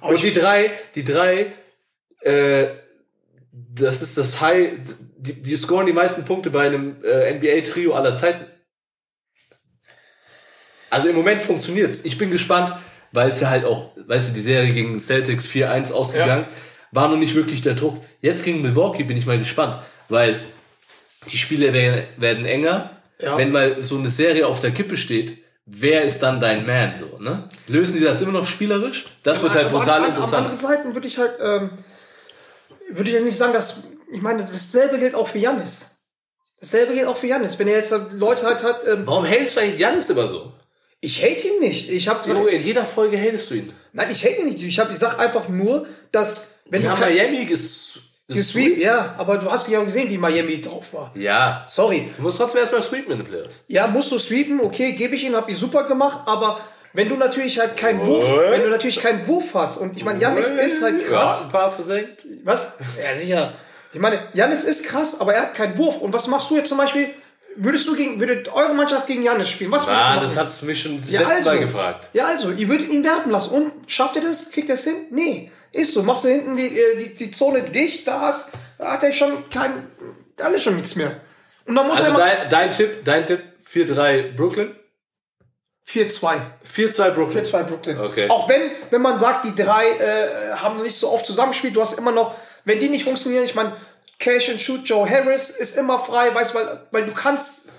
Und 0.00 0.20
die 0.22 0.32
drei, 0.32 0.70
die 0.94 1.04
drei, 1.04 1.52
äh, 2.22 2.66
das 3.52 4.02
ist 4.02 4.18
das 4.18 4.40
High, 4.40 4.72
die, 5.16 5.40
die 5.42 5.56
scoren 5.56 5.86
die 5.86 5.92
meisten 5.92 6.24
Punkte 6.24 6.50
bei 6.50 6.66
einem 6.66 6.96
äh, 7.04 7.32
NBA-Trio 7.34 7.94
aller 7.94 8.16
Zeiten. 8.16 8.46
Also 10.90 11.08
im 11.08 11.16
Moment 11.16 11.40
funktioniert's. 11.40 12.04
Ich 12.04 12.18
bin 12.18 12.30
gespannt, 12.30 12.74
weil 13.12 13.30
es 13.30 13.40
ja 13.40 13.48
halt 13.48 13.64
auch, 13.64 13.90
weißt 13.96 14.30
du, 14.30 14.34
die 14.34 14.40
Serie 14.40 14.72
gegen 14.72 15.00
Celtics 15.00 15.46
4-1 15.46 15.92
ausgegangen, 15.92 16.46
war 16.90 17.08
noch 17.08 17.16
nicht 17.16 17.34
wirklich 17.34 17.62
der 17.62 17.74
Druck. 17.74 18.02
Jetzt 18.20 18.44
gegen 18.44 18.60
Milwaukee 18.60 19.04
bin 19.04 19.16
ich 19.16 19.24
mal 19.24 19.38
gespannt, 19.38 19.78
weil 20.08 20.40
die 21.30 21.38
Spiele 21.38 21.72
werden, 21.72 22.04
werden 22.18 22.44
enger. 22.44 23.01
Ja. 23.20 23.36
Wenn 23.36 23.52
mal 23.52 23.82
so 23.82 23.96
eine 23.96 24.10
Serie 24.10 24.46
auf 24.46 24.60
der 24.60 24.72
Kippe 24.72 24.96
steht, 24.96 25.38
wer 25.66 26.02
ist 26.02 26.22
dann 26.22 26.40
dein 26.40 26.66
Man 26.66 26.96
so, 26.96 27.18
ne? 27.18 27.48
Lösen 27.68 27.98
die 27.98 28.04
das 28.04 28.20
immer 28.20 28.32
noch 28.32 28.46
spielerisch? 28.46 29.06
Das 29.22 29.42
wird 29.42 29.54
halt 29.54 29.70
brutal 29.70 30.02
an, 30.02 30.08
interessant. 30.10 30.46
An 30.46 30.52
anderen 30.52 30.60
Seiten 30.60 30.94
würde 30.94 31.06
ich 31.06 31.18
halt, 31.18 31.34
ähm, 31.40 31.70
würde 32.90 33.10
ich 33.10 33.14
ja 33.16 33.22
nicht 33.22 33.36
sagen, 33.36 33.52
dass, 33.52 33.84
ich 34.12 34.20
meine, 34.20 34.44
dasselbe 34.50 34.98
gilt 34.98 35.14
auch 35.14 35.28
für 35.28 35.38
Janis. 35.38 36.02
Dasselbe 36.60 36.94
gilt 36.94 37.06
auch 37.06 37.16
für 37.16 37.26
Janis. 37.28 37.58
Wenn 37.58 37.68
er 37.68 37.76
jetzt 37.76 37.94
Leute 38.12 38.44
halt 38.46 38.62
hat, 38.64 38.80
ähm, 38.88 39.02
Warum 39.06 39.24
hatest 39.26 39.56
du 39.56 39.60
eigentlich 39.60 39.78
Janis 39.80 40.10
immer 40.10 40.26
so? 40.28 40.52
ich 41.04 41.20
hate 41.20 41.48
ihn 41.48 41.58
nicht. 41.58 41.90
Ich 41.90 42.06
habe 42.06 42.20
So, 42.24 42.46
in 42.46 42.62
jeder 42.62 42.84
Folge 42.84 43.18
hatest 43.20 43.50
du 43.50 43.54
ihn. 43.54 43.72
nein, 43.92 44.08
ich 44.12 44.24
hate 44.24 44.40
ihn 44.42 44.46
nicht. 44.48 44.62
Ich, 44.62 44.78
hab, 44.78 44.88
ich 44.90 44.96
sag 44.96 45.18
einfach 45.18 45.48
nur, 45.48 45.86
dass, 46.12 46.42
wenn 46.66 46.82
Die 46.82 46.86
du 46.88 46.94
Miami 46.94 47.44
ges 47.46 47.98
gesweept, 48.34 48.78
ja, 48.78 49.14
aber 49.18 49.38
du 49.38 49.50
hast 49.50 49.68
ja 49.68 49.82
gesehen, 49.82 50.08
wie 50.10 50.18
Miami 50.18 50.60
drauf 50.60 50.84
war. 50.92 51.10
Ja. 51.14 51.64
Sorry. 51.68 52.10
Du 52.16 52.22
musst 52.22 52.38
trotzdem 52.38 52.60
erstmal 52.60 52.82
sweepen 52.82 53.12
in 53.12 53.18
den 53.18 53.26
Playoffs. 53.26 53.64
Ja, 53.68 53.86
musst 53.86 54.10
du 54.12 54.18
sweepen, 54.18 54.60
okay, 54.60 54.92
gebe 54.92 55.14
ich 55.14 55.24
ihn, 55.24 55.34
hab 55.34 55.48
ich 55.48 55.58
super 55.58 55.84
gemacht, 55.84 56.20
aber 56.26 56.60
wenn 56.94 57.08
du 57.08 57.16
natürlich 57.16 57.58
halt 57.58 57.76
keinen 57.76 58.04
Wurf, 58.06 58.24
What? 58.28 58.50
wenn 58.50 58.62
du 58.62 58.68
natürlich 58.68 59.00
keinen 59.00 59.26
Wurf 59.26 59.54
hast 59.54 59.78
und 59.78 59.96
ich 59.96 60.04
meine, 60.04 60.20
Janis 60.20 60.46
ist 60.48 60.82
halt 60.82 61.06
krass. 61.06 61.40
Ja, 61.40 61.46
ein 61.46 61.52
paar 61.52 61.70
versenkt. 61.70 62.26
Was? 62.44 62.78
Ja, 63.02 63.14
sicher. 63.14 63.52
Ich 63.92 64.00
meine, 64.00 64.18
Janis 64.32 64.64
ist 64.64 64.84
krass, 64.84 65.20
aber 65.20 65.34
er 65.34 65.42
hat 65.42 65.54
keinen 65.54 65.76
Wurf. 65.78 65.98
Und 65.98 66.12
was 66.12 66.26
machst 66.26 66.50
du 66.50 66.56
jetzt 66.56 66.68
zum 66.68 66.78
Beispiel? 66.78 67.10
Würdest 67.56 67.86
du 67.86 67.94
gegen, 67.94 68.18
würde 68.18 68.44
eure 68.54 68.72
Mannschaft 68.74 69.06
gegen 69.06 69.22
Janis 69.22 69.50
spielen? 69.50 69.70
Was 69.70 69.86
würdet 69.86 70.00
ihr 70.00 70.06
Ah, 70.06 70.20
das 70.20 70.36
hast 70.36 70.62
du 70.62 70.66
mich 70.66 70.80
schon 70.80 71.00
das 71.00 71.10
ja, 71.10 71.20
letzte 71.20 71.36
also, 71.36 71.50
Mal 71.50 71.58
gefragt. 71.58 72.08
Ja, 72.14 72.26
also, 72.26 72.50
ihr 72.50 72.68
würdet 72.68 72.88
ihn 72.88 73.04
werfen 73.04 73.30
lassen. 73.30 73.54
Und 73.54 73.72
schafft 73.86 74.16
er 74.16 74.22
das? 74.22 74.50
Kriegt 74.50 74.70
er 74.70 74.74
es 74.74 74.84
hin? 74.84 74.94
Nee. 75.10 75.50
Ist 75.72 75.94
so. 75.94 76.02
Machst 76.02 76.24
du 76.24 76.28
hinten 76.28 76.56
die, 76.56 76.66
äh, 76.66 76.96
die, 76.98 77.14
die 77.14 77.30
Zone 77.30 77.62
dicht, 77.62 78.06
da, 78.06 78.20
hast, 78.20 78.52
da 78.78 78.92
hat 78.92 79.02
er 79.02 79.12
schon 79.12 79.48
kein, 79.50 79.88
da 80.36 80.48
ist 80.48 80.62
schon 80.62 80.76
nichts 80.76 80.96
mehr. 80.96 81.20
Und 81.66 81.74
dann 81.76 81.86
muss 81.86 82.00
Also 82.00 82.12
er 82.12 82.18
dein, 82.18 82.48
dein 82.50 82.72
Tipp, 82.72 83.04
dein 83.04 83.26
Tipp 83.26 83.42
4-3 83.72 84.36
Brooklyn. 84.36 84.76
4-2. 85.88 86.36
4-2 86.74 87.10
Brooklyn. 87.10 87.44
4-2 87.44 87.62
Brooklyn. 87.64 88.00
Okay. 88.00 88.28
Auch 88.30 88.48
wenn, 88.48 88.70
wenn 88.90 89.02
man 89.02 89.18
sagt, 89.18 89.44
die 89.44 89.54
drei 89.54 89.84
äh, 89.88 90.54
haben 90.56 90.76
noch 90.76 90.84
nicht 90.84 90.96
so 90.96 91.10
oft 91.10 91.26
zusammengespielt, 91.26 91.74
du 91.74 91.80
hast 91.80 91.98
immer 91.98 92.12
noch, 92.12 92.34
wenn 92.64 92.78
die 92.80 92.88
nicht 92.88 93.04
funktionieren, 93.04 93.44
ich 93.44 93.54
meine, 93.54 93.76
Cash 94.18 94.50
and 94.50 94.60
Shoot, 94.60 94.82
Joe 94.84 95.08
Harris 95.08 95.50
ist 95.50 95.76
immer 95.76 95.98
frei, 95.98 96.32
weißt 96.32 96.54
du, 96.54 96.58
weil, 96.58 96.80
weil 96.92 97.06
du 97.06 97.12
kannst, 97.12 97.72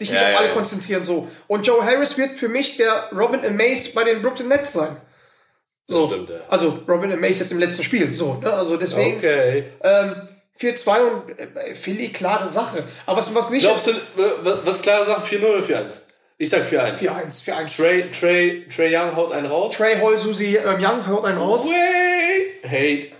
dich 0.00 0.10
nicht 0.10 0.20
Ja, 0.20 0.28
auf 0.28 0.32
ja, 0.32 0.38
alle 0.38 0.48
ja. 0.48 0.54
konzentrieren, 0.54 1.04
so. 1.04 1.28
Und 1.46 1.66
Joe 1.66 1.84
Harris 1.84 2.16
wird 2.16 2.32
für 2.32 2.48
mich 2.48 2.76
der 2.76 3.10
Robin 3.12 3.44
Amaze 3.44 3.92
bei 3.94 4.04
den 4.04 4.22
Brooklyn 4.22 4.48
Nets 4.48 4.72
sein. 4.72 4.96
So. 5.86 6.06
stimmt, 6.08 6.30
ja. 6.30 6.36
Also 6.48 6.78
Robin 6.88 7.12
Amaze 7.12 7.40
jetzt 7.40 7.52
im 7.52 7.58
letzten 7.58 7.82
Spiel, 7.84 8.10
so, 8.10 8.34
ne? 8.42 8.52
Also 8.52 8.76
deswegen 8.76 9.18
Okay. 9.18 9.64
ähm, 9.82 10.14
4-2 10.58 10.98
und 11.10 11.38
äh, 11.38 11.74
Philly, 11.74 12.08
klare 12.10 12.48
Sache. 12.48 12.84
Aber 13.06 13.18
was, 13.18 13.34
was 13.34 13.50
mich 13.50 13.62
Glaubst 13.62 13.88
du, 13.88 13.92
wa- 14.16 14.58
was 14.64 14.80
klare 14.82 15.04
Sache, 15.04 15.20
4-0 15.36 15.44
oder 15.44 15.64
4-1? 15.64 15.94
Ich 16.38 16.50
sag 16.50 16.62
4-1. 16.64 16.98
4-1, 16.98 17.44
4-1. 17.44 17.76
Trey, 17.76 18.10
Trey, 18.10 18.66
Trey 18.68 18.96
Young 18.96 19.14
haut 19.14 19.30
einen 19.32 19.46
raus. 19.46 19.76
Trey 19.76 19.96
Hall, 20.00 20.18
Susi 20.18 20.56
ähm, 20.56 20.80
Young 20.82 21.06
haut 21.06 21.24
einen 21.26 21.38
raus. 21.38 21.64
Way. 21.66 22.46
Hate. 22.64 23.12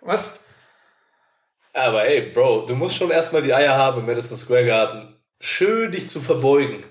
Was? 0.00 0.44
Aber 1.74 2.04
ey, 2.06 2.22
Bro, 2.32 2.66
du 2.66 2.74
musst 2.74 2.96
schon 2.96 3.10
erstmal 3.10 3.42
die 3.42 3.52
Eier 3.52 3.76
haben 3.76 4.00
im 4.00 4.06
Madison 4.06 4.36
Square 4.36 4.64
Garden. 4.64 5.16
Schön 5.40 5.92
dich 5.92 6.08
zu 6.08 6.20
verbeugen. 6.20 6.84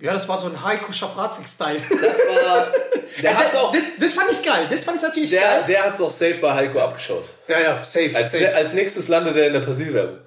Ja, 0.00 0.12
das 0.14 0.26
war 0.28 0.38
so 0.38 0.46
ein 0.46 0.64
Heiko 0.64 0.92
Schaprazik-Style. 0.92 1.80
Das 1.90 2.18
war. 2.44 2.72
Der 3.22 3.36
hat's 3.36 3.54
auch. 3.54 3.72
das, 3.72 3.96
das 3.98 4.12
fand 4.12 4.30
ich 4.32 4.42
geil. 4.42 4.66
Das 4.70 4.84
fand 4.84 4.96
ich 4.98 5.02
natürlich 5.02 5.30
Der, 5.30 5.40
geil. 5.42 5.64
der 5.66 5.84
hat's 5.84 6.00
auch 6.00 6.10
safe 6.12 6.34
bei 6.34 6.54
Heiko 6.54 6.78
abgeschaut. 6.78 7.28
Ja, 7.48 7.60
ja, 7.60 7.84
safe, 7.84 8.14
Als, 8.14 8.30
safe, 8.32 8.54
als 8.54 8.72
nächstes 8.72 9.08
landet 9.08 9.36
er 9.36 9.48
in 9.48 9.52
der 9.52 9.60
Persil-Werbung. 9.60 10.18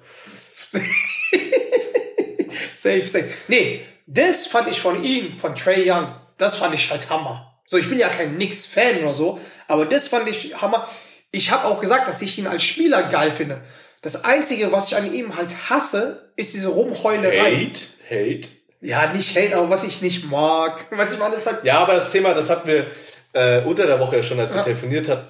safe, 2.74 3.06
safe. 3.06 3.28
Nee, 3.48 3.80
das 4.06 4.46
fand 4.46 4.68
ich 4.68 4.80
von 4.80 5.02
ihm, 5.02 5.38
von 5.38 5.54
Trey 5.54 5.90
Young, 5.90 6.14
das 6.36 6.56
fand 6.56 6.74
ich 6.74 6.90
halt 6.90 7.08
Hammer. 7.08 7.54
So, 7.66 7.78
ich 7.78 7.88
bin 7.88 7.98
ja 7.98 8.08
kein 8.08 8.34
Knicks-Fan 8.36 9.02
oder 9.02 9.14
so, 9.14 9.40
aber 9.66 9.86
das 9.86 10.08
fand 10.08 10.28
ich 10.28 10.60
Hammer. 10.60 10.86
Ich 11.30 11.50
habe 11.50 11.64
auch 11.64 11.80
gesagt, 11.80 12.06
dass 12.06 12.20
ich 12.22 12.38
ihn 12.38 12.46
als 12.46 12.62
Spieler 12.62 13.04
geil 13.04 13.32
finde. 13.34 13.62
Das 14.02 14.24
Einzige, 14.24 14.70
was 14.70 14.88
ich 14.88 14.96
an 14.96 15.12
ihm 15.12 15.34
halt 15.36 15.70
hasse, 15.70 16.30
ist 16.36 16.52
diese 16.52 16.68
Rumheulerei. 16.68 17.70
Hate? 17.70 17.80
Hate? 18.10 18.48
Ja, 18.84 19.12
nicht 19.12 19.34
Hate, 19.36 19.56
aber 19.56 19.70
was 19.70 19.84
ich 19.84 20.02
nicht 20.02 20.30
mag. 20.30 20.84
Was 20.90 21.12
ich 21.14 21.18
meine, 21.18 21.36
ist 21.36 21.46
halt, 21.46 21.64
Ja, 21.64 21.78
aber 21.80 21.94
das 21.94 22.10
Thema, 22.12 22.34
das 22.34 22.50
hatten 22.50 22.68
wir 22.68 22.86
äh, 23.32 23.62
unter 23.64 23.86
der 23.86 23.98
Woche 23.98 24.16
ja 24.16 24.22
schon, 24.22 24.38
als 24.38 24.52
wir 24.52 24.58
Ja. 24.58 24.64
telefoniert 24.64 25.08
hatten. 25.08 25.26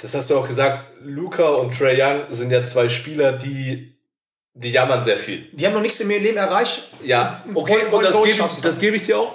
Das 0.00 0.14
hast 0.14 0.28
du 0.30 0.36
auch 0.38 0.46
gesagt, 0.46 0.84
Luca 1.02 1.48
und 1.48 1.76
Trey 1.76 2.00
Young 2.00 2.24
sind 2.30 2.50
ja 2.50 2.62
zwei 2.64 2.88
Spieler, 2.88 3.32
die, 3.32 3.96
die 4.54 4.70
jammern 4.70 5.02
sehr 5.04 5.16
viel. 5.18 5.48
die 5.52 5.66
haben 5.66 5.72
noch 5.74 5.80
nichts 5.80 6.00
in 6.00 6.10
ihrem 6.10 6.22
Leben 6.22 6.36
erreicht. 6.36 6.84
Ja, 7.02 7.42
okay, 7.54 7.72
Wollen- 7.72 7.86
und 7.86 7.92
wollen 7.92 8.04
das 8.04 8.22
gebe 8.22 8.28
ich, 8.30 8.60
das 8.60 8.78
gebe 8.78 8.96
ich 8.96 9.06
dir 9.06 9.18
auch. 9.18 9.34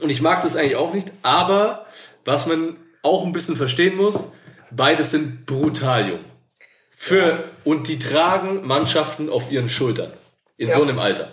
Und 0.00 0.10
ich 0.10 0.22
mag 0.22 0.40
das 0.42 0.54
eigentlich 0.56 0.76
auch 0.76 0.94
nicht, 0.94 1.08
aber 1.22 1.86
was 2.24 2.46
man 2.46 2.76
auch 3.02 3.24
ein 3.26 3.32
bisschen 3.32 3.56
verstehen 3.56 3.96
muss, 3.96 4.30
beides 4.70 5.10
sind 5.10 5.44
brutal 5.46 6.08
jung. 6.08 6.24
Für, 6.96 7.42
Und 7.64 7.88
die 7.88 7.98
tragen 7.98 8.64
Mannschaften 8.64 9.28
auf 9.28 9.50
ihren 9.50 9.68
Schultern. 9.68 10.12
In 10.56 10.68
Ja. 10.68 10.76
so 10.76 10.82
einem 10.82 11.00
Alter. 11.00 11.32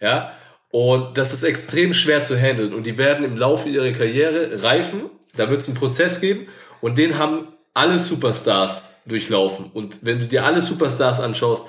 Ja. 0.00 0.32
Und 0.70 1.18
das 1.18 1.32
ist 1.32 1.42
extrem 1.42 1.94
schwer 1.94 2.22
zu 2.22 2.38
handeln. 2.38 2.72
Und 2.72 2.84
die 2.84 2.96
werden 2.96 3.24
im 3.24 3.36
Laufe 3.36 3.68
ihrer 3.68 3.90
Karriere 3.92 4.62
reifen. 4.62 5.10
Da 5.36 5.50
wird 5.50 5.60
es 5.60 5.68
einen 5.68 5.76
Prozess 5.76 6.20
geben. 6.20 6.48
Und 6.80 6.98
den 6.98 7.18
haben 7.18 7.48
alle 7.74 7.98
Superstars 7.98 9.00
durchlaufen. 9.06 9.70
Und 9.72 9.98
wenn 10.02 10.20
du 10.20 10.26
dir 10.26 10.44
alle 10.44 10.60
Superstars 10.60 11.20
anschaust, 11.20 11.66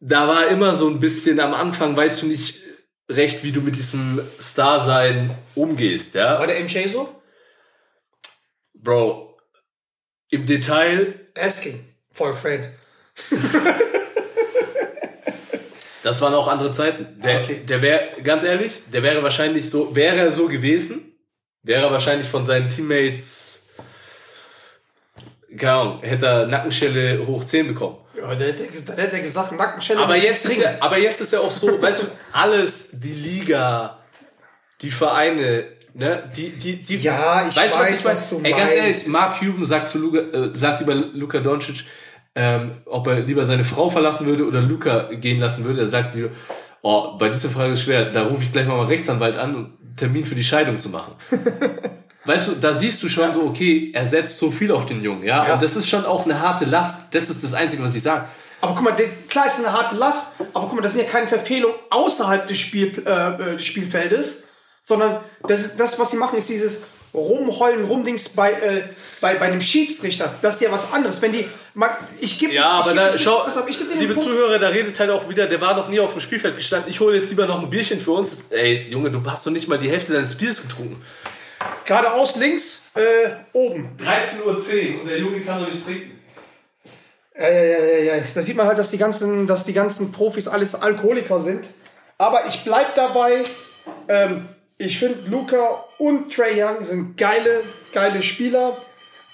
da 0.00 0.28
war 0.28 0.48
immer 0.48 0.74
so 0.74 0.88
ein 0.88 1.00
bisschen 1.00 1.40
am 1.40 1.54
Anfang, 1.54 1.96
weißt 1.96 2.22
du 2.22 2.26
nicht 2.26 2.60
recht, 3.10 3.44
wie 3.44 3.52
du 3.52 3.60
mit 3.60 3.76
diesem 3.76 4.20
Star-Sein 4.40 5.30
umgehst, 5.54 6.14
ja? 6.14 6.38
War 6.38 6.46
der 6.46 6.60
MJ 6.60 6.88
so? 6.88 7.08
Bro, 8.74 9.38
im 10.30 10.46
Detail, 10.46 11.28
Asking 11.36 11.84
for 12.12 12.30
a 12.30 12.32
friend. 12.32 12.70
das 16.04 16.20
waren 16.20 16.34
auch 16.34 16.46
andere 16.48 16.70
Zeiten. 16.70 17.18
Der, 17.20 17.40
Okay. 17.40 17.62
der 17.66 17.80
wäre, 17.82 18.00
ganz 18.22 18.44
ehrlich, 18.44 18.74
der 18.92 19.02
wäre 19.02 19.22
wahrscheinlich 19.22 19.68
so, 19.70 19.96
wäre 19.96 20.16
er 20.16 20.30
so 20.30 20.46
gewesen, 20.46 21.16
wäre 21.62 21.86
er 21.86 21.90
wahrscheinlich 21.92 22.28
von 22.28 22.44
seinen 22.44 22.68
Teammates, 22.68 23.68
keine 25.56 25.72
Ahnung, 25.72 26.02
hätte 26.02 26.26
er 26.26 26.46
Nackenschelle 26.46 27.26
hoch 27.26 27.42
10 27.44 27.68
bekommen. 27.68 27.96
Ja, 28.16 28.34
der, 28.34 28.52
der, 28.52 29.06
der, 29.08 29.20
gesagt, 29.20 29.52
Nackenschelle. 29.52 30.00
Aber 30.00 30.16
jetzt, 30.16 30.44
ist 30.44 30.58
Ringen. 30.60 30.76
aber 30.80 30.98
jetzt 30.98 31.20
ist 31.20 31.32
ja 31.32 31.40
auch 31.40 31.50
so, 31.50 31.80
weißt 31.80 32.02
du, 32.02 32.06
alles, 32.32 33.00
die 33.00 33.14
Liga, 33.14 33.98
die 34.82 34.90
Vereine, 34.90 35.64
ne, 35.94 36.30
die, 36.36 36.50
die, 36.50 36.76
die, 36.76 36.96
Ja, 36.98 37.46
ich 37.48 37.56
weißt 37.56 37.74
du, 37.74 37.80
weiß, 37.80 38.04
was 38.04 38.30
du 38.30 38.40
Ey, 38.42 38.50
ganz 38.50 38.60
meinst. 38.62 38.76
ehrlich, 38.76 39.06
Mark 39.06 39.38
Cuban 39.38 39.64
sagt 39.64 39.88
zu 39.88 39.98
Luka, 39.98 40.18
äh, 40.18 40.50
sagt 40.54 40.82
über 40.82 40.94
Luka 40.94 41.40
Doncic, 41.40 41.84
ähm, 42.34 42.72
ob 42.86 43.06
er 43.06 43.20
lieber 43.20 43.46
seine 43.46 43.64
Frau 43.64 43.90
verlassen 43.90 44.26
würde 44.26 44.46
oder 44.46 44.60
Luka 44.60 45.10
gehen 45.12 45.40
lassen 45.40 45.64
würde. 45.64 45.80
Er 45.80 45.88
sagt, 45.88 46.16
oh, 46.82 47.16
bei 47.18 47.28
dieser 47.28 47.50
Frage 47.50 47.74
ist 47.74 47.82
schwer, 47.82 48.06
da 48.06 48.24
rufe 48.24 48.42
ich 48.42 48.52
gleich 48.52 48.66
mal 48.66 48.76
meinen 48.76 48.88
Rechtsanwalt 48.88 49.36
an, 49.36 49.54
um 49.54 49.64
einen 49.64 49.96
Termin 49.96 50.24
für 50.24 50.34
die 50.34 50.44
Scheidung 50.44 50.78
zu 50.78 50.88
machen. 50.88 51.12
Weißt 52.26 52.48
du, 52.48 52.52
da 52.52 52.72
siehst 52.72 53.02
du 53.02 53.08
schon 53.08 53.34
so, 53.34 53.42
okay, 53.42 53.90
er 53.92 54.06
setzt 54.06 54.38
so 54.38 54.50
viel 54.50 54.72
auf 54.72 54.86
den 54.86 55.02
Jungen, 55.02 55.24
ja? 55.24 55.46
Ja. 55.46 55.54
Und 55.54 55.62
das 55.62 55.76
ist 55.76 55.88
schon 55.88 56.06
auch 56.06 56.24
eine 56.24 56.40
harte 56.40 56.64
Last. 56.64 57.14
Das 57.14 57.28
ist 57.28 57.44
das 57.44 57.52
Einzige, 57.52 57.82
was 57.82 57.94
ich 57.94 58.02
sage. 58.02 58.26
Aber 58.62 58.74
guck 58.74 58.84
mal, 58.84 58.92
der, 58.92 59.08
klar 59.28 59.46
ist 59.46 59.58
eine 59.58 59.72
harte 59.72 59.94
Last, 59.94 60.36
aber 60.54 60.66
guck 60.66 60.76
mal, 60.76 60.80
das 60.82 60.94
sind 60.94 61.04
ja 61.04 61.10
keine 61.10 61.28
Verfehlungen 61.28 61.76
außerhalb 61.90 62.46
des, 62.46 62.58
Spiel, 62.58 63.02
äh, 63.06 63.10
äh, 63.10 63.56
des 63.56 63.64
Spielfeldes, 63.66 64.44
sondern 64.82 65.20
das, 65.46 65.60
ist, 65.60 65.80
das, 65.80 65.98
was 65.98 66.12
sie 66.12 66.16
machen, 66.16 66.38
ist 66.38 66.48
dieses 66.48 66.82
Rumheulen, 67.14 67.84
Rumdings 67.84 68.28
bei, 68.30 68.52
äh, 68.52 68.82
bei, 69.20 69.34
bei 69.36 69.46
einem 69.46 69.60
Schiedsrichter. 69.60 70.34
Das 70.42 70.56
ist 70.56 70.62
ja 70.62 70.72
was 70.72 70.92
anderes. 70.92 71.22
Wenn 71.22 71.32
die, 71.32 71.48
man, 71.74 71.90
ich 72.20 72.38
gebe 72.38 72.52
Ja, 72.52 72.80
ich 72.80 72.86
aber 72.86 72.92
geb- 72.92 72.96
da, 73.10 73.14
ich 73.14 73.22
schau, 73.22 73.38
auf, 73.42 73.68
ich 73.68 73.78
geb 73.78 73.88
liebe. 73.94 74.16
Zuhörer, 74.16 74.58
da 74.58 74.68
redet 74.68 74.98
halt 74.98 75.10
auch 75.10 75.28
wieder, 75.28 75.46
der 75.46 75.60
war 75.60 75.76
noch 75.76 75.88
nie 75.88 76.00
auf 76.00 76.12
dem 76.12 76.20
Spielfeld 76.20 76.56
gestanden. 76.56 76.90
Ich 76.90 76.98
hole 77.00 77.16
jetzt 77.16 77.30
lieber 77.30 77.46
noch 77.46 77.60
ein 77.62 77.70
Bierchen 77.70 78.00
für 78.00 78.12
uns. 78.12 78.50
Ey, 78.50 78.88
Junge, 78.90 79.10
du 79.10 79.22
hast 79.30 79.46
doch 79.46 79.52
nicht 79.52 79.68
mal 79.68 79.78
die 79.78 79.88
Hälfte 79.88 80.12
deines 80.12 80.34
Biers 80.34 80.60
getrunken. 80.62 81.00
Geradeaus 81.84 82.36
links, 82.36 82.90
äh, 82.94 83.30
oben. 83.52 83.96
13.10 84.04 84.44
Uhr 84.44 85.00
und 85.02 85.08
der 85.08 85.18
Junge 85.18 85.40
kann 85.42 85.60
doch 85.62 85.70
nicht 85.70 85.84
trinken. 85.84 86.20
Ja, 87.38 87.48
ja, 87.50 87.78
ja, 87.78 88.14
ja. 88.16 88.22
Da 88.34 88.42
sieht 88.42 88.56
man 88.56 88.66
halt, 88.66 88.78
dass 88.78 88.90
die 88.90 88.98
ganzen, 88.98 89.46
dass 89.46 89.64
die 89.64 89.72
ganzen 89.72 90.12
Profis 90.12 90.46
alles 90.48 90.74
Alkoholiker 90.74 91.40
sind. 91.40 91.68
Aber 92.18 92.46
ich 92.46 92.62
bleib 92.64 92.94
dabei. 92.94 93.44
Ähm, 94.08 94.48
ich 94.78 94.98
finde, 94.98 95.28
Luca 95.28 95.84
und 95.98 96.32
Trey 96.32 96.62
Young 96.62 96.84
sind 96.84 97.16
geile, 97.16 97.62
geile 97.92 98.22
Spieler. 98.22 98.76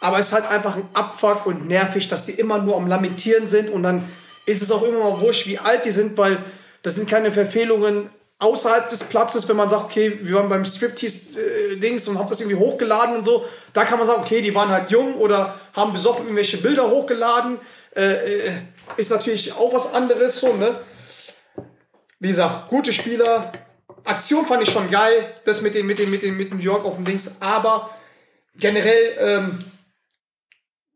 Aber 0.00 0.18
es 0.18 0.28
ist 0.28 0.32
halt 0.32 0.50
einfach 0.50 0.76
ein 0.76 0.88
Abfuck 0.94 1.46
und 1.46 1.68
nervig, 1.68 2.08
dass 2.08 2.26
die 2.26 2.32
immer 2.32 2.58
nur 2.58 2.76
am 2.76 2.86
Lamentieren 2.86 3.48
sind. 3.48 3.70
Und 3.70 3.82
dann 3.82 4.08
ist 4.46 4.62
es 4.62 4.70
auch 4.70 4.82
immer 4.82 5.10
mal 5.10 5.20
wurscht, 5.20 5.46
wie 5.46 5.58
alt 5.58 5.84
die 5.84 5.90
sind, 5.90 6.16
weil 6.16 6.38
das 6.82 6.94
sind 6.96 7.08
keine 7.08 7.32
Verfehlungen 7.32 8.08
außerhalb 8.38 8.88
des 8.88 9.04
Platzes, 9.04 9.46
wenn 9.48 9.56
man 9.56 9.68
sagt, 9.68 9.84
okay, 9.84 10.18
wir 10.22 10.36
waren 10.36 10.48
beim 10.48 10.64
Striptease-Dings 10.64 12.08
und 12.08 12.18
haben 12.18 12.28
das 12.28 12.40
irgendwie 12.40 12.58
hochgeladen 12.58 13.16
und 13.16 13.24
so. 13.24 13.44
Da 13.74 13.84
kann 13.84 13.98
man 13.98 14.06
sagen, 14.06 14.22
okay, 14.22 14.40
die 14.40 14.54
waren 14.54 14.70
halt 14.70 14.90
jung 14.90 15.16
oder 15.16 15.54
haben 15.74 15.92
besoffen 15.92 16.24
irgendwelche 16.24 16.56
Bilder 16.56 16.90
hochgeladen. 16.90 17.58
Äh, 17.94 18.46
äh, 18.46 18.52
ist 18.96 19.10
natürlich 19.10 19.52
auch 19.52 19.74
was 19.74 19.94
anderes 19.94 20.40
so, 20.40 20.54
ne? 20.54 20.74
Wie 22.18 22.28
gesagt, 22.28 22.68
gute 22.68 22.92
Spieler. 22.92 23.52
Aktion 24.04 24.46
fand 24.46 24.62
ich 24.62 24.70
schon 24.70 24.90
geil, 24.90 25.34
das 25.44 25.62
mit 25.62 25.74
dem, 25.74 25.86
mit 25.86 25.98
dem, 25.98 26.10
mit 26.10 26.22
dem, 26.22 26.36
mit 26.36 26.52
New 26.52 26.60
York 26.60 26.84
auf 26.84 26.96
dem 26.96 27.04
Dings, 27.04 27.36
aber 27.40 27.90
generell, 28.56 29.16
ähm, 29.18 29.64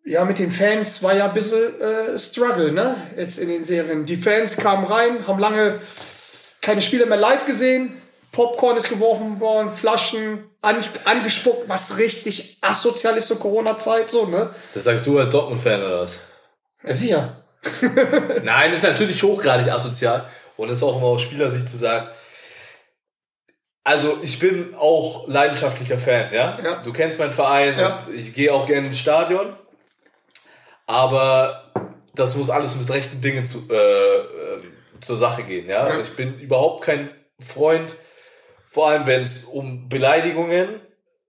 ja, 0.05 0.25
mit 0.25 0.39
den 0.39 0.53
Fans 0.53 1.03
war 1.03 1.15
ja 1.15 1.27
ein 1.27 1.35
bisschen 1.35 1.81
äh, 1.81 2.19
Struggle, 2.19 2.73
ne? 2.73 2.95
Jetzt 3.17 3.39
in 3.39 3.49
den 3.49 3.65
Serien. 3.65 4.05
Die 4.05 4.17
Fans 4.17 4.57
kamen 4.57 4.85
rein, 4.85 5.27
haben 5.27 5.39
lange 5.39 5.81
keine 6.61 6.83
Spiele 6.83 7.07
mehr 7.07 7.17
live 7.17 7.47
gesehen. 7.47 8.01
Popcorn 8.33 8.77
ist 8.77 8.89
geworfen 8.89 9.39
worden, 9.41 9.73
Flaschen 9.75 10.51
an, 10.61 10.85
angespuckt, 11.05 11.69
was 11.69 11.99
richtig 11.99 12.59
asozial 12.61 13.17
ist 13.17 13.29
zur 13.29 13.39
Corona-Zeit, 13.39 14.11
so, 14.11 14.27
ne? 14.27 14.51
Das 14.75 14.85
sagst 14.85 15.07
du 15.07 15.19
als 15.19 15.31
Dortmund-Fan 15.31 15.81
oder 15.81 16.01
was? 16.01 16.21
Ja, 16.83 16.93
sicher. 16.93 17.45
Nein, 18.43 18.73
ist 18.73 18.83
natürlich 18.83 19.23
hochgradig 19.23 19.71
asozial 19.71 20.27
und 20.57 20.69
ist 20.69 20.83
auch 20.83 20.97
immer 20.97 21.07
aus 21.07 21.23
Spielersicht 21.23 21.69
zu 21.69 21.77
sagen. 21.77 22.09
Also, 23.85 24.19
ich 24.23 24.39
bin 24.39 24.75
auch 24.75 25.29
leidenschaftlicher 25.29 25.99
Fan, 25.99 26.33
ja? 26.33 26.59
Ja. 26.63 26.83
Du 26.83 26.93
kennst 26.93 27.19
meinen 27.19 27.35
Verein 27.35 27.79
Ja. 27.79 28.03
ich 28.15 28.33
gehe 28.33 28.53
auch 28.53 28.67
gerne 28.67 28.87
ins 28.89 28.99
Stadion. 28.99 29.55
Aber 30.87 31.71
das 32.15 32.35
muss 32.37 32.51
alles 32.51 32.77
mit 32.77 32.89
rechten 32.91 33.21
Dingen 33.21 33.45
zu, 33.45 33.69
äh, 33.71 33.75
äh, 33.77 34.63
zur 35.01 35.17
Sache 35.17 35.43
gehen, 35.43 35.69
ja? 35.69 35.89
Ja. 35.89 36.01
Ich 36.01 36.17
bin 36.17 36.39
überhaupt 36.39 36.85
kein 36.85 37.11
Freund, 37.39 37.95
vor 38.67 38.89
allem 38.89 39.07
wenn 39.07 39.23
es 39.23 39.45
um 39.45 39.89
Beleidigungen, 39.89 40.81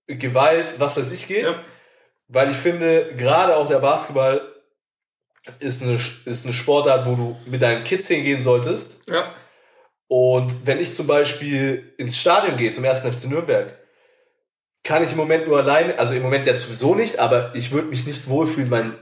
Gewalt, 0.07 0.75
was 0.79 0.97
weiß 0.97 1.11
ich 1.11 1.27
geht. 1.27 1.47
Weil 2.27 2.51
ich 2.51 2.57
finde, 2.57 3.13
gerade 3.17 3.55
auch 3.55 3.67
der 3.67 3.79
Basketball 3.79 4.41
ist 5.59 5.83
eine, 5.83 5.99
ist 6.25 6.45
eine 6.45 6.53
Sportart, 6.53 7.05
wo 7.05 7.15
du 7.15 7.37
mit 7.45 7.61
deinen 7.61 7.83
Kids 7.83 8.07
hingehen 8.07 8.41
solltest. 8.41 9.07
Ja. 9.07 9.33
Und 10.07 10.65
wenn 10.65 10.79
ich 10.79 10.93
zum 10.93 11.07
Beispiel 11.07 11.93
ins 11.97 12.17
Stadion 12.17 12.57
gehe, 12.57 12.71
zum 12.71 12.83
ersten 12.83 13.11
FC 13.11 13.25
Nürnberg, 13.25 13.77
kann 14.83 15.03
ich 15.03 15.11
im 15.11 15.17
Moment 15.17 15.47
nur 15.47 15.57
alleine, 15.57 15.97
also 15.97 16.13
im 16.13 16.21
Moment 16.21 16.45
jetzt 16.45 16.63
sowieso 16.63 16.93
nicht, 16.93 17.17
aber 17.19 17.55
ich 17.55 17.71
würde 17.71 17.87
mich 17.87 18.05
nicht 18.05 18.29
wohlfühlen, 18.29 18.69
meinen 18.69 18.95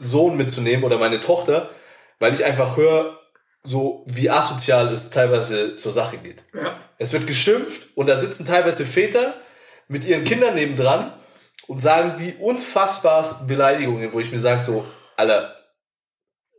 Sohn 0.00 0.36
mitzunehmen 0.36 0.84
oder 0.84 0.98
meine 0.98 1.20
Tochter, 1.20 1.70
weil 2.18 2.34
ich 2.34 2.44
einfach 2.44 2.76
höre, 2.76 3.18
so 3.62 4.04
wie 4.06 4.30
asozial 4.30 4.92
es 4.92 5.10
teilweise 5.10 5.76
zur 5.76 5.92
Sache 5.92 6.16
geht. 6.18 6.42
Ja. 6.54 6.76
Es 6.98 7.12
wird 7.12 7.26
geschimpft 7.26 7.88
und 7.94 8.08
da 8.08 8.16
sitzen 8.16 8.44
teilweise 8.44 8.84
Väter 8.84 9.34
mit 9.86 10.04
ihren 10.04 10.24
Kindern 10.24 10.54
nebendran 10.54 11.12
und 11.68 11.78
sagen 11.78 12.16
die 12.18 12.34
unfassbarsten 12.40 13.46
Beleidigungen, 13.46 14.12
wo 14.12 14.20
ich 14.20 14.32
mir 14.32 14.40
sage 14.40 14.60
so, 14.60 14.84
Alter, 15.16 15.54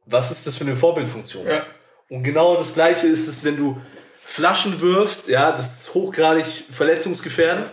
was 0.06 0.32
ist 0.32 0.48
das 0.48 0.56
für 0.56 0.64
eine 0.64 0.76
Vorbildfunktion? 0.76 1.46
Ja. 1.46 1.66
Und 2.12 2.24
genau 2.24 2.58
das 2.58 2.74
gleiche 2.74 3.08
ist 3.08 3.28
es, 3.28 3.44
wenn 3.46 3.56
du 3.56 3.80
Flaschen 4.26 4.82
wirfst, 4.82 5.28
ja, 5.30 5.52
das 5.54 5.82
ist 5.82 5.94
hochgradig 5.94 6.46
verletzungsgefährdend. 6.70 7.72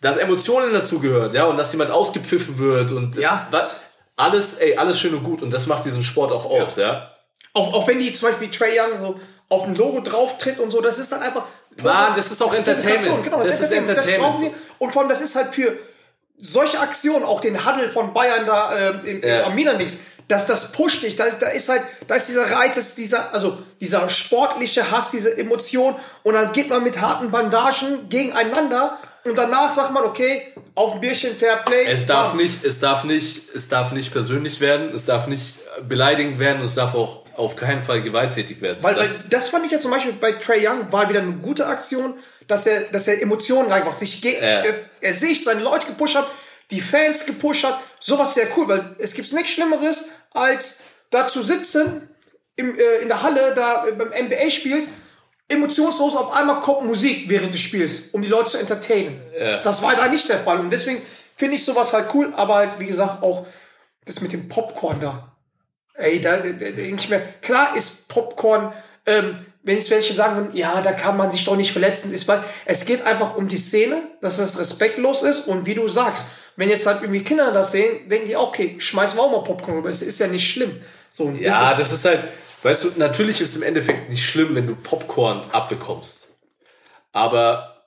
Dass 0.00 0.16
Emotionen 0.16 0.72
dazu 0.72 0.98
gehört, 0.98 1.32
ja, 1.32 1.44
und 1.46 1.56
dass 1.56 1.70
jemand 1.72 1.92
ausgepfiffen 1.92 2.58
wird 2.58 2.90
und 2.90 3.16
Ja. 3.16 3.46
wa- 3.52 3.70
alles, 4.16 4.56
ey, 4.56 4.76
alles 4.76 4.98
schön 4.98 5.14
und 5.14 5.22
gut 5.22 5.40
und 5.42 5.52
das 5.52 5.68
macht 5.68 5.84
diesen 5.84 6.04
Sport 6.04 6.32
auch 6.32 6.44
aus, 6.46 6.76
ja. 6.76 7.12
Auch, 7.54 7.72
auch 7.72 7.86
wenn 7.86 7.98
die 8.00 8.12
zum 8.12 8.28
Beispiel 8.28 8.50
Trey 8.50 8.78
Young 8.80 8.98
so 8.98 9.20
auf 9.48 9.64
ein 9.64 9.74
Logo 9.76 10.00
drauf 10.00 10.38
tritt 10.38 10.58
und 10.58 10.70
so, 10.72 10.80
das 10.80 10.98
ist 10.98 11.12
dann 11.12 11.22
einfach. 11.22 11.44
Mann, 11.82 12.14
das 12.16 12.30
ist 12.30 12.42
auch 12.42 12.52
Entertainment. 12.52 12.84
Provokation, 13.02 13.22
Genau, 13.22 13.38
das, 13.38 13.46
Das 13.48 13.56
ist 13.58 13.62
ist 13.64 13.72
Entertainment. 13.72 13.98
Das 13.98 14.06
Entertainment. 14.08 14.34
brauchen 14.34 14.44
wir. 14.78 14.86
Und 14.86 14.92
vor 14.92 15.02
allem, 15.02 15.08
das 15.08 15.20
ist 15.22 15.36
halt 15.36 15.54
für 15.54 15.72
solche 16.38 16.80
Aktionen, 16.80 17.24
auch 17.24 17.40
den 17.40 17.64
Huddle 17.64 17.88
von 17.88 18.12
Bayern 18.12 18.44
da 18.46 18.76
äh, 18.76 18.90
im, 19.10 19.22
Ja. 19.26 19.44
am 19.44 19.54
Minanix, 19.54 19.96
dass 20.28 20.46
das 20.46 20.72
pusht 20.72 21.02
dich. 21.02 21.16
Da, 21.16 21.26
da 21.40 21.48
ist 21.48 21.68
halt, 21.68 21.82
da 22.08 22.14
ist 22.14 22.28
dieser 22.28 22.50
Reiz, 22.50 22.76
das 22.76 22.88
ist 22.88 22.98
dieser, 22.98 23.32
also 23.34 23.58
dieser 23.80 24.08
sportliche 24.08 24.90
Hass, 24.90 25.10
diese 25.10 25.36
Emotion. 25.36 25.94
Und 26.22 26.34
dann 26.34 26.52
geht 26.52 26.68
man 26.68 26.82
mit 26.82 27.00
harten 27.00 27.30
Bandagen 27.30 28.08
gegeneinander 28.08 28.98
und 29.24 29.36
danach 29.38 29.72
sagt 29.72 29.92
man, 29.92 30.04
okay, 30.04 30.52
auf 30.74 30.94
ein 30.94 31.00
Bierchen 31.00 31.36
Fair 31.36 31.56
Play. 31.58 31.84
Es 31.84 32.06
darf 32.06 32.28
bam. 32.28 32.38
nicht, 32.38 32.64
es 32.64 32.80
darf 32.80 33.04
nicht, 33.04 33.54
es 33.54 33.68
darf 33.68 33.92
nicht 33.92 34.12
persönlich 34.12 34.60
werden, 34.60 34.92
es 34.94 35.04
darf 35.04 35.28
nicht 35.28 35.54
beleidigend 35.88 36.38
werden, 36.38 36.62
es 36.62 36.74
darf 36.74 36.94
auch 36.94 37.22
auf 37.36 37.56
keinen 37.56 37.82
Fall 37.82 38.02
gewalttätig 38.02 38.60
werden. 38.60 38.78
Weil, 38.82 38.96
weil 38.96 39.02
das, 39.04 39.28
das 39.28 39.48
fand 39.48 39.64
ich 39.64 39.72
ja 39.72 39.80
zum 39.80 39.90
Beispiel 39.90 40.12
bei 40.12 40.32
Trey 40.32 40.66
Young 40.66 40.90
war 40.90 41.08
wieder 41.08 41.20
eine 41.20 41.32
gute 41.34 41.66
Aktion, 41.66 42.14
dass 42.48 42.66
er, 42.66 42.80
dass 42.92 43.08
er 43.08 43.22
Emotionen 43.22 43.70
reinmacht, 43.70 43.98
sich 43.98 44.22
Ja. 44.22 44.30
er, 44.32 44.74
er 45.00 45.14
sich 45.14 45.44
seine 45.44 45.62
Leute 45.62 45.86
gepusht 45.86 46.16
hat, 46.16 46.26
die 46.70 46.80
Fans 46.80 47.26
gepusht 47.26 47.64
hat, 47.64 47.80
sowas 48.00 48.34
sehr 48.34 48.46
cool, 48.56 48.68
weil 48.68 48.96
es 48.98 49.14
gibt 49.14 49.32
nichts 49.32 49.50
Schlimmeres 49.50 50.06
als 50.32 50.80
da 51.10 51.28
zu 51.28 51.42
sitzen 51.42 52.08
im, 52.56 52.78
äh, 52.78 52.98
in 53.02 53.08
der 53.08 53.22
Halle 53.22 53.54
da 53.54 53.86
äh, 53.86 53.92
beim 53.92 54.08
NBA 54.08 54.50
Spiel 54.50 54.88
emotionslos 55.48 56.16
auf 56.16 56.32
einmal 56.32 56.60
kommt 56.60 56.86
Musik 56.86 57.28
während 57.28 57.52
des 57.52 57.60
Spiels, 57.60 58.08
um 58.12 58.22
die 58.22 58.28
Leute 58.28 58.52
zu 58.52 58.58
entertainen. 58.58 59.20
Ja. 59.38 59.60
Das 59.60 59.82
war 59.82 59.94
da 59.94 60.08
nicht 60.08 60.28
der 60.28 60.38
Fall 60.38 60.60
und 60.60 60.70
deswegen 60.70 61.02
finde 61.36 61.56
ich 61.56 61.64
sowas 61.64 61.92
halt 61.92 62.14
cool, 62.14 62.32
aber 62.36 62.56
halt, 62.56 62.70
wie 62.78 62.86
gesagt 62.86 63.22
auch 63.22 63.46
das 64.04 64.20
mit 64.20 64.32
dem 64.32 64.48
Popcorn 64.48 65.00
da. 65.00 65.36
Ey, 65.94 66.20
da, 66.20 66.38
da, 66.38 66.48
da 66.48 66.70
denke 66.70 66.96
ich 66.96 67.08
mir, 67.08 67.20
klar 67.42 67.76
ist 67.76 68.08
Popcorn, 68.08 68.72
ähm, 69.06 69.46
wenn 69.62 69.76
jetzt 69.76 69.90
welche 69.90 70.14
sagen 70.14 70.36
würden, 70.36 70.56
ja, 70.56 70.80
da 70.80 70.92
kann 70.92 71.16
man 71.16 71.30
sich 71.30 71.44
doch 71.44 71.56
nicht 71.56 71.70
verletzen, 71.70 72.12
ist, 72.12 72.26
weil 72.26 72.42
es 72.64 72.84
geht 72.84 73.04
einfach 73.04 73.36
um 73.36 73.46
die 73.46 73.58
Szene, 73.58 74.02
dass 74.20 74.38
es 74.38 74.58
respektlos 74.58 75.22
ist 75.22 75.46
und 75.46 75.66
wie 75.66 75.74
du 75.74 75.88
sagst, 75.88 76.26
wenn 76.56 76.68
jetzt 76.68 76.86
halt 76.86 77.02
irgendwie 77.02 77.22
Kinder 77.24 77.52
das 77.52 77.72
sehen, 77.72 78.08
denken 78.08 78.28
die, 78.28 78.36
okay, 78.36 78.76
schmeißen 78.78 79.18
wir 79.18 79.22
auch 79.22 79.32
mal 79.32 79.44
Popcorn 79.44 79.78
rüber, 79.78 79.88
es 79.88 80.02
ist 80.02 80.20
ja 80.20 80.26
nicht 80.26 80.50
schlimm. 80.50 80.80
So, 81.10 81.30
ja, 81.30 81.70
ist, 81.72 81.80
das 81.80 81.92
ist 81.92 82.04
halt, 82.04 82.24
weißt 82.62 82.84
du, 82.84 82.88
natürlich 82.96 83.40
ist 83.40 83.56
im 83.56 83.62
Endeffekt 83.62 84.10
nicht 84.10 84.24
schlimm, 84.24 84.54
wenn 84.54 84.66
du 84.66 84.74
Popcorn 84.74 85.42
abbekommst. 85.52 86.28
Aber 87.12 87.82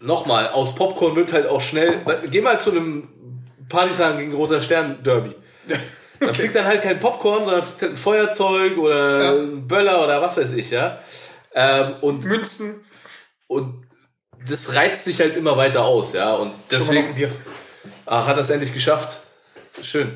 nochmal, 0.00 0.48
aus 0.48 0.74
Popcorn 0.74 1.16
wird 1.16 1.32
halt 1.32 1.46
auch 1.46 1.60
schnell, 1.60 2.00
geh 2.30 2.40
mal 2.40 2.60
zu 2.60 2.70
einem 2.70 3.08
Partisan 3.68 4.18
gegen 4.18 4.34
Roter 4.34 4.60
Stern 4.60 5.02
Derby. 5.02 5.34
Da 6.20 6.32
fliegt 6.32 6.54
dann 6.54 6.64
halt 6.64 6.82
kein 6.82 7.00
Popcorn, 7.00 7.44
sondern 7.44 7.62
fliegt 7.62 7.82
halt 7.82 7.92
ein 7.92 7.96
Feuerzeug 7.96 8.78
oder 8.78 9.24
Ja. 9.24 9.32
ein 9.32 9.66
Böller 9.66 10.04
oder 10.04 10.22
was 10.22 10.36
weiß 10.36 10.52
ich, 10.52 10.70
ja. 10.70 11.00
Ähm, 11.54 11.94
und, 12.00 12.24
Münzen, 12.24 12.84
und 13.46 13.83
das 14.48 14.74
reizt 14.74 15.04
sich 15.04 15.20
halt 15.20 15.36
immer 15.36 15.56
weiter 15.56 15.84
aus, 15.84 16.12
ja. 16.12 16.34
Und 16.34 16.52
deswegen. 16.70 17.14
Ach, 18.06 18.26
hat 18.26 18.36
das 18.36 18.50
endlich 18.50 18.72
geschafft. 18.72 19.20
Schön. 19.82 20.12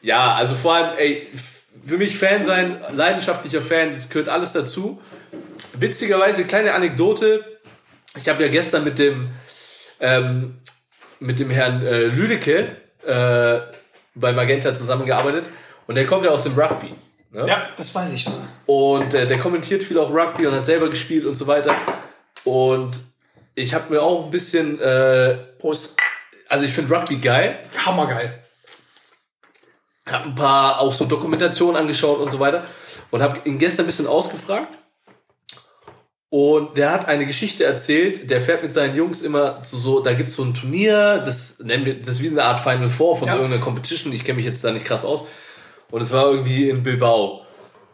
Ja, 0.00 0.34
also 0.34 0.54
vor 0.54 0.74
allem, 0.74 0.96
ey, 0.96 1.28
für 1.84 1.98
mich 1.98 2.16
Fan 2.16 2.44
sein, 2.44 2.80
leidenschaftlicher 2.92 3.60
Fan, 3.60 3.92
das 3.92 4.08
gehört 4.08 4.28
alles 4.28 4.52
dazu. 4.52 5.00
Witzigerweise, 5.74 6.44
kleine 6.44 6.74
Anekdote. 6.74 7.44
Ich 8.16 8.28
habe 8.28 8.42
ja 8.42 8.48
gestern 8.48 8.84
mit 8.84 8.98
dem, 8.98 9.30
ähm, 10.00 10.58
mit 11.20 11.38
dem 11.38 11.50
Herrn 11.50 11.84
äh, 11.84 12.04
Lüdecke 12.04 12.76
äh, 13.04 13.60
bei 14.14 14.32
Magenta 14.32 14.74
zusammengearbeitet 14.74 15.46
und 15.86 15.96
der 15.96 16.06
kommt 16.06 16.24
ja 16.24 16.30
aus 16.30 16.44
dem 16.44 16.58
Rugby. 16.58 16.94
Ne? 17.32 17.46
Ja, 17.46 17.68
das 17.76 17.94
weiß 17.94 18.12
ich. 18.12 18.26
Und 18.64 19.12
äh, 19.12 19.26
der 19.26 19.38
kommentiert 19.38 19.82
viel 19.82 19.98
auch 19.98 20.10
Rugby 20.10 20.46
und 20.46 20.54
hat 20.54 20.64
selber 20.64 20.88
gespielt 20.88 21.26
und 21.26 21.34
so 21.34 21.46
weiter. 21.46 21.76
Und 22.44 23.02
ich 23.56 23.74
habe 23.74 23.92
mir 23.92 24.00
auch 24.02 24.26
ein 24.26 24.30
bisschen, 24.30 24.78
äh, 24.80 25.34
Prost. 25.58 25.96
also 26.48 26.64
ich 26.64 26.72
finde 26.72 26.94
Rugby 26.94 27.16
geil. 27.16 27.58
Hammergeil. 27.84 28.44
habe 30.08 30.26
ein 30.26 30.34
paar 30.36 30.78
auch 30.80 30.92
so 30.92 31.04
Dokumentationen 31.06 31.74
angeschaut 31.80 32.20
und 32.20 32.30
so 32.30 32.38
weiter 32.38 32.64
und 33.10 33.22
habe 33.22 33.40
ihn 33.48 33.58
gestern 33.58 33.84
ein 33.84 33.88
bisschen 33.88 34.06
ausgefragt. 34.06 34.78
Und 36.28 36.76
der 36.76 36.92
hat 36.92 37.08
eine 37.08 37.24
Geschichte 37.24 37.64
erzählt, 37.64 38.30
der 38.30 38.40
fährt 38.42 38.62
mit 38.62 38.72
seinen 38.72 38.94
Jungs 38.94 39.22
immer 39.22 39.62
zu 39.62 39.76
so, 39.78 40.00
da 40.00 40.12
gibt's 40.12 40.34
so 40.34 40.42
ein 40.44 40.54
Turnier, 40.54 41.22
das 41.24 41.60
nennen 41.60 41.86
wir, 41.86 41.98
das 41.98 42.08
ist 42.16 42.22
wie 42.22 42.28
eine 42.28 42.42
Art 42.44 42.58
Final 42.60 42.88
Four 42.88 43.16
von 43.16 43.28
Ja. 43.28 43.34
irgendeiner 43.36 43.62
Competition, 43.62 44.12
ich 44.12 44.24
kenne 44.24 44.36
mich 44.36 44.44
jetzt 44.44 44.62
da 44.62 44.70
nicht 44.72 44.84
krass 44.84 45.04
aus. 45.04 45.22
Und 45.90 46.02
es 46.02 46.12
war 46.12 46.26
irgendwie 46.30 46.68
in 46.68 46.82
Bilbao. 46.82 47.42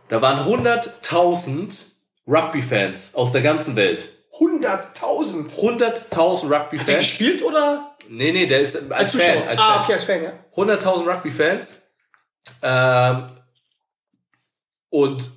Da 0.08 0.20
waren 0.22 0.40
100.000 0.46 1.78
Rugby-Fans 2.26 3.14
aus 3.14 3.32
der 3.32 3.42
ganzen 3.42 3.76
Welt. 3.76 4.08
100.000. 4.40 5.50
100.000 5.50 6.48
Der 6.48 6.60
Rugby-Fans. 6.60 6.98
gespielt 6.98 7.42
oder 7.42 7.92
Nee, 8.08 8.32
nee, 8.32 8.46
der 8.46 8.60
ist 8.60 8.90
als, 8.92 9.12
Zuschauer? 9.12 9.32
Fan. 9.32 9.48
Als 9.48 9.60
ah, 9.60 9.72
Fan. 9.72 9.82
okay, 9.82 9.92
als 9.92 10.04
Fan, 10.04 10.22
ja. 10.22 10.32
100.000 10.56 11.06
Rugby-Fans. 11.06 11.82
Ähm, 12.62 13.30
und 14.90 15.30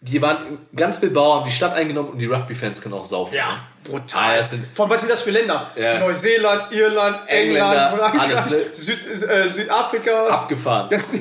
die 0.00 0.22
waren 0.22 0.46
in 0.46 0.76
ganz 0.76 1.00
Bilbao, 1.00 1.34
haben 1.36 1.46
die 1.46 1.50
Stadt 1.50 1.74
eingenommen 1.74 2.10
und 2.10 2.18
die 2.18 2.26
Rugby-Fans 2.26 2.80
können 2.80 2.94
auch 2.94 3.04
saufen. 3.04 3.34
Ja, 3.34 3.60
brutal. 3.84 4.40
Ah, 4.40 4.44
Von 4.74 4.90
was 4.90 5.00
sind 5.00 5.10
das 5.10 5.22
für 5.22 5.30
Länder? 5.30 5.70
Ja. 5.76 5.98
Neuseeland, 5.98 6.72
Irland, 6.72 7.28
Engländer, 7.28 7.90
England, 7.92 7.98
Frankreich, 7.98 8.36
alles, 8.36 8.50
ne? 8.50 8.58
Süd, 8.74 9.28
äh, 9.28 9.48
Südafrika. 9.48 10.26
abgefahren. 10.28 10.88
Das, 10.90 11.14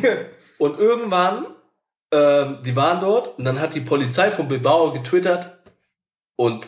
Und 0.59 0.79
irgendwann, 0.79 1.47
ähm, 2.11 2.59
die 2.63 2.75
waren 2.75 3.01
dort 3.01 3.37
und 3.39 3.45
dann 3.45 3.59
hat 3.59 3.73
die 3.73 3.81
Polizei 3.81 4.31
von 4.31 4.47
Bilbao 4.47 4.91
getwittert 4.91 5.57
und 6.35 6.67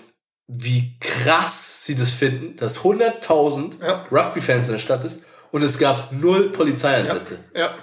wie 0.51 0.97
krass 0.99 1.85
sie 1.85 1.95
das 1.95 2.09
finden, 2.11 2.57
dass 2.57 2.79
100.000 2.79 3.81
Ja. 3.81 4.05
Rugby-Fans 4.11 4.65
in 4.67 4.73
der 4.73 4.79
Stadt 4.79 5.03
ist 5.05 5.19
und 5.51 5.61
es 5.61 5.77
gab 5.77 6.11
null 6.11 6.51
Polizeieinsätze. 6.51 7.43
ja. 7.55 7.75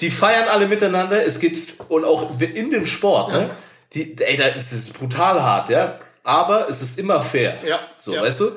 Die 0.00 0.10
feiern 0.10 0.48
alle 0.48 0.66
miteinander. 0.66 1.26
Es 1.26 1.38
geht 1.40 1.62
und 1.88 2.06
auch 2.06 2.40
in 2.40 2.70
dem 2.70 2.86
Sport, 2.86 3.32
ne? 3.32 3.50
Die, 3.92 4.16
ey, 4.18 4.38
da 4.38 4.46
ist 4.46 4.72
es 4.72 4.88
brutal 4.94 5.42
hart, 5.42 5.68
ja. 5.68 5.98
Aber 6.24 6.70
es 6.70 6.80
ist 6.80 6.98
immer 6.98 7.20
fair. 7.20 7.58
Ja, 7.66 7.80
So, 7.98 8.14
ja. 8.14 8.22
weißt 8.22 8.40
du? 8.40 8.50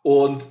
Und 0.00 0.44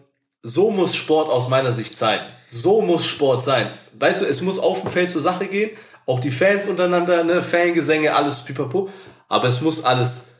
so 0.43 0.69
muss 0.69 0.93
Sport 0.95 1.31
aus 1.31 1.49
meiner 1.49 1.73
Sicht 1.73 1.97
sein. 1.97 2.19
So 2.47 2.81
muss 2.81 3.05
Sport 3.05 3.43
sein. 3.43 3.71
Weißt 3.93 4.21
du, 4.21 4.25
es 4.27 4.41
muss 4.43 4.59
auf 4.59 4.81
dem 4.81 4.91
Feld 4.91 5.09
zur 5.09 5.21
Sache 5.23 5.47
gehen. 5.47 5.71
Auch 6.05 6.19
die 6.19 6.29
Fans 6.29 6.67
untereinander, 6.67 7.23
ne, 7.23 7.41
Fangesänge, 7.41 8.13
alles 8.13 8.41
pipapo. 8.45 8.89
Aber 9.27 9.47
es 9.47 9.61
muss 9.61 9.83
alles, 9.83 10.34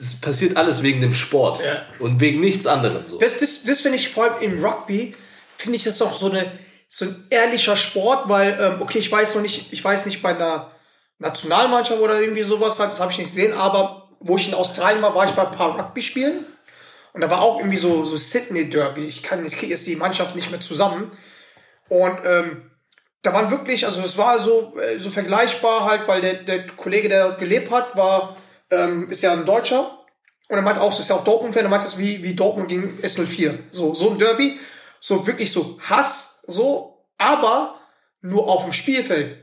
es 0.00 0.20
passiert 0.20 0.56
alles 0.56 0.82
wegen 0.82 1.00
dem 1.00 1.14
Sport. 1.14 1.60
Ja. 1.62 1.84
Und 1.98 2.20
wegen 2.20 2.40
nichts 2.40 2.66
anderem. 2.66 3.04
So. 3.08 3.18
Das, 3.18 3.38
das, 3.38 3.64
das 3.64 3.80
finde 3.80 3.98
ich 3.98 4.08
vor 4.08 4.24
allem 4.24 4.42
im 4.42 4.64
Rugby, 4.64 5.14
finde 5.56 5.76
ich 5.76 5.84
das 5.84 6.00
auch 6.02 6.12
so, 6.12 6.30
eine, 6.30 6.50
so 6.88 7.04
ein 7.04 7.26
ehrlicher 7.30 7.76
Sport, 7.76 8.28
weil, 8.28 8.58
ähm, 8.60 8.80
okay, 8.80 8.98
ich 8.98 9.10
weiß 9.10 9.34
noch 9.34 9.42
nicht, 9.42 9.72
ich 9.72 9.84
weiß 9.84 10.06
nicht 10.06 10.22
bei 10.22 10.30
einer 10.34 10.70
Nationalmannschaft 11.18 12.00
oder 12.00 12.20
irgendwie 12.20 12.44
sowas, 12.44 12.76
das 12.76 13.00
habe 13.00 13.10
ich 13.10 13.18
nicht 13.18 13.34
gesehen, 13.34 13.52
aber 13.52 14.08
wo 14.20 14.36
ich 14.36 14.48
in 14.48 14.54
Australien 14.54 15.02
war, 15.02 15.14
war 15.14 15.24
ich 15.24 15.32
bei 15.32 15.46
ein 15.46 15.54
paar 15.54 15.78
Rugby-Spielen 15.78 16.44
und 17.12 17.20
da 17.20 17.30
war 17.30 17.42
auch 17.42 17.58
irgendwie 17.58 17.76
so, 17.76 18.04
so 18.04 18.16
Sydney 18.16 18.70
Derby. 18.70 19.06
Ich 19.06 19.22
kann, 19.22 19.44
ich 19.44 19.56
kriege 19.56 19.72
jetzt 19.72 19.86
die 19.86 19.96
Mannschaft 19.96 20.36
nicht 20.36 20.50
mehr 20.50 20.60
zusammen. 20.60 21.10
Und 21.88 22.18
ähm, 22.24 22.70
da 23.22 23.32
waren 23.32 23.50
wirklich, 23.50 23.86
also 23.86 24.02
es 24.02 24.16
war 24.16 24.38
so, 24.38 24.76
äh, 24.78 24.98
so 25.00 25.10
vergleichbar 25.10 25.84
halt, 25.84 26.06
weil 26.06 26.20
der, 26.20 26.34
der 26.34 26.66
Kollege, 26.68 27.08
der 27.08 27.28
dort 27.28 27.40
gelebt 27.40 27.70
hat, 27.70 27.96
war, 27.96 28.36
ähm, 28.70 29.08
ist 29.10 29.22
ja 29.22 29.32
ein 29.32 29.44
Deutscher. 29.44 29.98
Und 30.48 30.56
er 30.56 30.62
meinte 30.62 30.80
auch, 30.80 30.92
so 30.92 31.02
ist 31.02 31.10
ja 31.10 31.16
auch 31.16 31.24
Dortmund-Fan, 31.24 31.64
er 31.64 31.68
meinte 31.68 31.86
das 31.86 31.98
wie, 31.98 32.22
wie 32.22 32.34
Dortmund 32.34 32.68
gegen 32.68 32.98
S04. 33.02 33.58
So, 33.70 33.94
so 33.94 34.10
ein 34.10 34.18
Derby, 34.18 34.58
so 34.98 35.26
wirklich 35.26 35.52
so 35.52 35.78
Hass, 35.88 36.42
so, 36.46 37.04
aber 37.18 37.74
nur 38.22 38.48
auf 38.48 38.64
dem 38.64 38.72
Spielfeld. 38.72 39.36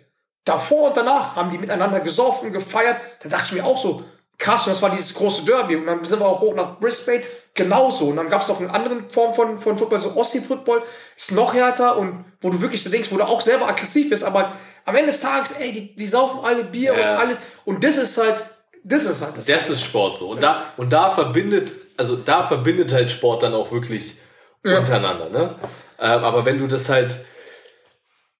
Davor 0.46 0.90
und 0.90 0.98
danach 0.98 1.36
haben 1.36 1.50
die 1.52 1.58
miteinander 1.60 2.00
gesoffen, 2.00 2.52
gefeiert. 2.52 2.98
Da 3.22 3.30
dachte 3.30 3.46
ich 3.48 3.52
mir 3.54 3.66
auch 3.66 3.78
so, 3.78 4.04
krass, 4.38 4.66
und 4.66 4.74
das 4.74 4.82
war 4.82 4.90
dieses 4.90 5.14
große 5.14 5.46
Derby. 5.46 5.76
Und 5.76 5.86
dann 5.86 6.04
sind 6.04 6.20
wir 6.20 6.28
auch 6.28 6.42
hoch 6.42 6.56
nach 6.56 6.80
Brisbane, 6.80 7.24
genauso. 7.54 8.08
Und 8.08 8.18
dann 8.18 8.30
gab 8.30 8.42
es 8.42 8.48
noch 8.48 8.60
eine 8.60 8.72
andere 8.74 9.04
Form 9.10 9.34
von, 9.36 9.60
von 9.60 9.78
Football, 9.78 10.02
so 10.02 10.12
Aussie-Football, 10.12 10.82
ist 11.16 11.32
noch 11.34 11.54
härter 11.54 11.98
und 11.98 12.26
wo 12.42 12.50
du 12.50 12.62
wirklich 12.62 12.84
denkst, 12.84 13.12
wo 13.12 13.18
du 13.18 13.24
auch 13.26 13.42
selber 13.42 13.68
aggressiv 13.68 14.10
bist, 14.10 14.24
aber 14.24 14.54
am 14.86 14.96
Ende 14.96 15.12
des 15.12 15.22
Tages, 15.22 15.54
ey, 15.60 15.72
die, 15.72 15.96
die 15.96 16.08
saufen 16.08 16.42
alle 16.44 16.64
Bier 16.64 16.96
Ja. 16.98 17.14
und 17.14 17.20
alles. 17.22 17.38
Und 17.64 17.84
das 17.84 17.98
ist 17.98 18.18
halt, 18.18 18.44
das 18.86 19.06
ist 19.06 19.22
halt 19.22 19.38
das. 19.38 19.46
Das 19.46 19.70
ist 19.70 19.84
Sport 19.84 20.18
so. 20.18 20.30
Und 20.30 20.44
da, 20.44 20.74
und 20.78 20.94
da 20.94 21.10
verbindet, 21.10 21.74
also 21.98 22.16
da 22.16 22.44
verbindet 22.44 22.94
halt 22.94 23.10
Sport 23.10 23.42
dann 23.42 23.54
auch 23.56 23.72
wirklich 23.72 24.18
untereinander, 24.64 25.30
ne? 25.30 25.56
Ähm, 26.00 26.24
aber 26.24 26.46
wenn 26.46 26.60
du 26.60 26.68
das 26.68 26.88
halt, 26.90 27.18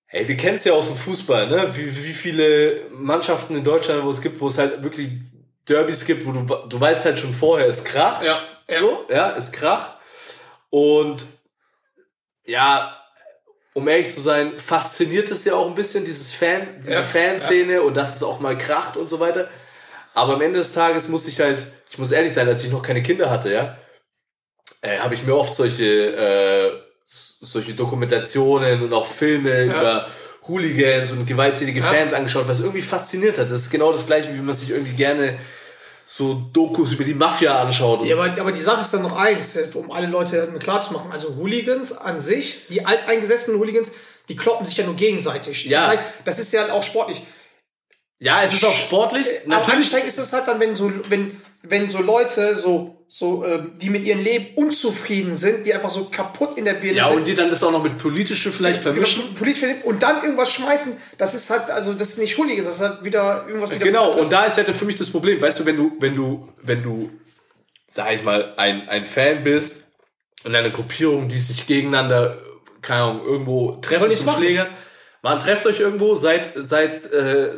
hey, 0.06 0.28
wir 0.28 0.38
kennen 0.38 0.58
es 0.58 0.64
ja 0.64 0.74
aus 0.74 0.88
dem 0.88 0.98
Fußball, 0.98 1.48
ne? 1.48 1.76
Wie, 1.76 1.88
wie 1.88 2.14
viele 2.14 2.82
Mannschaften 2.92 3.56
in 3.56 3.64
Deutschland, 3.64 4.04
wo 4.04 4.12
es 4.12 4.22
gibt, 4.22 4.40
wo 4.40 4.48
es 4.48 4.58
halt 4.58 4.84
wirklich 4.84 5.10
Derbys 5.68 6.06
gibt, 6.06 6.28
wo 6.28 6.32
du, 6.32 6.44
du 6.44 6.80
weißt 6.80 7.06
halt 7.06 7.18
schon 7.20 7.34
vorher, 7.34 7.68
es 7.68 7.84
kracht. 7.84 8.24
Ja, 8.24 8.40
ja. 8.70 8.80
So, 8.80 9.06
ja, 9.10 9.36
es 9.36 9.52
kracht. 9.52 9.98
Und 10.70 11.26
ja, 12.46 12.96
um 13.74 13.88
ehrlich 13.88 14.14
zu 14.14 14.22
sein, 14.22 14.60
fasziniert 14.60 15.30
es 15.32 15.44
ja 15.44 15.56
auch 15.56 15.68
ein 15.68 15.76
bisschen, 15.76 16.06
dieses 16.06 16.34
Fan, 16.34 16.62
diese 16.82 16.94
Ja, 16.94 17.04
Fanszene 17.04 17.82
und 17.82 17.98
dass 17.98 18.16
es 18.16 18.24
auch 18.24 18.40
mal 18.40 18.58
kracht 18.58 18.96
und 18.96 19.10
so 19.10 19.20
weiter. 19.20 19.50
Aber 20.16 20.34
am 20.34 20.42
Ende 20.42 20.60
des 20.60 20.74
Tages 20.74 21.10
muss 21.10 21.28
ich 21.28 21.40
halt, 21.42 21.68
ich 21.90 21.98
muss 21.98 22.12
ehrlich 22.12 22.34
sein, 22.34 22.48
als 22.48 22.64
ich 22.64 22.72
noch 22.72 22.82
keine 22.82 23.04
Kinder 23.04 23.30
hatte, 23.30 23.52
ja, 23.52 23.78
äh, 24.82 24.98
habe 25.00 25.14
ich 25.14 25.24
mir 25.24 25.36
oft 25.36 25.54
solche, 25.54 25.84
äh, 25.86 26.72
solche 27.06 27.74
Dokumentationen 27.74 28.82
und 28.82 28.94
auch 28.94 29.08
Filme 29.08 29.66
über 29.66 30.08
Hooligans 30.48 31.12
und 31.12 31.26
gewalttätige 31.26 31.82
Ja. 31.82 31.86
Fans 31.86 32.14
angeschaut, 32.14 32.48
was 32.48 32.62
irgendwie 32.62 32.82
fasziniert 32.82 33.38
hat. 33.38 33.52
Das 33.52 33.60
ist 33.62 33.70
genau 33.70 33.92
das 33.92 34.06
gleiche, 34.06 34.34
wie 34.34 34.40
man 34.40 34.56
sich 34.56 34.70
irgendwie 34.70 34.96
gerne 34.96 35.38
so 36.06 36.36
Dokus 36.54 36.94
über 36.94 37.04
die 37.04 37.16
Mafia 37.16 37.60
anschaut. 37.60 38.06
Ja, 38.06 38.16
aber, 38.16 38.40
aber 38.40 38.52
die 38.52 38.62
Sache 38.62 38.82
ist 38.82 38.94
dann 38.94 39.02
noch 39.02 39.18
eins, 39.18 39.58
äh, 39.58 39.68
um 39.74 39.92
alle 39.92 40.08
Leute 40.08 40.48
klar 40.60 40.82
zu 40.82 40.94
machen. 40.94 41.12
Also 41.12 41.36
Hooligans 41.36 41.92
an 41.92 42.22
sich, 42.22 42.68
die 42.70 42.86
alteingesessenen 42.86 43.60
Hooligans, 43.60 43.92
die 44.30 44.36
kloppen 44.38 44.66
sich 44.66 44.78
ja 44.78 44.86
nur 44.86 44.96
gegenseitig. 44.96 45.66
Ja. 45.66 45.80
Das 45.80 45.88
heißt, 45.90 46.06
das 46.24 46.40
ist 46.40 46.54
ja 46.54 46.72
auch 46.72 46.84
sportlich. 46.84 47.22
Ja, 48.20 48.44
es 48.44 48.54
ist 48.54 48.66
auch 48.66 48.76
sportlich. 48.76 49.26
Aber 49.46 49.56
Natürlich. 49.58 49.78
anstrengend 49.78 50.08
ist 50.08 50.20
es 50.20 50.34
halt 50.34 50.48
dann, 50.48 50.60
wenn 50.60 50.76
so, 50.76 50.92
wenn, 51.10 51.42
wenn 51.64 51.90
so 51.90 52.02
Leute 52.02 52.56
so, 52.56 53.06
so, 53.08 53.46
ähm, 53.46 53.74
die 53.80 53.90
mit 53.90 54.04
ihrem 54.06 54.24
Leben 54.24 54.48
unzufrieden 54.56 55.36
sind, 55.36 55.66
die 55.66 55.74
einfach 55.74 55.92
so 55.92 56.06
kaputt 56.06 56.58
in 56.58 56.66
der 56.66 56.74
Birne 56.74 56.98
Ja, 56.98 57.10
sind. 57.10 57.18
und 57.18 57.28
die 57.28 57.36
dann 57.36 57.50
das 57.50 57.64
auch 57.64 57.72
noch 57.72 57.84
mit 57.84 57.98
politische 57.98 58.52
vielleicht 58.52 58.82
vermischen. 58.82 59.36
Politisch 59.36 59.64
und 59.84 60.02
dann 60.02 60.24
irgendwas 60.24 60.52
schmeißen, 60.52 60.98
das 61.18 61.36
ist 61.36 61.50
halt, 61.50 61.70
also 61.70 61.94
das 61.94 62.10
ist 62.10 62.20
nicht 62.20 62.38
Hooligans, 62.38 62.68
das 62.68 62.76
ist 62.78 62.82
halt 62.82 63.04
wieder 63.04 63.46
irgendwas 63.48 63.72
wieder 63.72 63.86
Genau, 63.86 64.12
und 64.14 64.32
da 64.32 64.46
ist 64.46 64.58
halt 64.58 64.70
für 64.76 64.86
mich 64.86 64.98
das 64.98 65.10
Problem, 65.10 65.42
weißt 65.42 65.60
du, 65.60 65.66
wenn 65.66 65.78
du, 65.78 65.92
wenn 66.00 66.16
du, 66.16 66.50
wenn 66.64 66.82
du, 66.82 67.10
sag 67.92 68.14
ich 68.14 68.24
mal, 68.24 68.54
ein, 68.58 68.90
ein 68.90 69.06
Fan 69.06 69.44
bist 69.44 69.84
und 70.44 70.56
eine 70.56 70.72
Gruppierung, 70.72 71.28
die 71.28 71.40
sich 71.40 71.68
gegeneinander, 71.68 72.38
keine 72.82 73.04
Ahnung, 73.04 73.26
irgendwo 73.26 73.72
treffen 73.76 74.16
zum 74.16 74.26
machen? 74.26 74.68
Man 75.26 75.40
trefft 75.40 75.66
euch 75.66 75.80
irgendwo, 75.80 76.14
seid, 76.14 76.52
seid, 76.56 77.12
äh, 77.12 77.50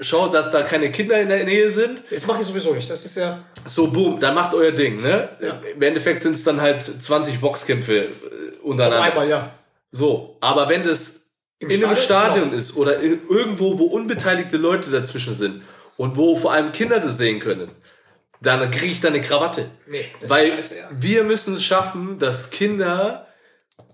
schaut, 0.00 0.34
dass 0.34 0.50
da 0.52 0.62
keine 0.64 0.92
Kinder 0.92 1.18
in 1.18 1.30
der 1.30 1.44
Nähe 1.44 1.70
sind, 1.70 2.02
Das 2.10 2.26
mache 2.26 2.42
ich 2.42 2.46
sowieso 2.46 2.74
nicht. 2.74 2.90
Das 2.90 3.06
ist 3.06 3.16
ja. 3.16 3.42
so 3.64 3.86
boom, 3.86 4.20
dann 4.20 4.34
macht 4.34 4.52
euer 4.52 4.72
Ding, 4.72 5.00
ne? 5.00 5.30
Ja. 5.40 5.58
Im 5.74 5.80
Endeffekt 5.80 6.20
sind 6.20 6.34
es 6.34 6.44
dann 6.44 6.60
halt 6.60 6.82
20 6.82 7.40
Boxkämpfe 7.40 7.96
äh, 7.96 8.08
Auf 8.08 8.64
untereinander. 8.64 9.02
einmal, 9.02 9.28
ja. 9.30 9.50
So, 9.90 10.36
aber 10.42 10.68
wenn 10.68 10.84
das 10.84 11.30
Im 11.58 11.70
in 11.70 11.82
einem 11.82 11.96
Stadion? 11.96 12.04
Stadion 12.04 12.44
Genau. 12.50 12.58
ist 12.58 12.76
oder 12.76 13.00
irgendwo, 13.02 13.78
wo 13.78 13.84
unbeteiligte 13.86 14.58
Leute 14.58 14.90
dazwischen 14.90 15.32
sind 15.32 15.62
und 15.96 16.18
wo 16.18 16.36
vor 16.36 16.52
allem 16.52 16.70
Kinder 16.72 17.00
das 17.00 17.16
sehen 17.16 17.40
können, 17.40 17.70
dann 18.42 18.70
kriege 18.70 18.92
ich 18.92 19.00
da 19.00 19.08
eine 19.08 19.22
Krawatte. 19.22 19.70
Nee, 19.86 20.04
das 20.20 20.28
Weil 20.28 20.48
ist 20.48 20.54
scheiße, 20.56 20.78
ja. 20.80 20.90
wir 20.90 21.24
müssen 21.24 21.54
es 21.54 21.64
schaffen, 21.64 22.18
dass 22.18 22.50
Kinder 22.50 23.26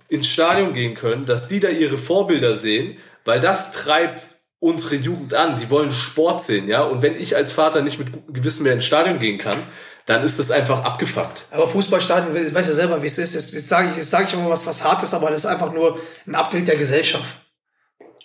ins 0.08 0.26
Stadion 0.26 0.74
gehen 0.74 0.94
können, 0.94 1.24
dass 1.24 1.46
die 1.46 1.60
da 1.60 1.68
ihre 1.68 1.96
Vorbilder 1.98 2.56
sehen, 2.56 2.98
weil 3.24 3.40
das 3.40 3.72
treibt 3.72 4.26
unsere 4.58 4.94
Jugend 4.94 5.34
an. 5.34 5.58
Die 5.58 5.70
wollen 5.70 5.92
Sport 5.92 6.42
sehen, 6.42 6.68
ja. 6.68 6.82
Und 6.82 7.02
wenn 7.02 7.16
ich 7.16 7.34
als 7.34 7.52
Vater 7.52 7.82
nicht 7.82 7.98
mit 7.98 8.12
gutem 8.12 8.32
Gewissen 8.32 8.62
mehr 8.62 8.74
ins 8.74 8.84
Stadion 8.84 9.18
gehen 9.18 9.38
kann, 9.38 9.66
dann 10.06 10.22
ist 10.22 10.38
das 10.38 10.50
einfach 10.50 10.84
abgefuckt. 10.84 11.46
Aber 11.50 11.68
Fußballstadien, 11.68 12.34
ich 12.46 12.54
weiß 12.54 12.68
ja 12.68 12.74
selber, 12.74 13.02
wie 13.02 13.06
es 13.06 13.18
ist. 13.18 13.34
Jetzt, 13.34 13.52
jetzt 13.52 13.68
sage 13.68 13.90
ich, 13.96 14.04
sag 14.04 14.26
ich 14.26 14.34
immer 14.34 14.50
was, 14.50 14.66
was 14.66 14.84
Hartes, 14.84 15.14
aber 15.14 15.30
das 15.30 15.40
ist 15.40 15.46
einfach 15.46 15.72
nur 15.72 15.98
ein 16.26 16.34
Abbild 16.34 16.66
der 16.66 16.76
Gesellschaft. 16.76 17.24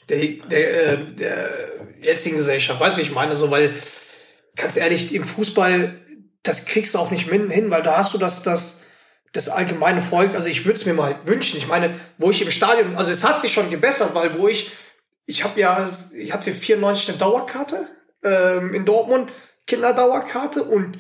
Der, 0.10 0.18
der, 0.50 0.92
äh, 0.94 0.98
der 1.14 1.50
jetzigen 2.02 2.38
Gesellschaft. 2.38 2.80
Weißt 2.80 2.98
du, 2.98 3.02
ich 3.02 3.12
meine? 3.12 3.36
So, 3.36 3.52
weil, 3.52 3.74
ganz 4.56 4.78
ehrlich, 4.78 5.14
im 5.14 5.24
Fußball, 5.24 5.96
das 6.44 6.66
kriegst 6.66 6.96
du 6.96 7.00
auch 7.00 7.12
nicht 7.12 7.30
hin, 7.30 7.72
weil 7.72 7.84
da 7.84 7.98
hast 7.98 8.14
du 8.14 8.18
das, 8.18 8.44
das, 8.44 8.84
das 9.34 9.50
allgemeine 9.50 10.02
Volk. 10.02 10.36
Also 10.36 10.50
ich 10.50 10.66
würde 10.66 10.80
es 10.80 10.86
mir 10.86 10.94
mal 10.94 11.16
wünschen. 11.26 11.58
Ich 11.58 11.68
meine, 11.68 11.94
wo 12.18 12.32
ich 12.32 12.42
im 12.42 12.52
Stadion, 12.52 12.96
also 12.96 13.12
es 13.12 13.24
hat 13.24 13.40
sich 13.40 13.54
schon 13.54 13.70
gebessert, 13.70 14.14
weil 14.14 14.38
wo 14.38 14.48
ich, 14.48 14.72
ich 15.28 15.44
habe 15.44 15.60
ja, 15.60 15.88
ich 16.16 16.34
hatte 16.34 16.52
94 16.52 17.10
eine 17.10 17.18
Dauerkarte 17.20 17.88
ähm, 18.24 18.74
in 18.74 18.86
Dortmund, 18.86 19.32
Kinderdauerkarte 19.68 20.64
und 20.64 20.98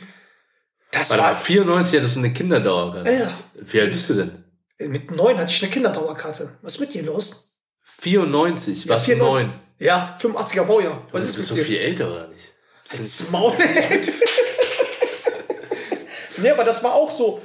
das 0.91 1.09
Warte 1.11 1.23
war 1.23 1.35
94 1.35 1.99
hattest 1.99 2.15
du 2.15 2.19
eine 2.19 2.33
Kinderdauer. 2.33 2.93
gehabt. 2.93 3.09
Ja. 3.09 3.33
Wie 3.55 3.81
alt 3.81 3.91
bist 3.91 4.09
du 4.09 4.13
denn? 4.13 4.43
Mit 4.79 5.09
neun 5.11 5.37
hatte 5.37 5.51
ich 5.51 5.61
eine 5.63 5.71
Kinderdauerkarte. 5.71 6.57
Was 6.61 6.75
ist 6.75 6.79
mit 6.79 6.93
dir 6.93 7.03
los? 7.03 7.51
94, 7.83 8.87
was 8.87 9.03
für 9.05 9.15
94. 9.15 9.47
neun? 9.47 9.53
Ja, 9.79 10.17
85er 10.21 10.63
Baujahr. 10.63 11.01
Was 11.11 11.23
Du 11.23 11.29
ist 11.29 11.35
bist 11.37 11.47
so 11.49 11.55
viel 11.55 11.77
älter, 11.77 12.11
oder 12.11 12.27
nicht? 12.27 13.31
Maul. 13.31 13.53
nee, 16.37 16.49
aber 16.49 16.63
das 16.63 16.83
war 16.83 16.93
auch 16.93 17.11
so. 17.11 17.41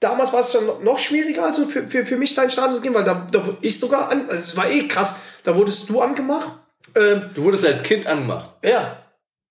Damals 0.00 0.32
war 0.32 0.40
es 0.40 0.52
schon 0.52 0.64
noch 0.84 0.98
schwieriger, 0.98 1.44
also 1.44 1.64
für, 1.66 1.82
für, 1.88 2.06
für 2.06 2.16
mich 2.16 2.36
in 2.38 2.50
Stadion 2.50 2.74
zu 2.76 2.80
gehen, 2.80 2.94
weil 2.94 3.04
da, 3.04 3.26
da 3.32 3.44
wurde 3.44 3.58
ich 3.62 3.80
sogar 3.80 4.10
an, 4.10 4.26
also 4.28 4.40
es 4.40 4.56
war 4.56 4.70
eh 4.70 4.86
krass, 4.86 5.16
da 5.42 5.56
wurdest 5.56 5.88
du 5.88 6.00
angemacht. 6.00 6.52
Ähm, 6.94 7.30
Du 7.34 7.42
wurdest 7.42 7.66
als 7.66 7.82
Kind 7.82 8.06
angemacht. 8.06 8.54
ja, 8.62 8.96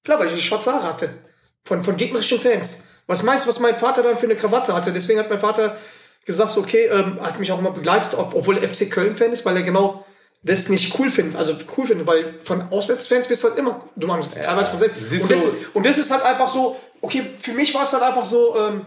klar, 0.05 0.19
weil 0.19 0.33
ich 0.33 0.45
schwarze 0.45 0.71
Haare 0.73 0.85
hatte. 0.87 1.09
Von, 1.65 1.83
von 1.83 1.97
gegnerischen 1.97 2.39
Fans. 2.39 2.83
Was 3.07 3.23
meinst 3.23 3.45
du, 3.45 3.49
was 3.49 3.59
mein 3.59 3.77
Vater 3.77 4.03
dann 4.03 4.17
für 4.17 4.25
eine 4.25 4.35
Krawatte 4.37 4.73
hatte? 4.73 4.93
Deswegen 4.93 5.19
hat 5.19 5.29
mein 5.29 5.39
Vater 5.39 5.75
gesagt, 6.25 6.51
so, 6.51 6.61
okay, 6.61 6.85
ähm, 6.85 7.19
hat 7.21 7.39
mich 7.39 7.51
auch 7.51 7.59
immer 7.59 7.71
begleitet, 7.71 8.13
ob- 8.13 8.33
obwohl 8.33 8.57
er 8.57 8.63
FC 8.73 8.89
Köln-Fan 8.89 9.31
ist, 9.33 9.45
weil 9.45 9.55
er 9.57 9.63
genau 9.63 10.05
das 10.43 10.69
nicht 10.69 10.97
cool 10.97 11.09
findet. 11.11 11.35
Also 11.37 11.55
cool 11.77 11.85
findet, 11.85 12.07
weil 12.07 12.35
von 12.43 12.69
Auswärtsfans 12.71 13.29
wirst 13.29 13.43
du 13.43 13.49
halt 13.49 13.59
immer, 13.59 13.81
du 13.97 14.07
meinst 14.07 14.41
teilweise 14.41 14.71
von 14.71 14.79
selbst. 14.79 14.97
Und 15.11 15.31
das, 15.31 15.43
und 15.73 15.85
das 15.85 15.97
ist 15.97 16.09
halt 16.11 16.23
einfach 16.23 16.47
so, 16.47 16.79
okay, 17.01 17.23
für 17.41 17.51
mich 17.51 17.73
war 17.73 17.83
es 17.83 17.91
halt 17.91 18.03
einfach 18.03 18.23
so, 18.25 18.55
ähm, 18.57 18.85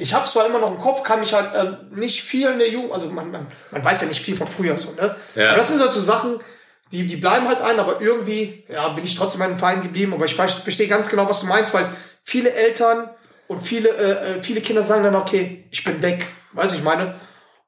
ich 0.00 0.14
habe 0.14 0.26
zwar 0.26 0.46
immer 0.46 0.58
noch 0.58 0.70
im 0.70 0.78
Kopf, 0.78 1.02
kann 1.02 1.20
mich 1.20 1.32
halt 1.32 1.50
ähm, 1.54 1.76
nicht 1.98 2.22
viel 2.22 2.48
in 2.48 2.58
der 2.58 2.70
Jugend, 2.70 2.92
also 2.92 3.08
man, 3.10 3.30
man, 3.30 3.46
man 3.70 3.84
weiß 3.84 4.02
ja 4.02 4.08
nicht 4.08 4.20
viel 4.20 4.36
von 4.36 4.48
früher 4.48 4.76
so, 4.76 4.92
ne? 4.92 5.14
Ja. 5.34 5.48
Aber 5.50 5.58
das 5.58 5.68
sind 5.68 5.80
halt 5.80 5.92
so 5.92 6.00
Sachen, 6.00 6.40
die, 6.92 7.06
die 7.06 7.16
bleiben 7.16 7.46
halt 7.46 7.60
ein, 7.60 7.78
aber 7.78 8.00
irgendwie, 8.00 8.64
ja, 8.68 8.88
bin 8.88 9.04
ich 9.04 9.14
trotzdem 9.14 9.40
in 9.42 9.48
meinem 9.50 9.58
Verein 9.58 9.82
geblieben, 9.82 10.12
aber 10.12 10.24
ich 10.24 10.34
ver- 10.34 10.48
verstehe 10.48 10.88
ganz 10.88 11.08
genau, 11.08 11.28
was 11.28 11.40
du 11.40 11.46
meinst, 11.46 11.72
weil 11.74 11.88
viele 12.24 12.52
Eltern 12.52 13.10
und 13.46 13.60
viele, 13.60 13.90
äh, 13.90 14.38
äh, 14.38 14.42
viele 14.42 14.60
Kinder 14.60 14.82
sagen 14.82 15.04
dann, 15.04 15.14
okay, 15.14 15.64
ich 15.70 15.84
bin 15.84 16.02
weg, 16.02 16.26
weiß 16.52 16.72
ich 16.74 16.82
meine. 16.82 17.14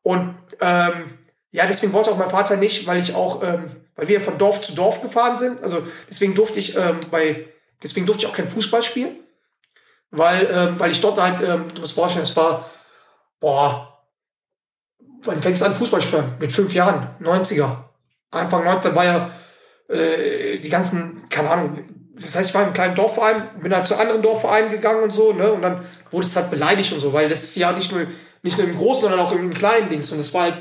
Und 0.03 0.35
ähm, 0.61 1.19
ja, 1.53 1.67
deswegen 1.67 1.93
wollte 1.93 2.11
auch 2.11 2.17
mein 2.19 2.31
Vater 2.31 2.57
nicht, 2.57 2.87
weil 2.87 3.01
ich 3.01 3.15
auch, 3.15 3.43
ähm, 3.43 3.71
weil 3.95 4.09
wir 4.09 4.21
von 4.21 4.39
Dorf 4.39 4.63
zu 4.63 4.75
Dorf 4.75 5.03
gefahren 5.03 5.37
sind, 5.39 5.63
also 5.63 5.83
deswegen 6.09 6.35
durfte 6.35 6.59
ich 6.59 6.77
ähm, 6.77 7.01
bei, 7.11 7.47
deswegen 7.83 8.07
durfte 8.07 8.25
ich 8.25 8.31
auch 8.33 8.37
kein 8.37 8.49
Fußball 8.49 8.83
spielen, 8.83 9.17
weil, 10.13 10.49
ähm, 10.53 10.79
weil 10.79 10.91
ich 10.93 11.01
dort 11.01 11.21
halt, 11.21 11.41
ähm, 11.47 11.65
du 11.75 11.81
musst 11.81 11.95
vorstellen, 11.95 12.23
es 12.25 12.37
war, 12.37 12.71
boah, 13.41 13.99
wann 15.25 15.43
fängst 15.43 15.63
du 15.63 15.67
an 15.67 15.75
Fußball 15.75 16.01
spielen? 16.01 16.35
Mit 16.39 16.53
fünf 16.53 16.73
Jahren, 16.75 17.09
90er. 17.21 17.69
Anfang 18.31 18.67
90er 18.67 18.95
war 18.95 19.05
ja 19.05 19.31
äh, 19.89 20.59
die 20.59 20.69
ganzen, 20.69 21.29
keine 21.29 21.51
Ahnung, 21.51 21.79
das 22.15 22.37
heißt, 22.37 22.51
ich 22.51 22.55
war 22.55 22.67
im 22.67 22.73
kleinen 22.75 22.95
Dorfverein, 22.95 23.49
bin 23.63 23.75
halt 23.75 23.87
zu 23.87 23.97
anderen 23.97 24.23
Dorfvereinen 24.23 24.71
gegangen 24.71 25.03
und 25.03 25.13
so, 25.13 25.33
ne? 25.33 25.51
Und 25.53 25.63
dann 25.63 25.85
wurde 26.11 26.27
es 26.27 26.37
halt 26.37 26.51
beleidigt 26.51 26.93
und 26.93 27.01
so, 27.01 27.13
weil 27.13 27.29
das 27.29 27.43
ist 27.43 27.57
ja 27.57 27.73
nicht 27.73 27.91
nur, 27.91 28.07
nicht 28.43 28.59
nur 28.59 28.67
im 28.67 28.77
Großen, 28.77 29.03
sondern 29.03 29.21
auch 29.21 29.33
im 29.33 29.53
kleinen 29.53 29.89
Dings. 29.89 30.13
Und 30.13 30.19
das 30.19 30.33
war 30.35 30.43
halt, 30.43 30.57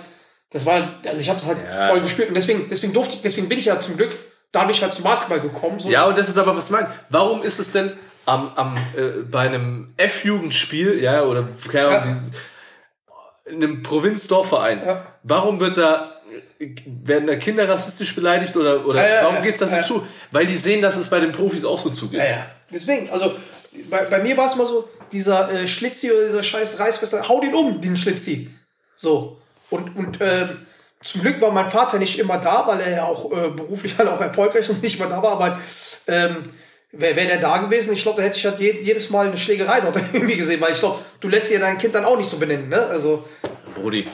das 0.51 0.65
war 0.65 0.73
halt, 0.75 0.89
also 1.05 1.19
ich 1.19 1.29
habe 1.29 1.39
das 1.39 1.47
halt 1.47 1.57
Ja. 1.67 1.87
voll 1.87 2.01
gespielt. 2.01 2.29
Und 2.29 2.35
deswegen, 2.35 2.67
deswegen 2.69 2.93
durfte 2.93 3.15
ich, 3.15 3.21
deswegen 3.21 3.49
bin 3.49 3.59
ich 3.59 3.65
ja 3.65 3.79
zum 3.79 3.97
Glück 3.97 4.11
dadurch 4.51 4.81
halt 4.81 4.93
zum 4.93 5.03
Basketball 5.03 5.39
gekommen. 5.39 5.77
So. 5.77 5.89
Ja, 5.89 6.05
und 6.05 6.17
das 6.17 6.29
ist 6.29 6.37
aber, 6.37 6.55
was 6.55 6.65
ich 6.65 6.71
meine. 6.71 6.89
Warum 7.09 7.43
ist 7.43 7.59
es 7.59 7.71
denn 7.71 7.93
am, 8.31 8.51
am, 8.55 8.75
äh, 8.95 9.23
bei 9.29 9.41
einem 9.41 9.93
F-Jugendspiel, 9.97 10.99
ja, 11.01 11.23
oder 11.23 11.47
keine 11.71 11.87
Ahnung, 11.87 12.31
die, 13.45 13.51
in 13.51 13.63
einem 13.63 13.83
Provinzdorfverein, 13.83 14.81
Ja. 14.85 15.05
warum 15.23 15.59
wird 15.59 15.77
da, 15.77 16.21
werden 16.85 17.27
da 17.27 17.35
Kinder 17.35 17.67
rassistisch 17.67 18.15
beleidigt 18.15 18.55
oder, 18.55 18.85
oder 18.85 19.01
Ja, 19.01 19.15
ja, 19.15 19.23
warum 19.23 19.35
ja, 19.37 19.41
geht's 19.41 19.59
da 19.59 19.67
so 19.67 19.75
ja. 19.75 19.83
zu? 19.83 20.07
Weil 20.31 20.45
die 20.45 20.55
sehen, 20.57 20.81
dass 20.81 20.97
es 20.97 21.09
bei 21.09 21.19
den 21.19 21.31
Profis 21.31 21.65
auch 21.65 21.79
so 21.79 21.89
zugeht. 21.89 22.19
Ja, 22.19 22.25
ja. 22.25 22.45
Deswegen, 22.71 23.09
also 23.09 23.33
bei, 23.89 24.05
bei 24.05 24.19
mir 24.19 24.37
war 24.37 24.45
es 24.45 24.55
mal 24.55 24.65
so, 24.65 24.89
dieser 25.11 25.51
äh, 25.51 25.67
Schlitzi 25.67 26.09
oder 26.11 26.25
dieser 26.25 26.43
scheiß 26.43 26.79
Reißfester, 26.79 27.27
hau 27.27 27.41
den 27.41 27.53
um, 27.53 27.81
den 27.81 27.97
Schlitzi. 27.97 28.49
So. 28.95 29.41
Und, 29.69 29.95
und 29.97 30.19
ähm, 30.21 30.49
zum 31.03 31.21
Glück 31.21 31.41
war 31.41 31.51
mein 31.51 31.69
Vater 31.69 31.97
nicht 31.99 32.17
immer 32.19 32.37
da, 32.37 32.65
weil 32.67 32.79
er 32.79 32.91
ja 32.91 33.03
auch 33.03 33.31
äh, 33.31 33.49
beruflich 33.49 33.97
halt 33.97 34.07
auch 34.07 34.21
erfolgreich 34.21 34.69
und 34.69 34.81
nicht 34.81 34.99
immer 34.99 35.09
da 35.09 35.21
war, 35.21 35.33
aber 35.33 35.59
ähm, 36.07 36.43
wäre 36.91 37.15
wär 37.15 37.25
der 37.25 37.37
da 37.37 37.57
gewesen, 37.59 37.93
ich 37.93 38.01
glaube, 38.01 38.21
da 38.21 38.27
hätte 38.27 38.37
ich 38.37 38.45
halt 38.45 38.59
je, 38.59 38.81
jedes 38.81 39.09
Mal 39.09 39.27
eine 39.27 39.37
Schlägerei 39.37 39.81
dort 39.81 39.97
irgendwie 40.13 40.37
gesehen, 40.37 40.61
weil 40.61 40.73
ich 40.73 40.79
glaube, 40.79 40.99
du 41.19 41.27
lässt 41.29 41.51
dir 41.51 41.59
dein 41.59 41.77
Kind 41.77 41.95
dann 41.95 42.05
auch 42.05 42.17
nicht 42.17 42.29
so 42.29 42.37
benennen, 42.37 42.69
ne? 42.69 42.85
Also, 42.85 43.25
Brudi. 43.75 44.07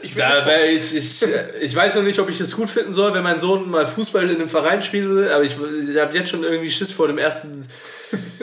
Ich 0.00 0.16
weil 0.16 0.70
ich, 0.70 0.96
ich, 0.96 1.22
ich 1.60 1.76
weiß 1.76 1.96
noch 1.96 2.02
nicht, 2.02 2.18
ob 2.18 2.30
ich 2.30 2.40
es 2.40 2.56
gut 2.56 2.70
finden 2.70 2.92
soll, 2.92 3.12
wenn 3.12 3.22
mein 3.22 3.38
Sohn 3.38 3.68
mal 3.70 3.86
Fußball 3.86 4.24
in 4.30 4.36
einem 4.36 4.48
Verein 4.48 4.80
spielen 4.80 5.14
will, 5.14 5.30
aber 5.30 5.44
ich, 5.44 5.52
ich 5.52 5.98
habe 5.98 6.16
jetzt 6.16 6.30
schon 6.30 6.44
irgendwie 6.44 6.70
Schiss 6.70 6.92
vor 6.92 7.08
dem 7.08 7.18
ersten 7.18 7.68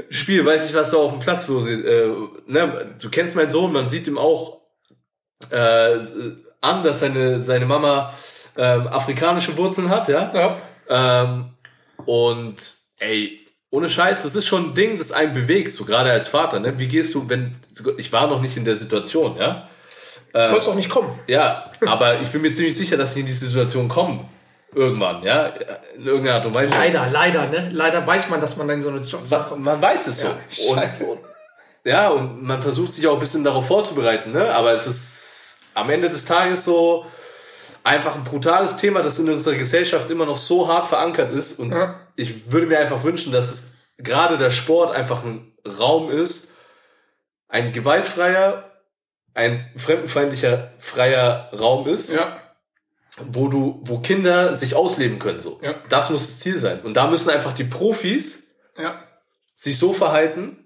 Spiel, 0.09 0.45
weiß 0.45 0.69
ich, 0.69 0.75
was 0.75 0.91
da 0.91 0.97
auf 0.97 1.11
dem 1.11 1.19
Platz 1.19 1.47
los 1.47 1.65
ist. 1.65 1.83
Äh, 1.83 2.07
ne? 2.45 2.95
Du 3.01 3.09
kennst 3.09 3.35
meinen 3.35 3.49
Sohn, 3.49 3.73
man 3.73 3.87
sieht 3.87 4.07
ihm 4.07 4.19
auch 4.19 4.61
äh, 5.49 5.97
an, 6.61 6.83
dass 6.83 6.99
seine, 6.99 7.43
seine 7.43 7.65
Mama 7.65 8.13
ähm, 8.57 8.87
afrikanische 8.87 9.57
Wurzeln 9.57 9.89
hat, 9.89 10.07
ja. 10.07 10.31
ja. 10.33 10.57
Ähm, 10.87 11.54
und 12.05 12.55
ey, 12.99 13.39
ohne 13.69 13.89
Scheiß, 13.89 14.23
das 14.23 14.35
ist 14.35 14.45
schon 14.45 14.69
ein 14.69 14.73
Ding, 14.73 14.97
das 14.97 15.11
einen 15.11 15.33
bewegt, 15.33 15.73
so 15.73 15.85
gerade 15.85 16.11
als 16.11 16.27
Vater. 16.27 16.59
Ne? 16.59 16.79
Wie 16.79 16.87
gehst 16.87 17.13
du, 17.13 17.27
wenn 17.27 17.55
ich 17.97 18.13
war 18.13 18.27
noch 18.27 18.41
nicht 18.41 18.55
in 18.57 18.65
der 18.65 18.77
Situation, 18.77 19.37
ja? 19.37 19.67
Soll 20.33 20.59
es 20.59 20.67
auch 20.67 20.75
nicht 20.75 20.89
kommen. 20.89 21.17
Ja, 21.27 21.71
aber 21.85 22.19
ich 22.19 22.27
bin 22.27 22.41
mir 22.41 22.51
ziemlich 22.51 22.75
sicher, 22.75 22.97
dass 22.97 23.13
sie 23.13 23.21
in 23.21 23.25
diese 23.25 23.45
Situation 23.45 23.87
kommen. 23.87 24.29
Irgendwann, 24.73 25.23
ja? 25.23 25.53
In 25.95 26.05
irgendeiner 26.05 26.35
Art 26.35 26.45
und 26.45 26.55
Weise. 26.55 26.75
Leider, 26.75 27.07
leider, 27.09 27.47
ne? 27.47 27.69
Leider 27.71 28.05
weiß 28.05 28.29
man, 28.29 28.41
dass 28.41 28.57
man 28.57 28.67
dann 28.67 28.77
in 28.77 28.83
so 28.83 28.89
eine 28.89 29.01
Situation 29.01 29.61
Man, 29.61 29.61
man 29.61 29.81
weiß 29.81 30.07
es 30.07 30.19
so. 30.19 30.27
Ja, 30.27 30.69
und, 30.69 31.09
und, 31.09 31.19
ja, 31.85 32.09
und 32.09 32.43
man 32.43 32.61
versucht 32.61 32.93
sich 32.93 33.07
auch 33.07 33.13
ein 33.13 33.19
bisschen 33.19 33.45
darauf 33.45 33.67
vorzubereiten, 33.67 34.33
ne? 34.33 34.53
Aber 34.53 34.73
es 34.73 34.85
ist 34.87 35.59
am 35.73 35.89
Ende 35.89 36.09
des 36.09 36.25
Tages 36.25 36.65
so 36.65 37.05
einfach 37.85 38.15
ein 38.15 38.23
brutales 38.23 38.77
Thema, 38.77 39.01
das 39.01 39.19
in 39.19 39.29
unserer 39.29 39.55
Gesellschaft 39.55 40.09
immer 40.09 40.25
noch 40.25 40.37
so 40.37 40.67
hart 40.67 40.87
verankert 40.87 41.31
ist. 41.31 41.59
Und 41.59 41.71
Ja. 41.71 41.99
ich 42.15 42.51
würde 42.51 42.65
mir 42.67 42.79
einfach 42.79 43.03
wünschen, 43.03 43.31
dass 43.31 43.51
es 43.51 43.75
gerade 43.97 44.37
der 44.37 44.49
Sport 44.51 44.93
einfach 44.95 45.23
ein 45.23 45.53
Raum 45.79 46.09
ist, 46.09 46.53
ein 47.47 47.71
gewaltfreier, 47.71 48.71
ein 49.35 49.71
fremdenfeindlicher 49.77 50.71
freier 50.79 51.51
Raum 51.57 51.87
ist 51.87 52.13
Ja. 52.13 52.41
wo 53.31 53.47
du, 53.47 53.79
wo 53.85 53.99
Kinder 53.99 54.53
sich 54.55 54.75
ausleben 54.75 55.19
können, 55.19 55.39
so. 55.39 55.59
Ja. 55.61 55.75
Das 55.87 56.09
muss 56.09 56.25
das 56.25 56.39
Ziel 56.39 56.57
sein. 56.57 56.81
Und 56.81 56.95
da 56.97 57.07
müssen 57.07 57.29
einfach 57.29 57.53
die 57.53 57.63
Profis 57.63 58.55
sich 59.53 59.77
so 59.79 59.93
verhalten, 59.93 60.57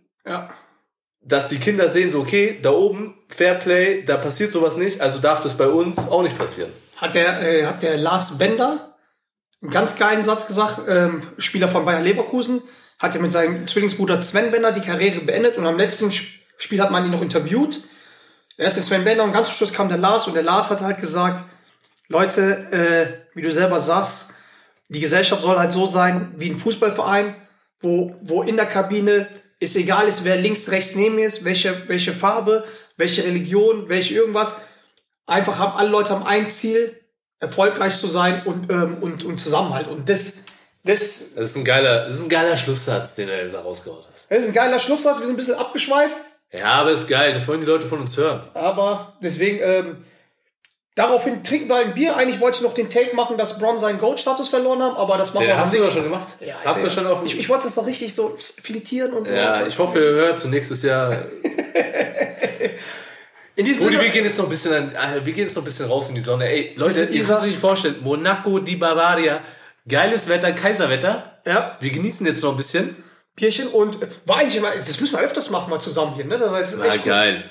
dass 1.21 1.49
die 1.49 1.59
Kinder 1.59 1.89
sehen, 1.89 2.09
so, 2.11 2.21
okay, 2.21 2.57
da 2.61 2.71
oben, 2.71 3.15
Fairplay, 3.27 4.03
da 4.03 4.17
passiert 4.17 4.51
sowas 4.51 4.77
nicht, 4.77 5.01
also 5.01 5.19
darf 5.19 5.41
das 5.41 5.57
bei 5.57 5.67
uns 5.67 6.09
auch 6.09 6.23
nicht 6.23 6.37
passieren. 6.37 6.71
Hat 6.99 7.15
der, 7.15 7.41
äh, 7.41 7.65
hat 7.65 7.81
der 7.84 7.97
Lars 7.97 8.38
Bender 8.38 8.95
einen 9.61 9.71
ganz 9.71 9.97
geilen 9.97 10.23
Satz 10.23 10.47
gesagt, 10.47 10.81
ähm, 10.88 11.21
Spieler 11.38 11.67
von 11.67 11.85
Bayer 11.85 12.01
Leverkusen, 12.01 12.61
hat 12.97 13.15
ja 13.15 13.21
mit 13.21 13.31
seinem 13.31 13.67
Zwillingsbruder 13.67 14.21
Sven 14.23 14.51
Bender 14.51 14.71
die 14.71 14.81
Karriere 14.81 15.21
beendet 15.21 15.57
und 15.57 15.65
am 15.65 15.77
letzten 15.77 16.09
Sp- 16.11 16.38
Spiel 16.57 16.81
hat 16.81 16.91
man 16.91 17.05
ihn 17.05 17.11
noch 17.11 17.21
interviewt. 17.21 17.81
Der 18.57 18.65
erste 18.65 18.81
Sven 18.81 19.05
Bender 19.05 19.23
und 19.23 19.31
ganz 19.31 19.47
zum 19.47 19.55
Schluss 19.57 19.73
kam 19.73 19.88
der 19.88 19.97
Lars 19.97 20.27
und 20.27 20.34
der 20.34 20.43
Lars 20.43 20.69
hat 20.69 20.81
halt 20.81 20.99
gesagt, 20.99 21.45
Leute, 22.09 22.41
äh, 22.71 23.35
wie 23.35 23.41
du 23.41 23.51
selber 23.51 23.80
sagst, 23.80 24.31
die 24.89 24.99
Gesellschaft 24.99 25.41
soll 25.41 25.57
halt 25.57 25.71
so 25.71 25.85
sein 25.85 26.34
wie 26.35 26.49
ein 26.49 26.57
Fußballverein, 26.57 27.35
wo, 27.80 28.15
wo 28.21 28.43
in 28.43 28.57
der 28.57 28.65
Kabine 28.65 29.27
es 29.61 29.76
egal 29.77 30.07
ist, 30.07 30.26
wer 30.26 30.35
links, 30.35 30.69
rechts 30.69 30.95
neben 30.95 31.19
ist, 31.19 31.45
welche, 31.45 31.88
welche 31.88 32.11
Farbe, 32.13 32.65
welche 32.97 33.23
Religion, 33.23 33.88
welche 33.88 34.15
irgendwas. 34.15 34.57
Einfach 35.30 35.57
haben 35.60 35.77
alle 35.77 35.89
Leute 35.89 36.10
haben 36.11 36.26
ein 36.26 36.49
Ziel, 36.51 36.95
erfolgreich 37.39 37.97
zu 37.97 38.07
sein 38.07 38.41
und, 38.45 38.72
ähm, 38.72 38.97
und, 39.01 39.23
und 39.23 39.38
Zusammenhalt. 39.39 39.88
Und 39.88 40.10
das, 40.10 40.43
das, 40.84 41.35
Das 41.35 41.49
ist 41.49 41.56
ein 41.57 41.64
geiler, 41.65 42.06
das 42.07 42.15
ist 42.18 42.23
ein 42.23 42.30
geiler 42.30 42.57
Schlusssatz, 42.57 43.15
den 43.15 43.30
er 43.30 43.43
jetzt 43.43 43.56
rausgehauen 43.56 44.03
hat. 44.03 44.14
das 44.30 44.39
ist 44.39 44.47
ein 44.47 44.53
geiler 44.53 44.80
Schlusssatz. 44.80 45.19
Wir 45.19 45.26
sind 45.27 45.35
ein 45.35 45.38
bisschen 45.38 45.56
abgeschweift, 45.56 46.15
Ja, 46.51 46.65
aber 46.73 46.91
ist 46.91 47.07
geil, 47.07 47.31
das 47.34 47.47
wollen 47.47 47.61
die 47.61 47.68
Leute 47.68 47.88
von 47.88 47.99
uns 47.99 48.18
hören. 48.18 48.41
aber 48.53 49.14
deswegen, 49.23 49.60
ähm, 49.61 50.06
daraufhin 50.95 51.43
trinken 51.43 51.69
wir 51.69 51.77
ein 51.77 51.93
Bier. 51.93 52.18
Eigentlich 52.18 52.41
wollte 52.41 52.57
ich 52.57 52.64
noch 52.64 52.73
den 52.73 52.89
Take 52.89 53.15
machen, 53.15 53.38
dass 53.38 53.57
Bron 53.60 53.80
seinen 53.80 53.99
Gold-Status 53.99 54.49
verloren 54.49 54.81
haben, 54.81 54.97
aber 54.97 55.18
das 55.18 55.34
machen 55.34 55.43
Den 55.43 55.49
wir 55.56 55.57
hast 55.60 55.73
du 55.73 55.77
doch 55.77 55.91
schon 55.91 56.03
gemacht? 56.03 56.27
Ja, 56.41 56.56
hast 56.65 56.77
ich 56.77 56.84
du 56.84 56.89
schon 56.89 57.07
auf 57.07 57.23
Ich, 57.23 57.39
ich 57.39 57.47
wollte 57.47 57.65
das 57.65 57.76
noch 57.77 57.85
richtig 57.85 58.14
so 58.14 58.35
filetieren 58.61 59.14
und 59.14 59.27
so. 59.27 59.34
Ja, 59.34 59.65
ich 59.65 59.77
hoffe, 59.80 59.99
ihr 59.99 60.11
hört 60.11 60.39
zu 60.39 60.49
nächstes 60.49 60.81
Jahr. 60.81 61.15
In 63.60 63.65
diesem 63.65 63.84
Rudi, 63.84 63.99
wir 63.99 64.07
gehen 64.07 64.23
jetzt 64.23 64.38
noch 64.38 64.45
ein 64.45 64.49
bisschen, 64.49 64.73
an, 64.95 65.18
äh, 65.18 65.26
wir 65.26 65.34
gehen 65.34 65.44
jetzt 65.44 65.56
noch 65.57 65.64
ein 65.64 65.65
bisschen 65.65 65.88
raus 65.88 66.07
in 66.07 66.15
die 66.15 66.22
Sonne. 66.22 66.48
Ey, 66.48 66.72
Leute, 66.77 67.03
ihr 67.03 67.26
könnt 67.26 67.40
euch 67.40 67.48
nicht 67.48 67.60
vorstellen, 67.60 67.98
Monaco 67.99 68.60
di 68.60 68.77
Bavaria, 68.77 69.41
geiles 69.86 70.30
Wetter, 70.30 70.53
Kaiserwetter. 70.53 71.41
ja, 71.45 71.76
Wir 71.81 71.91
genießen 71.91 72.26
jetzt 72.26 72.41
noch 72.41 72.52
ein 72.52 72.56
bisschen. 72.56 72.95
Bierchen 73.36 73.68
und 73.68 74.02
äh, 74.02 74.07
war 74.26 74.38
eigentlich 74.38 74.56
immer, 74.56 74.72
das 74.72 75.02
müssen 75.02 75.18
wir 75.19 75.26
öfters 75.26 75.49
machen, 75.49 75.69
mal 75.69 75.80
zusammen 75.81 76.14
hier, 76.15 76.23
ne? 76.23 76.38
Das 76.38 76.72
ist 76.73 76.80
War 76.80 76.86
echt 76.86 76.99
cool. 76.99 77.11
geil. 77.11 77.49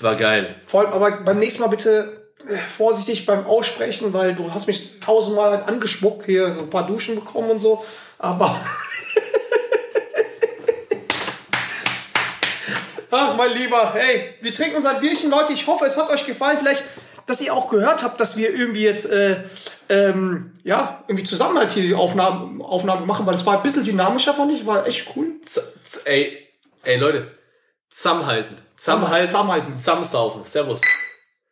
War 0.00 0.16
geil. 0.16 0.56
Vor 0.66 0.80
allem, 0.80 0.92
aber 0.92 1.10
beim 1.18 1.38
nächsten 1.38 1.62
Mal 1.62 1.68
bitte 1.68 2.32
äh, 2.48 2.56
vorsichtig 2.56 3.24
beim 3.24 3.46
Aussprechen, 3.46 4.12
weil 4.12 4.34
du 4.34 4.52
hast 4.52 4.66
mich 4.66 4.98
tausendmal 4.98 5.62
angespuckt 5.66 6.26
hier, 6.26 6.50
so 6.50 6.62
ein 6.62 6.70
paar 6.70 6.84
Duschen 6.88 7.14
bekommen 7.14 7.50
und 7.50 7.60
so. 7.60 7.84
Aber. 8.18 8.60
Ach, 13.16 13.36
mein 13.36 13.52
Lieber, 13.52 13.92
hey, 13.94 14.34
wir 14.40 14.52
trinken 14.52 14.76
unser 14.76 14.94
Bierchen, 14.94 15.30
Leute. 15.30 15.52
Ich 15.52 15.68
hoffe, 15.68 15.84
es 15.84 15.96
hat 15.96 16.10
euch 16.10 16.26
gefallen. 16.26 16.58
Vielleicht, 16.58 16.82
dass 17.26 17.40
ihr 17.40 17.54
auch 17.54 17.70
gehört 17.70 18.02
habt, 18.02 18.18
dass 18.18 18.36
wir 18.36 18.52
irgendwie 18.52 18.82
jetzt, 18.82 19.06
äh, 19.06 19.44
ähm, 19.88 20.52
ja, 20.64 21.04
irgendwie 21.06 21.24
zusammen 21.24 21.56
halt 21.56 21.70
hier 21.70 21.84
die 21.84 21.94
Aufnahmen, 21.94 22.60
Aufnahmen 22.60 23.06
machen, 23.06 23.24
weil 23.24 23.34
es 23.34 23.46
war 23.46 23.56
ein 23.56 23.62
bisschen 23.62 23.84
dynamischer, 23.84 24.34
fand 24.34 24.52
ich, 24.52 24.66
war 24.66 24.86
echt 24.86 25.06
cool. 25.14 25.40
Z 25.44 25.62
z 25.88 26.06
ey, 26.06 26.48
ey, 26.82 26.96
Leute. 26.96 27.30
Zusammenhalten. 27.88 28.56
Zusammenhalten. 28.76 29.28
Zusammenhalten. 29.28 29.78
Zusammensaufen. 29.78 30.44
Servus. 30.44 30.80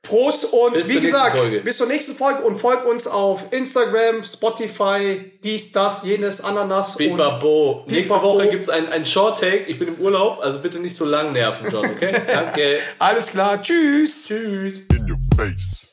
Prost 0.03 0.53
und 0.53 0.73
Bis 0.75 0.89
wie 0.89 0.95
zur 0.95 1.01
nächsten 1.01 1.17
gesagt, 1.17 1.37
Folge. 1.37 1.61
bis 1.61 1.77
zur 1.79 1.87
nächsten 1.87 2.17
Folge 2.17 2.43
und 2.43 2.57
folgt 2.57 2.87
uns 2.87 3.07
auf 3.07 3.45
Instagram, 3.53 4.25
Spotify, 4.25 5.33
dies, 5.45 5.71
das, 5.71 6.05
jenes, 6.05 6.43
Ananas 6.43 6.97
und 6.97 6.99
Bibabo. 6.99 7.85
Nächste 7.87 8.15
Bibabo. 8.15 8.35
Woche 8.35 8.49
gibt's 8.49 8.69
ein, 8.69 8.89
ein 8.91 9.07
Short 9.07 9.39
Take. 9.39 9.65
Ich 9.69 9.79
bin 9.79 9.89
im 9.89 9.95
Urlaub, 9.97 10.41
also 10.43 10.59
bitte 10.59 10.81
nicht 10.81 10.97
so 10.97 11.05
lang 11.05 11.33
nerven, 11.33 11.71
John, 11.71 11.87
okay? 11.89 12.21
Danke. 12.27 12.81
alles 12.99 13.31
klar. 13.31 13.63
Tschüss. 13.63 14.27
Tschüss. 14.27 14.87
in 14.91 15.09
your 15.11 15.19
face. 15.37 15.92